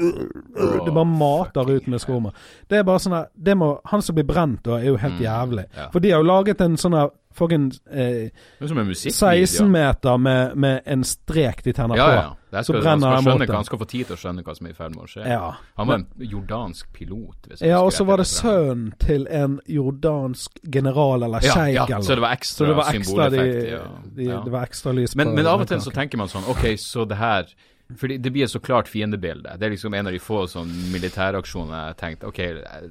Det 0.86 0.92
bare 0.94 1.04
mater 1.04 1.70
ut 1.72 1.88
med 1.88 1.98
skummet. 2.00 2.32
Det 2.70 2.78
er 2.78 2.84
bare 2.86 2.98
sånn 3.02 3.12
her- 3.16 3.80
Han 3.90 4.02
som 4.02 4.14
blir 4.14 4.24
brent, 4.24 4.62
da, 4.62 4.76
er 4.78 4.84
jo 4.86 4.96
helt 4.96 5.18
Mm, 5.18 5.24
jævlig. 5.24 5.64
For 5.92 5.98
de 5.98 6.10
har 6.10 6.22
jo 6.22 6.26
laget 6.28 6.60
en 6.60 6.76
sånn 6.76 6.94
her 6.94 7.10
fucking 7.34 7.70
eh, 7.90 8.30
Det 8.30 8.64
er 8.64 8.68
som 8.70 8.78
en 8.82 8.86
musikkvideo. 8.86 9.46
16 9.46 9.70
meter 9.72 10.16
med, 10.18 10.56
med 10.56 10.82
en 10.86 11.04
strek 11.04 11.62
de 11.64 11.72
tenner 11.72 11.96
Ja, 11.96 12.06
på. 12.06 12.12
ja. 12.20 12.30
Det 12.52 12.60
Så 12.66 12.72
skal, 12.72 12.82
så 12.82 12.84
brenner 12.84 13.08
han 13.08 13.22
skjønne, 13.24 13.38
mot 13.38 13.48
det. 13.48 13.54
han 13.56 13.64
skal 13.64 13.78
få 13.80 13.86
tid 13.88 14.06
til 14.10 14.14
å 14.14 14.20
skjønne 14.20 14.42
hva 14.44 14.54
som 14.58 14.66
er 14.66 14.70
i 14.70 14.76
ferd 14.76 14.92
med 14.96 15.04
å 15.04 15.08
skje. 15.08 15.22
Ja. 15.24 15.46
Han 15.80 15.88
var 15.88 15.94
en 16.02 16.06
jordansk 16.20 16.90
pilot. 16.92 17.48
Ja, 17.64 17.78
og 17.80 17.92
så 17.96 18.04
var 18.04 18.20
det 18.20 18.26
sønnen 18.28 18.90
til 19.00 19.24
en 19.32 19.54
jordansk 19.72 20.58
general 20.74 21.22
eller 21.24 21.40
ja, 21.46 21.54
sjeik 21.56 21.76
ja, 21.78 21.86
eller 21.88 22.04
så 22.04 22.14
det 22.18 22.24
var 22.26 22.36
ekstra, 22.36 22.66
det 22.68 22.76
var 22.76 22.90
ekstra, 22.92 23.28
de, 23.32 23.40
symboleffekt. 23.40 23.70
ja. 23.72 23.82
de, 24.18 24.24
Ja. 24.28 24.40
det 24.44 24.52
var 24.52 24.62
ekstra 24.68 24.92
lys 24.92 25.16
Men, 25.16 25.28
på 25.32 25.34
men 25.40 25.46
av 25.46 25.60
og 25.64 25.68
til 25.72 25.80
så 25.80 25.90
tenker 25.96 26.18
man 26.20 26.28
sånn 26.28 26.44
OK, 26.52 26.66
så 26.78 27.04
det 27.08 27.16
her 27.16 27.48
Fordi 27.96 28.16
det 28.24 28.30
blir 28.32 28.44
et 28.44 28.50
så 28.50 28.60
klart 28.60 28.88
fiendebilde. 28.88 29.56
Det 29.60 29.66
er 29.66 29.70
liksom 29.74 29.92
en 29.94 30.06
av 30.06 30.12
de 30.14 30.18
få 30.22 30.46
sånn 30.48 30.68
militæraksjonene 30.92 31.76
jeg 31.76 31.90
har 31.90 31.98
tenkt 32.00 32.22
OK, 32.24 32.38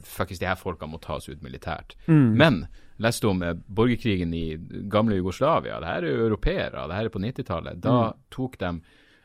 faktisk 0.06 0.42
de 0.44 0.46
her 0.50 0.56
folkene 0.60 0.92
må 0.92 1.00
tas 1.02 1.26
ut 1.30 1.42
militært. 1.42 1.96
Mm. 2.08 2.28
Men 2.38 2.60
leste 3.02 3.28
om 3.30 3.42
eh, 3.44 3.54
borgerkrigen 3.68 4.34
i 4.38 4.46
gamle 4.92 5.16
Jugoslavia. 5.20 5.80
Det 5.82 5.88
her 5.92 6.04
er 6.08 6.12
jo 6.16 6.26
europeere. 6.28 6.88
Det 6.88 6.96
her 7.00 7.06
er 7.10 7.14
på 7.16 7.22
90-tallet. 7.24 7.82
Da 7.82 7.96
Mm. 8.12 8.20
tok 8.30 8.58
de 8.62 8.70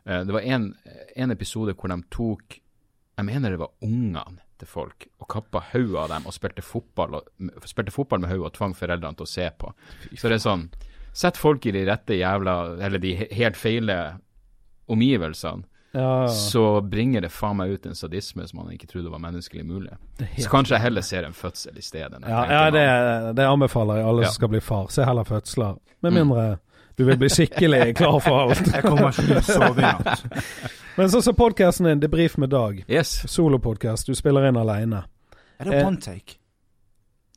eh, 0.06 0.24
Det 0.24 0.32
var 0.32 0.40
en, 0.40 0.74
en 1.16 1.30
episode 1.30 1.74
hvor 1.74 1.88
de 1.92 2.00
tok 2.10 2.60
Jeg 3.18 3.24
mener 3.24 3.50
det 3.50 3.58
var 3.62 3.70
ungene 3.82 4.40
til 4.58 4.68
folk 4.68 5.06
og 5.20 5.28
kappa 5.28 5.60
hodet 5.72 5.96
av 6.00 6.08
dem 6.08 6.26
og 6.26 6.32
spilte 6.32 6.62
fotball, 6.64 7.14
og, 7.18 7.26
spilte 7.68 7.92
fotball 7.92 8.20
med 8.20 8.30
hodet 8.30 8.46
og 8.50 8.52
tvang 8.56 8.74
foreldrene 8.76 9.16
til 9.16 9.24
å 9.26 9.28
se 9.28 9.50
på. 9.58 9.72
Så 10.16 10.28
det 10.28 10.38
er 10.40 10.44
sånn 10.48 10.68
Sett 11.16 11.36
folk 11.40 11.64
i 11.66 11.72
de 11.72 11.86
rette 11.88 12.12
jævla 12.16 12.76
Eller 12.84 12.98
de 13.00 13.14
helt 13.32 13.56
feile 13.56 14.18
omgivelsene, 14.88 15.64
ja, 15.92 16.26
så 16.28 16.80
bringer 16.82 17.20
det 17.20 17.30
faen 17.32 17.56
meg 17.56 17.70
ut 17.70 17.86
en 17.86 17.94
sadisme 17.94 18.46
som 18.48 18.58
man 18.64 18.72
ikke 18.74 18.86
trodde 18.90 19.10
var 19.10 19.18
menneskelig 19.18 19.64
mulig. 19.66 19.90
Så 20.38 20.48
kanskje 20.50 20.74
jeg 20.76 20.82
heller 20.82 21.00
ser 21.02 21.24
en 21.24 21.32
fødsel 21.32 21.78
i 21.78 21.82
stedet. 21.82 22.20
ja, 22.28 22.44
ja 22.52 22.70
det, 22.70 23.36
det 23.36 23.46
anbefaler 23.46 23.96
jeg 23.96 24.06
alle 24.06 24.22
Ja. 24.22 24.28
som 24.28 24.34
skal 24.34 24.48
bli 24.48 24.60
far. 24.60 24.86
Se 24.90 25.04
heller 25.04 25.24
fødsler. 25.24 25.76
Med 26.02 26.12
Mm. 26.12 26.14
mindre 26.28 26.58
du 26.98 27.04
vil 27.04 27.16
bli 27.18 27.28
skikkelig 27.28 27.94
klar 28.00 28.18
for 28.20 28.40
alt. 28.50 28.66
Jeg 28.72 28.82
kommer 28.82 29.08
ikke 29.12 29.22
til 29.26 29.36
å 29.36 29.42
sove 29.42 29.78
i 29.78 29.82
natt. 29.82 30.22
Men 30.96 31.08
så 31.10 31.20
så 31.22 31.32
podkasten 31.32 31.86
din, 31.86 32.00
Debrif 32.00 32.38
med 32.38 32.48
Dag. 32.50 32.84
Yes. 32.88 33.24
Solopodkast. 33.28 34.06
Du 34.06 34.14
spiller 34.14 34.46
inn 34.48 34.56
aleine. 34.56 35.04
Er 35.60 35.64
det 35.64 35.74
Eh, 35.80 35.86
one 35.86 35.96
take? 36.00 36.36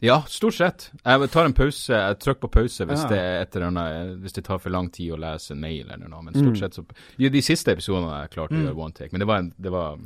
Ja, 0.02 0.22
stort 0.32 0.54
sett. 0.56 0.90
Jeg 1.04 1.30
tar 1.34 1.46
en 1.46 1.54
pause. 1.54 1.92
Jeg 1.92 2.20
trykker 2.24 2.46
på 2.48 2.52
pause 2.52 2.86
hvis, 2.88 3.02
Ja. 3.04 3.10
det, 3.10 3.18
er 3.20 3.42
etter 3.44 3.60
denne 3.66 3.84
hvis 4.22 4.34
det 4.34 4.46
tar 4.46 4.58
for 4.64 4.70
lang 4.72 4.90
tid 4.90 5.12
å 5.12 5.20
lese 5.20 5.52
en 5.52 5.60
mail 5.60 5.90
eller 5.92 6.08
noe. 6.08 6.22
Men 6.24 6.34
stort 6.34 6.56
Mm. 6.56 6.60
sett 6.60 6.74
så 6.80 6.86
ja, 7.18 7.30
De 7.30 7.42
siste 7.42 7.72
episodene 7.76 8.08
har 8.10 8.22
jeg 8.28 8.32
klart 8.38 8.52
å 8.52 8.56
Mm. 8.56 8.64
gjøre 8.68 8.78
one 8.78 8.92
take, 8.94 9.12
men 9.12 9.20
det 9.20 9.28
var, 9.28 9.38
en, 9.40 9.54
det 9.60 9.72
var 9.72 9.98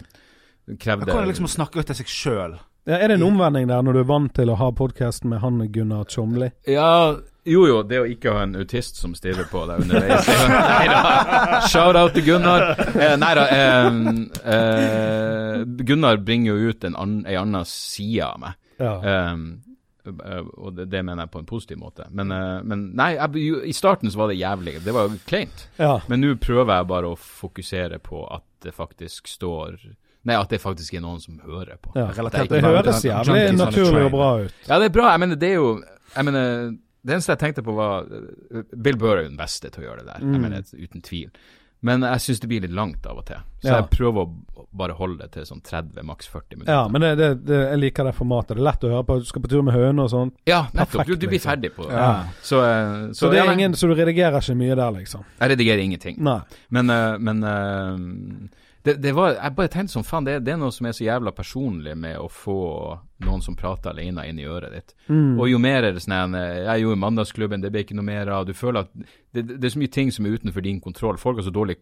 det 0.65 0.77
Da 0.79 0.95
kan 1.05 1.27
liksom 1.27 1.45
snakke 1.47 1.79
ut 1.79 1.85
til 1.85 1.95
seg 1.95 2.07
sjøl. 2.07 2.59
Ja, 2.87 2.95
er 2.97 3.07
det 3.07 3.21
en 3.21 3.23
omvending 3.23 3.67
der 3.67 3.81
når 3.81 3.93
du 3.93 3.99
er 3.99 4.03
vant 4.03 4.33
til 4.33 4.47
å 4.49 4.57
ha 4.57 4.71
podkasten 4.71 5.29
med 5.29 5.39
han 5.41 5.59
Gunnar 5.71 6.05
Tjomli? 6.05 6.51
Ja, 6.67 7.17
Jo, 7.45 7.65
jo, 7.67 7.83
det 7.83 7.97
å 7.99 8.05
ikke 8.07 8.31
ha 8.31 8.43
en 8.43 8.55
autist 8.55 8.95
som 8.95 9.13
stirrer 9.13 9.43
på 9.51 9.67
deg 9.67 9.81
underveis. 9.83 10.23
Shout-out 11.73 12.13
til 12.13 12.23
Gunnar. 12.23 12.69
Eh, 12.95 13.15
nei 13.19 13.33
da. 13.35 13.43
Eh, 13.51 13.87
eh, 14.53 15.63
Gunnar 15.83 16.17
bringer 16.23 16.55
jo 16.57 16.69
ut 16.71 16.83
en 16.87 16.95
an, 16.95 17.25
ei 17.27 17.35
anna 17.35 17.63
side 17.67 18.23
av 18.23 18.39
meg. 18.39 18.53
Ja. 18.79 18.93
Um, 19.33 19.61
og 20.07 20.75
det, 20.75 20.85
det 20.91 21.01
mener 21.05 21.23
jeg 21.23 21.31
på 21.31 21.39
en 21.39 21.45
positiv 21.49 21.77
måte. 21.79 22.05
Men, 22.11 22.31
uh, 22.31 22.61
men 22.67 22.89
nei, 22.99 23.13
jeg, 23.15 23.61
i 23.69 23.73
starten 23.75 24.11
så 24.11 24.19
var 24.23 24.27
det 24.33 24.37
jævlig. 24.39 24.77
Det 24.83 24.93
var 24.93 25.07
jo 25.09 25.19
kleint. 25.29 25.67
ja. 25.79 25.99
Men 26.11 26.21
nå 26.21 26.33
prøver 26.43 26.75
jeg 26.81 26.87
bare 26.91 27.11
å 27.13 27.17
fokusere 27.19 27.99
på 28.03 28.25
at 28.35 28.43
det 28.63 28.73
faktisk 28.75 29.27
står 29.27 29.77
Nei, 30.23 30.37
at 30.39 30.47
det 30.53 30.61
faktisk 30.63 30.93
er 30.95 31.01
noen 31.03 31.19
som 31.19 31.35
hører 31.43 31.75
på. 31.83 31.91
ja. 31.99 32.05
Det 32.07 32.47
til 32.47 32.61
høres 32.63 33.01
jævlig 33.03 33.41
naturlig 33.59 34.05
og 34.05 34.11
bra 34.13 34.29
ut. 34.45 34.53
Ja, 34.69 34.77
det 34.79 34.85
er 34.87 34.93
bra. 34.95 35.09
Jeg 35.11 35.19
mener, 35.19 35.35
det 35.35 35.49
er 35.49 35.57
jo 35.59 35.83
Jeg 36.15 36.25
mener, 36.29 36.77
det 37.03 37.11
eneste 37.17 37.33
jeg 37.33 37.39
tenkte 37.41 37.63
på, 37.67 37.73
var 37.75 38.05
uh, 38.07 38.61
Bill 38.71 38.95
Burr 38.97 39.17
er 39.17 39.25
jo 39.25 39.33
den 39.33 39.37
beste 39.41 39.67
til 39.73 39.83
å 39.83 39.89
gjøre 39.89 40.05
det 40.05 40.07
der. 40.13 40.19
Jeg 40.23 40.31
Mm. 40.31 40.41
mener, 40.45 40.63
uten 40.87 41.01
tvil. 41.03 41.29
Men 41.83 42.05
jeg 42.07 42.23
syns 42.23 42.39
det 42.39 42.47
blir 42.47 42.63
litt 42.63 42.71
langt 42.75 43.05
av 43.09 43.17
og 43.19 43.25
til. 43.27 43.41
Så 43.63 43.67
Ja. 43.67 43.75
jeg 43.81 43.89
prøver 43.91 44.23
å 44.23 44.65
bare 44.73 44.95
holde 44.97 45.17
det 45.19 45.33
til 45.35 45.43
sånn 45.45 45.61
30, 45.61 46.01
maks 46.07 46.27
40 46.31 46.55
minutter. 46.55 46.73
Ja, 46.73 46.87
men 46.87 47.03
det, 47.03 47.09
det, 47.19 47.27
det, 47.45 47.59
jeg 47.69 47.79
liker 47.81 48.07
det 48.07 48.13
formatet. 48.15 48.55
Det 48.55 48.63
er 48.63 48.67
lett 48.69 48.85
å 48.87 48.91
høre 48.93 49.05
på. 49.09 49.17
Du 49.19 49.25
skal 49.29 49.43
på 49.43 49.51
tur 49.51 49.61
med 49.67 49.75
høne 49.75 50.05
og 50.05 50.09
sånn. 50.13 50.31
Ja, 50.49 50.63
nettopp. 50.73 51.05
Du, 51.05 51.13
du 51.15 51.27
blir 51.27 51.35
liksom. 51.37 51.51
ferdig 51.51 51.73
på 51.75 51.85
det. 51.89 51.93
Ja. 51.99 52.07
Så, 52.41 52.61
så, 52.63 53.19
Så, 53.19 53.31
det 53.33 53.43
er 53.43 53.51
ingen, 53.51 53.75
så 53.77 53.91
du 53.91 53.95
redigerer 53.99 54.39
ikke 54.39 54.55
mye 54.57 54.75
der, 54.79 54.95
liksom? 54.97 55.27
Jeg 55.39 55.53
redigerer 55.53 55.83
ingenting. 55.83 56.17
Nei. 56.23 56.39
Men, 56.73 56.89
eh, 56.89 57.17
men 57.19 57.43
eh, 57.43 58.63
det, 58.83 58.97
det 58.99 59.13
var, 59.15 59.37
jeg 59.37 59.55
bare 59.55 59.71
tenkte 59.71 59.93
sånn, 59.95 60.05
faen, 60.07 60.25
det, 60.27 60.41
det 60.43 60.53
er 60.53 60.57
noe 60.59 60.73
som 60.75 60.87
er 60.89 60.95
så 60.95 61.05
jævla 61.05 61.31
personlig 61.35 61.93
med 61.95 62.17
å 62.19 62.25
få 62.27 62.57
noen 63.23 63.43
som 63.45 63.55
prater 63.55 63.93
alene 63.93 64.25
inn 64.27 64.41
i 64.43 64.47
øret 64.49 64.73
ditt. 64.75 64.95
Mm. 65.07 65.37
Og 65.39 65.47
jo 65.47 65.61
mer 65.63 65.87
er 65.87 65.95
det 65.95 66.03
sånn 66.03 66.35
Jeg 66.35 66.83
gjorde 66.83 66.99
Mandagsklubben, 66.99 67.63
det 67.63 67.71
ble 67.71 67.85
ikke 67.85 67.95
noe 67.95 68.09
mer 68.09 68.31
av. 68.35 68.43
Du 68.49 68.51
føler 68.57 68.83
at 68.83 68.91
det, 69.31 69.45
det 69.53 69.63
er 69.63 69.75
så 69.75 69.79
mye 69.79 69.93
ting 69.93 70.11
som 70.11 70.27
er 70.27 70.35
utenfor 70.35 70.65
din 70.65 70.81
kontroll. 70.83 71.21
Folk 71.21 71.39
har 71.39 71.47
så 71.47 71.55
dårlig 71.55 71.79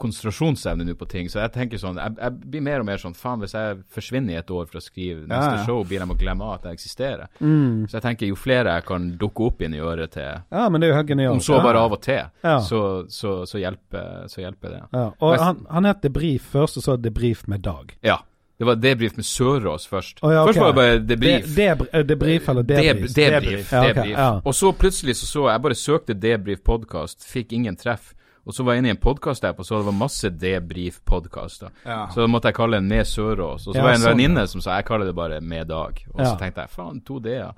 konsentrasjonsevne 0.00 0.86
nå 0.86 0.94
på 0.98 1.06
ting, 1.10 1.28
så 1.30 1.42
jeg 1.42 1.52
tenker 1.54 1.80
sånn 1.80 1.98
Jeg, 2.00 2.14
jeg 2.18 2.50
blir 2.54 2.64
mer 2.64 2.82
og 2.82 2.88
mer 2.88 3.00
sånn 3.00 3.14
Faen, 3.16 3.42
hvis 3.42 3.54
jeg 3.54 3.78
forsvinner 3.92 4.34
i 4.34 4.38
et 4.40 4.50
år 4.50 4.66
for 4.70 4.80
å 4.80 4.82
skrive 4.82 5.26
neste 5.26 5.52
Ja, 5.52 5.60
ja. 5.60 5.66
show, 5.66 5.84
blir 5.86 6.02
de 6.02 6.08
å 6.14 6.18
glemme 6.18 6.48
at 6.54 6.66
jeg 6.66 6.80
eksisterer. 6.80 7.30
Mm. 7.38 7.86
Så 7.90 7.98
jeg 7.98 8.06
tenker 8.08 8.30
jo 8.30 8.38
flere 8.38 8.74
jeg 8.78 8.86
kan 8.88 9.10
dukke 9.20 9.46
opp 9.50 9.62
inn 9.62 9.76
i 9.76 9.82
øret 9.82 10.14
til, 10.16 10.42
Ja, 10.50 10.66
men 10.68 10.82
det 10.82 10.88
er 10.88 10.94
jo 10.94 10.98
helt 11.00 11.14
om 11.36 11.44
så 11.44 11.60
bare 11.62 11.84
av 11.84 11.94
og 11.98 12.02
til, 12.02 12.24
så, 12.42 12.82
så, 13.12 13.36
så, 13.48 13.62
hjelper, 13.62 14.26
så 14.32 14.42
hjelper 14.42 14.76
det. 14.76 14.82
Ja. 14.96 15.06
Og 15.20 15.38
han, 15.38 15.64
han 15.70 15.88
het 15.88 16.02
Debrief 16.02 16.50
først, 16.56 16.80
og 16.80 16.86
så 16.86 16.98
Debrief 16.98 17.46
med 17.50 17.62
Dag. 17.62 17.94
Ja. 18.02 18.18
Det 18.62 18.66
var 18.66 18.76
debrief 18.78 19.16
med 19.16 19.24
Sørås 19.26 19.88
først. 19.90 20.20
Oh, 20.22 20.30
ja, 20.30 20.42
okay. 20.42 20.52
Først 20.52 20.60
var 20.60 20.68
det 20.68 20.74
bare 20.76 20.98
debrief. 21.02 21.46
De, 21.56 21.64
eh, 21.92 22.04
debrief 22.06 22.48
eller 22.48 22.62
debrief? 22.62 22.92
Debrief. 22.92 23.14
Debrief. 23.16 23.72
Ja, 23.72 23.80
okay, 23.90 24.10
ja. 24.10 24.26
Og 24.44 24.54
så 24.54 24.70
plutselig 24.72 25.16
så 25.16 25.26
så 25.26 25.48
Jeg 25.50 25.62
bare 25.62 25.74
søkte 25.74 26.14
debrief 26.14 26.62
podkast, 26.62 27.26
fikk 27.26 27.52
ingen 27.52 27.76
treff. 27.76 28.12
Og 28.46 28.54
så 28.56 28.64
var 28.66 28.74
jeg 28.74 28.82
inne 28.82 28.90
i 28.90 28.94
en 28.96 29.00
podkast-app, 29.02 29.58
og 29.62 29.64
så 29.68 29.78
det 29.78 29.86
var 29.86 29.94
masse 29.94 30.30
debrief-podkaster. 30.30 31.70
Ja. 31.86 32.08
Så 32.10 32.20
da 32.24 32.26
måtte 32.26 32.50
jeg 32.50 32.56
kalle 32.58 32.80
den 32.80 32.88
Med 32.90 33.06
Sørås. 33.06 33.66
Og 33.68 33.74
så 33.74 33.78
Ja, 33.78 33.82
var 33.84 33.92
det 33.92 33.96
en 34.00 34.02
sånn, 34.02 34.16
venninne 34.16 34.46
som 34.50 34.60
sa 34.60 34.76
jeg 34.80 34.84
kaller 34.88 35.06
det 35.06 35.14
bare 35.14 35.40
Med 35.40 35.68
Dag. 35.68 36.04
Og 36.14 36.20
Ja. 36.20 36.24
så 36.32 36.38
tenkte 36.38 36.60
jeg 36.64 36.70
faen, 36.70 37.00
to 37.06 37.18
D-er. 37.20 37.52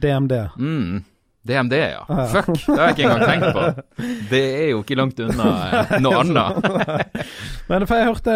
DMD. 0.00 0.32
Mm. 0.58 1.04
DMD, 1.46 1.72
ja. 1.72 2.02
Fuck, 2.26 2.46
det 2.66 2.76
har 2.78 2.88
jeg 2.88 2.96
ikke 2.96 3.04
engang 3.06 3.28
tenkt 3.28 3.52
på. 3.54 3.82
Det 4.30 4.42
er 4.64 4.70
jo 4.72 4.82
ikke 4.82 4.96
langt 4.98 5.20
unna 5.20 5.46
eh, 5.86 6.00
noe 6.02 6.18
annet. 6.20 7.06
Men 7.70 7.86
for 7.86 7.94
jeg 7.96 8.06
hørte 8.08 8.34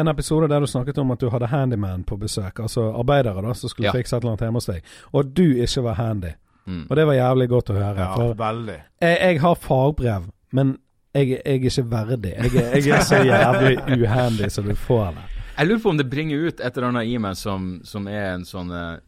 en 0.00 0.08
episode 0.08 0.48
der 0.48 0.60
du 0.60 0.66
snakket 0.66 0.98
om 0.98 1.10
at 1.10 1.20
du 1.20 1.28
hadde 1.30 1.46
handyman 1.52 2.02
på 2.08 2.16
besøk. 2.18 2.58
Altså 2.64 2.88
arbeidere 2.96 3.42
da, 3.44 3.52
som 3.52 3.68
skulle 3.68 3.86
Ja. 3.90 3.92
fikse 3.92 4.16
et 4.16 4.22
eller 4.22 4.32
annet 4.32 4.40
hjemme 4.48 4.56
hos 4.56 4.66
deg. 4.66 4.82
Og 5.12 5.20
at 5.26 5.34
du 5.36 5.44
ikke 5.62 5.82
var 5.84 5.94
handy. 6.00 6.32
Mm. 6.66 6.86
Og 6.90 6.96
det 6.96 7.06
var 7.06 7.12
jævlig 7.14 7.48
godt 7.48 7.70
å 7.70 7.74
høre. 7.76 7.96
Ja, 7.98 8.14
For 8.16 8.34
veldig. 8.34 8.80
jeg, 9.02 9.18
jeg 9.20 9.40
har 9.40 9.54
fagbrev, 9.54 10.30
men 10.52 10.78
jeg, 11.14 11.28
jeg 11.28 11.42
er 11.44 11.58
ikke 11.58 11.84
verdig. 11.90 12.32
Jeg, 12.36 12.86
jeg 12.86 12.96
er 12.96 13.04
så 13.06 13.22
jævlig 13.24 14.02
uhandy 14.02 14.48
som 14.48 14.64
du 14.64 14.74
får 14.78 15.14
det. 15.16 15.28
Jeg 15.58 15.68
lurer 15.68 15.82
på 15.82 15.88
om 15.92 15.98
det 15.98 16.10
bringer 16.10 16.46
ut 16.48 16.60
et 16.60 16.76
eller 16.76 16.88
annet 16.88 17.10
i 17.10 17.16
meg 17.20 17.36
som, 17.36 17.80
som 17.84 18.06
er 18.08 18.34
en 18.36 18.46
sånn 18.48 18.70
eh, 18.72 18.98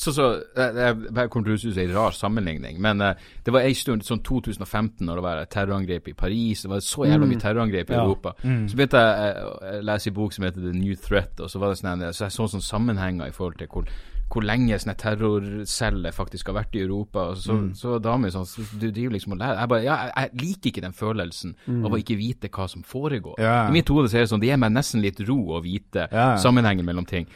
så, 0.00 0.12
så, 0.16 0.26
eh, 0.56 0.78
Jeg 0.80 0.96
jeg 1.14 1.30
kommer 1.30 1.50
til 1.50 1.54
å 1.54 1.60
som 1.60 1.82
en 1.82 1.92
rar 1.94 2.14
sammenligning, 2.16 2.78
men 2.80 3.02
uh, 3.04 3.12
det 3.44 3.52
var 3.52 3.66
en 3.66 3.74
stund, 3.76 4.04
sånn 4.06 4.22
2015, 4.24 5.04
når 5.04 5.20
det 5.20 5.24
var 5.26 5.44
terrorangrep 5.52 6.08
i 6.08 6.14
Paris. 6.16 6.62
Det 6.64 6.70
var 6.72 6.80
så 6.84 7.04
jævla 7.04 7.28
mye 7.28 7.42
terrorangrep 7.42 7.90
i 7.90 7.94
Ja. 7.94 8.04
Europa. 8.06 8.32
Så 8.40 8.78
begynte 8.78 9.02
jeg 9.02 9.34
eh, 9.36 9.42
å 9.44 9.82
lese 9.84 10.08
en 10.10 10.16
bok 10.16 10.32
som 10.32 10.46
heter 10.46 10.64
The 10.64 10.72
New 10.78 10.96
Threat, 10.96 11.40
og 11.40 11.50
så 11.52 11.60
var 11.60 11.74
det 11.74 11.82
sånn 11.82 12.06
så 12.14 12.24
jeg 12.24 12.36
så 12.38 12.48
sånn 12.48 12.64
sammenhenger 12.64 13.28
i 13.28 13.36
forhold 13.36 13.58
til 13.60 13.68
hvor, 13.68 13.92
hvor 14.30 14.44
lenge 14.46 14.78
sånne 14.78 14.94
terrorceller 15.00 16.14
faktisk 16.14 16.50
har 16.50 16.56
vært 16.60 16.76
i 16.78 16.82
Europa. 16.84 17.28
Så, 17.34 17.56
så 17.74 17.98
damer 18.02 18.30
sånn 18.30 18.46
Du 18.78 18.88
driver 18.90 19.16
liksom 19.16 19.34
og 19.34 19.40
lærer 19.42 19.58
Jeg 19.64 19.70
bare 19.72 19.84
Ja, 19.84 19.96
jeg, 20.06 20.12
jeg 20.16 20.42
liker 20.44 20.70
ikke 20.70 20.84
den 20.86 20.96
følelsen 20.96 21.54
av 21.84 21.90
å 21.92 21.98
ikke 22.00 22.18
vite 22.20 22.50
hva 22.54 22.68
som 22.70 22.84
foregår. 22.86 23.40
Ja. 23.42 23.56
I 23.68 23.74
mitt 23.74 23.90
hode 23.90 24.08
så 24.10 24.20
er 24.20 24.26
det 24.26 24.32
sånn 24.32 24.42
Det 24.42 24.52
gir 24.52 24.60
meg 24.62 24.74
nesten 24.76 25.02
litt 25.02 25.20
ro 25.28 25.38
å 25.58 25.62
vite 25.64 26.06
Ja. 26.12 26.36
sammenhengen 26.40 26.86
mellom 26.86 27.06
ting. 27.08 27.26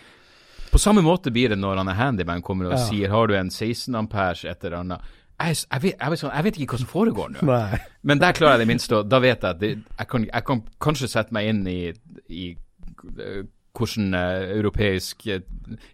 På 0.70 0.78
samme 0.82 1.02
måte 1.06 1.30
blir 1.30 1.52
det 1.52 1.58
når 1.58 1.82
han 1.82 1.88
er 1.92 1.98
handyman 1.98 2.42
kommer 2.42 2.72
og 2.72 2.78
sier 2.88 3.10
har 3.12 3.28
du 3.30 3.36
en 3.38 3.50
16 3.50 3.94
amperes 3.94 4.44
et 4.44 4.64
eller 4.64 4.80
annet. 4.80 5.12
Jeg, 5.34 5.56
jeg, 5.70 5.82
vet, 5.82 5.94
jeg, 5.98 6.10
vet 6.10 6.20
sånn, 6.20 6.32
jeg 6.34 6.44
vet 6.46 6.58
ikke 6.58 6.74
hva 6.74 6.80
som 6.80 6.88
foregår 6.90 7.30
nå. 7.34 7.44
Nei. 7.46 7.78
Men 8.06 8.18
der 8.22 8.34
klarer 8.34 8.54
jeg 8.58 8.64
det 8.64 8.70
minste, 8.70 9.02
da 9.06 9.18
vet 9.22 9.42
jeg 9.42 9.50
at 9.50 9.60
det, 9.60 9.70
jeg, 9.98 10.08
kan, 10.10 10.26
jeg 10.30 10.46
kan 10.46 10.62
kanskje 10.82 11.08
sette 11.10 11.34
meg 11.34 11.50
inn 11.50 11.62
i, 11.70 11.78
i 12.30 12.44
hvordan 13.74 14.14
uh, 14.14 14.44
europeisk 14.54 15.26
uh, 15.26 15.40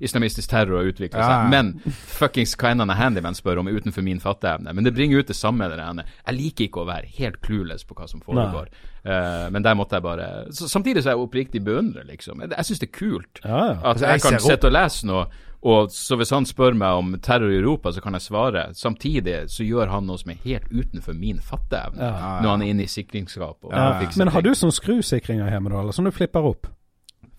islamistisk 0.05 0.51
terror 0.53 0.83
har 0.83 0.91
utviklet 0.91 1.21
Ja. 1.21 1.29
seg. 1.29 1.51
Men 1.51 1.73
fuckings 2.07 2.55
hva 2.61 2.73
enn 2.75 2.83
han 2.85 2.91
er 2.93 2.99
handyman 3.01 3.35
spør 3.39 3.63
om, 3.63 3.71
utenfor 3.73 4.05
min 4.05 4.21
fatteevne. 4.21 4.75
Men 4.77 4.85
det 4.85 4.95
bringer 4.95 5.19
ut 5.23 5.31
det 5.33 5.37
samme. 5.37 5.69
Det 5.71 5.79
ene. 5.81 6.05
Jeg 6.27 6.37
liker 6.37 6.65
ikke 6.69 6.83
å 6.85 6.89
være 6.91 7.09
helt 7.19 7.41
clueless 7.41 7.85
på 7.89 7.95
hva 7.97 8.09
som 8.11 8.21
foregår. 8.21 8.69
Uh, 9.01 9.49
men 9.51 9.63
der 9.65 9.75
måtte 9.79 9.97
jeg 9.97 10.05
bare 10.05 10.25
så, 10.53 10.69
Samtidig 10.69 11.03
så 11.03 11.09
er 11.11 11.15
jeg 11.17 11.23
oppriktig 11.25 11.63
beundrer, 11.65 12.05
liksom. 12.05 12.43
Jeg, 12.45 12.53
jeg 12.53 12.69
syns 12.69 12.83
det 12.83 12.89
er 12.91 12.99
kult 12.99 13.41
Ja, 13.45 13.49
ja. 13.57 13.71
at 13.79 13.85
Altså, 13.95 14.05
jeg 14.05 14.13
jeg 14.13 14.21
kan 14.27 14.41
sitte 14.45 14.69
og 14.69 14.77
lese 14.77 15.07
noe. 15.09 15.23
Og 15.63 15.91
så 15.93 16.17
hvis 16.17 16.31
han 16.33 16.47
spør 16.49 16.73
meg 16.77 16.97
om 16.97 17.15
terror 17.21 17.53
i 17.53 17.59
Europa, 17.59 17.93
så 17.93 18.01
kan 18.01 18.17
jeg 18.17 18.25
svare. 18.25 18.63
Samtidig 18.77 19.43
så 19.53 19.65
gjør 19.65 19.91
han 19.93 20.07
noe 20.09 20.17
som 20.21 20.33
er 20.33 20.39
helt 20.45 20.69
utenfor 20.73 21.13
min 21.17 21.41
fatteevne, 21.45 22.01
når 22.41 22.49
han 22.49 22.63
er 22.65 22.73
inne 22.73 22.87
i 22.87 22.89
sikringsskap. 22.89 23.69
Men 24.17 24.33
har 24.33 24.45
du 24.45 24.55
sånn 24.57 24.73
skrusikringer 24.73 25.51
hjemme, 25.53 25.73
da? 25.73 25.83
Eller 25.83 25.97
sånn 25.97 26.09
du 26.09 26.15
flipper 26.17 26.49
opp? 26.49 26.71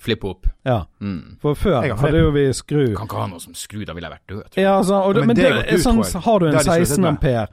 Flippe 0.02 0.28
opp. 0.32 0.48
Ja. 0.66 0.80
Mm. 1.02 1.38
For 1.42 1.58
før 1.58 1.86
hadde 1.86 2.22
jo 2.24 2.32
vi 2.34 2.48
skru 2.58 2.86
Kan 2.98 3.06
ikke 3.06 3.20
ha 3.22 3.28
noe 3.30 3.42
som 3.44 3.54
skru, 3.58 3.84
da 3.86 3.94
ville 3.94 4.10
jeg 4.10 4.16
vært 4.16 4.32
død. 4.34 4.58
Ja, 4.58 4.78
altså, 4.80 5.02
og, 5.06 5.20
Men 5.20 5.30
men, 5.30 5.38
det 5.38 5.52
det, 5.60 5.66
er 5.76 5.84
sånn, 5.84 6.02
har 6.02 6.42
du 6.42 6.48
en 6.48 6.58
har 6.58 6.66
de 6.66 6.72
sluttet 6.72 6.96
16 6.96 7.10
ampere? 7.12 7.44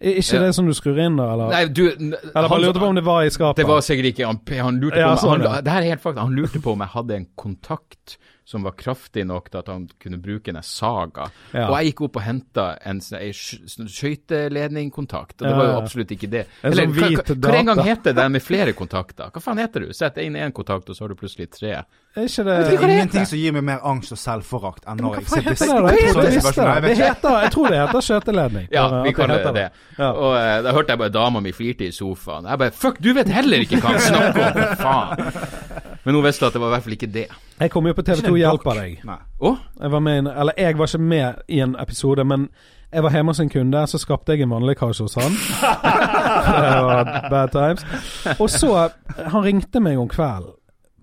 Er 0.00 0.14
ikke 0.20 0.34
Ja. 0.34 0.42
det 0.46 0.54
som 0.54 0.66
du 0.66 0.72
skrur 0.72 0.98
inn, 1.02 1.16
da? 1.16 1.32
Eller, 1.34 1.48
Nei, 1.50 1.64
du 1.66 1.88
eller 1.90 2.16
bare 2.32 2.48
han- 2.48 2.60
lurte 2.62 2.78
på 2.78 2.86
om 2.86 2.94
det 2.94 3.02
var 3.04 3.22
i 3.24 3.30
skapet? 3.30 3.56
Det 3.56 3.66
var 3.66 3.80
sikkert 3.80 4.14
ikke 4.14 4.26
Han, 4.26 4.40
han 4.64 4.80
lurte 4.80 4.96
Ja, 4.96 5.14
på 5.16 5.18
sånn, 5.24 5.34
om 5.44 5.50
han, 5.50 5.64
Det 5.64 5.72
her 5.72 5.82
er 5.82 5.88
helt 5.90 6.00
fakta. 6.02 6.20
Han 6.20 6.36
lurte 6.36 6.60
på 6.62 6.72
om 6.72 6.78
jeg 6.78 6.88
hadde 6.88 7.14
en 7.16 7.26
kontakt 7.36 8.16
som 8.44 8.62
var 8.62 8.72
kraftig 8.72 9.26
nok 9.26 9.50
til 9.50 9.58
at 9.58 9.66
han 9.66 9.88
kunne 10.00 10.16
bruke 10.22 10.48
en 10.48 10.62
saga. 10.62 11.30
Ja. 11.52 11.68
Og 11.68 11.76
jeg 11.82 11.92
gikk 11.92 12.00
opp 12.06 12.16
og 12.16 12.22
henta 12.22 12.78
en 12.86 13.00
sånn 13.00 13.20
sånn 13.68 13.88
skøyteledningkontakt, 13.92 15.42
og 15.42 15.44
det 15.44 15.50
Ja, 15.50 15.56
var 15.58 15.66
jo 15.66 15.80
absolutt 15.82 16.10
ikke 16.14 16.30
det. 16.30 16.46
En 16.62 16.72
Eller 16.72 16.86
sånn 16.86 16.94
hva, 16.94 17.08
hvit 17.08 17.18
hva, 17.18 17.34
hva 17.34 17.40
det 17.52 17.54
en 17.58 17.66
gang 17.66 17.78
heter 17.84 18.14
det 18.14 18.30
med 18.30 18.42
flere 18.42 18.72
kontakter? 18.72 19.30
Hva 19.30 19.42
faen 19.42 19.58
heter 19.58 19.80
du? 19.86 19.92
Sett 19.92 20.16
inn 20.18 20.34
én 20.34 20.52
kontakt, 20.52 20.88
og 20.88 20.96
så 20.96 21.00
har 21.04 21.08
du 21.08 21.14
plutselig 21.16 21.50
tre. 21.50 21.84
Er 22.18 22.26
ikke 22.26 22.44
Det 22.44 22.54
det 22.58 22.72
er 22.74 22.80
hva 22.80 22.86
det 22.88 22.94
ingenting 22.96 23.26
som 23.30 23.38
gir 23.38 23.52
meg 23.54 23.64
mer 23.68 23.84
angst 23.86 24.14
og 24.14 24.18
selvforakt 24.18 24.86
enn 24.90 24.98
når 25.02 25.18
jeg 25.18 25.26
ser 25.28 25.44
sitter 25.44 25.50
heter 25.52 25.84
det? 25.86 26.74
det. 26.82 26.88
Det 26.88 26.96
heter, 26.98 27.36
jeg 27.44 27.52
tror 27.54 27.68
det 27.70 27.78
heter 27.78 28.06
skjøteledning. 28.08 28.64
Ja, 28.74 28.86
vi 29.04 29.12
kan 29.12 29.28
kaller 29.28 29.44
det 29.44 29.54
det. 29.54 29.66
Ja. 29.98 30.08
Og 30.10 30.34
eh, 30.40 30.54
da 30.66 30.72
hørte 30.74 30.96
jeg 30.96 31.02
bare 31.04 31.14
dama 31.14 31.42
mi 31.44 31.52
flirte 31.54 31.86
i 31.86 31.92
sofaen. 31.94 32.48
Jeg 32.50 32.58
bare 32.64 32.74
Fuck, 32.74 32.98
du 33.04 33.12
vet 33.14 33.30
heller 33.30 33.62
ikke 33.62 33.78
hva 33.84 33.94
han 33.94 34.00
snakker 34.08 34.48
om! 34.48 34.74
Faen? 34.82 35.86
Men 36.04 36.14
hun 36.18 36.24
visste 36.24 36.46
at 36.46 36.56
det 36.56 36.60
var 36.62 36.72
i 36.72 36.74
hvert 36.76 36.88
fall 36.88 36.96
ikke 36.98 37.10
det. 37.12 37.26
Jeg 37.60 37.70
kom 37.70 37.86
jo 37.86 37.94
på 37.94 38.02
TV2 38.06 38.32
det 38.32 38.42
Hjelper 38.42 38.82
deg. 38.82 38.98
Jeg 39.04 39.94
var 39.94 40.02
med 40.02 40.18
en, 40.18 40.32
eller 40.32 40.58
jeg 40.58 40.78
var 40.78 40.90
ikke 40.90 41.02
med 41.14 41.42
i 41.48 41.62
en 41.62 41.76
episode, 41.78 42.24
men 42.24 42.48
jeg 42.92 43.02
var 43.04 43.12
hjemme 43.12 43.34
hos 43.34 43.40
en 43.40 43.50
kunde, 43.52 43.86
så 43.86 43.98
skapte 44.00 44.32
jeg 44.32 44.46
en 44.46 44.54
vannlekkasje 44.54 45.04
hos 45.04 45.18
han. 45.20 45.34
det 46.62 46.84
var 46.88 47.10
bad 47.30 47.52
times. 47.52 47.84
Og 48.38 48.50
så 48.50 48.88
Han 49.28 49.44
ringte 49.44 49.80
meg 49.84 49.98
om 50.00 50.08
kvelden. 50.08 50.54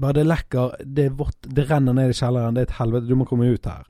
Bare 0.01 0.13
det 0.17 0.25
lekker, 0.27 0.73
det 0.83 1.05
er 1.09 1.13
vått, 1.15 1.37
det 1.55 1.69
renner 1.69 1.93
ned 1.95 2.09
i 2.11 2.17
kjelleren, 2.17 2.55
det 2.57 2.65
er 2.65 2.69
et 2.69 2.79
helvete, 2.79 3.07
du 3.07 3.15
må 3.15 3.27
komme 3.29 3.47
ut 3.47 3.65
her. 3.69 3.85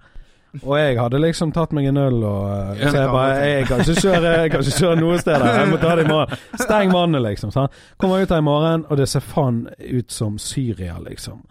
Og 0.63 0.77
jeg 0.79 0.95
hadde 0.95 1.19
liksom 1.19 1.51
tatt 1.51 1.73
meg 1.75 1.89
en 1.89 1.97
øl, 1.99 2.21
og 2.23 2.77
så 2.79 2.91
jeg 2.95 3.09
bare 3.11 3.39
Jeg 3.43 3.65
kan 3.67 3.81
ikke 3.83 4.01
kjøre, 4.05 4.29
jeg 4.39 4.51
kan 4.53 4.61
ikke 4.63 4.77
kjøre 4.79 4.99
noe 5.01 5.17
sted. 5.19 5.41
her, 5.43 5.59
Jeg 5.59 5.71
må 5.71 5.79
ta 5.81 5.95
det 5.99 6.05
i 6.05 6.07
morgen. 6.07 6.37
Steng 6.61 6.93
vannet, 6.93 7.21
liksom. 7.25 7.51
Sant? 7.51 7.71
Kommer 7.99 8.21
ut 8.23 8.29
her 8.31 8.39
i 8.39 8.45
morgen, 8.45 8.85
og 8.89 8.97
det 8.97 9.09
ser 9.11 9.19
faen 9.19 9.65
ut 9.79 10.11
som 10.11 10.37
Syria, 10.39 10.95
liksom. 11.03 11.41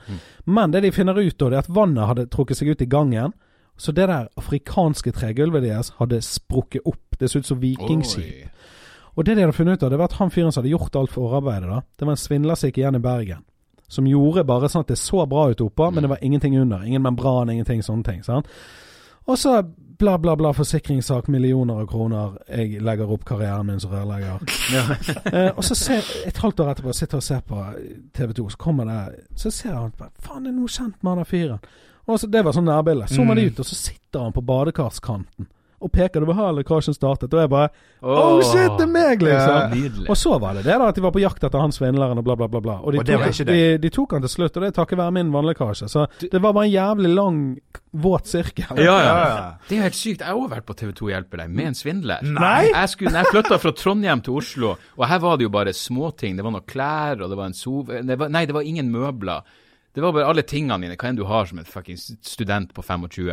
Men 0.46 0.70
det 0.72 0.82
de 0.86 0.92
finner 0.92 1.18
ut 1.20 1.36
da, 1.38 1.50
det 1.50 1.58
er 1.58 1.66
at 1.66 1.74
vannet 1.74 2.06
hadde 2.08 2.26
trukket 2.32 2.56
seg 2.56 2.68
ut 2.72 2.80
i 2.80 2.88
gangen. 2.88 3.34
Så 3.76 3.92
det 3.92 4.06
der 4.08 4.28
afrikanske 4.38 5.12
tregulvet 5.12 5.62
deres 5.66 5.92
hadde 5.98 6.22
sprukket 6.22 6.86
opp. 6.86 7.18
Det 7.18 7.28
så 7.28 7.42
ut 7.42 7.46
som 7.46 7.60
vikingskip. 7.60 8.48
Og 9.16 9.24
det 9.26 9.36
de 9.36 9.44
hadde 9.44 9.54
funnet 9.54 9.76
ut 9.78 9.82
av, 9.84 9.90
det 9.90 9.98
var 9.98 10.08
at 10.10 10.16
han 10.18 10.30
fyren 10.30 10.50
som 10.52 10.62
hadde 10.62 10.72
gjort 10.72 10.96
alt 10.96 11.12
forarbeidet, 11.12 11.68
da, 11.70 11.82
det 11.98 12.06
var 12.06 12.16
en 12.16 12.24
svindler 12.24 12.56
som 12.58 12.70
gikk 12.70 12.78
igjen 12.80 12.96
i 12.98 13.02
Bergen. 13.04 13.44
Som 13.94 14.08
gjorde 14.10 14.46
bare 14.48 14.68
sånn 14.70 14.84
at 14.84 14.90
det 14.90 14.98
så 15.00 15.22
bra 15.30 15.46
ut 15.52 15.62
oppå, 15.62 15.90
men 15.94 16.04
det 16.04 16.10
var 16.10 16.24
ingenting 16.26 16.58
under. 16.58 16.82
Ingen 16.82 17.04
membran, 17.04 17.52
ingenting 17.52 17.82
sånne 17.86 18.06
ting. 18.06 18.24
sant? 18.26 18.50
Og 19.24 19.38
så 19.40 19.62
bla, 19.98 20.18
bla, 20.18 20.36
bla, 20.36 20.52
forsikringssak, 20.52 21.28
millioner 21.28 21.80
av 21.80 21.86
kroner. 21.86 22.34
Jeg 22.48 22.82
legger 22.84 23.12
opp 23.14 23.24
karrieren 23.24 23.66
min 23.66 23.80
som 23.80 23.94
rørlegger. 23.94 24.42
eh, 25.32 25.50
og 25.54 25.64
så 25.64 25.76
ser 25.78 26.10
et 26.26 26.42
halvt 26.42 26.60
år 26.60 26.74
etterpå 26.74 26.92
sitter 26.92 27.22
og 27.22 27.26
ser 27.26 27.40
på 27.46 27.62
TV 28.16 28.34
2, 28.36 28.48
så 28.52 28.62
kommer 28.66 28.90
det 28.90 29.24
Så 29.40 29.50
ser 29.50 29.72
han 29.72 29.94
bare 29.98 30.12
Faen, 30.18 30.44
det 30.44 30.52
er 30.52 30.58
noe 30.58 30.68
kjent 30.68 30.98
med 31.00 31.12
han 31.12 31.22
der 31.22 31.30
fyren. 31.30 31.66
Og 32.04 32.20
så, 32.20 32.26
Det 32.26 32.44
var 32.44 32.52
sånn 32.52 32.68
nærbilde. 32.68 33.08
Zoomer 33.08 33.38
de 33.38 33.46
ut, 33.48 33.60
og 33.62 33.66
så 33.66 33.78
sitter 33.78 34.26
han 34.26 34.34
på 34.34 34.44
badekarskanten 34.44 35.48
og 35.80 35.90
peker. 35.92 36.22
over 36.22 36.32
var 36.32 36.38
her 36.38 36.56
lekkasjen 36.60 36.94
startet. 36.96 37.34
Og 37.34 37.40
jeg 37.40 37.50
bare 37.52 37.68
Oh, 38.04 38.40
shit, 38.44 38.74
det 38.78 38.84
er 38.84 38.90
meg, 38.92 39.22
liksom! 39.24 39.72
Nydelig. 39.72 40.08
Og 40.12 40.16
så 40.20 40.36
var 40.38 40.58
det 40.58 40.64
det 40.66 40.74
da 40.76 40.88
at 40.90 40.98
de 40.98 41.02
var 41.04 41.12
på 41.14 41.22
jakt 41.22 41.44
etter 41.46 41.62
han 41.62 41.72
svindleren 41.72 42.20
og 42.20 42.26
bla, 42.26 42.36
bla, 42.36 42.48
bla. 42.52 42.60
bla. 42.60 42.74
Og 42.84 42.92
de, 42.92 43.00
Og 43.00 43.06
det 43.08 43.16
var 43.16 43.32
tok, 43.32 43.48
de, 43.48 43.60
de 43.80 43.90
tok 43.94 44.12
han 44.16 44.26
til 44.26 44.32
slutt, 44.34 44.56
og 44.58 44.64
det 44.64 44.68
er 44.70 44.76
takket 44.76 45.00
være 45.00 45.14
min 45.16 45.32
vannlekkasje. 45.32 45.88
Så 45.88 46.04
det 46.20 46.40
var 46.42 46.52
bare 46.52 46.68
en 46.68 46.74
jævlig 46.74 47.12
lang, 47.14 47.40
våt 48.04 48.28
sirkel. 48.28 48.76
Ja, 48.76 48.84
ja. 48.84 49.00
Ja, 49.00 49.24
ja. 49.24 49.48
Det 49.68 49.76
er 49.76 49.80
jo 49.80 49.88
helt 49.88 49.98
sykt. 49.98 50.20
Jeg 50.20 50.28
har 50.28 50.38
også 50.38 50.52
vært 50.54 50.68
på 50.68 50.76
TV 50.82 50.94
2 51.00 51.10
Hjelper 51.14 51.44
deg 51.44 51.56
med 51.56 51.70
en 51.72 51.78
svindler. 51.80 52.24
Nei. 52.28 52.62
Jeg, 52.68 52.92
skulle, 52.92 53.16
jeg 53.16 53.32
flytta 53.32 53.60
fra 53.62 53.74
Trondheim 53.80 54.24
til 54.26 54.38
Oslo, 54.40 54.74
og 54.98 55.04
her 55.08 55.20
var 55.24 55.38
det 55.40 55.48
jo 55.48 55.52
bare 55.54 55.72
småting. 55.76 56.36
Det 56.36 56.44
var 56.44 56.56
noen 56.56 56.66
klær, 56.68 57.22
og 57.24 57.30
det 57.32 57.38
var 57.40 57.52
en 57.52 57.56
sove... 57.56 58.02
Det 58.04 58.18
var, 58.20 58.32
nei, 58.34 58.44
det 58.50 58.56
var 58.56 58.66
ingen 58.68 58.90
møbler. 58.92 59.44
Det 59.94 60.02
var 60.02 60.12
bare 60.12 60.26
alle 60.26 60.42
tingene 60.42 60.80
dine, 60.82 60.96
hva 60.98 61.08
enn 61.12 61.18
du 61.18 61.24
har 61.30 61.46
som 61.46 61.60
en 61.62 61.68
fuckings 61.70 62.08
student 62.26 62.72
på 62.74 62.82
25. 62.82 63.30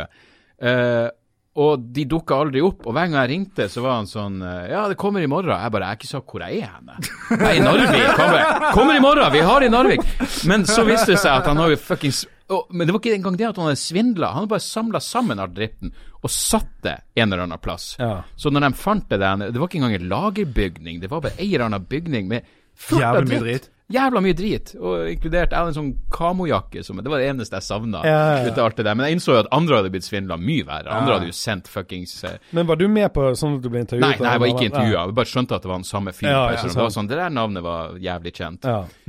Eh, 0.62 1.08
og 1.52 1.82
de 1.92 2.06
dukka 2.08 2.38
aldri 2.40 2.62
opp. 2.64 2.86
Og 2.88 2.94
hver 2.96 3.10
gang 3.10 3.18
jeg 3.20 3.30
ringte, 3.34 3.66
så 3.68 3.82
var 3.84 3.98
han 3.98 4.06
sånn 4.08 4.38
eh, 4.40 4.70
Ja, 4.72 4.86
det 4.88 4.96
kommer 5.00 5.20
i 5.20 5.28
morgen. 5.28 5.52
Jeg 5.52 5.72
bare 5.74 5.84
Jeg 5.84 5.92
har 5.92 5.98
ikke 6.00 6.08
sagt 6.08 6.32
hvor 6.32 6.44
jeg 6.46 6.62
er 6.62 6.70
henne. 6.78 6.94
Jeg 7.28 7.48
er 7.50 7.58
i 7.58 7.64
Narvik. 7.64 8.14
Kommer. 8.16 8.68
Kommer 8.72 8.96
i 8.96 9.02
morgen! 9.04 9.32
Vi 9.34 9.42
har 9.44 9.60
det 9.60 9.68
i 9.68 9.74
Narvik! 9.74 10.06
Men 10.48 10.64
så 10.68 10.86
viste 10.88 11.12
det 11.12 11.20
seg 11.20 11.34
at 11.34 11.50
han 11.50 11.60
har 11.60 11.74
jo 11.74 11.80
fuckings 11.80 12.24
Men 12.72 12.86
det 12.86 12.94
var 12.94 13.02
ikke 13.02 13.18
engang 13.18 13.36
det 13.40 13.50
at 13.50 13.60
han 13.60 13.68
hadde 13.68 13.82
svindla. 13.82 14.32
Han 14.32 14.44
hadde 14.44 14.52
bare 14.54 14.64
samla 14.64 15.02
sammen 15.04 15.44
all 15.44 15.52
dritten 15.52 15.92
og 16.22 16.30
satt 16.30 16.70
det 16.86 16.96
en 17.18 17.32
eller 17.32 17.44
annen 17.44 17.60
plass. 17.60 17.96
Ja. 17.98 18.22
Så 18.38 18.52
når 18.54 18.68
de 18.68 18.72
fant 18.78 19.08
det 19.10 19.18
der 19.20 19.40
Det 19.48 19.58
var 19.58 19.68
ikke 19.68 19.80
engang 19.80 19.96
en 19.98 20.08
lagerbygning, 20.08 21.00
det 21.02 21.10
var 21.10 21.24
bare 21.24 21.36
en 21.36 21.48
eller 21.48 21.66
annen 21.66 21.88
bygning 21.90 22.28
med 22.30 22.48
Jævlig 22.90 23.28
mye 23.30 23.44
drit. 23.46 23.68
Jævla 23.92 24.22
mye 24.24 24.36
drit. 24.36 24.72
Og 24.80 25.08
inkludert 25.10 25.52
Jeg 25.52 25.58
hadde 25.58 25.72
en 25.72 25.76
sånn 25.76 25.90
kamojakke 26.12 26.84
som 26.86 27.00
Det 27.02 27.12
var 27.12 27.20
det 27.20 27.28
eneste 27.32 27.58
jeg 27.58 27.66
savna. 27.66 28.00
Ja, 28.06 28.14
ja, 28.16 28.46
ja. 28.48 28.54
Alt 28.64 28.78
det 28.80 28.86
der. 28.88 28.96
Men 28.96 29.08
jeg 29.08 29.18
innså 29.18 29.36
jo 29.36 29.42
at 29.42 29.50
andre 29.52 29.80
hadde 29.80 29.92
blitt 29.92 30.06
svindla 30.06 30.38
mye 30.40 30.64
verre. 30.68 30.96
Andre 30.96 31.18
hadde 31.18 31.28
jo 31.28 31.36
sendt 31.36 31.68
fuckings 31.72 32.14
uh... 32.24 32.38
Men 32.56 32.70
var 32.70 32.80
du 32.80 32.86
med 32.88 33.12
på 33.12 33.28
sånn 33.38 33.58
at 33.58 33.66
du 33.66 33.68
ble 33.72 33.84
intervjuet? 33.84 34.06
Nei, 34.06 34.14
nei, 34.22 34.32
jeg 34.32 34.44
var 34.44 34.54
ikke 34.54 34.68
intervjua. 34.70 35.04
Jeg 35.04 35.18
bare 35.20 35.32
skjønte 35.34 35.58
at 35.58 35.66
det 35.66 35.72
var 35.74 35.82
den 35.82 35.88
samme 35.90 36.16
fyren. 36.16 36.56
Det 36.62 36.80
var 36.80 36.96
sånn, 36.96 37.12
det 37.12 37.20
der 37.20 37.36
navnet 37.36 37.66
var 37.66 38.00
jævlig 38.00 38.34
kjent. 38.38 38.68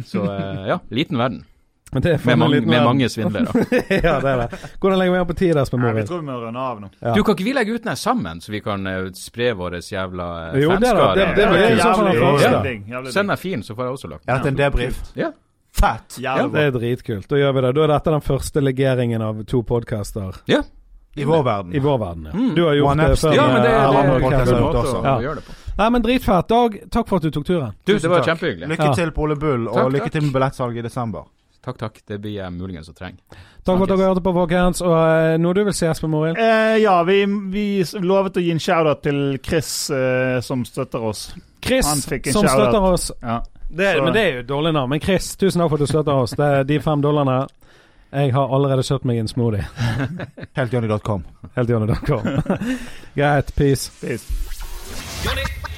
Så 0.09 0.28
uh, 0.28 0.67
ja, 0.67 0.80
liten 0.91 1.21
verden. 1.21 1.43
Men 1.94 2.02
det 2.02 2.12
er 2.14 2.20
Med, 2.26 2.38
mange- 2.41 2.62
med 2.66 2.84
mange 2.84 3.10
svindlere. 3.10 3.46
ja, 4.04 4.16
det 4.20 4.32
er 4.34 4.41
det. 4.44 4.60
Hvordan 4.82 5.00
legger 5.00 5.14
vi 5.14 5.20
an 5.20 5.28
på 5.30 5.38
tid, 5.38 5.58
Espen 5.62 5.80
Nei, 5.84 5.94
vi 5.94 6.04
tror 6.10 6.20
vi 6.24 6.26
må 6.32 6.38
runde 6.41 6.60
av 6.60 6.82
nå. 6.82 6.89
Ja. 7.00 7.14
Du, 7.14 7.22
kan 7.24 7.36
ikke 7.38 7.48
vi 7.48 7.54
legge 7.54 7.76
ut 7.78 7.84
den 7.84 7.94
her 7.94 8.00
sammen, 8.02 8.41
så 8.41 8.52
vi 8.52 8.62
kan 8.66 8.88
eh, 8.88 9.08
spre 9.18 9.54
våre 9.60 9.80
jævla 9.82 10.28
uh, 10.54 10.60
Jo, 10.62 10.76
det 10.82 10.89
er 10.89 11.00
da- 11.00 11.14
det- 11.16 11.30
det 11.38 11.48
Ja, 11.78 11.94
sånn 11.94 12.12
jævlig 12.14 12.76
jævlig 12.89 13.14
Send 13.14 13.28
meg 13.34 13.39
fin, 13.39 13.64
så 13.64 13.76
får 13.78 13.86
jeg 13.89 13.98
også 13.98 14.12
lagt 14.16 14.26
den. 14.26 14.36
Ja, 14.36 14.48
en 14.52 14.60
debrief? 14.60 15.02
Ja. 15.16 15.32
Fett! 15.74 16.20
Ja, 16.22 16.38
Det 16.48 16.68
er 16.68 16.72
dritkult. 16.76 17.28
Da 17.30 17.36
gjør 17.39 17.54
vi 17.58 17.62
det. 17.66 17.74
Da 17.76 17.84
er 17.84 17.88
dette 17.96 18.12
den 18.14 18.22
første 18.22 18.62
legeringen 18.62 19.22
av 19.26 19.44
to 19.50 19.64
podcaster 19.66 20.36
ja. 20.46 20.62
I 21.16 21.26
vår 21.30 21.44
verden. 21.46 21.74
i 21.76 21.80
vår 21.82 21.98
verden. 22.02 22.24
Ja. 22.26 22.34
Mm. 22.38 22.56
Du 22.56 22.64
har 22.66 22.74
gjort 22.74 22.91
One 22.91 23.08
det 23.10 23.18
før. 23.22 23.34
Ja, 23.38 23.48
men 23.48 23.62
det, 23.62 23.70
med 23.70 23.70
det, 23.70 23.74
det, 23.74 24.30
det, 24.30 24.39
er 24.39 24.46
Kevin. 24.46 24.64
også. 24.64 25.02
Ja. 25.06 25.34
det. 25.36 25.58
Nei, 25.78 25.89
men 25.89 26.02
dritfett. 26.06 26.48
Dag, 26.50 26.78
takk 26.94 27.08
for 27.10 27.18
at 27.18 27.24
du 27.28 27.32
tok 27.34 27.46
turen. 27.46 27.74
Du, 27.86 27.94
Tusen 27.94 28.02
det 28.06 28.10
var 28.14 28.22
takk. 28.22 28.28
kjempehyggelig. 28.32 28.70
Lykke 28.74 28.89
til 28.98 29.12
på 29.14 29.22
Ole 29.28 29.36
Bull, 29.38 29.68
og 29.68 29.76
Takk, 29.78 29.91
lykke 29.94 30.08
takk. 30.08 30.12
til 30.18 30.24
med 30.28 30.34
billettsalget 30.38 30.78
i 30.78 30.86
desember. 30.88 31.26
Takk, 31.64 31.78
takk. 31.80 31.99
Det 32.07 32.18
blir 32.20 32.34
jeg 32.36 32.51
muligens 32.51 32.89
å 32.91 32.93
trenge. 32.97 33.22
Takk 33.64 33.78
for 33.78 33.86
at 33.86 33.93
dere 33.93 34.09
hørte 34.09 34.24
på, 34.26 34.34
folkens. 34.36 34.82
Og 34.84 34.93
eh, 34.97 35.38
noe 35.39 35.55
du 35.55 35.61
vil 35.64 35.76
si, 35.78 35.88
Espen 35.88 36.11
Morild? 36.11 36.39
Eh, 36.41 36.76
ja, 36.84 36.97
vi, 37.07 37.22
vi 37.53 37.66
lovet 38.03 38.39
å 38.39 38.43
gi 38.43 38.51
en 38.51 38.59
shout-out 38.59 39.03
til 39.05 39.22
Chris, 39.43 39.72
eh, 39.95 40.41
som 40.43 40.66
støtter 40.68 41.07
oss. 41.07 41.30
Chris, 41.64 41.88
Han 41.88 42.03
fikk 42.03 42.28
en 42.28 42.39
som 42.41 42.49
støtter 42.51 42.89
oss. 42.91 43.09
Ja. 43.22 43.39
Det, 43.74 43.89
men 44.03 44.14
det 44.14 44.22
er 44.22 44.36
jo 44.41 44.47
dårlig 44.51 44.74
navn. 44.76 44.91
Men 44.91 45.01
Chris, 45.01 45.32
tusen 45.39 45.64
takk 45.64 45.72
for 45.72 45.80
at 45.80 45.88
du 45.88 45.93
støtter 45.93 46.26
oss. 46.26 46.36
Det 46.38 46.49
er 46.59 46.68
de 46.68 46.80
fem 46.84 47.01
dollarene. 47.01 47.39
Jeg 48.14 48.34
har 48.36 48.51
allerede 48.53 48.84
kjøpt 48.86 49.07
meg 49.09 49.24
en 49.24 49.32
smoothie. 49.32 49.64
Heltjohnny.com. 50.59 51.24
Helt 51.55 51.70
Greit. 53.18 53.55
Peace. 53.55 53.89
Peace. 54.01 55.72